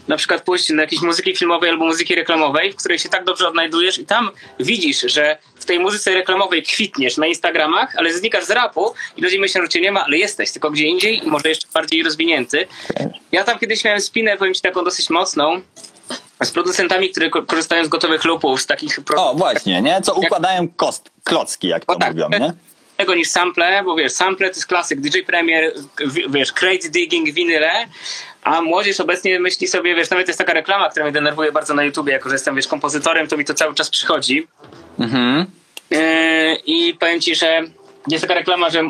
na 0.08 0.18
przykład 0.18 0.44
pójść 0.44 0.70
na 0.70 0.82
jakieś 0.82 1.02
muzyki 1.02 1.36
filmowej 1.36 1.70
albo 1.70 1.86
muzyki 1.86 2.16
reklamowej, 2.16 2.74
w 2.74 2.76
której 2.76 3.00
się 3.00 3.10
tak 3.10 3.24
dobrze 3.26 3.48
odnajdujesz 3.48 3.98
i 3.98 4.06
tam 4.06 4.30
widzisz, 4.60 5.02
że 5.02 5.38
w 5.60 5.66
tej 5.66 5.80
muzyce 5.80 6.14
reklamowej 6.14 6.64
kwitniesz 6.64 7.18
na 7.18 7.28
Instagramach, 7.28 7.96
ale 7.98 8.14
znikasz 8.14 8.46
z 8.46 8.50
rapu 8.52 8.94
i 9.18 9.22
ludzie 9.22 9.40
myślą, 9.40 9.62
że 9.62 9.70
cię 9.70 9.82
nie 9.82 9.92
ma, 9.92 10.06
ale 10.06 10.18
jesteś, 10.18 10.52
tylko 10.52 10.72
gdzie 10.72 10.84
indziej 10.84 11.24
i 11.26 11.28
może 11.28 11.50
jeszcze 11.50 11.68
bardziej 11.74 12.04
rozwinięty. 12.04 12.68
Ja 13.32 13.44
tam 13.44 13.60
kiedyś 13.60 13.84
miałem 13.84 14.02
spinę, 14.02 14.38
powiem 14.38 14.54
ci 14.54 14.62
taką 14.62 14.84
dosyć 14.84 15.10
mocną, 15.10 15.62
z 16.44 16.52
producentami, 16.52 17.10
które 17.10 17.30
ko- 17.30 17.44
korzystają 17.44 17.86
z 17.86 17.88
gotowych 17.88 18.24
lupów, 18.26 18.62
z 18.62 18.66
takich 18.66 19.00
O, 19.16 19.34
właśnie, 19.36 19.82
nie? 19.82 20.02
Co 20.02 20.14
układają 20.14 20.68
kost, 20.68 21.10
klocki, 21.24 21.68
jak 21.68 21.86
to 21.86 21.94
O, 21.94 22.00
tak. 22.00 22.14
mówią, 22.14 22.30
nie? 22.40 22.54
tego 22.98 23.16
niż 23.16 23.30
sample, 23.30 23.84
bo 23.84 23.96
wiesz, 23.96 24.12
sample 24.12 24.50
to 24.50 24.56
jest 24.56 24.68
klasyk 24.68 25.02
DJ 25.02 25.20
Premier, 25.20 25.74
wiesz, 26.30 26.52
crate 26.54 26.90
digging, 26.90 27.34
winyle, 27.34 27.72
a 28.48 28.62
młodzież 28.62 29.00
obecnie 29.00 29.40
myśli 29.40 29.68
sobie, 29.68 29.96
wiesz, 29.96 30.10
nawet 30.10 30.28
jest 30.28 30.38
taka 30.38 30.54
reklama, 30.54 30.90
która 30.90 31.06
mnie 31.06 31.14
denerwuje 31.14 31.52
bardzo 31.52 31.74
na 31.74 31.84
YouTubie, 31.84 32.14
jako 32.14 32.30
że 32.30 32.36
jestem, 32.36 32.56
wiesz, 32.56 32.68
kompozytorem, 32.68 33.28
to 33.28 33.38
mi 33.38 33.46
to 33.46 33.54
cały 33.54 33.76
czas 33.76 33.90
przychodzi. 33.90 34.48
Mhm. 35.00 35.46
Yy, 35.90 36.00
I 36.66 36.94
powiem 37.00 37.22
ci, 37.22 37.36
że 37.36 37.62
jest 38.08 38.22
taka 38.22 38.34
reklama, 38.34 38.70
że 38.70 38.84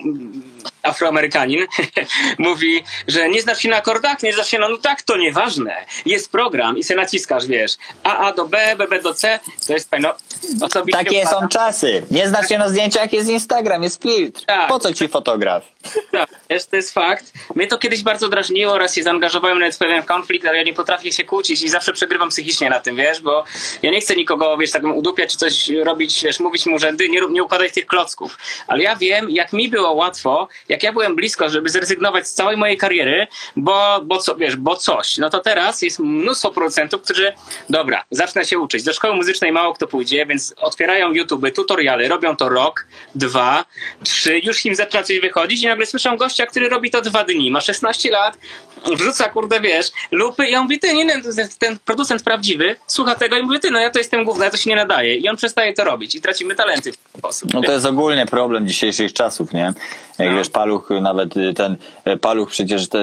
Afroamerykanin 0.84 1.66
mówi, 2.38 2.84
że 3.08 3.30
nie 3.30 3.42
znasz 3.42 3.60
się 3.60 3.70
na 3.70 3.78
akordach, 3.78 4.24
nie 4.24 4.34
znasz 4.34 4.48
się 4.48 4.60
na 4.60 4.70
nutach, 4.70 5.02
to 5.02 5.18
nieważne. 5.18 5.76
Jest 6.06 6.32
program 6.32 6.78
i 6.78 6.84
se 6.84 6.96
naciskasz, 6.96 7.48
wiesz, 7.48 7.72
A, 8.04 8.18
A 8.18 8.34
do 8.34 8.46
B, 8.46 8.76
B, 8.78 8.88
B 8.88 9.02
do 9.02 9.14
C, 9.14 9.40
to 9.68 9.74
jest 9.74 9.90
fajno. 9.90 10.14
Osobiście 10.62 11.04
Takie 11.04 11.28
są 11.28 11.48
czasy. 11.48 12.04
Nie 12.12 12.28
znasz 12.30 12.48
się 12.50 12.58
na 12.58 12.70
zdjęciach, 12.70 13.14
jest 13.14 13.30
Instagram, 13.30 13.84
jest 13.84 14.02
filtr. 14.02 14.46
Tak. 14.46 14.68
Po 14.68 14.80
co 14.80 14.94
ci 14.94 15.08
fotograf? 15.08 15.77
Tak, 16.12 16.30
to 16.70 16.76
jest 16.76 16.94
fakt. 16.94 17.34
Mnie 17.56 17.68
to 17.68 17.78
kiedyś 17.78 18.04
bardzo 18.04 18.30
drażniło, 18.30 18.78
raz 18.78 18.96
się 18.96 19.04
zaangażowałem 19.04 19.60
nawet 19.60 19.76
w 19.76 19.78
pewien 19.78 20.04
konflikt, 20.04 20.46
ale 20.46 20.58
ja 20.58 20.64
nie 20.64 20.74
potrafię 20.74 21.12
się 21.12 21.24
kłócić 21.24 21.62
i 21.62 21.70
zawsze 21.70 21.94
przegrywam 21.94 22.30
psychicznie 22.30 22.70
na 22.70 22.80
tym, 22.80 22.96
wiesz, 22.96 23.22
bo 23.22 23.44
ja 23.82 23.92
nie 23.92 24.02
chcę 24.02 24.16
nikogo, 24.16 24.58
wiesz, 24.58 24.72
tak 24.72 24.84
udupiać 24.84 25.32
czy 25.32 25.38
coś 25.38 25.70
robić, 25.70 26.24
wiesz, 26.24 26.40
mówić 26.40 26.66
mu, 26.66 26.80
że 26.80 26.94
nie, 26.94 27.22
nie 27.30 27.44
układaj 27.44 27.72
tych 27.72 27.86
klocków. 27.86 28.38
Ale 28.68 28.84
ja 28.84 28.96
wiem, 28.96 29.30
jak 29.30 29.54
mi 29.54 29.70
było 29.70 29.94
łatwo, 29.94 30.48
jak 30.70 30.84
ja 30.84 30.94
byłem 30.94 31.16
blisko, 31.16 31.50
żeby 31.50 31.70
zrezygnować 31.70 32.28
z 32.28 32.34
całej 32.34 32.58
mojej 32.58 32.78
kariery, 32.78 33.28
bo, 33.56 34.00
bo 34.04 34.18
co, 34.18 34.36
wiesz, 34.36 34.56
bo 34.56 34.76
coś. 34.76 35.18
No 35.18 35.30
to 35.30 35.40
teraz 35.40 35.82
jest 35.82 36.00
mnóstwo 36.00 36.52
producentów, 36.52 37.02
którzy, 37.02 37.34
dobra, 37.70 38.04
zacznę 38.12 38.46
się 38.46 38.60
uczyć. 38.60 38.84
Do 38.84 38.94
szkoły 38.94 39.16
muzycznej 39.16 39.52
mało 39.52 39.74
kto 39.74 39.88
pójdzie, 39.88 40.26
więc 40.26 40.54
otwierają 40.58 41.14
YouTube, 41.14 41.52
tutoriale, 41.56 42.08
robią 42.08 42.36
to 42.36 42.50
rok, 42.50 42.88
dwa, 43.16 43.66
trzy, 44.04 44.40
już 44.40 44.66
im 44.66 44.76
zaczyna 44.76 45.04
coś 45.04 45.20
wychodzić 45.20 45.64
i 45.64 45.68
nagle 45.78 45.86
słyszą 45.86 46.18
gościa, 46.18 46.46
który 46.46 46.70
robi 46.70 46.92
to 46.92 47.02
dwa 47.02 47.24
dni, 47.24 47.52
ma 47.52 47.62
16 47.62 48.12
lat, 48.12 48.38
wrzuca, 48.96 49.30
kurde, 49.30 49.60
wiesz, 49.62 49.92
lupy 50.12 50.46
i 50.48 50.56
on 50.56 50.64
mówi, 50.64 50.80
ty, 50.80 50.94
nie, 50.94 51.06
nie, 51.06 51.22
ten 51.60 51.78
producent 51.86 52.24
prawdziwy, 52.24 52.76
słucha 52.88 53.16
tego 53.16 53.38
i 53.38 53.44
mówi, 53.44 53.60
ty, 53.60 53.72
no 53.72 53.80
ja 53.80 53.90
to 53.90 54.00
jestem 54.00 54.24
główny, 54.24 54.46
ja 54.46 54.52
to 54.52 54.58
się 54.58 54.70
nie 54.70 54.76
nadaje 54.76 55.16
i 55.16 55.30
on 55.30 55.36
przestaje 55.38 55.74
to 55.74 55.84
robić 55.84 56.16
i 56.16 56.22
tracimy 56.22 56.56
talenty 56.56 56.92
w 56.92 56.98
ten 56.98 57.20
sposób. 57.20 57.54
No 57.54 57.62
to 57.62 57.72
jest 57.72 57.86
ogólnie 57.86 58.26
problem 58.26 58.68
dzisiejszych 58.68 59.14
czasów, 59.14 59.54
nie? 59.54 59.74
Jak 60.20 60.30
No. 60.32 60.38
wiesz, 60.38 60.50
Paluch, 60.50 60.90
nawet 61.02 61.38
y, 61.38 61.54
ten 61.54 61.76
y, 62.08 62.18
Paluch, 62.18 62.50
przecież 62.50 62.90
te, 62.90 63.00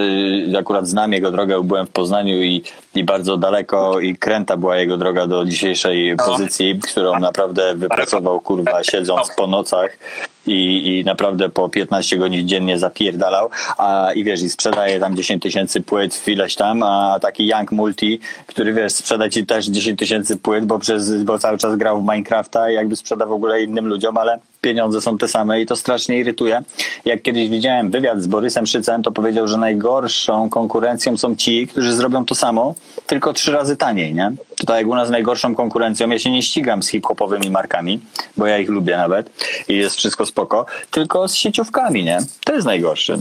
akurat 0.58 0.88
znam 0.88 1.12
jego 1.12 1.30
drogę, 1.30 1.62
byłem 1.62 1.86
w 1.86 1.90
Poznaniu 1.90 2.42
i, 2.42 2.62
i 2.94 3.04
bardzo 3.04 3.36
daleko 3.36 4.00
i 4.00 4.16
kręta 4.16 4.56
była 4.56 4.76
jego 4.76 4.96
droga 4.96 5.26
do 5.26 5.44
dzisiejszej 5.44 6.14
No. 6.18 6.24
pozycji, 6.26 6.80
którą 6.90 7.18
naprawdę 7.20 7.74
wypracował, 7.74 8.40
kurwa, 8.40 8.84
siedząc 8.84 9.28
po 9.36 9.46
nocach 9.46 9.98
i, 10.46 10.88
i 11.00 11.04
naprawdę 11.04 11.48
po 11.48 11.68
15 11.68 12.16
godzin 12.16 12.48
dziennie 12.48 12.78
zapierdalał, 12.78 13.50
a 13.78 14.08
i 14.14 14.24
wiesz, 14.24 14.42
i 14.42 14.50
sprzedaje 14.50 15.00
tam 15.00 15.16
10 15.16 15.42
tysięcy 15.42 15.73
płyt 15.80 16.14
w 16.14 16.28
ileś 16.28 16.54
tam, 16.54 16.82
a 16.82 17.18
taki 17.22 17.46
Young 17.46 17.72
Multi, 17.72 18.20
który 18.46 18.72
wiesz, 18.72 18.92
sprzeda 18.92 19.28
ci 19.28 19.46
też 19.46 19.66
10 19.66 19.98
tysięcy 19.98 20.36
płyt, 20.36 20.64
bo, 20.64 20.78
przez, 20.78 21.22
bo 21.22 21.38
cały 21.38 21.58
czas 21.58 21.76
grał 21.76 22.00
w 22.00 22.02
Minecrafta 22.02 22.70
i 22.70 22.74
jakby 22.74 22.96
sprzeda 22.96 23.26
w 23.26 23.32
ogóle 23.32 23.62
innym 23.62 23.86
ludziom, 23.86 24.16
ale 24.16 24.38
pieniądze 24.60 25.00
są 25.00 25.18
te 25.18 25.28
same 25.28 25.60
i 25.60 25.66
to 25.66 25.76
strasznie 25.76 26.18
irytuje. 26.18 26.62
Jak 27.04 27.22
kiedyś 27.22 27.48
widziałem 27.48 27.90
wywiad 27.90 28.22
z 28.22 28.26
Borysem 28.26 28.66
Szycem, 28.66 29.02
to 29.02 29.12
powiedział, 29.12 29.48
że 29.48 29.58
najgorszą 29.58 30.50
konkurencją 30.50 31.16
są 31.16 31.36
ci, 31.36 31.66
którzy 31.66 31.92
zrobią 31.92 32.24
to 32.24 32.34
samo, 32.34 32.74
tylko 33.06 33.32
trzy 33.32 33.52
razy 33.52 33.76
taniej, 33.76 34.14
nie? 34.14 34.32
To 34.56 34.66
tak 34.66 34.76
jak 34.76 34.86
u 34.86 34.94
nas 34.94 35.10
najgorszą 35.10 35.54
konkurencją, 35.54 36.08
ja 36.08 36.18
się 36.18 36.30
nie 36.30 36.42
ścigam 36.42 36.82
z 36.82 36.88
hip-hopowymi 36.88 37.50
markami, 37.50 38.00
bo 38.36 38.46
ja 38.46 38.58
ich 38.58 38.68
lubię 38.68 38.96
nawet 38.96 39.30
i 39.68 39.76
jest 39.76 39.96
wszystko 39.96 40.26
spoko, 40.26 40.66
tylko 40.90 41.28
z 41.28 41.34
sieciówkami, 41.34 42.04
nie? 42.04 42.18
To 42.44 42.54
jest 42.54 42.66
najgorsze. 42.66 43.18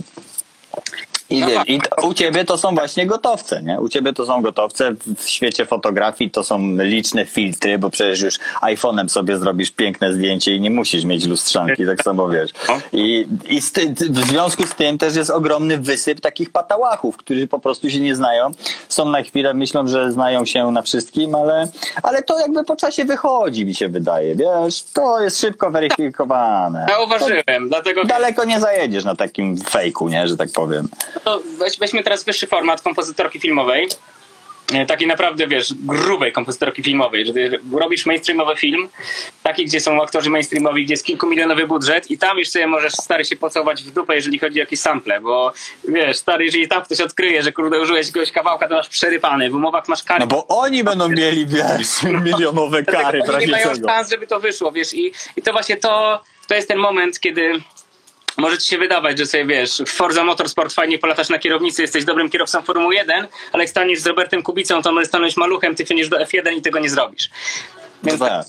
I, 1.30 1.39
No 1.39 1.47
wiesz, 1.47 1.57
tak. 1.57 1.69
I 1.69 1.80
to, 1.82 2.07
u 2.07 2.13
ciebie 2.13 2.45
to 2.45 2.57
są 2.57 2.76
właśnie 2.76 3.07
gotowce, 3.07 3.63
nie? 3.63 3.80
U 3.80 3.89
ciebie 3.89 4.13
to 4.13 4.26
są 4.26 4.41
gotowce. 4.41 4.95
W 5.17 5.30
świecie 5.30 5.65
fotografii 5.65 6.32
to 6.32 6.43
są 6.43 6.78
liczne 6.78 7.26
filtry, 7.26 7.78
bo 7.78 7.89
przecież 7.89 8.21
już 8.21 8.39
iPhone'em 8.61 9.09
sobie 9.09 9.38
zrobisz 9.38 9.71
piękne 9.71 10.13
zdjęcie 10.13 10.55
i 10.55 10.61
nie 10.61 10.69
musisz 10.69 11.05
mieć 11.05 11.26
lustrzanki, 11.26 11.86
tak 11.86 12.01
samo 12.03 12.30
wiesz. 12.30 12.51
No. 12.67 12.80
I, 12.93 13.28
i 13.49 13.61
ty, 13.61 13.93
w 14.09 14.28
związku 14.28 14.63
z 14.67 14.76
tym 14.76 14.97
też 14.97 15.15
jest 15.15 15.30
ogromny 15.30 15.78
wysyp 15.78 16.21
takich 16.21 16.51
patałachów, 16.51 17.17
którzy 17.17 17.47
po 17.47 17.59
prostu 17.59 17.89
się 17.89 17.99
nie 17.99 18.15
znają. 18.15 18.51
Są 18.89 19.09
na 19.09 19.21
chwilę, 19.24 19.53
myślą, 19.53 19.88
że 19.88 20.11
znają 20.11 20.45
się 20.45 20.71
na 20.71 20.82
wszystkim, 20.82 21.36
ale, 21.36 21.67
ale 22.03 22.24
to 22.24 22.39
jakby 22.39 22.63
po 22.63 22.76
czasie 22.76 23.05
wychodzi, 23.05 23.65
mi 23.65 23.76
się 23.76 23.89
wydaje, 23.89 24.36
wiesz? 24.36 24.84
To 24.93 25.21
jest 25.21 25.39
szybko 25.41 25.71
weryfikowane. 25.71 26.86
Zauważyłem, 26.89 27.69
dlatego 27.69 28.05
daleko 28.05 28.45
nie 28.45 28.59
zajedziesz 28.59 29.03
na 29.03 29.15
takim 29.15 29.57
fejku, 29.57 30.09
nie? 30.09 30.28
Że 30.28 30.38
tak 30.38 30.49
powiem. 30.51 30.88
To 31.20 31.41
weź, 31.57 31.80
weźmy 31.80 32.03
teraz 32.03 32.24
wyższy 32.24 32.47
format 32.47 32.82
kompozytorki 32.82 33.39
filmowej. 33.39 33.88
E, 34.74 34.86
Takiej 34.86 35.07
naprawdę, 35.07 35.47
wiesz, 35.47 35.74
grubej 35.74 36.32
kompozytorki 36.32 36.84
filmowej, 36.84 37.26
że 37.26 37.34
robisz 37.80 38.05
mainstreamowy 38.05 38.55
film, 38.55 38.89
taki, 39.43 39.66
gdzie 39.66 39.80
są 39.80 40.03
aktorzy 40.03 40.30
mainstreamowi, 40.30 40.86
gdzie 40.86 40.93
jest 40.93 41.05
kilkumilionowy 41.05 41.68
budżet 41.68 42.11
i 42.11 42.18
tam 42.18 42.38
już 42.38 42.49
sobie 42.49 42.68
możesz, 42.68 42.93
stary, 42.93 43.26
się 43.26 43.36
pocałować 43.36 43.84
w 43.84 43.91
dupę, 43.91 44.16
jeżeli 44.16 44.39
chodzi 44.39 44.59
o 44.59 44.64
jakieś 44.64 44.80
sample, 44.80 45.22
bo 45.22 45.53
wiesz, 45.88 46.18
stary, 46.18 46.45
jeżeli 46.45 46.68
tam 46.68 46.82
ktoś 46.84 47.01
odkryje, 47.01 47.43
że 47.43 47.51
kurde, 47.51 47.80
użyłeś 47.80 48.07
jakiegoś 48.07 48.32
kawałka, 48.32 48.68
to 48.68 48.76
masz 48.76 48.89
przerypany, 48.89 49.49
w 49.49 49.55
umowach 49.55 49.88
masz 49.88 50.03
kary. 50.03 50.20
No 50.20 50.28
bo 50.28 50.47
oni 50.47 50.84
będą 50.84 51.09
mieli, 51.09 51.45
wiesz, 51.45 52.03
milionowe 52.26 52.84
kary 52.84 53.20
nie 53.20 53.26
prawie 53.26 53.47
mają 53.47 53.70
szans, 53.86 54.09
żeby 54.09 54.28
to 54.28 54.39
wyszło, 54.39 54.72
wiesz, 54.72 54.93
i, 54.93 55.11
i 55.36 55.41
to 55.41 55.51
właśnie 55.51 55.78
to, 55.78 56.22
to 56.47 56.55
jest 56.55 56.68
ten 56.68 56.78
moment, 56.78 57.20
kiedy 57.20 57.61
może 58.38 58.57
ci 58.57 58.67
się 58.67 58.77
wydawać, 58.77 59.17
że 59.19 59.25
sobie, 59.25 59.45
wiesz, 59.45 59.81
w 59.86 59.89
Forza 59.89 60.23
Motorsport 60.23 60.73
fajnie 60.73 60.99
polatasz 60.99 61.29
na 61.29 61.39
kierownicy, 61.39 61.81
jesteś 61.81 62.05
dobrym 62.05 62.29
kierowcą 62.29 62.61
Formuły 62.61 62.95
1, 62.95 63.27
ale 63.51 63.63
jak 63.63 63.69
staniesz 63.69 63.99
z 63.99 64.07
Robertem 64.07 64.43
Kubicą, 64.43 64.81
to 64.81 64.91
możesz 64.91 65.07
stanąć 65.07 65.38
maluchem, 65.38 65.75
ty 65.75 65.86
wsiądziesz 65.86 66.09
do 66.09 66.17
F1 66.17 66.53
i 66.57 66.61
tego 66.61 66.79
nie 66.79 66.89
zrobisz. 66.89 67.29
Więc 68.03 68.19
No 68.19 68.27
tak. 68.27 68.45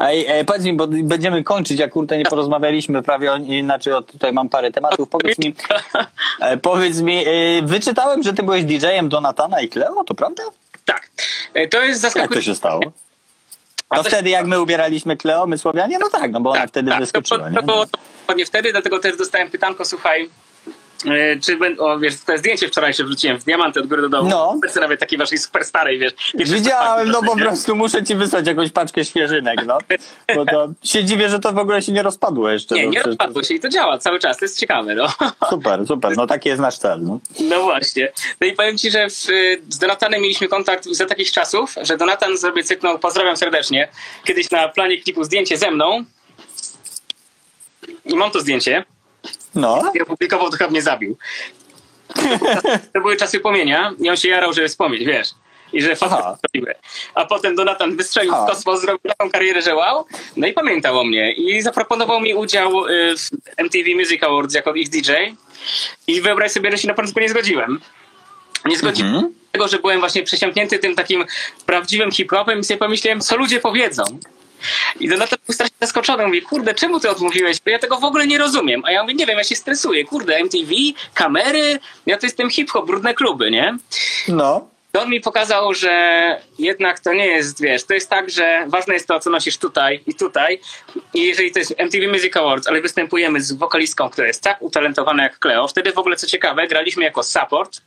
Ej, 0.00 0.26
ej, 0.28 0.44
powiedz 0.44 0.64
mi, 0.64 0.72
bo 0.72 0.86
będziemy 0.86 1.44
kończyć, 1.44 1.78
jak 1.78 1.90
kurde 1.92 2.18
nie 2.18 2.24
porozmawialiśmy 2.24 3.02
prawie, 3.02 3.32
o, 3.32 3.36
inaczej 3.36 3.92
o, 3.92 4.02
tutaj 4.02 4.32
mam 4.32 4.48
parę 4.48 4.70
tematów. 4.72 5.08
Powiedz 5.08 5.38
mi, 5.38 5.54
e, 6.40 6.56
powiedz 6.56 7.00
mi, 7.00 7.24
e, 7.26 7.30
wyczytałem, 7.62 8.22
że 8.22 8.32
ty 8.32 8.42
byłeś 8.42 8.64
DJ-em 8.64 9.08
Donatana 9.08 9.60
i 9.60 9.68
Kleo, 9.68 10.04
to 10.04 10.14
prawda? 10.14 10.42
tak, 10.84 11.10
E, 11.54 11.68
to 11.68 11.82
jest 11.82 12.02
Jak 12.04 12.12
to 12.12 12.18
zaskakujące. 12.18 12.42
się 12.46 12.54
stało? 12.54 12.80
A 13.88 13.96
To 13.96 14.02
to- 14.02 14.08
wtedy 14.08 14.30
jak 14.30 14.46
my 14.46 14.60
ubieraliśmy 14.60 15.16
Kleo, 15.16 15.46
my 15.46 15.58
Słowianie? 15.58 15.98
No 15.98 16.08
tak, 16.10 16.30
no 16.30 16.40
bo 16.40 16.50
ona 16.50 16.66
wtedy 16.66 16.90
to, 16.90 16.96
wyskoczyła, 16.98 17.40
to 17.40 17.48
nie? 17.50 17.62
było 17.62 17.86
dokładnie 18.30 18.46
wtedy, 18.46 18.72
dlatego 18.72 18.98
też 18.98 19.16
dostałem 19.16 19.50
pytanko, 19.50 19.84
słuchaj, 19.84 20.30
E, 21.06 21.40
Czy 21.40 21.56
będę, 21.56 21.82
o 21.82 21.98
wiesz, 21.98 22.14
to 22.26 22.38
zdjęcie 22.38 22.68
wczorajsze 22.68 23.04
wrzuciłem 23.04 23.38
w 23.38 23.44
diamanty 23.44 23.80
od 23.80 23.86
góry 23.86 24.02
do 24.02 24.08
dołu. 24.08 24.28
No. 24.28 24.58
Wersję 24.62 24.80
nawet 24.80 25.00
takiej 25.00 25.18
waszej 25.18 25.38
super 25.38 25.64
starej, 25.64 25.98
wiesz. 25.98 26.12
Widziałem, 26.34 27.08
no 27.08 27.22
po 27.22 27.36
prostu 27.36 27.76
muszę 27.76 28.04
ci 28.04 28.14
wysłać 28.14 28.46
jakąś 28.46 28.70
paczkę 28.70 29.04
świeżynek, 29.04 29.66
no. 29.66 29.78
Bo 30.34 30.44
to 30.44 30.68
się 30.84 31.04
dziwię, 31.04 31.28
że 31.28 31.38
to 31.38 31.52
w 31.52 31.58
ogóle 31.58 31.82
się 31.82 31.92
nie 31.92 32.02
rozpadło 32.02 32.50
jeszcze. 32.50 32.74
Nie, 32.74 32.84
no, 32.84 32.90
nie 32.90 33.02
rozpadło 33.02 33.42
się 33.42 33.54
i 33.54 33.60
to 33.60 33.68
działa 33.68 33.98
cały 33.98 34.18
czas, 34.18 34.38
to 34.38 34.44
jest 34.44 34.58
ciekawe, 34.58 34.94
no. 34.94 35.06
Super, 35.50 35.86
super, 35.86 36.16
no 36.16 36.26
taki 36.26 36.48
jest 36.48 36.60
nasz 36.60 36.78
cel, 36.78 37.02
no. 37.02 37.20
No 37.40 37.62
właśnie. 37.62 38.12
No 38.40 38.46
i 38.46 38.52
powiem 38.52 38.78
ci, 38.78 38.90
że 38.90 39.10
w, 39.10 39.14
z 39.68 39.78
Donatanem 39.78 40.22
mieliśmy 40.22 40.48
kontakt 40.48 40.84
za 40.88 41.06
takich 41.06 41.32
czasów, 41.32 41.74
że 41.82 41.96
Donatan 41.96 42.38
sobie 42.38 42.64
cyknął, 42.64 42.98
pozdrawiam 42.98 43.36
serdecznie, 43.36 43.88
kiedyś 44.24 44.50
na 44.50 44.68
planie 44.68 44.98
klipu 45.02 45.24
zdjęcie 45.24 45.58
ze 45.58 45.70
mną 45.70 46.04
i 48.04 48.14
mam 48.14 48.30
to 48.30 48.40
zdjęcie 48.40 48.84
No, 49.54 49.92
i 49.94 50.00
opublikował, 50.00 50.50
to 50.50 50.56
chyba 50.56 50.70
mnie 50.70 50.82
zabił. 50.82 51.16
To 52.92 53.00
były 53.00 53.16
czasy 53.16 53.40
płomienia 53.40 53.92
i 54.00 54.10
on 54.10 54.16
się 54.16 54.28
jarał, 54.28 54.52
że 54.52 54.68
wspomnieć, 54.68 55.04
wiesz. 55.04 55.28
I 55.72 55.82
że 55.82 55.96
zrobiły. 55.96 56.74
A 57.14 57.24
potem 57.26 57.54
Donatan 57.56 57.96
wystrzelił 57.96 58.32
Aha. 58.34 58.46
w 58.46 58.48
kosmos, 58.48 58.80
zrobił 58.80 59.10
taką 59.18 59.30
karierę, 59.30 59.62
że 59.62 59.74
wow. 59.74 60.06
No 60.36 60.46
i 60.46 60.52
pamiętał 60.52 60.98
o 61.00 61.04
mnie. 61.04 61.32
I 61.32 61.62
zaproponował 61.62 62.20
mi 62.20 62.34
udział 62.34 62.86
y, 62.86 63.14
w 63.18 63.30
MTV 63.56 63.84
Music 63.94 64.22
Awards 64.22 64.54
jako 64.54 64.74
ich 64.74 64.88
DJ. 64.88 65.10
I 66.06 66.20
wyobraź 66.20 66.52
sobie, 66.52 66.70
że 66.70 66.78
się 66.78 66.88
na 66.88 66.94
początku 66.94 67.20
nie 67.20 67.28
zgodziłem. 67.28 67.80
Nie 68.64 68.78
zgodziłem 68.78 69.14
Mhm. 69.14 69.34
tego, 69.52 69.68
że 69.68 69.78
byłem 69.78 70.00
właśnie 70.00 70.22
przesiąknięty 70.22 70.78
tym 70.78 70.94
takim 70.94 71.24
prawdziwym 71.66 72.10
hip-hopem 72.12 72.60
i 72.60 72.64
sobie 72.64 72.78
pomyślałem, 72.78 73.20
co 73.20 73.36
ludzie 73.36 73.60
powiedzą. 73.60 74.04
I 75.00 75.08
Donatan 75.08 75.38
był 75.46 75.54
strasznie 75.54 75.76
zaskoczony. 75.80 76.26
Mówi, 76.26 76.42
kurde, 76.42 76.74
czemu 76.74 77.00
ty 77.00 77.10
odmówiłeś? 77.10 77.60
Bo 77.64 77.70
ja 77.70 77.78
tego 77.78 77.96
w 77.96 78.04
ogóle 78.04 78.26
nie 78.26 78.38
rozumiem. 78.38 78.82
A 78.84 78.92
ja 78.92 79.02
mówię, 79.02 79.14
nie 79.14 79.26
wiem, 79.26 79.38
ja 79.38 79.44
się 79.44 79.56
stresuję. 79.56 80.04
Kurde, 80.04 80.36
MTV, 80.36 80.72
kamery, 81.14 81.78
ja 82.06 82.18
to 82.18 82.26
jestem 82.26 82.50
hip-hop, 82.50 82.86
brudne 82.86 83.14
kluby, 83.14 83.50
nie? 83.50 83.76
no. 84.28 84.68
To 84.92 85.02
on 85.02 85.10
mi 85.10 85.20
pokazał, 85.20 85.74
że 85.74 86.36
jednak 86.58 87.00
to 87.00 87.12
nie 87.12 87.26
jest, 87.26 87.62
wiesz, 87.62 87.84
to 87.84 87.94
jest 87.94 88.10
tak, 88.10 88.30
że 88.30 88.64
ważne 88.66 88.94
jest 88.94 89.08
to, 89.08 89.20
co 89.20 89.30
nosisz 89.30 89.58
tutaj 89.58 90.00
i 90.06 90.14
tutaj. 90.14 90.60
I 91.14 91.26
jeżeli 91.26 91.52
to 91.52 91.58
jest 91.58 91.74
MTV 91.78 92.08
Music 92.08 92.36
Awards, 92.36 92.68
ale 92.68 92.80
występujemy 92.80 93.40
z 93.40 93.52
wokalistką, 93.52 94.10
która 94.10 94.26
jest 94.26 94.42
tak 94.42 94.62
utalentowana 94.62 95.22
jak 95.22 95.38
Cleo, 95.38 95.68
wtedy 95.68 95.92
w 95.92 95.98
ogóle 95.98 96.16
co 96.16 96.26
ciekawe, 96.26 96.66
graliśmy 96.68 97.04
jako 97.04 97.22
support. 97.22 97.80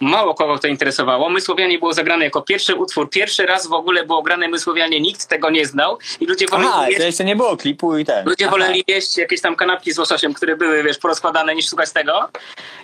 Mało 0.00 0.34
kogo 0.34 0.58
to 0.58 0.68
interesowało. 0.68 1.30
My 1.30 1.40
Słowianie 1.40 1.78
było 1.78 1.94
zagrane 1.94 2.24
jako 2.24 2.42
pierwszy 2.42 2.74
utwór. 2.74 3.10
Pierwszy 3.10 3.46
raz 3.46 3.66
w 3.66 3.72
ogóle 3.72 4.06
było 4.06 4.22
grane 4.22 4.48
My 4.48 4.58
Słowianie, 4.58 5.00
nikt 5.00 5.26
tego 5.26 5.50
nie 5.50 5.66
znał. 5.66 5.98
I 6.20 6.26
ludzie 6.26 6.46
woleli, 6.46 6.68
Aha, 6.72 6.88
jeść, 6.88 7.00
jeszcze 7.00 7.24
nie 7.24 7.36
było 7.36 7.56
klipu 7.56 7.98
i 7.98 8.04
ten. 8.04 8.26
ludzie 8.26 8.44
Aha. 8.44 8.50
woleli 8.50 8.84
jeść 8.86 9.18
jakieś 9.18 9.40
tam 9.40 9.56
kanapki 9.56 9.92
z 9.92 9.98
łososiem, 9.98 10.34
które 10.34 10.56
były, 10.56 10.82
wiesz, 10.82 10.98
porozkładane, 10.98 11.54
niż 11.54 11.68
słuchać 11.68 11.92
tego. 11.92 12.28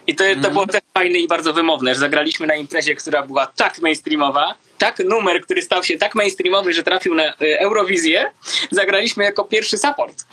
I 0.06 0.14
to, 0.14 0.24
to 0.42 0.50
było 0.50 0.66
też 0.66 0.80
fajne 0.94 1.18
i 1.18 1.28
bardzo 1.28 1.52
wymowne, 1.52 1.94
że 1.94 2.00
zagraliśmy 2.00 2.46
na 2.46 2.54
imprezie, 2.54 2.94
która 2.94 3.22
była 3.22 3.46
tak 3.46 3.78
mainstreamowa, 3.78 4.54
tak 4.78 4.98
numer, 4.98 5.40
który 5.42 5.62
stał 5.62 5.82
się 5.84 5.98
tak 5.98 6.14
mainstreamowy, 6.14 6.72
że 6.72 6.82
trafił 6.82 7.14
na 7.14 7.22
y, 7.42 7.58
Eurowizję, 7.58 8.30
zagraliśmy 8.70 9.24
jako 9.24 9.44
pierwszy 9.44 9.78
support. 9.78 10.24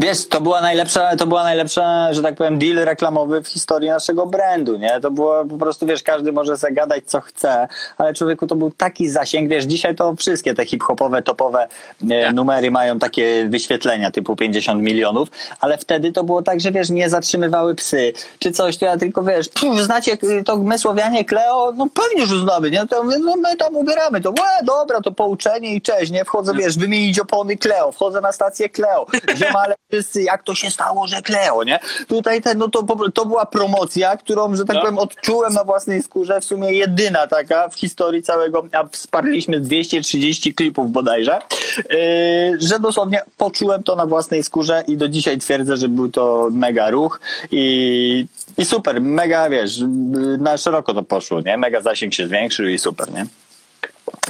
Wiesz, 0.00 0.28
to 0.28 0.40
była 0.40 0.60
najlepsza, 0.60 1.16
to 1.16 1.26
była 1.26 1.42
najlepsza, 1.42 2.14
że 2.14 2.22
tak 2.22 2.34
powiem, 2.34 2.58
deal 2.58 2.76
reklamowy 2.76 3.42
w 3.42 3.48
historii 3.48 3.88
naszego 3.88 4.26
brandu, 4.26 4.76
nie? 4.78 5.00
To 5.00 5.10
było 5.10 5.44
po 5.44 5.58
prostu, 5.58 5.86
wiesz, 5.86 6.02
każdy 6.02 6.32
może 6.32 6.56
zagadać 6.56 7.04
co 7.06 7.20
chce, 7.20 7.68
ale 7.98 8.14
człowieku 8.14 8.46
to 8.46 8.56
był 8.56 8.70
taki 8.70 9.08
zasięg, 9.08 9.50
wiesz, 9.50 9.64
dzisiaj 9.64 9.94
to 9.94 10.14
wszystkie 10.16 10.54
te 10.54 10.66
hip-hopowe, 10.66 11.22
topowe 11.22 11.68
e, 12.10 12.24
Tak. 12.24 12.34
numery 12.34 12.70
mają 12.70 12.98
takie 12.98 13.46
wyświetlenia 13.48 14.10
typu 14.10 14.36
50 14.36 14.82
milionów, 14.82 15.28
ale 15.60 15.78
wtedy 15.78 16.12
to 16.12 16.24
było 16.24 16.42
tak, 16.42 16.60
że 16.60 16.72
wiesz, 16.72 16.90
nie 16.90 17.10
zatrzymywały 17.10 17.74
psy, 17.74 18.12
czy 18.38 18.52
coś, 18.52 18.76
to 18.76 18.86
ja 18.86 18.96
tylko, 18.96 19.22
wiesz, 19.22 19.48
pff, 19.48 19.82
znacie 19.82 20.12
y, 20.12 20.44
to 20.44 20.56
my 20.56 20.78
Słowianie, 20.78 21.24
Kleo, 21.24 21.72
no 21.76 21.86
pewnie, 21.94 22.26
że 22.26 22.38
znamy, 22.40 22.70
nie? 22.70 22.86
To 22.86 23.04
no 23.04 23.36
my 23.36 23.56
tam 23.56 23.76
ubieramy, 23.78 24.20
to 24.20 24.30
łe, 24.30 24.64
dobra, 24.64 25.00
to 25.00 25.12
pouczenie 25.12 25.74
i 25.74 25.82
cześć, 25.82 26.10
nie? 26.12 26.24
Wchodzę, 26.24 26.52
wiesz, 26.54 26.78
wymienić 26.78 27.18
opony 27.20 27.56
Kleo, 27.56 27.92
wchodzę 27.92 28.20
na 28.20 28.32
stację 28.32 28.68
Kleo, 28.68 29.06
ziomale 29.36 29.74
wszyscy, 29.92 30.22
jak 30.22 30.42
to 30.42 30.54
się 30.54 30.70
stało, 30.70 31.06
że 31.06 31.22
Kleo, 31.22 31.64
nie? 31.64 31.78
Tutaj 32.08 32.42
ten, 32.42 32.58
no 32.58 32.68
to, 32.68 32.82
to 33.14 33.26
była 33.26 33.46
promocja, 33.46 34.16
którą, 34.16 34.56
że 34.56 34.64
tak 34.64 34.76
No. 34.76 34.80
powiem, 34.82 34.98
odczułem 34.98 35.52
na 35.52 35.64
własnej 35.64 36.02
skórze, 36.02 36.40
w 36.40 36.44
sumie 36.44 36.72
jedyna 36.72 37.26
taka 37.26 37.68
w 37.68 37.74
historii 37.74 38.22
całego, 38.22 38.64
a 38.72 38.84
wsparliśmy 38.88 39.60
230 39.60 40.54
klipów 40.54 40.92
bodajże, 40.92 41.38
yy, 41.90 41.96
że 42.60 42.78
dosłownie 42.80 43.22
poczułem 43.36 43.82
to 43.82 43.96
na 43.96 44.06
własnej 44.06 44.42
skórze 44.44 44.84
i 44.88 44.96
do 44.96 45.08
dzisiaj 45.08 45.38
twierdzę, 45.38 45.76
że 45.76 45.88
był 45.88 46.08
to 46.08 46.48
mega 46.52 46.90
ruch 46.90 47.20
i, 47.50 48.26
i 48.58 48.64
super, 48.64 49.00
mega, 49.00 49.50
wiesz, 49.50 49.78
na 50.38 50.56
szeroko 50.56 50.94
to 50.94 51.02
poszło, 51.02 51.40
nie? 51.40 51.56
Mega 51.56 51.80
zasięg 51.80 52.14
się 52.14 52.26
zwiększył 52.26 52.66
i 52.68 52.78
super, 52.78 53.12
nie? 53.12 53.26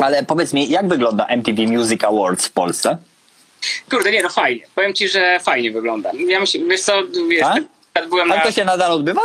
Ale 0.00 0.22
powiedz 0.22 0.52
mi, 0.52 0.70
jak 0.70 0.88
wygląda 0.88 1.26
MTV 1.26 1.62
Music 1.62 2.04
Awards 2.04 2.46
w 2.46 2.52
Polsce? 2.52 2.96
kurde, 3.90 4.12
nie, 4.12 4.22
no 4.22 4.28
fajnie. 4.28 4.62
Powiem 4.74 4.94
ci, 4.94 5.08
że 5.08 5.40
fajnie 5.40 5.70
wygląda. 5.70 6.10
Ja 6.28 6.40
myślę, 6.40 6.60
wiesz 6.60 6.80
co, 6.80 7.02
wiesz, 7.28 7.40
Tak? 7.40 8.08
byłem 8.08 8.32
A 8.32 8.36
na... 8.36 8.42
to 8.42 8.52
się 8.52 8.64
nadal 8.64 8.92
odbywa? 8.92 9.20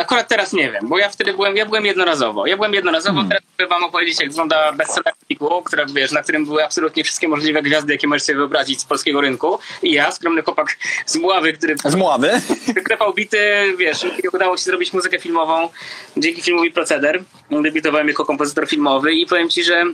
Akurat 0.00 0.28
teraz 0.28 0.52
nie 0.52 0.72
wiem, 0.72 0.88
bo 0.88 0.98
ja 0.98 1.08
wtedy 1.08 1.32
byłem, 1.32 1.56
ja 1.56 1.66
byłem 1.66 1.86
jednorazowo. 1.86 2.46
Ja 2.46 2.56
byłem 2.56 2.74
jednorazowo, 2.74 3.14
Hmm. 3.20 3.28
teraz 3.28 3.42
mogę 3.58 3.68
wam 3.68 3.84
opowiedzieć, 3.84 4.20
jak 4.20 4.28
wygląda 4.28 4.72
bestseller 4.72 5.14
klipu, 5.26 5.62
które, 5.62 5.86
wiesz, 5.94 6.12
na 6.12 6.22
którym 6.22 6.44
były 6.46 6.64
absolutnie 6.64 7.04
wszystkie 7.04 7.28
możliwe 7.28 7.62
gwiazdy, 7.62 7.92
jakie 7.92 8.06
możesz 8.08 8.22
sobie 8.22 8.36
wyobrazić 8.36 8.80
z 8.80 8.84
polskiego 8.84 9.20
rynku. 9.20 9.58
I 9.82 9.92
ja, 9.92 10.12
skromny 10.12 10.42
chłopak 10.42 10.76
z 11.06 11.16
Mławy, 11.16 11.52
który 11.52 11.76
Z 11.84 11.94
Mławy? 11.94 12.40
wyklepał 12.74 13.14
bity, 13.14 13.38
wiesz, 13.78 14.06
udało 14.32 14.56
się 14.56 14.62
zrobić 14.62 14.92
muzykę 14.92 15.18
filmową 15.18 15.68
dzięki 16.16 16.42
filmowi 16.42 16.70
Proceder. 16.70 17.22
Debiutowałem 17.50 18.08
jako 18.08 18.24
kompozytor 18.24 18.68
filmowy 18.68 19.12
i 19.12 19.26
powiem 19.26 19.48
ci, 19.48 19.64
że 19.64 19.84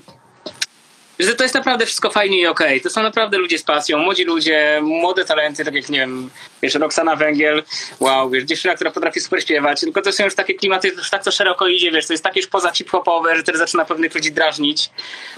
że 1.18 1.34
to 1.34 1.44
jest 1.44 1.54
naprawdę 1.54 1.86
wszystko 1.86 2.10
fajnie 2.10 2.40
i 2.40 2.46
okej. 2.46 2.80
To 2.80 2.90
są 2.90 3.02
naprawdę 3.02 3.38
ludzie 3.38 3.58
z 3.58 3.62
pasją, 3.62 3.98
młodzi 3.98 4.24
ludzie, 4.24 4.80
młode 4.82 5.24
talenty, 5.24 5.64
tak 5.64 5.74
jak, 5.74 5.88
nie 5.88 5.98
wiem, 5.98 6.30
wiesz, 6.62 6.74
Roxana 6.74 7.16
Węgiel, 7.16 7.62
wow, 8.00 8.30
wiesz, 8.30 8.44
dziewczyna, 8.44 8.74
która 8.74 8.90
potrafi 8.90 9.20
super 9.20 9.42
śpiewać, 9.42 9.80
tylko 9.80 10.02
to 10.02 10.12
są 10.12 10.24
już 10.24 10.34
takie 10.34 10.54
klimaty, 10.54 10.88
już 10.88 11.10
tak 11.10 11.24
to 11.24 11.30
szeroko 11.30 11.66
idzie, 11.66 11.90
wiesz, 11.90 12.06
to 12.06 12.12
jest 12.12 12.24
takie 12.24 12.40
już 12.40 12.48
poza 12.48 12.70
hip-hopowe, 12.70 13.36
że 13.36 13.42
też 13.42 13.56
zaczyna 13.56 13.84
pewnych 13.84 14.14
ludzi 14.14 14.32
drażnić. 14.32 14.90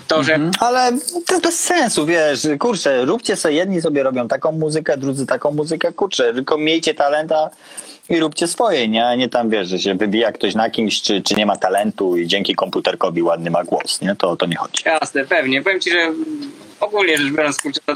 To, 0.09 0.22
że 0.22 0.51
Ale 0.61 0.93
to 1.27 1.35
jest 1.35 1.45
bez 1.45 1.61
sensu, 1.61 2.07
wiesz, 2.07 2.41
kurczę, 2.59 3.05
róbcie 3.05 3.37
sobie, 3.37 3.55
jedni 3.55 3.83
sobie 3.83 4.03
robią 4.03 4.29
taką 4.29 4.53
muzykę, 4.53 4.97
drudzy 4.97 5.27
taką 5.27 5.51
muzykę, 5.51 5.93
kurczę, 5.93 6.35
tylko 6.35 6.59
miejcie 6.59 6.95
talenta 6.95 7.51
i 8.09 8.20
róbcie 8.20 8.48
swoje, 8.48 8.88
nie? 8.88 9.07
A 9.07 9.14
nie 9.14 9.28
tam, 9.28 9.50
wiesz, 9.50 9.68
że 9.68 9.78
się 9.78 9.94
wybija 9.94 10.32
ktoś 10.32 10.55
na 10.55 10.70
kimś, 10.70 11.02
czy, 11.02 11.22
czy 11.22 11.34
nie 11.34 11.46
ma 11.46 11.57
talentu 11.57 12.16
i 12.16 12.26
dzięki 12.26 12.55
komputerkowi 12.55 13.22
ładny 13.22 13.50
ma 13.50 13.64
głos, 13.64 14.00
nie? 14.00 14.16
To 14.16 14.30
o 14.30 14.36
to 14.36 14.46
nie 14.46 14.57
chodzi. 14.57 14.82
Jasne, 14.86 15.24
pewnie. 15.24 15.62
Powiem 15.62 15.80
ci, 15.80 15.90
że 15.90 16.12
ogólnie 16.80 17.18
rzecz 17.18 17.32
biorąc, 17.32 17.57
to 17.86 17.92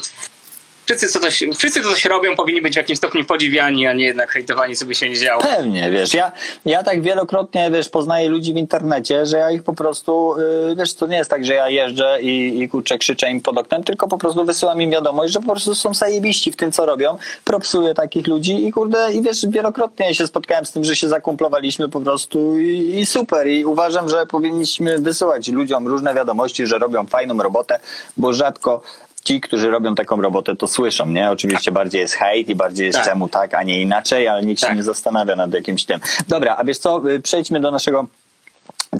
wszyscy, 0.88 1.08
co 1.08 1.20
coś, 1.20 1.44
wszyscy, 1.58 1.82
co 1.82 1.90
coś 1.90 2.04
robią, 2.04 2.36
powinni 2.36 2.62
być 2.62 2.74
w 2.74 2.76
jakimś 2.76 2.98
stopniu 2.98 3.24
podziwiani, 3.24 3.86
a 3.86 3.92
nie 3.92 4.04
jednak 4.04 4.30
hejtowani, 4.30 4.76
co 4.76 4.86
by 4.86 4.94
się 4.94 5.08
nie 5.08 5.16
działo. 5.16 5.42
Pewnie, 5.42 5.90
wiesz, 5.90 6.14
ja, 6.14 6.32
ja 6.64 6.82
tak 6.82 7.02
wielokrotnie, 7.02 7.70
wiesz, 7.70 7.88
poznaję 7.88 8.28
ludzi 8.28 8.54
w 8.54 8.56
internecie, 8.56 9.26
że 9.26 9.36
ja 9.36 9.50
ich 9.50 9.62
po 9.62 9.72
prostu, 9.72 10.34
yy, 10.68 10.76
wiesz, 10.76 10.94
to 10.94 11.06
nie 11.06 11.16
jest 11.16 11.30
tak, 11.30 11.44
że 11.44 11.54
ja 11.54 11.68
jeżdżę 11.68 12.18
i, 12.20 12.62
i 12.62 12.68
kurczę, 12.68 12.98
krzyczę 12.98 13.30
im 13.30 13.40
pod 13.40 13.58
oknem, 13.58 13.84
tylko 13.84 14.08
po 14.08 14.18
prostu 14.18 14.44
wysyłam 14.44 14.82
im 14.82 14.90
wiadomość, 14.90 15.32
że 15.32 15.40
po 15.40 15.46
prostu 15.46 15.74
są 15.74 15.94
zajebiści 15.94 16.52
w 16.52 16.56
tym, 16.56 16.72
co 16.72 16.86
robią, 16.86 17.18
propsuję 17.44 17.94
takich 17.94 18.26
ludzi 18.26 18.66
i 18.66 18.72
kurde, 18.72 19.12
i 19.12 19.22
wiesz, 19.22 19.46
wielokrotnie 19.48 20.14
się 20.14 20.26
spotkałem 20.26 20.66
z 20.66 20.72
tym, 20.72 20.84
że 20.84 20.96
się 20.96 21.08
zakumplowaliśmy 21.08 21.88
po 21.88 22.00
prostu 22.00 22.58
i, 22.58 22.98
i 22.98 23.06
super 23.06 23.48
i 23.48 23.64
uważam, 23.64 24.08
że 24.08 24.26
powinniśmy 24.26 24.98
wysyłać 24.98 25.48
ludziom 25.48 25.88
różne 25.88 26.14
wiadomości, 26.14 26.66
że 26.66 26.78
robią 26.78 27.06
fajną 27.06 27.42
robotę, 27.42 27.80
bo 28.16 28.32
rzadko 28.32 28.82
ci, 29.28 29.40
którzy 29.40 29.70
robią 29.70 29.94
taką 29.94 30.22
robotę, 30.22 30.56
to 30.56 30.66
słyszą, 30.66 31.06
nie? 31.06 31.30
Oczywiście 31.30 31.72
bardziej 31.72 32.00
jest 32.00 32.14
hejt 32.14 32.48
i 32.48 32.54
bardziej 32.54 32.86
jest 32.86 32.98
Tak. 32.98 33.06
czemu 33.08 33.28
tak, 33.28 33.54
a 33.54 33.62
nie 33.62 33.80
inaczej, 33.82 34.28
ale 34.28 34.42
nikt 34.42 34.60
się 34.60 34.66
Tak. 34.66 34.76
nie 34.76 34.82
zastanawia 34.82 35.36
nad 35.36 35.54
jakimś 35.54 35.84
tym. 35.84 36.00
Dobra, 36.28 36.56
a 36.58 36.64
wiesz 36.64 36.78
co, 36.78 37.10
y, 37.10 37.20
przejdźmy 37.20 37.60
do 37.60 37.70
naszego 37.70 38.06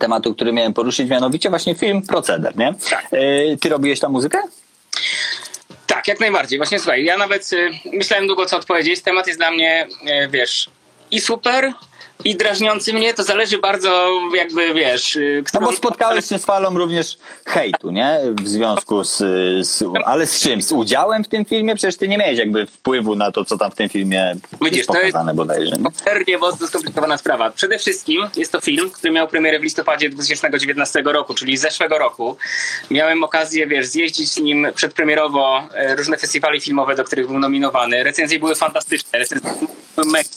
tematu, 0.01 0.35
który 0.35 0.53
miałem 0.53 0.75
poruszyć, 0.75 1.11
mianowicie 1.11 1.51
właśnie 1.51 1.75
film 1.75 2.03
Proceder, 2.03 2.57
nie? 2.57 2.75
Tak. 2.91 3.07
Y, 3.13 3.59
Ty 3.61 3.69
robiłeś 3.69 4.01
tam 4.01 4.13
muzykę? 4.13 4.39
Tak, 5.87 6.09
jak 6.09 6.21
najbardziej. 6.21 6.59
Właśnie 6.59 6.79
słuchaj, 6.79 7.05
ja 7.05 7.19
nawet 7.19 7.53
y, 7.53 7.71
myślałem 7.93 8.27
długo, 8.27 8.47
co 8.47 8.57
odpowiedzieć. 8.57 9.03
Temat 9.03 9.27
jest 9.27 9.39
dla 9.39 9.51
mnie, 9.51 9.87
wiesz, 10.31 10.71
i 11.11 11.21
super, 11.21 11.73
i 12.25 12.37
drażniący 12.37 12.93
mnie. 12.93 13.15
To 13.15 13.23
zależy 13.23 13.59
bardzo, 13.59 14.09
jakby, 14.37 14.75
wiesz... 14.75 15.17
y, 15.17 15.43
No 15.55 15.61
bo 15.61 15.67
którą- 15.67 15.77
spotkałeś 15.77 16.25
się 16.29 16.39
z 16.39 16.45
falą 16.45 16.79
również 16.79 17.19
hejtu, 17.47 17.91
nie? 17.91 18.21
W 18.43 18.49
związku 18.49 19.05
z, 19.05 19.17
z... 19.69 19.85
Ale 20.05 20.27
z 20.27 20.41
czym? 20.41 20.63
Z 20.63 20.73
udziałem 20.73 21.25
w 21.25 21.29
tym 21.29 21.45
filmie? 21.45 21.75
Przecież 21.75 21.97
ty 21.97 22.09
nie 22.09 22.19
miałeś 22.19 22.39
jakby 22.39 22.67
wpływu 22.67 23.17
na 23.17 23.33
to, 23.33 23.45
co 23.45 23.59
tam 23.59 23.71
w 23.71 23.75
tym 23.75 23.89
filmie 23.89 24.35
Widzisz, 24.63 24.77
jest 24.77 24.89
to 24.89 24.95
jest- 24.95 25.07
pokazane 25.07 25.35
bodajże. 25.35 25.77
mocno 26.41 26.67
skomplikowana 26.67 27.19
sprawa. 27.19 27.51
Przede 27.51 27.79
wszystkim 27.79 28.23
jest 28.37 28.53
to 28.53 28.61
film, 28.61 28.91
który 28.91 29.13
miał 29.13 29.29
premierę 29.29 29.59
w 29.61 29.63
listopadzie 29.63 30.11
2019 30.11 31.03
roku, 31.05 31.35
czyli 31.35 31.57
zeszłego 31.57 31.99
roku. 31.99 32.37
Miałem 32.91 33.25
okazję, 33.25 33.67
wiesz, 33.67 33.87
zjeździć 33.87 34.29
z 34.33 34.39
nim 34.41 34.67
przedpremierowo 34.75 35.69
e, 35.75 35.97
różne 35.97 36.17
festiwale 36.17 36.61
filmowe, 36.61 36.95
do 36.97 37.05
których 37.05 37.27
był 37.27 37.39
nominowany. 37.39 38.05
Recenzje 38.05 38.39
były 38.39 38.55
fantastyczne, 38.55 39.19
recenzje 39.19 39.51
były 39.97 40.07
mega. 40.11 40.29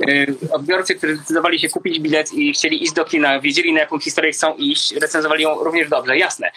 Y, 0.00 0.34
odbiorcy, 0.52 0.94
którzy 0.94 1.16
zdecydowali 1.16 1.58
się 1.60 1.68
kupić 1.68 2.00
bilet 2.00 2.32
i 2.34 2.52
chcieli 2.52 2.82
iść 2.84 2.92
do 2.92 3.04
kina, 3.04 3.40
wiedzieli 3.40 3.72
na 3.72 3.80
jaką 3.80 3.98
historię 3.98 4.32
chcą 4.32 4.54
iść, 4.56 4.92
recenzowali 4.92 5.42
ją 5.42 5.54
również 5.64 5.88
dobrze, 5.88 6.18
jasne. 6.18 6.50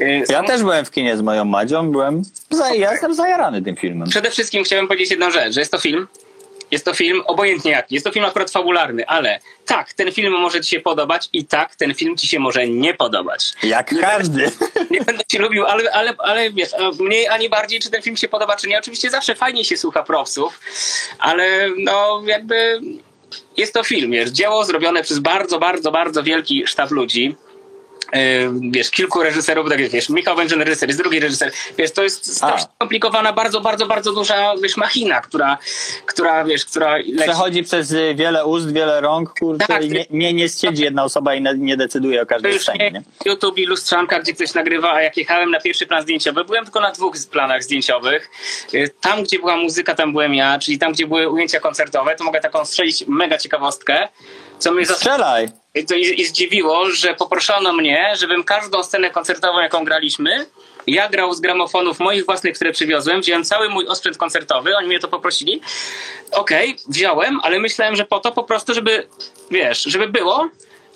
Y, 0.00 0.04
Ja 0.28 0.36
sam- 0.36 0.46
też 0.46 0.62
byłem 0.62 0.84
w 0.84 0.90
kinie 0.90 1.16
z 1.16 1.22
moją 1.22 1.44
Madzią, 1.44 1.90
byłem, 1.92 2.22
za, 2.50 2.74
ja 2.74 2.92
jestem 2.92 3.14
zajarany 3.14 3.62
tym 3.62 3.76
filmem. 3.76 4.08
Przede 4.08 4.30
wszystkim 4.30 4.64
chciałem 4.64 4.88
powiedzieć 4.88 5.10
jedną 5.10 5.30
rzecz, 5.30 5.54
że 5.54 5.60
jest 5.60 5.72
to 5.72 5.78
film, 5.78 6.08
jest 6.72 6.84
to 6.84 6.94
film 6.94 7.22
obojętnie 7.26 7.70
jaki, 7.70 7.94
jest 7.94 8.06
to 8.06 8.12
film 8.12 8.24
akurat 8.24 8.50
fabularny, 8.50 9.06
ale 9.06 9.40
tak, 9.66 9.92
ten 9.92 10.12
film 10.12 10.32
może 10.32 10.60
ci 10.60 10.70
się 10.70 10.80
podobać 10.80 11.28
i 11.32 11.44
tak, 11.44 11.76
ten 11.76 11.94
film 11.94 12.16
ci 12.16 12.28
się 12.28 12.38
może 12.38 12.68
nie 12.68 12.94
podobać. 12.94 13.52
Jak 13.62 14.00
każdy. 14.00 14.50
Nie 14.90 15.00
będę 15.00 15.22
ci 15.28 15.38
lubił, 15.44 15.66
ale, 15.66 15.92
ale, 15.92 16.14
ale 16.18 16.50
wiesz, 16.50 16.70
mniej 17.00 17.28
ani 17.28 17.48
bardziej, 17.48 17.80
czy 17.80 17.90
ten 17.90 18.02
film 18.02 18.16
się 18.16 18.28
podoba, 18.28 18.56
czy 18.56 18.68
nie. 18.68 18.78
Oczywiście 18.78 19.10
zawsze 19.10 19.34
fajnie 19.34 19.64
się 19.64 19.76
słucha 19.76 20.02
propsów, 20.02 20.60
ale 21.18 21.70
no 21.78 22.22
jakby 22.26 22.80
jest 23.56 23.74
to 23.74 23.84
film, 23.84 24.10
wiesz, 24.10 24.30
dzieło 24.30 24.64
zrobione 24.64 25.02
przez 25.02 25.18
bardzo, 25.18 25.58
bardzo, 25.58 25.92
bardzo 25.92 26.22
wielki 26.22 26.66
sztab 26.66 26.90
ludzi. 26.90 27.36
Yy, 28.12 28.70
Wiesz, 28.70 28.90
kilku 28.90 29.22
reżyserów, 29.22 29.68
tak 29.68 29.80
jak 29.80 29.90
wiesz, 29.90 30.08
Michał 30.08 30.36
Węgrzyn 30.36 30.62
reżyser, 30.62 30.88
jest 30.88 31.00
drugi 31.00 31.20
reżyser. 31.20 31.52
Wiesz, 31.78 31.90
to 31.92 32.02
jest 32.02 32.36
strasznie 32.36 32.68
skomplikowana, 32.76 33.32
bardzo, 33.32 33.60
bardzo, 33.60 33.86
bardzo 33.86 34.12
duża, 34.12 34.54
wiesz, 34.62 34.76
machina, 34.76 35.20
która, 35.20 35.58
która 36.06 36.44
wiesz, 36.44 36.64
która 36.64 36.96
leci. 36.96 37.18
Przechodzi 37.18 37.62
przez 37.62 37.92
y, 37.92 38.14
wiele 38.14 38.46
ust, 38.46 38.72
wiele 38.72 39.00
rąk, 39.00 39.38
kurczę, 39.38 39.66
Tak, 39.66 39.84
i 39.84 39.90
nie, 39.90 40.06
nie, 40.10 40.32
nie 40.32 40.48
siedzi 40.48 40.82
jedna 40.82 41.04
osoba 41.04 41.34
i 41.34 41.42
nie, 41.56 41.76
decyduje 41.76 42.22
o 42.22 42.26
każdej 42.26 42.58
scenie, 42.60 42.78
nie 42.78 42.90
nie? 42.90 43.02
YouTube 43.32 43.58
i 43.58 43.66
lustrzanka, 43.66 44.20
gdzie 44.20 44.32
ktoś 44.32 44.54
nagrywa, 44.54 44.92
a 44.92 45.02
jak 45.02 45.16
jechałem 45.16 45.50
na 45.50 45.60
pierwszy 45.60 45.86
plan 45.86 46.02
zdjęciowy, 46.02 46.44
byłem 46.44 46.64
tylko 46.64 46.80
na 46.80 46.92
dwóch 46.92 47.14
planach 47.30 47.62
zdjęciowych. 47.62 48.30
Y, 48.74 48.90
Tam, 49.00 49.22
gdzie 49.22 49.38
była 49.38 49.56
muzyka, 49.56 49.94
tam 49.94 50.12
byłem 50.12 50.34
ja, 50.34 50.58
czyli 50.58 50.78
tam, 50.78 50.92
gdzie 50.92 51.06
były 51.06 51.28
ujęcia 51.28 51.60
koncertowe, 51.60 52.16
to 52.16 52.24
mogę 52.24 52.40
taką 52.40 52.64
strzelić 52.64 53.04
mega 53.06 53.38
ciekawostkę, 53.38 54.08
co 54.62 54.72
mnie 54.72 54.86
Strzelaj! 54.86 55.48
to 55.88 55.94
i, 55.94 56.20
i 56.20 56.24
zdziwiło, 56.24 56.90
że 56.90 57.14
poproszono 57.14 57.72
mnie, 57.72 58.12
żebym 58.18 58.44
każdą 58.44 58.82
scenę 58.82 59.10
koncertową, 59.10 59.60
jaką 59.60 59.84
graliśmy, 59.84 60.46
ja 60.86 61.08
grał 61.08 61.34
z 61.34 61.40
gramofonów 61.40 62.00
moich 62.00 62.24
własnych, 62.24 62.54
które 62.54 62.72
przywiozłem, 62.72 63.20
wziąłem 63.20 63.44
cały 63.44 63.68
mój 63.68 63.86
osprzęt 63.86 64.16
koncertowy, 64.18 64.76
oni 64.76 64.88
mnie 64.88 64.98
to 64.98 65.08
poprosili. 65.08 65.60
Okej, 66.32 66.76
wziąłem, 66.88 67.40
ale 67.42 67.58
myślałem, 67.58 67.96
że 67.96 68.04
po 68.04 68.20
to 68.20 68.32
po 68.32 68.44
prostu, 68.44 68.74
żeby, 68.74 69.06
wiesz, 69.50 69.82
żeby 69.82 70.08
było 70.08 70.48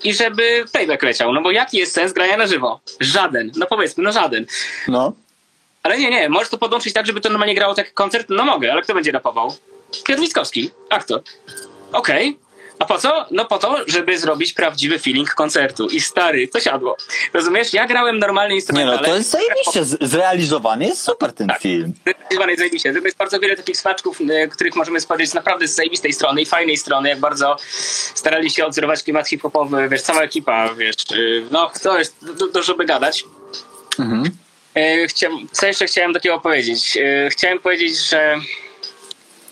i 0.05 0.15
żeby 0.15 0.65
playback 0.73 1.03
leciał, 1.03 1.33
no 1.33 1.43
bo 1.43 1.51
jaki 1.51 1.79
jest 1.79 1.93
sens 1.93 2.13
grania 2.13 2.37
na 2.37 2.47
żywo? 2.47 2.81
Żaden, 3.01 3.53
no 3.57 3.67
powiedzmy, 3.67 4.05
no 4.05 4.13
żaden. 4.13 4.47
No. 4.89 5.13
Ale 5.83 5.99
nie, 5.99 6.11
nie, 6.11 6.29
możesz 6.29 6.49
to 6.49 6.59
podłączyć 6.59 6.93
tak, 6.93 7.07
żeby 7.07 7.21
to 7.21 7.29
normalnie 7.29 7.55
grało 7.55 7.75
taki 7.75 7.91
koncert? 7.91 8.27
No 8.29 8.45
mogę, 8.45 8.73
ale 8.73 8.83
kto 8.83 8.95
będzie 8.95 9.13
rapował? 9.13 9.55
Piotr 10.05 10.21
Witkowski, 10.21 10.71
aktor. 10.91 11.23
Okej. 11.93 12.39
A 12.79 12.85
po 12.85 12.99
co? 12.99 13.27
No 13.31 13.45
po 13.45 13.59
to, 13.59 13.77
żeby 13.87 14.19
zrobić 14.19 14.53
prawdziwy 14.53 14.99
feeling 14.99 15.35
koncertu. 15.35 15.87
I 15.89 16.01
stary, 16.01 16.49
to 16.49 16.61
siadło. 16.61 16.97
Rozumiesz? 17.35 17.73
Ja 17.73 17.87
grałem 17.87 18.19
normalny 18.19 18.49
Nie 18.51 18.55
instrument, 18.57 18.91
no, 18.91 18.99
to 18.99 19.17
jest 19.17 19.31
zajebiście 19.31 19.85
zrealizowany, 20.07 20.85
jest 20.87 21.03
super 21.03 21.33
ten 21.33 21.49
Tak. 21.49 21.61
film. 21.61 21.93
Zdecydowanie 22.03 22.57
zajebiście. 22.57 22.93
To 22.95 22.99
jest 23.01 23.17
bardzo 23.17 23.41
wiele 23.41 23.57
takich 23.57 23.77
smaczków, 23.77 24.19
e, 24.31 24.49
których 24.49 24.77
możemy 24.77 25.01
spojrzeć 25.01 25.35
naprawdę 25.35 25.69
z 25.69 25.75
zajebistej 25.75 26.13
strony 26.13 26.43
i 26.43 26.47
fajnej 26.47 26.77
strony, 26.77 27.09
jak 27.09 27.21
bardzo 27.21 27.57
starali 28.15 28.51
się 28.51 28.67
odzorować 28.67 29.03
klimat 29.03 29.29
hip-hopowy, 29.29 29.89
wiesz, 29.89 30.03
cała 30.03 30.23
ekipa, 30.23 30.75
wiesz, 30.75 30.95
y, 31.15 31.47
no 31.51 31.71
to 31.83 31.99
jest 31.99 32.17
du- 32.35 32.53
dużo 32.53 32.75
by 32.75 32.85
gadać. 32.85 33.25
Mhm. 33.99 34.31
E, 34.75 35.07
Chciałem, 35.09 35.37
co 35.53 35.67
jeszcze 35.67 35.87
chciałem 35.87 36.15
takiego 36.15 36.41
powiedzieć? 36.41 36.97
E, 36.97 37.31
Chciałem 37.31 37.59
powiedzieć, 37.59 37.99
że 38.11 38.37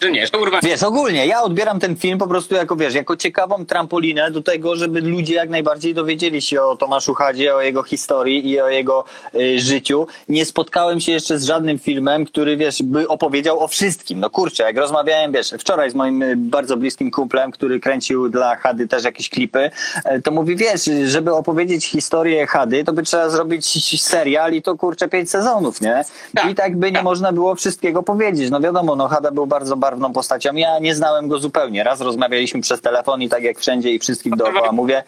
że 0.05 0.11
nie, 0.11 0.27
że 0.27 0.39
urwanie 0.39 0.69
Wiesz, 0.69 0.83
ogólnie 0.83 1.27
ja 1.27 1.43
odbieram 1.43 1.81
ten 1.81 1.97
film 1.97 2.19
po 2.19 2.27
prostu 2.27 2.55
jako, 2.55 2.77
wiesz, 2.77 2.95
jako 2.95 3.17
ciekawą 3.17 3.67
trampolinę 3.67 4.31
do 4.31 4.43
tego, 4.43 4.77
żeby 4.77 5.01
ludzie 5.01 5.35
jak 5.35 5.51
najbardziej 5.51 5.95
dowiedzieli 5.95 6.43
się 6.43 6.63
o 6.63 6.77
Tomaszu 6.77 7.15
Hadzie, 7.15 7.55
o 7.55 7.61
jego 7.61 7.83
historii 7.83 8.51
i 8.51 8.61
o 8.61 8.69
jego 8.69 9.05
y, 9.35 9.61
życiu. 9.61 10.07
Nie 10.29 10.45
spotkałem 10.45 11.01
się 11.01 11.13
jeszcze 11.13 11.39
z 11.39 11.45
żadnym 11.45 11.79
filmem, 11.79 12.25
który, 12.25 12.57
wiesz, 12.57 12.83
by 12.83 13.09
opowiedział 13.09 13.61
o 13.61 13.69
wszystkim. 13.69 14.21
No 14.21 14.31
kurczę, 14.31 14.63
jak 14.63 14.77
rozmawiałem, 14.77 15.33
wiesz, 15.33 15.55
wczoraj 15.59 15.91
z 15.91 15.95
moim 15.95 16.23
y, 16.23 16.37
bardzo 16.37 16.77
bliskim 16.77 17.11
kumplem, 17.11 17.51
który 17.51 17.81
kręcił 17.81 18.29
dla 18.29 18.57
Hady 18.57 18.89
też 18.89 19.05
jakieś 19.05 19.29
klipy, 19.29 19.71
y, 20.17 20.23
to 20.23 20.31
mówi, 20.31 20.57
wiesz, 20.57 20.91
żeby 21.07 21.35
opowiedzieć 21.35 21.87
historię 21.87 22.47
Hady, 22.47 22.85
to 22.85 22.93
by 22.93 23.03
trzeba 23.03 23.29
zrobić 23.29 24.03
serial 24.03 24.53
i 24.53 24.63
to, 24.63 24.77
kurczę, 24.77 25.09
pięć 25.09 25.31
sezonów, 25.31 25.81
nie? 25.81 26.05
Tak, 26.35 26.51
I 26.51 26.55
tak 26.55 26.77
by 26.77 26.87
nie 26.87 26.93
tak. 26.93 27.05
można 27.05 27.33
było 27.33 27.55
wszystkiego 27.55 28.03
powiedzieć. 28.03 28.51
No 28.51 28.61
wiadomo, 28.61 28.97
no 28.97 29.09
Hada 29.09 29.31
był 29.31 29.47
bardzo 29.47 29.77
barwną 29.95 30.13
postacią. 30.13 30.55
Ja 30.55 30.79
nie 30.79 30.95
znałem 30.95 31.29
go 31.29 31.39
zupełnie. 31.39 31.85
Raz 31.85 32.01
rozmawialiśmy 32.01 32.61
przez 32.61 32.81
telefon 32.81 33.23
i 33.23 33.29
tak 33.29 33.43
jak 33.43 33.59
wszędzie 33.59 33.91
i 33.91 33.99
wszystkim 33.99 34.37
dookoła 34.37 34.73
mówię, 34.73 35.03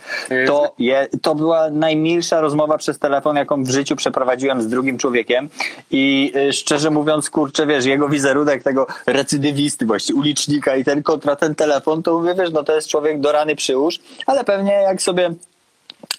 to, 0.46 0.74
je, 0.78 1.08
to 1.22 1.34
była 1.34 1.70
najmilsza 1.70 2.40
rozmowa 2.40 2.78
przez 2.78 2.98
telefon, 2.98 3.36
jaką 3.36 3.64
w 3.64 3.70
życiu 3.70 3.96
przeprowadziłem 3.96 4.62
z 4.62 4.68
drugim 4.68 4.98
człowiekiem 4.98 5.48
i 5.90 6.32
y, 6.36 6.52
szczerze 6.52 6.90
mówiąc, 6.90 7.30
kurczę, 7.30 7.66
wiesz, 7.66 7.84
jego 7.84 8.08
wizerunek 8.08 8.62
tego 8.62 8.86
recydywisty, 9.06 9.86
właściwie 9.86 10.18
ulicznika 10.18 10.76
i 10.76 10.84
ten 10.84 11.02
kontra 11.02 11.36
ten 11.36 11.54
telefon, 11.54 12.02
to 12.02 12.18
mówię, 12.18 12.34
wiesz, 12.38 12.50
no 12.52 12.62
to 12.64 12.74
jest 12.74 12.88
człowiek 12.88 13.20
do 13.20 13.32
rany 13.32 13.56
przyłóż, 13.56 13.98
ale 14.26 14.44
pewnie 14.44 14.72
jak 14.72 15.02
sobie 15.02 15.30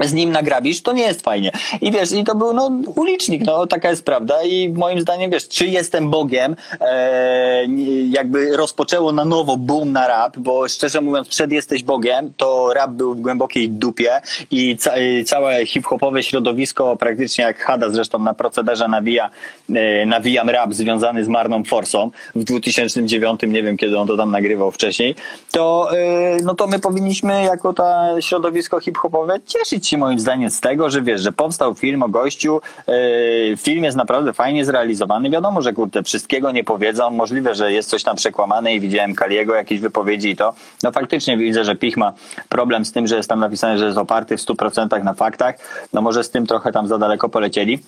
z 0.05 0.13
nim 0.13 0.31
nagrabisz, 0.31 0.81
to 0.81 0.93
nie 0.93 1.03
jest 1.03 1.21
fajnie. 1.21 1.51
I 1.81 1.91
wiesz, 1.91 2.11
i 2.11 2.23
to 2.23 2.35
był 2.35 2.53
no, 2.53 2.71
ulicznik, 2.95 3.41
no 3.45 3.67
taka 3.67 3.89
jest 3.89 4.05
prawda 4.05 4.43
i 4.43 4.69
moim 4.69 5.01
zdaniem, 5.01 5.31
wiesz, 5.31 5.47
czy 5.47 5.67
jestem 5.67 6.09
Bogiem, 6.09 6.55
e, 6.81 7.65
jakby 8.09 8.57
rozpoczęło 8.57 9.11
na 9.11 9.25
nowo 9.25 9.57
boom 9.57 9.91
na 9.91 10.07
rap, 10.07 10.37
bo 10.37 10.67
szczerze 10.67 11.01
mówiąc, 11.01 11.27
przed 11.27 11.51
jesteś 11.51 11.83
Bogiem, 11.83 12.33
to 12.37 12.73
rap 12.73 12.91
był 12.91 13.15
w 13.15 13.21
głębokiej 13.21 13.69
dupie 13.69 14.21
i 14.51 14.77
ca 14.77 14.97
i 14.97 15.25
całe 15.25 15.65
hip-hopowe 15.65 16.23
środowisko, 16.23 16.95
praktycznie 16.97 17.43
jak 17.43 17.59
Hada 17.59 17.89
zresztą 17.89 18.19
na 18.19 18.33
procederze 18.33 18.87
nawija, 18.87 19.29
e, 19.69 20.05
nawijam 20.05 20.49
rap 20.49 20.73
związany 20.73 21.25
z 21.25 21.27
Marną 21.27 21.63
Forsą 21.63 22.11
w 22.35 22.43
2009, 22.43 23.41
nie 23.47 23.63
wiem 23.63 23.77
kiedy 23.77 23.97
on 23.97 24.07
to 24.07 24.17
tam 24.17 24.31
nagrywał 24.31 24.71
wcześniej, 24.71 25.15
to, 25.51 25.89
e, 25.97 26.37
no 26.43 26.55
to 26.55 26.67
my 26.67 26.79
powinniśmy 26.79 27.43
jako 27.43 27.73
to 27.73 27.83
środowisko 28.19 28.79
hip-hopowe 28.79 29.39
cieszyć 29.45 29.86
się 29.87 29.97
moim 29.97 30.19
zdaniem 30.19 30.49
z 30.49 30.59
tego, 30.59 30.89
że 30.89 31.01
wiesz, 31.01 31.21
że 31.21 31.31
powstał 31.31 31.75
film 31.75 32.03
o 32.03 32.09
gościu, 32.09 32.61
e, 32.87 33.57
film 33.57 33.83
jest 33.83 33.97
naprawdę 33.97 34.33
fajnie 34.33 34.65
zrealizowany, 34.65 35.29
wiadomo, 35.29 35.61
że 35.61 35.73
kurde, 35.73 36.03
wszystkiego 36.03 36.51
nie 36.51 36.63
powiedzą, 36.63 37.09
możliwe, 37.09 37.55
że 37.55 37.71
jest 37.71 37.89
coś 37.89 38.03
tam 38.03 38.15
przekłamane 38.15 38.75
i 38.75 38.79
widziałem 38.79 39.15
Kaliego 39.15 39.55
jakieś 39.55 39.79
wypowiedzi 39.79 40.29
i 40.29 40.35
to, 40.35 40.53
no 40.83 40.91
faktycznie 40.91 41.37
widzę, 41.37 41.63
że 41.63 41.75
Pich 41.75 41.97
ma 41.97 42.13
problem 42.49 42.85
z 42.85 42.91
tym, 42.91 43.07
że 43.07 43.17
jest 43.17 43.29
tam 43.29 43.39
napisane, 43.39 43.77
że 43.77 43.85
jest 43.85 43.97
oparty 43.97 44.37
w 44.37 44.41
100% 44.41 45.03
na 45.03 45.13
faktach, 45.13 45.55
no 45.93 46.01
może 46.01 46.23
z 46.23 46.29
tym 46.29 46.47
trochę 46.47 46.71
tam 46.71 46.87
za 46.87 46.97
daleko 46.97 47.29
polecieli. 47.29 47.79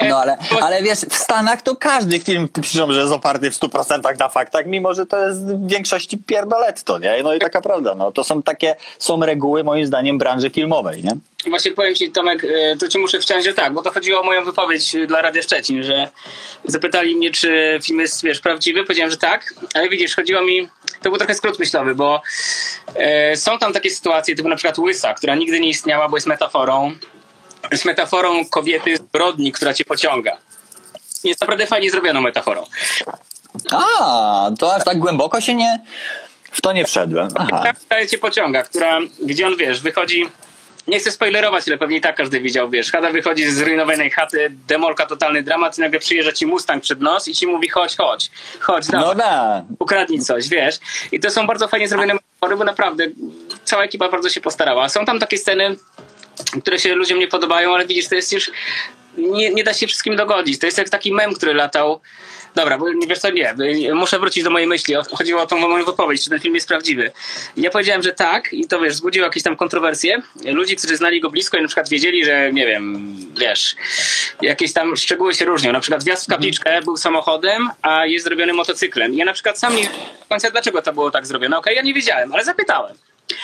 No 0.00 0.18
ale, 0.18 0.36
ale 0.60 0.82
wiesz, 0.82 0.98
w 0.98 1.14
Stanach 1.14 1.62
to 1.62 1.76
każdy 1.76 2.20
film 2.20 2.48
piszą, 2.48 2.92
że 2.92 3.00
jest 3.00 3.12
oparty 3.12 3.50
w 3.50 3.54
100% 3.54 4.18
na 4.18 4.28
faktach, 4.28 4.66
mimo 4.66 4.94
że 4.94 5.06
to 5.06 5.26
jest 5.26 5.46
w 5.46 5.68
większości 5.68 6.18
pierdoletto, 6.18 6.98
nie? 6.98 7.22
No 7.22 7.34
i 7.34 7.38
taka 7.38 7.60
prawda, 7.60 7.94
no 7.94 8.12
to 8.12 8.24
są 8.24 8.42
takie, 8.42 8.76
są 8.98 9.20
reguły 9.20 9.64
moim 9.64 9.86
zdaniem 9.86 10.18
branży 10.18 10.50
filmowej, 10.50 11.04
nie? 11.04 11.10
Właśnie 11.50 11.72
powiem 11.72 11.94
ci, 11.94 12.12
Tomek, 12.12 12.44
e, 12.44 12.76
to 12.76 12.88
ci 12.88 12.98
muszę 12.98 13.20
wciąć, 13.20 13.44
że 13.44 13.54
tak, 13.54 13.72
bo 13.74 13.82
to 13.82 13.90
chodziło 13.90 14.20
o 14.20 14.24
moją 14.24 14.44
wypowiedź 14.44 14.94
e, 14.94 15.06
dla 15.06 15.22
Radia 15.22 15.42
Szczecin, 15.42 15.82
że 15.82 16.08
zapytali 16.64 17.16
mnie, 17.16 17.30
czy 17.30 17.78
film 17.82 18.00
jest, 18.00 18.22
wiesz, 18.22 18.40
prawdziwy, 18.40 18.84
powiedziałem, 18.84 19.10
że 19.10 19.16
tak, 19.16 19.54
ale 19.74 19.88
widzisz, 19.88 20.16
chodziło 20.16 20.42
mi, 20.42 20.68
to 21.02 21.10
był 21.10 21.18
trochę 21.18 21.34
skrót 21.34 21.58
myślowy, 21.58 21.94
bo 21.94 22.22
e, 22.94 23.36
są 23.36 23.58
tam 23.58 23.72
takie 23.72 23.90
sytuacje, 23.90 24.36
typu 24.36 24.48
na 24.48 24.56
przykład 24.56 24.78
łysa, 24.78 25.14
która 25.14 25.34
nigdy 25.34 25.60
nie 25.60 25.68
istniała, 25.68 26.08
bo 26.08 26.16
jest 26.16 26.26
metaforą, 26.26 26.94
jest 27.72 27.84
metaforą 27.84 28.46
kobiety 28.46 28.96
zbrodni, 28.96 29.52
która 29.52 29.74
cię 29.74 29.84
pociąga. 29.84 30.36
Jest 31.24 31.40
naprawdę 31.40 31.66
fajnie 31.66 31.90
zrobioną 31.90 32.20
metaforą. 32.20 32.66
A, 33.72 34.50
to 34.58 34.74
aż 34.74 34.84
tak 34.84 34.98
głęboko 34.98 35.40
się 35.40 35.54
nie, 35.54 35.80
w 36.52 36.60
to 36.60 36.72
nie 36.72 36.84
wszedłem. 36.84 37.28
Aha. 37.34 37.72
Która 37.84 38.06
cię 38.06 38.18
pociąga, 38.18 38.62
która, 38.62 38.98
gdzie 39.22 39.46
on, 39.46 39.56
wiesz, 39.56 39.80
wychodzi... 39.80 40.26
Nie 40.86 40.98
chcę 40.98 41.10
spoilerować, 41.12 41.68
ale 41.68 41.78
pewnie 41.78 42.00
tak 42.00 42.16
każdy 42.16 42.40
widział, 42.40 42.70
wiesz. 42.70 42.92
Hada 42.92 43.10
wychodzi 43.10 43.50
z 43.50 43.54
zrujnowanej 43.54 44.10
chaty, 44.10 44.52
demolka, 44.68 45.06
totalny 45.06 45.42
dramat 45.42 45.78
i 45.78 45.80
nagle 45.80 46.00
przyjeżdża 46.00 46.32
ci 46.32 46.46
Mustang 46.46 46.82
przed 46.82 47.00
nos 47.00 47.28
i 47.28 47.34
ci 47.34 47.46
mówi 47.46 47.68
chodź, 47.68 47.96
chodź, 47.96 48.30
chodź, 48.60 48.86
dawaj, 48.86 49.08
No 49.08 49.14
da, 49.14 49.64
ukradnij 49.78 50.20
coś, 50.20 50.48
wiesz. 50.48 50.78
I 51.12 51.20
to 51.20 51.30
są 51.30 51.46
bardzo 51.46 51.68
fajnie 51.68 51.88
zrobione 51.88 52.14
metafory, 52.14 52.56
bo 52.56 52.64
naprawdę 52.64 53.04
cała 53.64 53.82
ekipa 53.84 54.08
bardzo 54.08 54.28
się 54.28 54.40
postarała. 54.40 54.88
Są 54.88 55.04
tam 55.04 55.18
takie 55.18 55.38
sceny, 55.38 55.76
które 56.60 56.78
się 56.78 56.94
ludziom 56.94 57.18
nie 57.18 57.28
podobają, 57.28 57.74
ale 57.74 57.86
widzisz, 57.86 58.08
to 58.08 58.14
jest 58.14 58.32
już... 58.32 58.50
Nie, 59.18 59.50
nie 59.50 59.64
da 59.64 59.74
się 59.74 59.86
wszystkim 59.86 60.16
dogodzić. 60.16 60.58
To 60.58 60.66
jest 60.66 60.78
jak 60.78 60.88
taki 60.88 61.12
mem, 61.12 61.34
który 61.34 61.54
latał... 61.54 62.00
Dobra, 62.54 62.78
bo 62.78 62.92
nie 62.92 63.06
wiesz 63.06 63.18
co, 63.18 63.30
nie. 63.30 63.54
Muszę 63.94 64.18
wrócić 64.18 64.44
do 64.44 64.50
mojej 64.50 64.68
myśli. 64.68 64.94
Chodziło 65.12 65.42
o 65.42 65.46
tą 65.46 65.58
moją 65.58 65.84
wypowiedź, 65.84 66.24
czy 66.24 66.30
ten 66.30 66.40
film 66.40 66.54
jest 66.54 66.68
prawdziwy. 66.68 67.12
Ja 67.56 67.70
powiedziałem, 67.70 68.02
że 68.02 68.12
tak 68.12 68.52
i 68.52 68.66
to 68.66 68.80
wiesz, 68.80 68.92
wzbudziło 68.92 69.26
jakieś 69.26 69.42
tam 69.42 69.56
kontrowersje. 69.56 70.22
Ludzi, 70.44 70.76
którzy 70.76 70.96
znali 70.96 71.20
go 71.20 71.30
blisko 71.30 71.56
i 71.56 71.62
na 71.62 71.68
przykład 71.68 71.88
wiedzieli, 71.88 72.24
że 72.24 72.52
nie 72.52 72.66
wiem, 72.66 73.16
wiesz, 73.38 73.76
jakieś 74.42 74.72
tam 74.72 74.96
szczegóły 74.96 75.34
się 75.34 75.44
różnią. 75.44 75.72
Na 75.72 75.80
przykład 75.80 76.04
wjazd 76.04 76.24
w 76.24 76.28
kapliczkę 76.28 76.82
był 76.82 76.96
samochodem, 76.96 77.70
a 77.82 78.06
jest 78.06 78.24
zrobiony 78.24 78.52
motocyklem. 78.52 79.14
Ja 79.14 79.24
na 79.24 79.32
przykład 79.32 79.58
sam 79.58 79.76
nie 79.76 79.84
do 79.84 79.90
końca, 80.28 80.50
dlaczego 80.50 80.82
to 80.82 80.92
było 80.92 81.10
tak 81.10 81.26
zrobione. 81.26 81.58
Okej, 81.58 81.76
ja 81.76 81.82
nie 81.82 81.94
wiedziałem, 81.94 82.32
ale 82.32 82.44
zapytałem. 82.44 82.96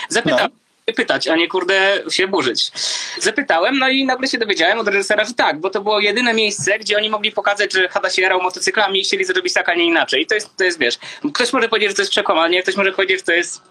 Zapytałem. 0.09 0.62
Pytać, 0.97 1.29
a 1.29 1.37
nie 1.37 1.49
kurde 1.49 2.03
się 2.11 2.29
burzyć. 2.29 2.73
Zapytałem, 3.19 3.79
no 3.79 3.89
i 3.89 4.05
nagle 4.05 4.29
się 4.29 4.39
dowiedziałem 4.39 4.79
od 4.79 4.89
reżysera, 4.89 5.25
że 5.25 5.35
tak, 5.35 5.61
bo 5.61 5.71
to 5.71 5.81
było 5.81 6.01
jedyne 6.01 6.35
miejsce, 6.35 6.79
gdzie 6.79 6.97
oni 6.97 7.11
mogli 7.11 7.33
pokazać, 7.33 7.73
że 7.73 7.89
Hada 7.89 8.11
się 8.11 8.23
jarał 8.23 8.43
motocyklami 8.43 9.01
i 9.01 9.05
chcieli 9.05 9.25
zrobić 9.25 9.53
tak, 9.53 9.69
a 9.69 9.75
nie 9.75 9.85
inaczej. 9.85 10.23
I 10.23 10.27
to 10.27 10.35
jest, 10.35 10.57
to 10.57 10.65
jest 10.65 10.79
wiesz, 10.79 10.99
ktoś 11.35 11.53
może 11.53 11.69
powiedzieć, 11.69 11.91
że 11.91 11.97
to 11.97 12.03
jest 12.03 12.13
przekłamanie, 12.13 12.63
ktoś 12.63 12.77
może 12.77 12.93
powiedzieć, 12.93 13.19
że 13.19 13.25
to 13.25 13.33
jest 13.33 13.63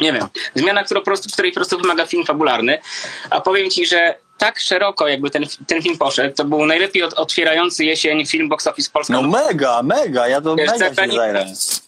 nie 0.00 0.12
wiem, 0.12 0.26
zmiana, 0.54 0.84
która 0.84 1.00
po 1.00 1.04
prostu, 1.04 1.28
której 1.32 1.52
po 1.52 1.54
prostu 1.54 1.78
wymaga 1.78 2.06
film 2.06 2.26
fabularny, 2.26 2.78
a 3.30 3.40
powiem 3.40 3.70
ci, 3.70 3.86
że 3.86 4.14
tak 4.38 4.60
szeroko 4.60 5.08
jakby 5.08 5.30
ten, 5.30 5.44
ten 5.66 5.82
film 5.82 5.98
poszedł, 5.98 6.34
to 6.36 6.44
był 6.44 6.66
najlepiej 6.66 7.02
od, 7.02 7.14
otwierający 7.14 7.84
jesień 7.84 8.26
film 8.26 8.48
box 8.48 8.66
office 8.66 8.90
Polska. 8.92 9.14
No 9.14 9.22
mega, 9.22 9.82
mega, 9.82 10.28
ja 10.28 10.40
to 10.40 10.56
Wiesz, 10.56 10.70
mega 10.70 11.46
się. 11.46 11.81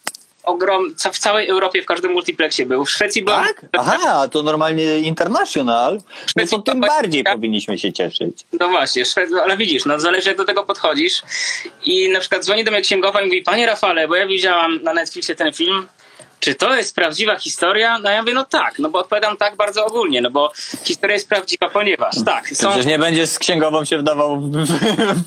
Ogrom, 0.44 0.94
w 1.12 1.18
całej 1.18 1.48
Europie, 1.48 1.82
w 1.82 1.86
każdym 1.86 2.12
multiplexie 2.12 2.66
był. 2.66 2.84
W 2.84 2.90
Szwecji 2.90 3.22
był. 3.22 3.34
Tak? 3.34 3.66
Aha, 3.72 4.28
to 4.28 4.42
normalnie 4.42 4.98
international. 4.98 6.00
No 6.36 6.46
to 6.50 6.58
tym 6.58 6.80
bardziej 6.80 7.24
powinniśmy 7.24 7.78
się 7.78 7.92
cieszyć. 7.92 8.44
No 8.60 8.68
właśnie, 8.68 9.02
ale 9.42 9.56
widzisz, 9.56 9.84
no 9.84 10.00
zależy 10.00 10.28
jak 10.28 10.38
do 10.38 10.44
tego 10.44 10.64
podchodzisz. 10.64 11.22
I 11.84 12.08
na 12.08 12.20
przykład 12.20 12.44
dzwoni 12.44 12.64
do 12.64 12.70
mnie 12.70 12.80
księgowa 12.80 13.22
i 13.22 13.24
mówi, 13.24 13.42
panie 13.42 13.66
Rafale, 13.66 14.08
bo 14.08 14.16
ja 14.16 14.26
widziałam 14.26 14.82
na 14.82 14.94
Netflixie 14.94 15.34
ten 15.34 15.52
film, 15.52 15.86
czy 16.44 16.54
to 16.54 16.74
jest 16.76 16.94
prawdziwa 16.94 17.38
historia? 17.38 17.98
No 17.98 18.10
ja 18.10 18.22
mówię, 18.22 18.34
no 18.34 18.44
tak, 18.44 18.78
no 18.78 18.90
bo 18.90 18.98
odpowiadam 18.98 19.36
tak 19.36 19.56
bardzo 19.56 19.86
ogólnie, 19.86 20.20
no 20.20 20.30
bo 20.30 20.52
historia 20.84 21.14
jest 21.14 21.28
prawdziwa, 21.28 21.70
ponieważ 21.70 22.14
tak, 22.26 22.48
są... 22.48 22.68
Przecież 22.68 22.86
nie 22.86 22.98
będzie 22.98 23.26
z 23.26 23.38
księgową 23.38 23.84
się 23.84 23.98
wdawał 23.98 24.40
w, 24.40 24.52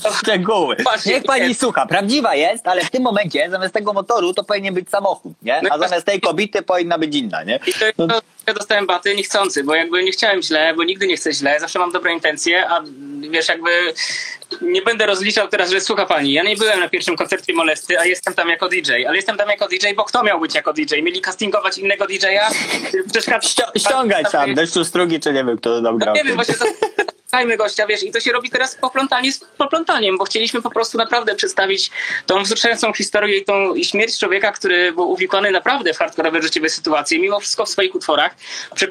w 0.10 0.18
szczegóły. 0.20 0.76
Niech 1.06 1.24
pani 1.24 1.48
nie. 1.48 1.56
słucha, 1.56 1.86
prawdziwa 1.86 2.36
jest, 2.36 2.68
ale 2.68 2.82
w 2.86 2.90
tym 2.90 3.04
momencie 3.04 3.50
zamiast 3.52 3.74
tego 3.74 3.94
motoru 3.94 4.34
to 4.34 4.44
powinien 4.44 4.74
być 4.74 4.90
samochód, 4.90 5.34
nie? 5.42 5.60
No 5.64 5.70
A 5.72 5.78
i 5.78 5.80
zamiast 5.80 6.06
tej 6.06 6.22
kobiety 6.22 6.62
powinna 6.62 6.98
być 6.98 7.16
inna, 7.16 7.44
nie? 7.44 7.60
I 7.68 7.74
to, 7.74 8.06
No. 8.08 8.20
ja 8.48 8.54
dostałem 8.54 8.88
baty 8.88 9.16
niechcący, 9.16 9.64
bo 9.64 9.76
jakby 9.76 10.04
nie 10.04 10.12
chciałem 10.12 10.42
źle, 10.42 10.74
bo 10.74 10.84
nigdy 10.84 11.08
nie 11.08 11.18
chcę 11.18 11.34
źle, 11.34 11.60
zawsze 11.60 11.80
mam 11.80 11.92
dobre 11.92 12.14
intencje, 12.14 12.70
a 12.70 12.82
wiesz, 13.22 13.48
jakby 13.48 13.94
nie 14.62 14.82
będę 14.82 15.06
rozliczał 15.06 15.48
teraz, 15.48 15.70
że 15.70 15.82
słucha 15.82 16.06
pani, 16.06 16.34
ja 16.34 16.44
nie 16.44 16.56
byłem 16.56 16.80
na 16.80 16.90
pierwszym 16.90 17.16
koncercie 17.16 17.54
Molesty, 17.54 18.00
a 18.00 18.06
jestem 18.06 18.34
tam 18.34 18.50
jako 18.50 18.70
DJ, 18.70 18.92
ale 19.08 19.16
jestem 19.16 19.38
tam 19.38 19.50
jako 19.50 19.68
DJ, 19.68 19.88
bo 19.96 20.04
kto 20.04 20.24
miał 20.24 20.40
być 20.40 20.56
jako 20.56 20.74
DJ? 20.74 21.02
Mieli 21.02 21.22
castingować 21.22 21.78
innego 21.78 22.08
DJ-a? 22.08 22.50
Ściągać 23.78 24.32
tam, 24.32 24.56
deszczu 24.56 24.86
strugi, 24.86 25.20
czy 25.20 25.34
nie 25.34 25.44
wiem, 25.46 25.58
kto 25.58 25.82
tam 25.82 25.98
No 25.98 26.14
nie 26.14 26.24
wiem, 26.24 26.36
właśnie 26.36 26.56
Słuchajmy 27.38 27.58
gościa, 27.58 27.88
wiesz, 27.88 28.04
i 28.04 28.12
to 28.12 28.20
się 28.20 28.32
robi 28.32 28.50
teraz 28.50 28.76
poplątanie 28.76 29.32
z 29.32 29.40
poplątaniem, 29.40 30.18
bo 30.18 30.26
chcieliśmy 30.26 30.62
po 30.62 30.70
prostu 30.70 30.98
naprawdę 30.98 31.36
przedstawić 31.36 31.92
tą 32.26 32.44
wzruszającą 32.44 32.94
historię 32.94 33.38
i 33.38 33.46
tą 33.46 33.74
i 33.74 33.86
śmierć 33.86 34.20
człowieka, 34.20 34.52
który 34.52 34.94
był 34.94 35.12
uwikłany 35.12 35.52
naprawdę 35.52 35.94
w 35.94 35.98
hardkorowe 35.98 36.42
życiowe 36.42 36.70
sytuacje, 36.70 37.20
mimo 37.20 37.40
wszystko 37.40 37.66
w 37.66 37.70
swoich 37.70 37.96
utworach. 37.96 38.36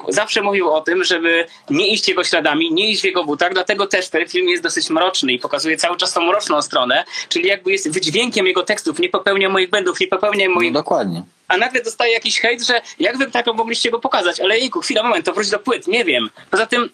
Zawsze 0.09 0.41
mówił 0.41 0.69
o 0.73 0.81
tym, 0.81 1.03
żeby 1.03 1.45
nie 1.69 1.87
iść 1.87 2.07
jego 2.07 2.23
śladami, 2.23 2.73
nie 2.73 2.91
iść 2.91 3.01
w 3.01 3.05
jego 3.05 3.23
butach, 3.23 3.53
dlatego 3.53 3.87
też 3.87 4.09
ten 4.09 4.27
film 4.27 4.49
jest 4.49 4.63
dosyć 4.63 4.89
mroczny 4.89 5.33
i 5.33 5.39
pokazuje 5.39 5.77
cały 5.77 5.97
czas 5.97 6.13
tą 6.13 6.21
mroczną 6.21 6.61
stronę, 6.61 7.03
czyli 7.29 7.47
jakby 7.47 7.71
jest 7.71 7.91
wydźwiękiem 7.91 8.47
jego 8.47 8.63
tekstów, 8.63 8.99
nie 8.99 9.09
popełnia 9.09 9.49
moich 9.49 9.69
błędów, 9.69 9.99
nie 9.99 10.07
popełnia 10.07 10.49
moich 10.49 10.71
No 10.71 10.79
dokładnie. 10.79 11.23
a 11.47 11.57
nagle 11.57 11.81
dostaje 11.81 12.13
jakiś 12.13 12.39
hejt, 12.39 12.61
że 12.63 12.81
jak 12.99 13.17
wy 13.17 13.31
tak 13.31 13.45
mogliście 13.47 13.91
go 13.91 13.99
pokazać, 13.99 14.39
ale 14.39 14.59
jejku, 14.59 14.81
chwila, 14.81 15.03
moment, 15.03 15.25
to 15.25 15.33
wróć 15.33 15.49
do 15.49 15.59
płyt, 15.59 15.87
nie 15.87 16.05
wiem. 16.05 16.29
Poza 16.51 16.65
tym... 16.65 16.89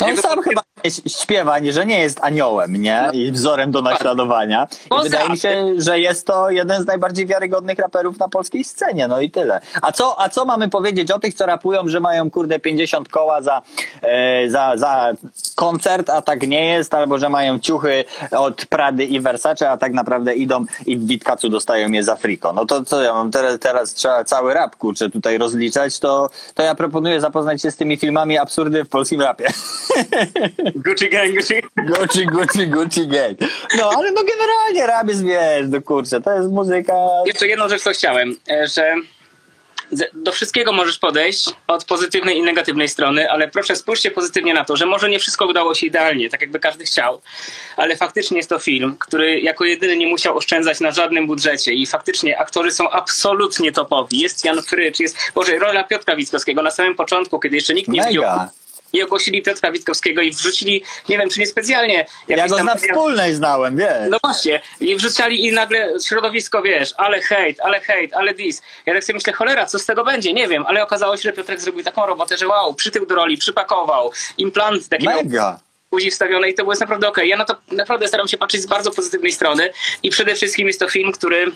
On 0.00 0.08
jakby- 0.08 0.22
sam 0.22 0.42
chyba 0.42 0.62
śpiewa, 1.06 1.56
że 1.70 1.86
nie 1.86 2.00
jest 2.00 2.20
aniołem, 2.22 2.72
nie? 2.72 3.10
I 3.12 3.32
wzorem 3.32 3.70
do 3.70 3.82
naśladowania. 3.82 4.68
I 5.00 5.02
wydaje 5.02 5.28
mi 5.28 5.38
się, 5.38 5.64
że 5.76 6.00
jest 6.00 6.26
to 6.26 6.50
jeden 6.50 6.82
z 6.82 6.86
najbardziej 6.86 7.26
wiarygodnych 7.26 7.78
raperów 7.78 8.18
na 8.18 8.28
polskiej 8.28 8.64
scenie, 8.64 9.08
no 9.08 9.20
i 9.20 9.30
tyle. 9.30 9.60
A 9.82 9.92
co, 9.92 10.20
a 10.20 10.28
co 10.28 10.44
mamy 10.44 10.68
powiedzieć 10.68 11.10
o 11.10 11.18
tych, 11.18 11.34
co 11.34 11.46
rapują, 11.46 11.88
że 11.88 12.00
mają 12.00 12.30
kurde 12.30 12.58
50 12.58 13.08
koła 13.08 13.42
za, 13.42 13.62
e, 14.02 14.50
za, 14.50 14.72
za 14.76 15.12
koncert, 15.54 16.10
a 16.10 16.22
tak 16.22 16.48
nie 16.48 16.64
jest, 16.64 16.94
albo 16.94 17.18
że 17.18 17.28
mają 17.28 17.58
ciuchy 17.58 18.04
od 18.30 18.66
Prady 18.66 19.04
i 19.04 19.20
Versace, 19.20 19.70
a 19.70 19.76
tak 19.76 19.92
naprawdę 19.92 20.34
idą 20.34 20.64
i 20.86 20.96
w 20.96 21.06
Witkacu 21.06 21.48
dostają 21.48 21.92
je 21.92 22.04
za 22.04 22.16
friko. 22.16 22.52
No 22.52 22.66
to 22.66 22.84
co 22.84 23.02
ja 23.02 23.14
mam 23.14 23.30
teraz, 23.30 23.58
teraz 23.58 23.94
trzeba 23.94 24.24
cały 24.24 24.54
rap 24.54 24.76
kurczę 24.76 25.10
tutaj 25.10 25.38
rozliczać, 25.38 25.98
to, 25.98 26.30
to 26.54 26.62
ja 26.62 26.74
proponuję 26.74 27.20
zapoznać 27.20 27.62
się 27.62 27.70
z 27.70 27.76
tymi 27.76 27.96
filmami 27.96 28.38
absurdy 28.38 28.84
w 28.84 28.88
polskim 28.88 29.20
rapie. 29.20 29.46
Gucci 30.74 31.08
gang, 31.08 31.34
Gucci. 31.34 31.54
Gucci, 31.76 32.26
Gucci, 32.26 32.66
Gucci 32.66 33.06
gang. 33.06 33.38
No, 33.78 33.90
ale 33.96 34.12
no 34.12 34.22
generalnie 34.24 35.12
jest, 35.12 35.24
wiesz, 35.24 35.66
no 35.68 35.82
kurczę, 35.82 36.20
to 36.20 36.32
jest 36.32 36.50
muzyka... 36.50 36.94
Jeszcze 37.26 37.48
jedną 37.48 37.68
rzecz, 37.68 37.82
co 37.82 37.90
chciałem, 37.90 38.36
e, 38.50 38.66
że 38.66 38.94
do 40.12 40.32
wszystkiego 40.32 40.72
możesz 40.72 40.98
podejść 40.98 41.50
od 41.66 41.84
pozytywnej 41.84 42.38
i 42.38 42.42
negatywnej 42.42 42.88
strony, 42.88 43.30
ale 43.30 43.48
proszę 43.48 43.76
spójrzcie 43.76 44.10
pozytywnie 44.10 44.54
na 44.54 44.64
to, 44.64 44.76
że 44.76 44.86
może 44.86 45.08
nie 45.08 45.18
wszystko 45.18 45.46
udało 45.46 45.74
się 45.74 45.86
idealnie, 45.86 46.30
tak 46.30 46.40
jakby 46.40 46.60
każdy 46.60 46.84
chciał, 46.84 47.20
ale 47.76 47.96
faktycznie 47.96 48.36
jest 48.36 48.48
to 48.48 48.58
film, 48.58 48.96
który 48.98 49.40
jako 49.40 49.64
jedyny 49.64 49.96
nie 49.96 50.06
musiał 50.06 50.36
oszczędzać 50.36 50.80
na 50.80 50.90
żadnym 50.90 51.26
budżecie 51.26 51.72
i 51.72 51.86
faktycznie 51.86 52.38
aktorzy 52.38 52.70
są 52.70 52.90
absolutnie 52.90 53.72
topowi. 53.72 54.18
Jest 54.20 54.44
Jan 54.44 54.62
Frycz, 54.62 55.00
jest, 55.00 55.16
Boże, 55.34 55.58
rola 55.58 55.84
Piotra 55.84 56.16
Witkowskiego 56.16 56.62
na 56.62 56.70
samym 56.70 56.94
początku, 56.94 57.40
kiedy 57.40 57.56
jeszcze 57.56 57.74
nikt 57.74 57.88
nie 57.88 58.00
Mega. 58.00 58.50
I 58.92 59.02
ogłosili 59.02 59.42
Piotra 59.42 59.72
Witkowskiego 59.72 60.22
i 60.22 60.30
wrzucili, 60.30 60.84
nie 61.08 61.18
wiem 61.18 61.30
czy 61.30 61.40
niespecjalnie, 61.40 62.06
Ja 62.28 62.48
go 62.48 62.56
tam- 62.56 62.66
na 62.66 62.74
wspólnej 62.76 63.34
znałem, 63.34 63.76
wiesz. 63.76 64.10
no 64.10 64.18
właśnie, 64.24 64.60
i 64.80 64.96
wrzucali 64.96 65.46
i 65.46 65.52
nagle 65.52 65.92
środowisko, 66.08 66.62
wiesz, 66.62 66.94
ale 66.96 67.20
hejt, 67.20 67.60
ale 67.60 67.80
hejt, 67.80 68.14
ale 68.14 68.34
dis. 68.34 68.62
Ja 68.86 68.94
tak 68.94 69.04
sobie 69.04 69.14
myślę, 69.14 69.32
cholera, 69.32 69.66
co 69.66 69.78
z 69.78 69.86
tego 69.86 70.04
będzie, 70.04 70.32
nie 70.32 70.48
wiem, 70.48 70.64
ale 70.66 70.82
okazało 70.82 71.16
się, 71.16 71.22
że 71.22 71.32
Piotrek 71.32 71.60
zrobił 71.60 71.84
taką 71.84 72.06
robotę, 72.06 72.36
że 72.38 72.48
wow, 72.48 72.74
przytył 72.74 73.06
do 73.06 73.14
roli, 73.14 73.38
przypakował, 73.38 74.12
implant 74.38 74.88
taki 74.88 75.06
miał 75.08 75.16
Mega. 75.24 75.60
buzi 75.90 76.10
wstawione 76.10 76.50
i 76.50 76.54
to 76.54 76.62
było 76.62 76.74
naprawdę 76.80 77.08
okej. 77.08 77.28
Ja 77.28 77.36
na 77.36 77.44
to 77.44 77.54
naprawdę 77.72 78.08
staram 78.08 78.28
się 78.28 78.38
patrzeć 78.38 78.62
z 78.62 78.66
bardzo 78.66 78.90
pozytywnej 78.90 79.32
strony 79.32 79.70
i 80.02 80.10
przede 80.10 80.34
wszystkim 80.34 80.66
jest 80.66 80.80
to 80.80 80.88
film, 80.88 81.12
który 81.12 81.52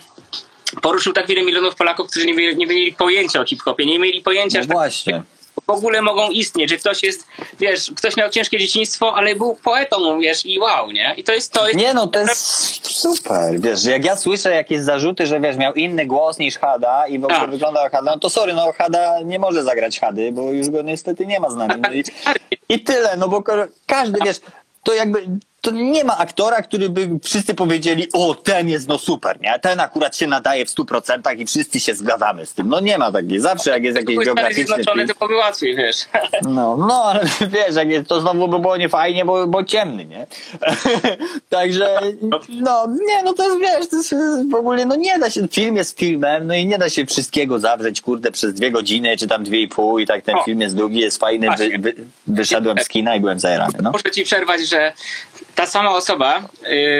poruszył 0.81 1.13
tak 1.13 1.27
wiele 1.27 1.41
milionów 1.41 1.75
Polaków, 1.75 2.09
którzy 2.11 2.25
nie, 2.25 2.33
mieli- 2.33 2.55
nie 2.57 2.67
mieli 2.67 2.93
pojęcia 2.93 3.39
o 3.41 3.45
hip-hopie, 3.45 3.85
nie 3.85 3.99
mieli 3.99 4.21
pojęcia, 4.21 4.57
No 4.57 4.63
że 4.63 4.67
tak 4.67 4.77
właśnie. 4.77 5.23
W 5.67 5.69
ogóle 5.69 6.01
mogą 6.01 6.29
istnieć, 6.29 6.69
że 6.69 6.77
ktoś 6.77 7.03
jest, 7.03 7.27
wiesz, 7.59 7.91
ktoś 7.95 8.17
miał 8.17 8.29
ciężkie 8.29 8.57
dzieciństwo, 8.59 9.15
ale 9.15 9.35
był 9.35 9.55
poetą, 9.55 10.19
wiesz, 10.19 10.45
i 10.45 10.59
wow, 10.59 10.91
nie? 10.91 11.13
I 11.17 11.23
to 11.23 11.33
jest 11.33 11.51
to. 11.51 11.67
Jest, 11.67 11.79
Nie 11.79 11.93
no, 11.93 12.07
to 12.07 12.19
jest 12.19 12.87
super, 12.87 13.59
wiesz, 13.61 13.83
jak 13.85 14.05
ja 14.05 14.17
słyszę 14.17 14.51
jakieś 14.51 14.79
zarzuty, 14.81 15.27
że 15.27 15.39
wiesz, 15.39 15.57
miał 15.57 15.73
inny 15.73 16.05
głos 16.05 16.37
niż 16.37 16.57
Hada 16.57 17.07
i 17.07 17.19
w 17.19 17.23
ogóle 17.23 17.39
Tak. 17.39 17.51
wyglądał 17.51 17.83
jak 17.83 17.91
Hada, 17.93 18.11
no 18.11 18.19
to 18.19 18.29
sorry, 18.29 18.53
no 18.53 18.73
Hada 18.77 19.21
nie 19.21 19.39
może 19.39 19.63
zagrać 19.63 19.99
Hady, 19.99 20.31
bo 20.31 20.51
już 20.51 20.69
go 20.69 20.81
niestety 20.81 21.25
nie 21.25 21.39
ma 21.39 21.49
z 21.49 21.55
nami. 21.55 21.73
No 21.81 21.93
i, 21.93 22.03
I 22.69 22.79
tyle, 22.83 23.17
no 23.17 23.27
bo 23.27 23.43
każdy, 23.85 24.19
wiesz, 24.25 24.39
to 24.83 24.93
jakby, 24.93 25.27
to 25.63 25.71
nie 25.71 26.03
ma 26.03 26.17
aktora, 26.17 26.61
który 26.61 26.89
by 26.89 27.09
wszyscy 27.23 27.53
powiedzieli, 27.55 28.07
o, 28.13 28.35
ten 28.35 28.69
jest 28.69 28.87
no 28.87 28.97
super, 28.97 29.41
nie? 29.41 29.59
Ten 29.59 29.79
akurat 29.79 30.17
się 30.17 30.27
nadaje 30.27 30.65
w 30.65 30.69
100% 30.69 31.39
i 31.39 31.45
wszyscy 31.45 31.79
się 31.79 31.95
zgadzamy 31.95 32.45
z 32.45 32.53
tym. 32.53 32.69
No 32.69 32.79
nie 32.79 32.97
ma 32.97 33.11
takiej, 33.11 33.39
zawsze 33.39 33.69
jak 33.69 33.83
jest 33.83 33.97
jakiś 33.97 34.15
Zjednoczone, 34.55 35.05
film. 35.05 35.17
to 35.19 35.35
łatwiej, 35.35 35.75
wiesz. 35.75 35.95
No, 36.41 36.77
no, 36.77 37.03
ale 37.03 37.23
wiesz, 37.55 37.75
jak 37.75 37.89
jest, 37.89 38.07
to 38.07 38.21
znowu 38.21 38.47
by 38.47 38.59
było 38.59 38.77
niefajnie, 38.77 39.25
bo, 39.25 39.47
bo 39.47 39.63
ciemny, 39.63 40.05
nie? 40.05 40.27
Także, 41.49 41.99
no, 42.49 42.87
nie, 43.07 43.23
no 43.23 43.33
to 43.33 43.43
jest, 43.43 43.59
wiesz, 43.59 43.89
to 43.89 43.95
jest 43.95 44.51
w 44.51 44.55
ogóle, 44.55 44.85
no 44.85 44.95
nie 44.95 45.19
da 45.19 45.29
się, 45.29 45.47
film 45.47 45.75
jest 45.75 45.99
filmem, 45.99 46.47
no 46.47 46.53
i 46.53 46.65
nie 46.65 46.77
da 46.77 46.89
się 46.89 47.05
wszystkiego 47.05 47.59
zawrzeć, 47.59 48.01
kurde, 48.01 48.31
przez 48.31 48.53
dwie 48.53 48.71
godziny, 48.71 49.17
czy 49.17 49.27
tam 49.27 49.43
dwie 49.43 49.61
i 49.61 49.67
pół 49.67 49.99
i 49.99 50.05
tak 50.07 50.21
ten 50.21 50.35
O. 50.35 50.43
film 50.43 50.61
jest 50.61 50.75
długi, 50.75 50.99
jest 50.99 51.19
fajny, 51.19 51.47
wy, 51.57 51.69
wy, 51.79 51.95
wyszedłem 52.27 52.77
z 52.79 52.87
kina 52.87 53.15
i 53.15 53.19
byłem 53.19 53.39
zajarany, 53.39 53.73
no. 53.81 53.91
Muszę 53.91 54.11
ci 54.11 54.23
przerwać, 54.23 54.69
że 54.69 54.93
ta 55.55 55.65
sama 55.67 55.91
osoba 55.91 56.41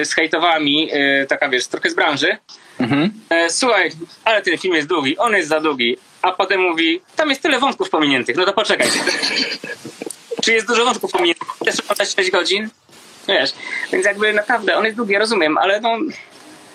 y, 0.01 0.05
zhejtowała 0.05 0.59
mi, 0.59 0.89
y, 0.93 1.25
taka 1.29 1.49
wiesz, 1.49 1.67
trochę 1.67 1.89
z 1.89 1.95
branży, 1.95 2.37
Mhm. 2.79 3.11
e, 3.29 3.49
słuchaj, 3.49 3.91
ale 4.25 4.41
ten 4.41 4.57
film 4.57 4.73
jest 4.75 4.87
długi, 4.87 5.17
on 5.17 5.33
jest 5.33 5.49
za 5.49 5.59
długi, 5.59 5.97
a 6.21 6.31
potem 6.31 6.61
mówi, 6.61 7.01
tam 7.15 7.29
jest 7.29 7.41
tyle 7.41 7.59
wątków 7.59 7.89
pominiętych, 7.89 8.35
no 8.35 8.45
to 8.45 8.53
poczekaj. 8.53 8.87
Czy 10.43 10.53
jest 10.53 10.67
dużo 10.67 10.85
wątków 10.85 11.11
pominiętych? 11.11 11.47
Oglądać 11.61 12.15
6 12.15 12.31
godzin? 12.31 12.69
Wiesz, 13.27 13.51
więc 13.93 14.05
jakby 14.05 14.33
naprawdę, 14.33 14.77
on 14.77 14.85
jest 14.85 14.97
długi, 14.97 15.13
ja 15.13 15.19
rozumiem, 15.19 15.57
ale 15.57 15.81
no... 15.81 15.97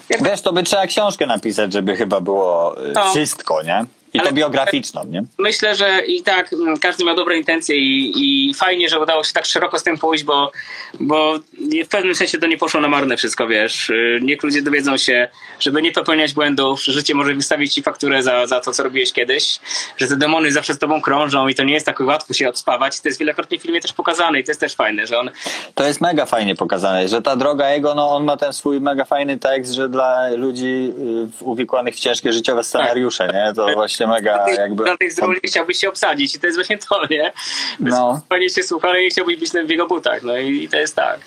Jakby, 0.09 0.31
Wiesz, 0.31 0.43
to 0.43 0.53
by 0.53 0.63
trzeba 0.63 0.87
książkę 0.87 1.27
napisać, 1.27 1.73
żeby 1.73 1.97
chyba 1.97 2.21
było 2.21 2.77
y, 2.87 2.93
No. 2.95 3.11
wszystko, 3.11 3.63
nie? 3.63 3.85
I 4.15 4.21
to 4.21 4.33
biograficzną, 4.33 5.05
nie? 5.05 5.23
Myślę, 5.39 5.77
że 5.77 6.01
i 6.07 6.23
tak 6.23 6.53
mm, 6.53 6.79
każdy 6.79 7.05
miał 7.05 7.17
dobre 7.17 7.37
intencje 7.37 7.77
i, 7.77 8.13
i 8.17 8.55
fajnie, 8.55 8.89
że 8.89 9.01
udało 9.01 9.25
się 9.25 9.33
tak 9.33 9.47
szeroko 9.47 9.79
z 9.79 9.83
tym 9.83 9.99
pójść, 9.99 10.25
bo, 10.25 10.53
bo 11.01 11.39
w 11.85 11.89
pewnym 11.89 12.15
sensie 12.15 12.39
to 12.39 12.47
nie 12.47 12.59
poszło 12.59 12.81
na 12.81 12.89
marne 12.89 13.17
wszystko, 13.17 13.47
wiesz. 13.47 13.91
Y, 13.91 14.21
Niech 14.23 14.43
ludzie 14.43 14.63
dowiedzą 14.63 14.97
się, 14.97 15.29
żeby 15.61 15.83
nie 15.83 15.93
popełniać 15.93 16.35
błędów, 16.35 16.83
że 16.83 16.93
życie 16.93 17.15
może 17.15 17.35
wystawić 17.35 17.75
ci 17.75 17.83
fakturę 17.83 18.23
za, 18.23 18.47
za 18.47 18.61
to, 18.61 18.73
co 18.73 18.83
robiłeś 18.83 19.13
kiedyś, 19.13 19.61
że 19.97 20.07
te 20.07 20.17
demony 20.17 20.53
zawsze 20.53 20.75
z 20.75 20.79
tobą 20.79 21.03
krążą 21.03 21.49
i 21.49 21.55
to 21.55 21.65
nie 21.65 21.75
jest 21.75 21.87
tak 21.87 22.01
łatwo 22.01 22.35
się 22.35 22.49
odspawać. 22.49 23.01
To 23.01 23.09
jest 23.09 23.19
wielokrotnie 23.19 23.59
w 23.59 23.63
filmie 23.63 23.81
też 23.81 23.93
pokazane 23.93 24.41
i 24.41 24.45
to 24.45 24.51
jest 24.51 24.61
też 24.61 24.75
fajne, 24.75 25.07
że 25.07 25.19
on 25.19 25.31
To 25.75 25.85
jest 25.87 26.01
mega 26.01 26.27
fajnie 26.27 26.55
pokazane, 26.55 27.09
że 27.09 27.23
ta 27.23 27.37
droga 27.37 27.71
jego, 27.71 27.95
no 27.95 28.11
on 28.11 28.25
ma 28.25 28.37
ten 28.37 28.53
swój 28.53 28.81
mega 28.81 29.05
fajny 29.05 29.39
tekst, 29.39 29.73
że 29.73 29.89
dla 29.89 30.29
ludzi 30.29 30.93
y, 31.41 31.45
uwikłanych 31.45 31.95
w 31.95 32.01
ciężkie 32.01 32.33
życiowe 32.33 32.65
scenariusze, 32.65 33.29
nie? 33.29 33.53
To 33.55 33.73
właśnie 33.75 33.98
mega 34.07 34.51
jakby... 34.51 34.85
na 34.85 34.97
ról 35.21 35.37
nie 35.45 35.51
chciałbyś 35.51 35.79
się 35.79 35.89
obsadzić 35.89 36.35
i 36.35 36.41
to 36.41 36.47
jest 36.47 36.59
właśnie 36.59 36.79
to, 36.79 37.03
nie? 37.11 37.33
No. 37.81 38.21
Fajnie 38.29 38.51
się 38.51 38.63
słucha, 38.63 38.89
ale 38.89 39.03
nie 39.03 39.11
chciałbyś 39.11 39.37
być 39.37 39.51
w 39.51 39.71
jego 39.71 39.87
butach, 39.87 40.23
no 40.23 40.39
i, 40.39 40.65
i 40.65 40.69
to 40.69 40.77
jest 40.77 40.97
tak. 40.97 41.21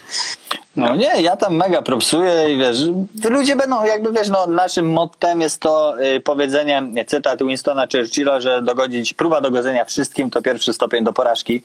No 0.76 0.96
nie, 0.96 1.22
ja 1.22 1.36
tam 1.36 1.56
mega 1.56 1.82
propsuję 1.82 2.54
i 2.54 2.58
wiesz, 2.58 2.78
ludzie 3.30 3.56
będą 3.56 3.86
jakby, 3.86 4.12
wiesz, 4.12 4.30
no 4.30 4.48
naszym 4.48 4.90
mottem 4.90 5.42
jest 5.42 5.60
to 5.60 6.04
y, 6.04 6.20
powiedzenie, 6.20 6.84
nie, 6.92 7.06
cytat 7.06 7.44
Winstona 7.44 7.88
Churchilla, 7.92 8.42
że 8.42 8.62
dogodzić, 8.62 9.14
próba 9.14 9.42
dogodzenia 9.42 9.86
wszystkim 9.86 10.30
to 10.30 10.42
pierwszy 10.42 10.74
stopień 10.74 11.04
do 11.04 11.14
porażki 11.14 11.64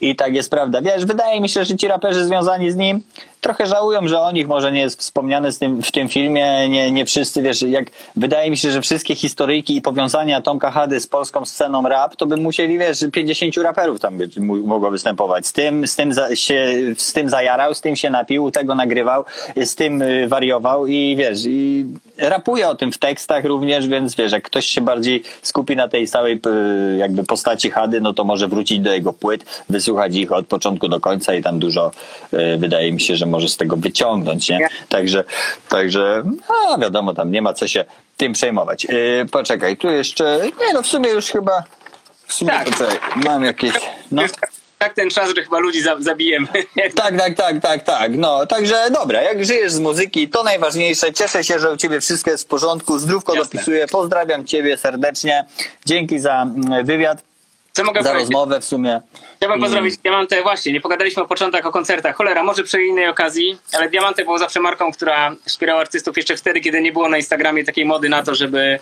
i 0.00 0.16
tak 0.16 0.34
jest 0.34 0.50
prawda. 0.50 0.82
Wiesz, 0.82 1.04
wydaje 1.04 1.40
mi 1.40 1.48
się, 1.48 1.64
że 1.64 1.76
ci 1.76 1.88
raperzy 1.88 2.24
związani 2.24 2.70
z 2.70 2.76
nim 2.76 3.02
trochę 3.46 3.66
żałują, 3.66 4.08
że 4.08 4.20
o 4.20 4.32
nich 4.32 4.48
może 4.48 4.72
nie 4.72 4.80
jest 4.80 5.00
wspomniane 5.00 5.52
tym, 5.52 5.82
w 5.82 5.92
tym 5.92 6.08
filmie, 6.08 6.68
nie, 6.68 6.90
nie 6.90 7.06
wszyscy, 7.06 7.42
wiesz, 7.42 7.62
jak 7.62 7.90
wydaje 8.16 8.50
mi 8.50 8.56
się, 8.56 8.70
że 8.70 8.80
wszystkie 8.80 9.14
historyjki 9.14 9.76
i 9.76 9.82
powiązania 9.82 10.40
Tomka 10.40 10.70
Hady 10.70 11.00
z 11.00 11.06
polską 11.06 11.44
sceną 11.44 11.88
rap, 11.88 12.16
to 12.16 12.26
by 12.26 12.36
musieli, 12.36 12.78
wiesz, 12.78 13.04
50 13.12 13.56
raperów 13.56 14.00
tam 14.00 14.18
być, 14.18 14.38
mogło 14.38 14.90
występować. 14.90 15.46
Z 15.46 15.52
tym, 15.52 15.86
z 15.86 15.96
tym 15.96 16.12
za, 16.12 16.36
się, 16.36 16.72
z 16.96 17.12
tym 17.12 17.30
zajarał, 17.30 17.74
z 17.74 17.80
tym 17.80 17.96
się 17.96 18.10
napił, 18.10 18.45
tego 18.50 18.74
nagrywał, 18.74 19.24
z 19.56 19.74
tym 19.74 20.02
y, 20.02 20.28
wariował 20.28 20.86
i 20.86 21.16
wiesz, 21.18 21.40
i 21.46 21.86
rapuje 22.18 22.68
o 22.68 22.74
tym 22.74 22.92
w 22.92 22.98
tekstach 22.98 23.44
również, 23.44 23.88
więc 23.88 24.14
wiesz, 24.14 24.32
jak 24.32 24.42
ktoś 24.42 24.66
się 24.66 24.80
bardziej 24.80 25.22
skupi 25.42 25.76
na 25.76 25.88
tej 25.88 26.08
całej 26.08 26.40
y, 26.94 26.96
jakby 26.96 27.24
postaci 27.24 27.70
Hady, 27.70 28.00
no 28.00 28.14
to 28.14 28.24
może 28.24 28.48
wrócić 28.48 28.80
do 28.80 28.92
jego 28.92 29.12
płyt, 29.12 29.64
wysłuchać 29.68 30.16
ich 30.16 30.32
od 30.32 30.46
początku 30.46 30.88
do 30.88 31.00
końca 31.00 31.34
i 31.34 31.42
tam 31.42 31.58
dużo 31.58 31.90
y, 32.34 32.56
wydaje 32.58 32.92
mi 32.92 33.00
się, 33.00 33.16
że 33.16 33.26
może 33.26 33.48
z 33.48 33.56
tego 33.56 33.76
wyciągnąć, 33.76 34.48
nie? 34.48 34.68
Także, 34.88 35.24
także, 35.68 36.22
a 36.74 36.78
wiadomo, 36.78 37.14
tam 37.14 37.30
nie 37.30 37.42
ma 37.42 37.54
co 37.54 37.68
się 37.68 37.84
tym 38.16 38.32
przejmować. 38.32 38.84
Y, 38.84 39.26
poczekaj, 39.30 39.76
tu 39.76 39.90
jeszcze, 39.90 40.40
nie 40.66 40.72
no 40.72 40.82
w 40.82 40.86
sumie 40.86 41.10
już 41.10 41.26
chyba, 41.26 41.62
w 42.26 42.32
sumie 42.32 42.50
Tak. 42.50 42.64
poczekaj, 42.64 42.98
mam 43.16 43.44
jakieś, 43.44 43.72
no. 44.12 44.22
Tak 44.78 44.94
ten 44.94 45.10
czas, 45.10 45.34
że 45.36 45.42
chyba 45.42 45.58
ludzi 45.58 45.82
za, 45.82 45.96
zabijemy. 46.00 46.48
Tak, 46.94 47.18
tak, 47.18 47.36
tak, 47.36 47.60
tak, 47.62 47.84
tak. 47.84 48.16
No, 48.16 48.46
także 48.46 48.90
dobra, 48.90 49.22
jak 49.22 49.44
żyjesz 49.44 49.72
z 49.72 49.78
muzyki, 49.78 50.28
to 50.28 50.42
najważniejsze. 50.42 51.12
Cieszę 51.12 51.44
się, 51.44 51.58
że 51.58 51.72
u 51.72 51.76
ciebie 51.76 52.00
wszystko 52.00 52.30
jest 52.30 52.44
w 52.44 52.46
porządku. 52.46 52.98
Zdrówko 52.98 53.34
Jasne. 53.34 53.50
dopisuję. 53.52 53.86
Pozdrawiam 53.86 54.44
ciebie 54.44 54.76
serdecznie. 54.76 55.44
Dzięki 55.86 56.18
za 56.18 56.42
mm, 56.42 56.86
wywiad, 56.86 57.22
Co 57.76 57.84
mogę 57.84 58.02
za 58.02 58.08
powiedzieć? 58.08 58.30
rozmowę 58.34 58.60
w 58.60 58.64
sumie. 58.64 59.00
Chciałbym 59.36 59.60
pozdrowić 59.60 59.96
Diamantę 59.98 60.42
właśnie. 60.42 60.72
Nie 60.72 60.80
pogadaliśmy 60.80 61.22
o 61.22 61.26
początkach 61.26 61.66
o 61.66 61.72
koncertach. 61.72 62.16
Cholera, 62.16 62.42
może 62.42 62.62
przy 62.62 62.82
innej 62.84 63.08
okazji, 63.08 63.58
ale 63.72 63.88
Diamantę 63.88 64.24
było 64.24 64.38
zawsze 64.38 64.60
marką, 64.60 64.92
która 64.92 65.36
wspierała 65.46 65.80
artystów 65.80 66.16
jeszcze 66.16 66.36
wtedy, 66.36 66.60
kiedy 66.60 66.80
nie 66.80 66.92
było 66.92 67.08
na 67.08 67.16
Instagramie 67.16 67.64
takiej 67.64 67.84
mody 67.84 68.08
na 68.08 68.22
to, 68.22 68.34
żeby, 68.34 68.78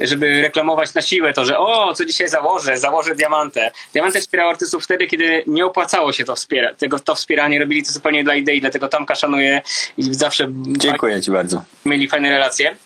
żeby 0.00 0.42
reklamować 0.42 0.94
na 0.94 1.02
siłę 1.02 1.32
to, 1.32 1.44
że 1.44 1.58
o, 1.58 1.94
co 1.94 2.04
dzisiaj 2.04 2.28
założę, 2.28 2.78
założę 2.78 3.14
Diamantę. 3.14 3.70
Diamantę 3.92 4.20
wspierała 4.20 4.50
artystów 4.50 4.84
wtedy, 4.84 5.06
kiedy 5.06 5.44
nie 5.46 5.66
opłacało 5.66 6.12
się 6.12 6.24
to 6.24 6.36
wspierać. 6.36 6.78
Tego, 6.78 6.98
to 6.98 7.14
wspieranie 7.14 7.58
robili 7.58 7.82
to 7.84 7.92
zupełnie 7.92 8.24
dla 8.24 8.34
idei, 8.34 8.60
dlatego 8.60 8.88
Tomka 8.88 9.14
szanuję 9.14 9.62
i 9.96 10.14
zawsze 10.14 10.48
Dziękuję 10.66 11.22
ci 11.22 11.30
bardzo. 11.30 11.62
mieli 11.84 12.08
fajne 12.08 12.30
relacje. 12.30 12.76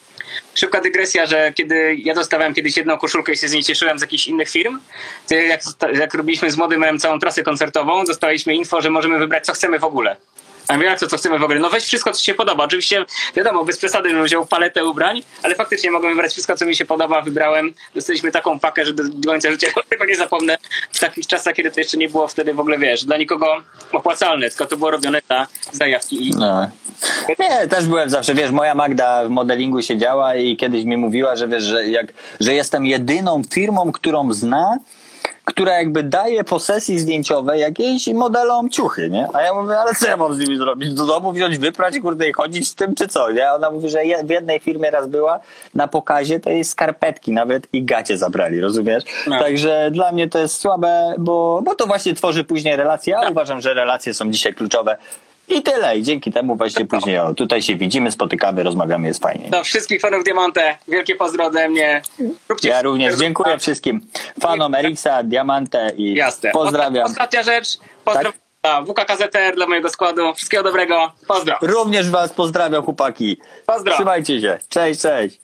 Szybka 0.55 0.81
dygresja, 0.81 1.27
że 1.27 1.53
kiedy 1.53 1.95
ja 1.95 2.15
dostawałem 2.15 2.55
kiedyś 2.55 2.77
jedną 2.77 2.99
koszulkę 2.99 3.33
i 3.33 3.37
się 3.37 3.49
z 3.49 3.53
niej 3.53 3.65
cieszyłem 3.65 3.99
z 3.99 4.03
jakichś 4.03 4.27
innych 4.27 4.51
firm, 4.51 4.79
to 5.29 5.35
jak, 5.35 5.61
jak 5.95 6.15
robiliśmy 6.15 6.51
z 6.51 6.57
Młodym 6.57 6.85
Rem 6.85 6.99
całą 6.99 7.19
trasę 7.19 7.43
koncertową, 7.43 8.05
dostaliśmy 8.05 8.55
info, 8.55 8.81
że 8.81 8.91
możemy 8.91 9.19
wybrać 9.19 9.47
co 9.47 9.53
chcemy 9.53 9.79
w 9.79 9.85
ogóle. 9.85 10.16
A 10.69 10.77
ja 10.77 10.91
jak 10.91 11.01
to, 11.01 11.07
co 11.07 11.16
chcemy 11.16 11.39
w 11.39 11.43
ogóle? 11.43 11.61
No 11.61 11.70
weź 11.70 11.85
wszystko, 11.85 12.12
co 12.12 12.19
ci 12.19 12.24
się 12.24 12.35
podoba. 12.35 12.65
Oczywiście, 12.65 13.05
wiadomo, 13.37 13.65
bez 13.65 13.79
przesady 13.79 14.11
bym 14.12 14.24
wziął 14.24 14.47
paletę 14.47 14.85
ubrań, 14.85 15.23
ale 15.43 15.55
faktycznie 15.55 15.91
mogłem 15.91 16.12
wybrać 16.12 16.33
wszystko, 16.33 16.57
co 16.57 16.66
mi 16.66 16.77
się 16.77 16.85
podoba. 16.85 17.23
Wybrałem, 17.23 17.74
dostaliśmy 17.95 18.33
taką 18.33 18.61
pakę, 18.61 18.87
że 18.87 18.93
do, 18.93 19.05
do 19.09 19.31
końca 19.31 19.51
życia 19.51 19.69
tego 19.91 20.05
nie 20.05 20.16
zapomnę. 20.16 20.59
W 20.93 21.01
takich 21.01 21.27
czasach, 21.27 21.55
kiedy 21.55 21.70
to 21.70 21.81
jeszcze 21.81 21.97
nie 21.97 22.09
było 22.09 22.29
wtedy 22.29 22.55
w 22.55 22.61
ogóle, 22.61 22.79
wiesz, 22.79 23.05
dla 23.05 23.16
nikogo 23.16 23.62
opłacalne, 23.93 24.49
tylko 24.49 24.66
to 24.66 24.77
było 24.77 24.91
robione 24.91 25.23
dla 25.29 25.47
zajawki. 25.73 26.29
I 26.29 26.31
No. 26.31 26.70
Nie, 27.39 27.69
też 27.69 27.87
byłem 27.87 28.11
zawsze, 28.11 28.35
wiesz, 28.35 28.51
moja 28.51 28.74
Magda 28.74 29.24
w 29.24 29.29
modelingu 29.29 29.83
siedziała 29.83 30.35
i 30.35 30.57
kiedyś 30.57 30.85
mi 30.85 30.97
mówiła, 30.97 31.37
że 31.37 31.49
wiesz, 31.49 31.65
że, 31.65 31.87
jak, 31.87 32.07
że 32.41 32.55
jestem 32.55 32.87
jedyną 32.87 33.43
firmą, 33.51 33.93
którą 33.93 34.33
zna, 34.33 34.79
która 35.45 35.73
jakby 35.73 36.03
daje 36.03 36.45
po 36.45 36.61
sesji 36.61 36.99
zdjęciowej 36.99 37.61
jakiejś 37.61 38.07
modelom 38.07 38.70
ciuchy, 38.70 39.11
nie? 39.11 39.29
A 39.33 39.43
ja 39.43 39.55
mówię, 39.55 39.79
ale 39.79 39.95
co 39.95 40.07
ja 40.07 40.16
mam 40.16 40.35
z 40.35 40.39
nimi 40.39 40.57
zrobić? 40.57 40.95
Do 40.95 41.07
domu 41.07 41.33
wziąć, 41.33 41.59
wyprać, 41.59 41.95
kurde, 42.03 42.29
i 42.29 42.33
chodzić 42.33 42.69
z 42.69 42.74
tym, 42.74 42.95
czy 42.95 43.09
co, 43.09 43.31
nie? 43.31 43.49
A 43.49 43.55
Ona 43.55 43.70
mówi, 43.70 43.89
że 43.89 43.99
w 44.24 44.31
jednej 44.31 44.61
firmie 44.61 44.91
raz 44.91 45.09
była 45.09 45.41
na 45.74 45.89
pokazie, 45.89 46.41
to 46.41 46.51
jej 46.51 46.65
skarpetki 46.65 47.33
nawet 47.33 47.66
i 47.73 47.85
gacie 47.85 48.19
zabrali, 48.19 48.61
rozumiesz? 48.61 49.05
No. 49.27 49.39
Także 49.39 49.91
dla 49.93 50.12
mnie 50.12 50.29
to 50.29 50.39
jest 50.39 50.61
słabe, 50.61 51.15
bo, 51.19 51.62
bo 51.65 51.74
to 51.74 51.87
właśnie 51.87 52.15
tworzy 52.15 52.45
później 52.45 52.77
relacje, 52.77 53.19
a 53.19 53.31
uważam, 53.31 53.61
że 53.61 53.74
relacje 53.74 54.15
są 54.15 54.31
dzisiaj 54.31 54.55
kluczowe. 54.55 54.97
I 55.48 55.62
tyle. 55.62 55.98
I 55.98 56.02
dzięki 56.02 56.32
temu 56.32 56.56
właśnie 56.56 56.86
później 56.86 57.19
o, 57.19 57.35
tutaj 57.35 57.62
się 57.62 57.77
widzimy, 57.77 58.12
spotykamy, 58.12 58.62
rozmawiamy, 58.62 59.09
jest 59.09 59.23
fajnie. 59.23 59.51
do 59.51 59.64
wszystkich 59.64 60.01
fanów 60.01 60.24
Diamante, 60.24 60.78
wielkie 60.89 61.14
pozdro 61.14 61.44
ode 61.44 61.69
mnie. 61.69 62.02
Róbcie 62.48 62.69
Ja 62.69 62.82
również 62.82 63.16
dziękuję 63.16 63.59
wszystkim 63.59 64.01
fanom 64.40 64.74
Erixa, 64.74 65.23
Diamante 65.24 65.93
i 65.97 66.14
Jasne. 66.14 66.51
pozdrawiam. 66.51 67.06
Ostatnia 67.06 67.43
rzecz. 67.43 67.78
Pozdrawiam 68.05 68.32
dla 68.62 68.82
WKKZR, 68.82 69.55
dla 69.55 69.66
mojego 69.66 69.90
składu. 69.90 70.35
Wszystkiego 70.35 70.62
dobrego. 70.62 71.12
Pozdro. 71.28 71.55
Również 71.62 72.10
was 72.10 72.32
pozdrawiam, 72.32 72.82
chłopaki. 72.85 73.36
Pozdro. 73.66 73.94
Trzymajcie 73.94 74.40
się. 74.40 74.59
Cześć, 74.69 75.01
cześć. 75.01 75.41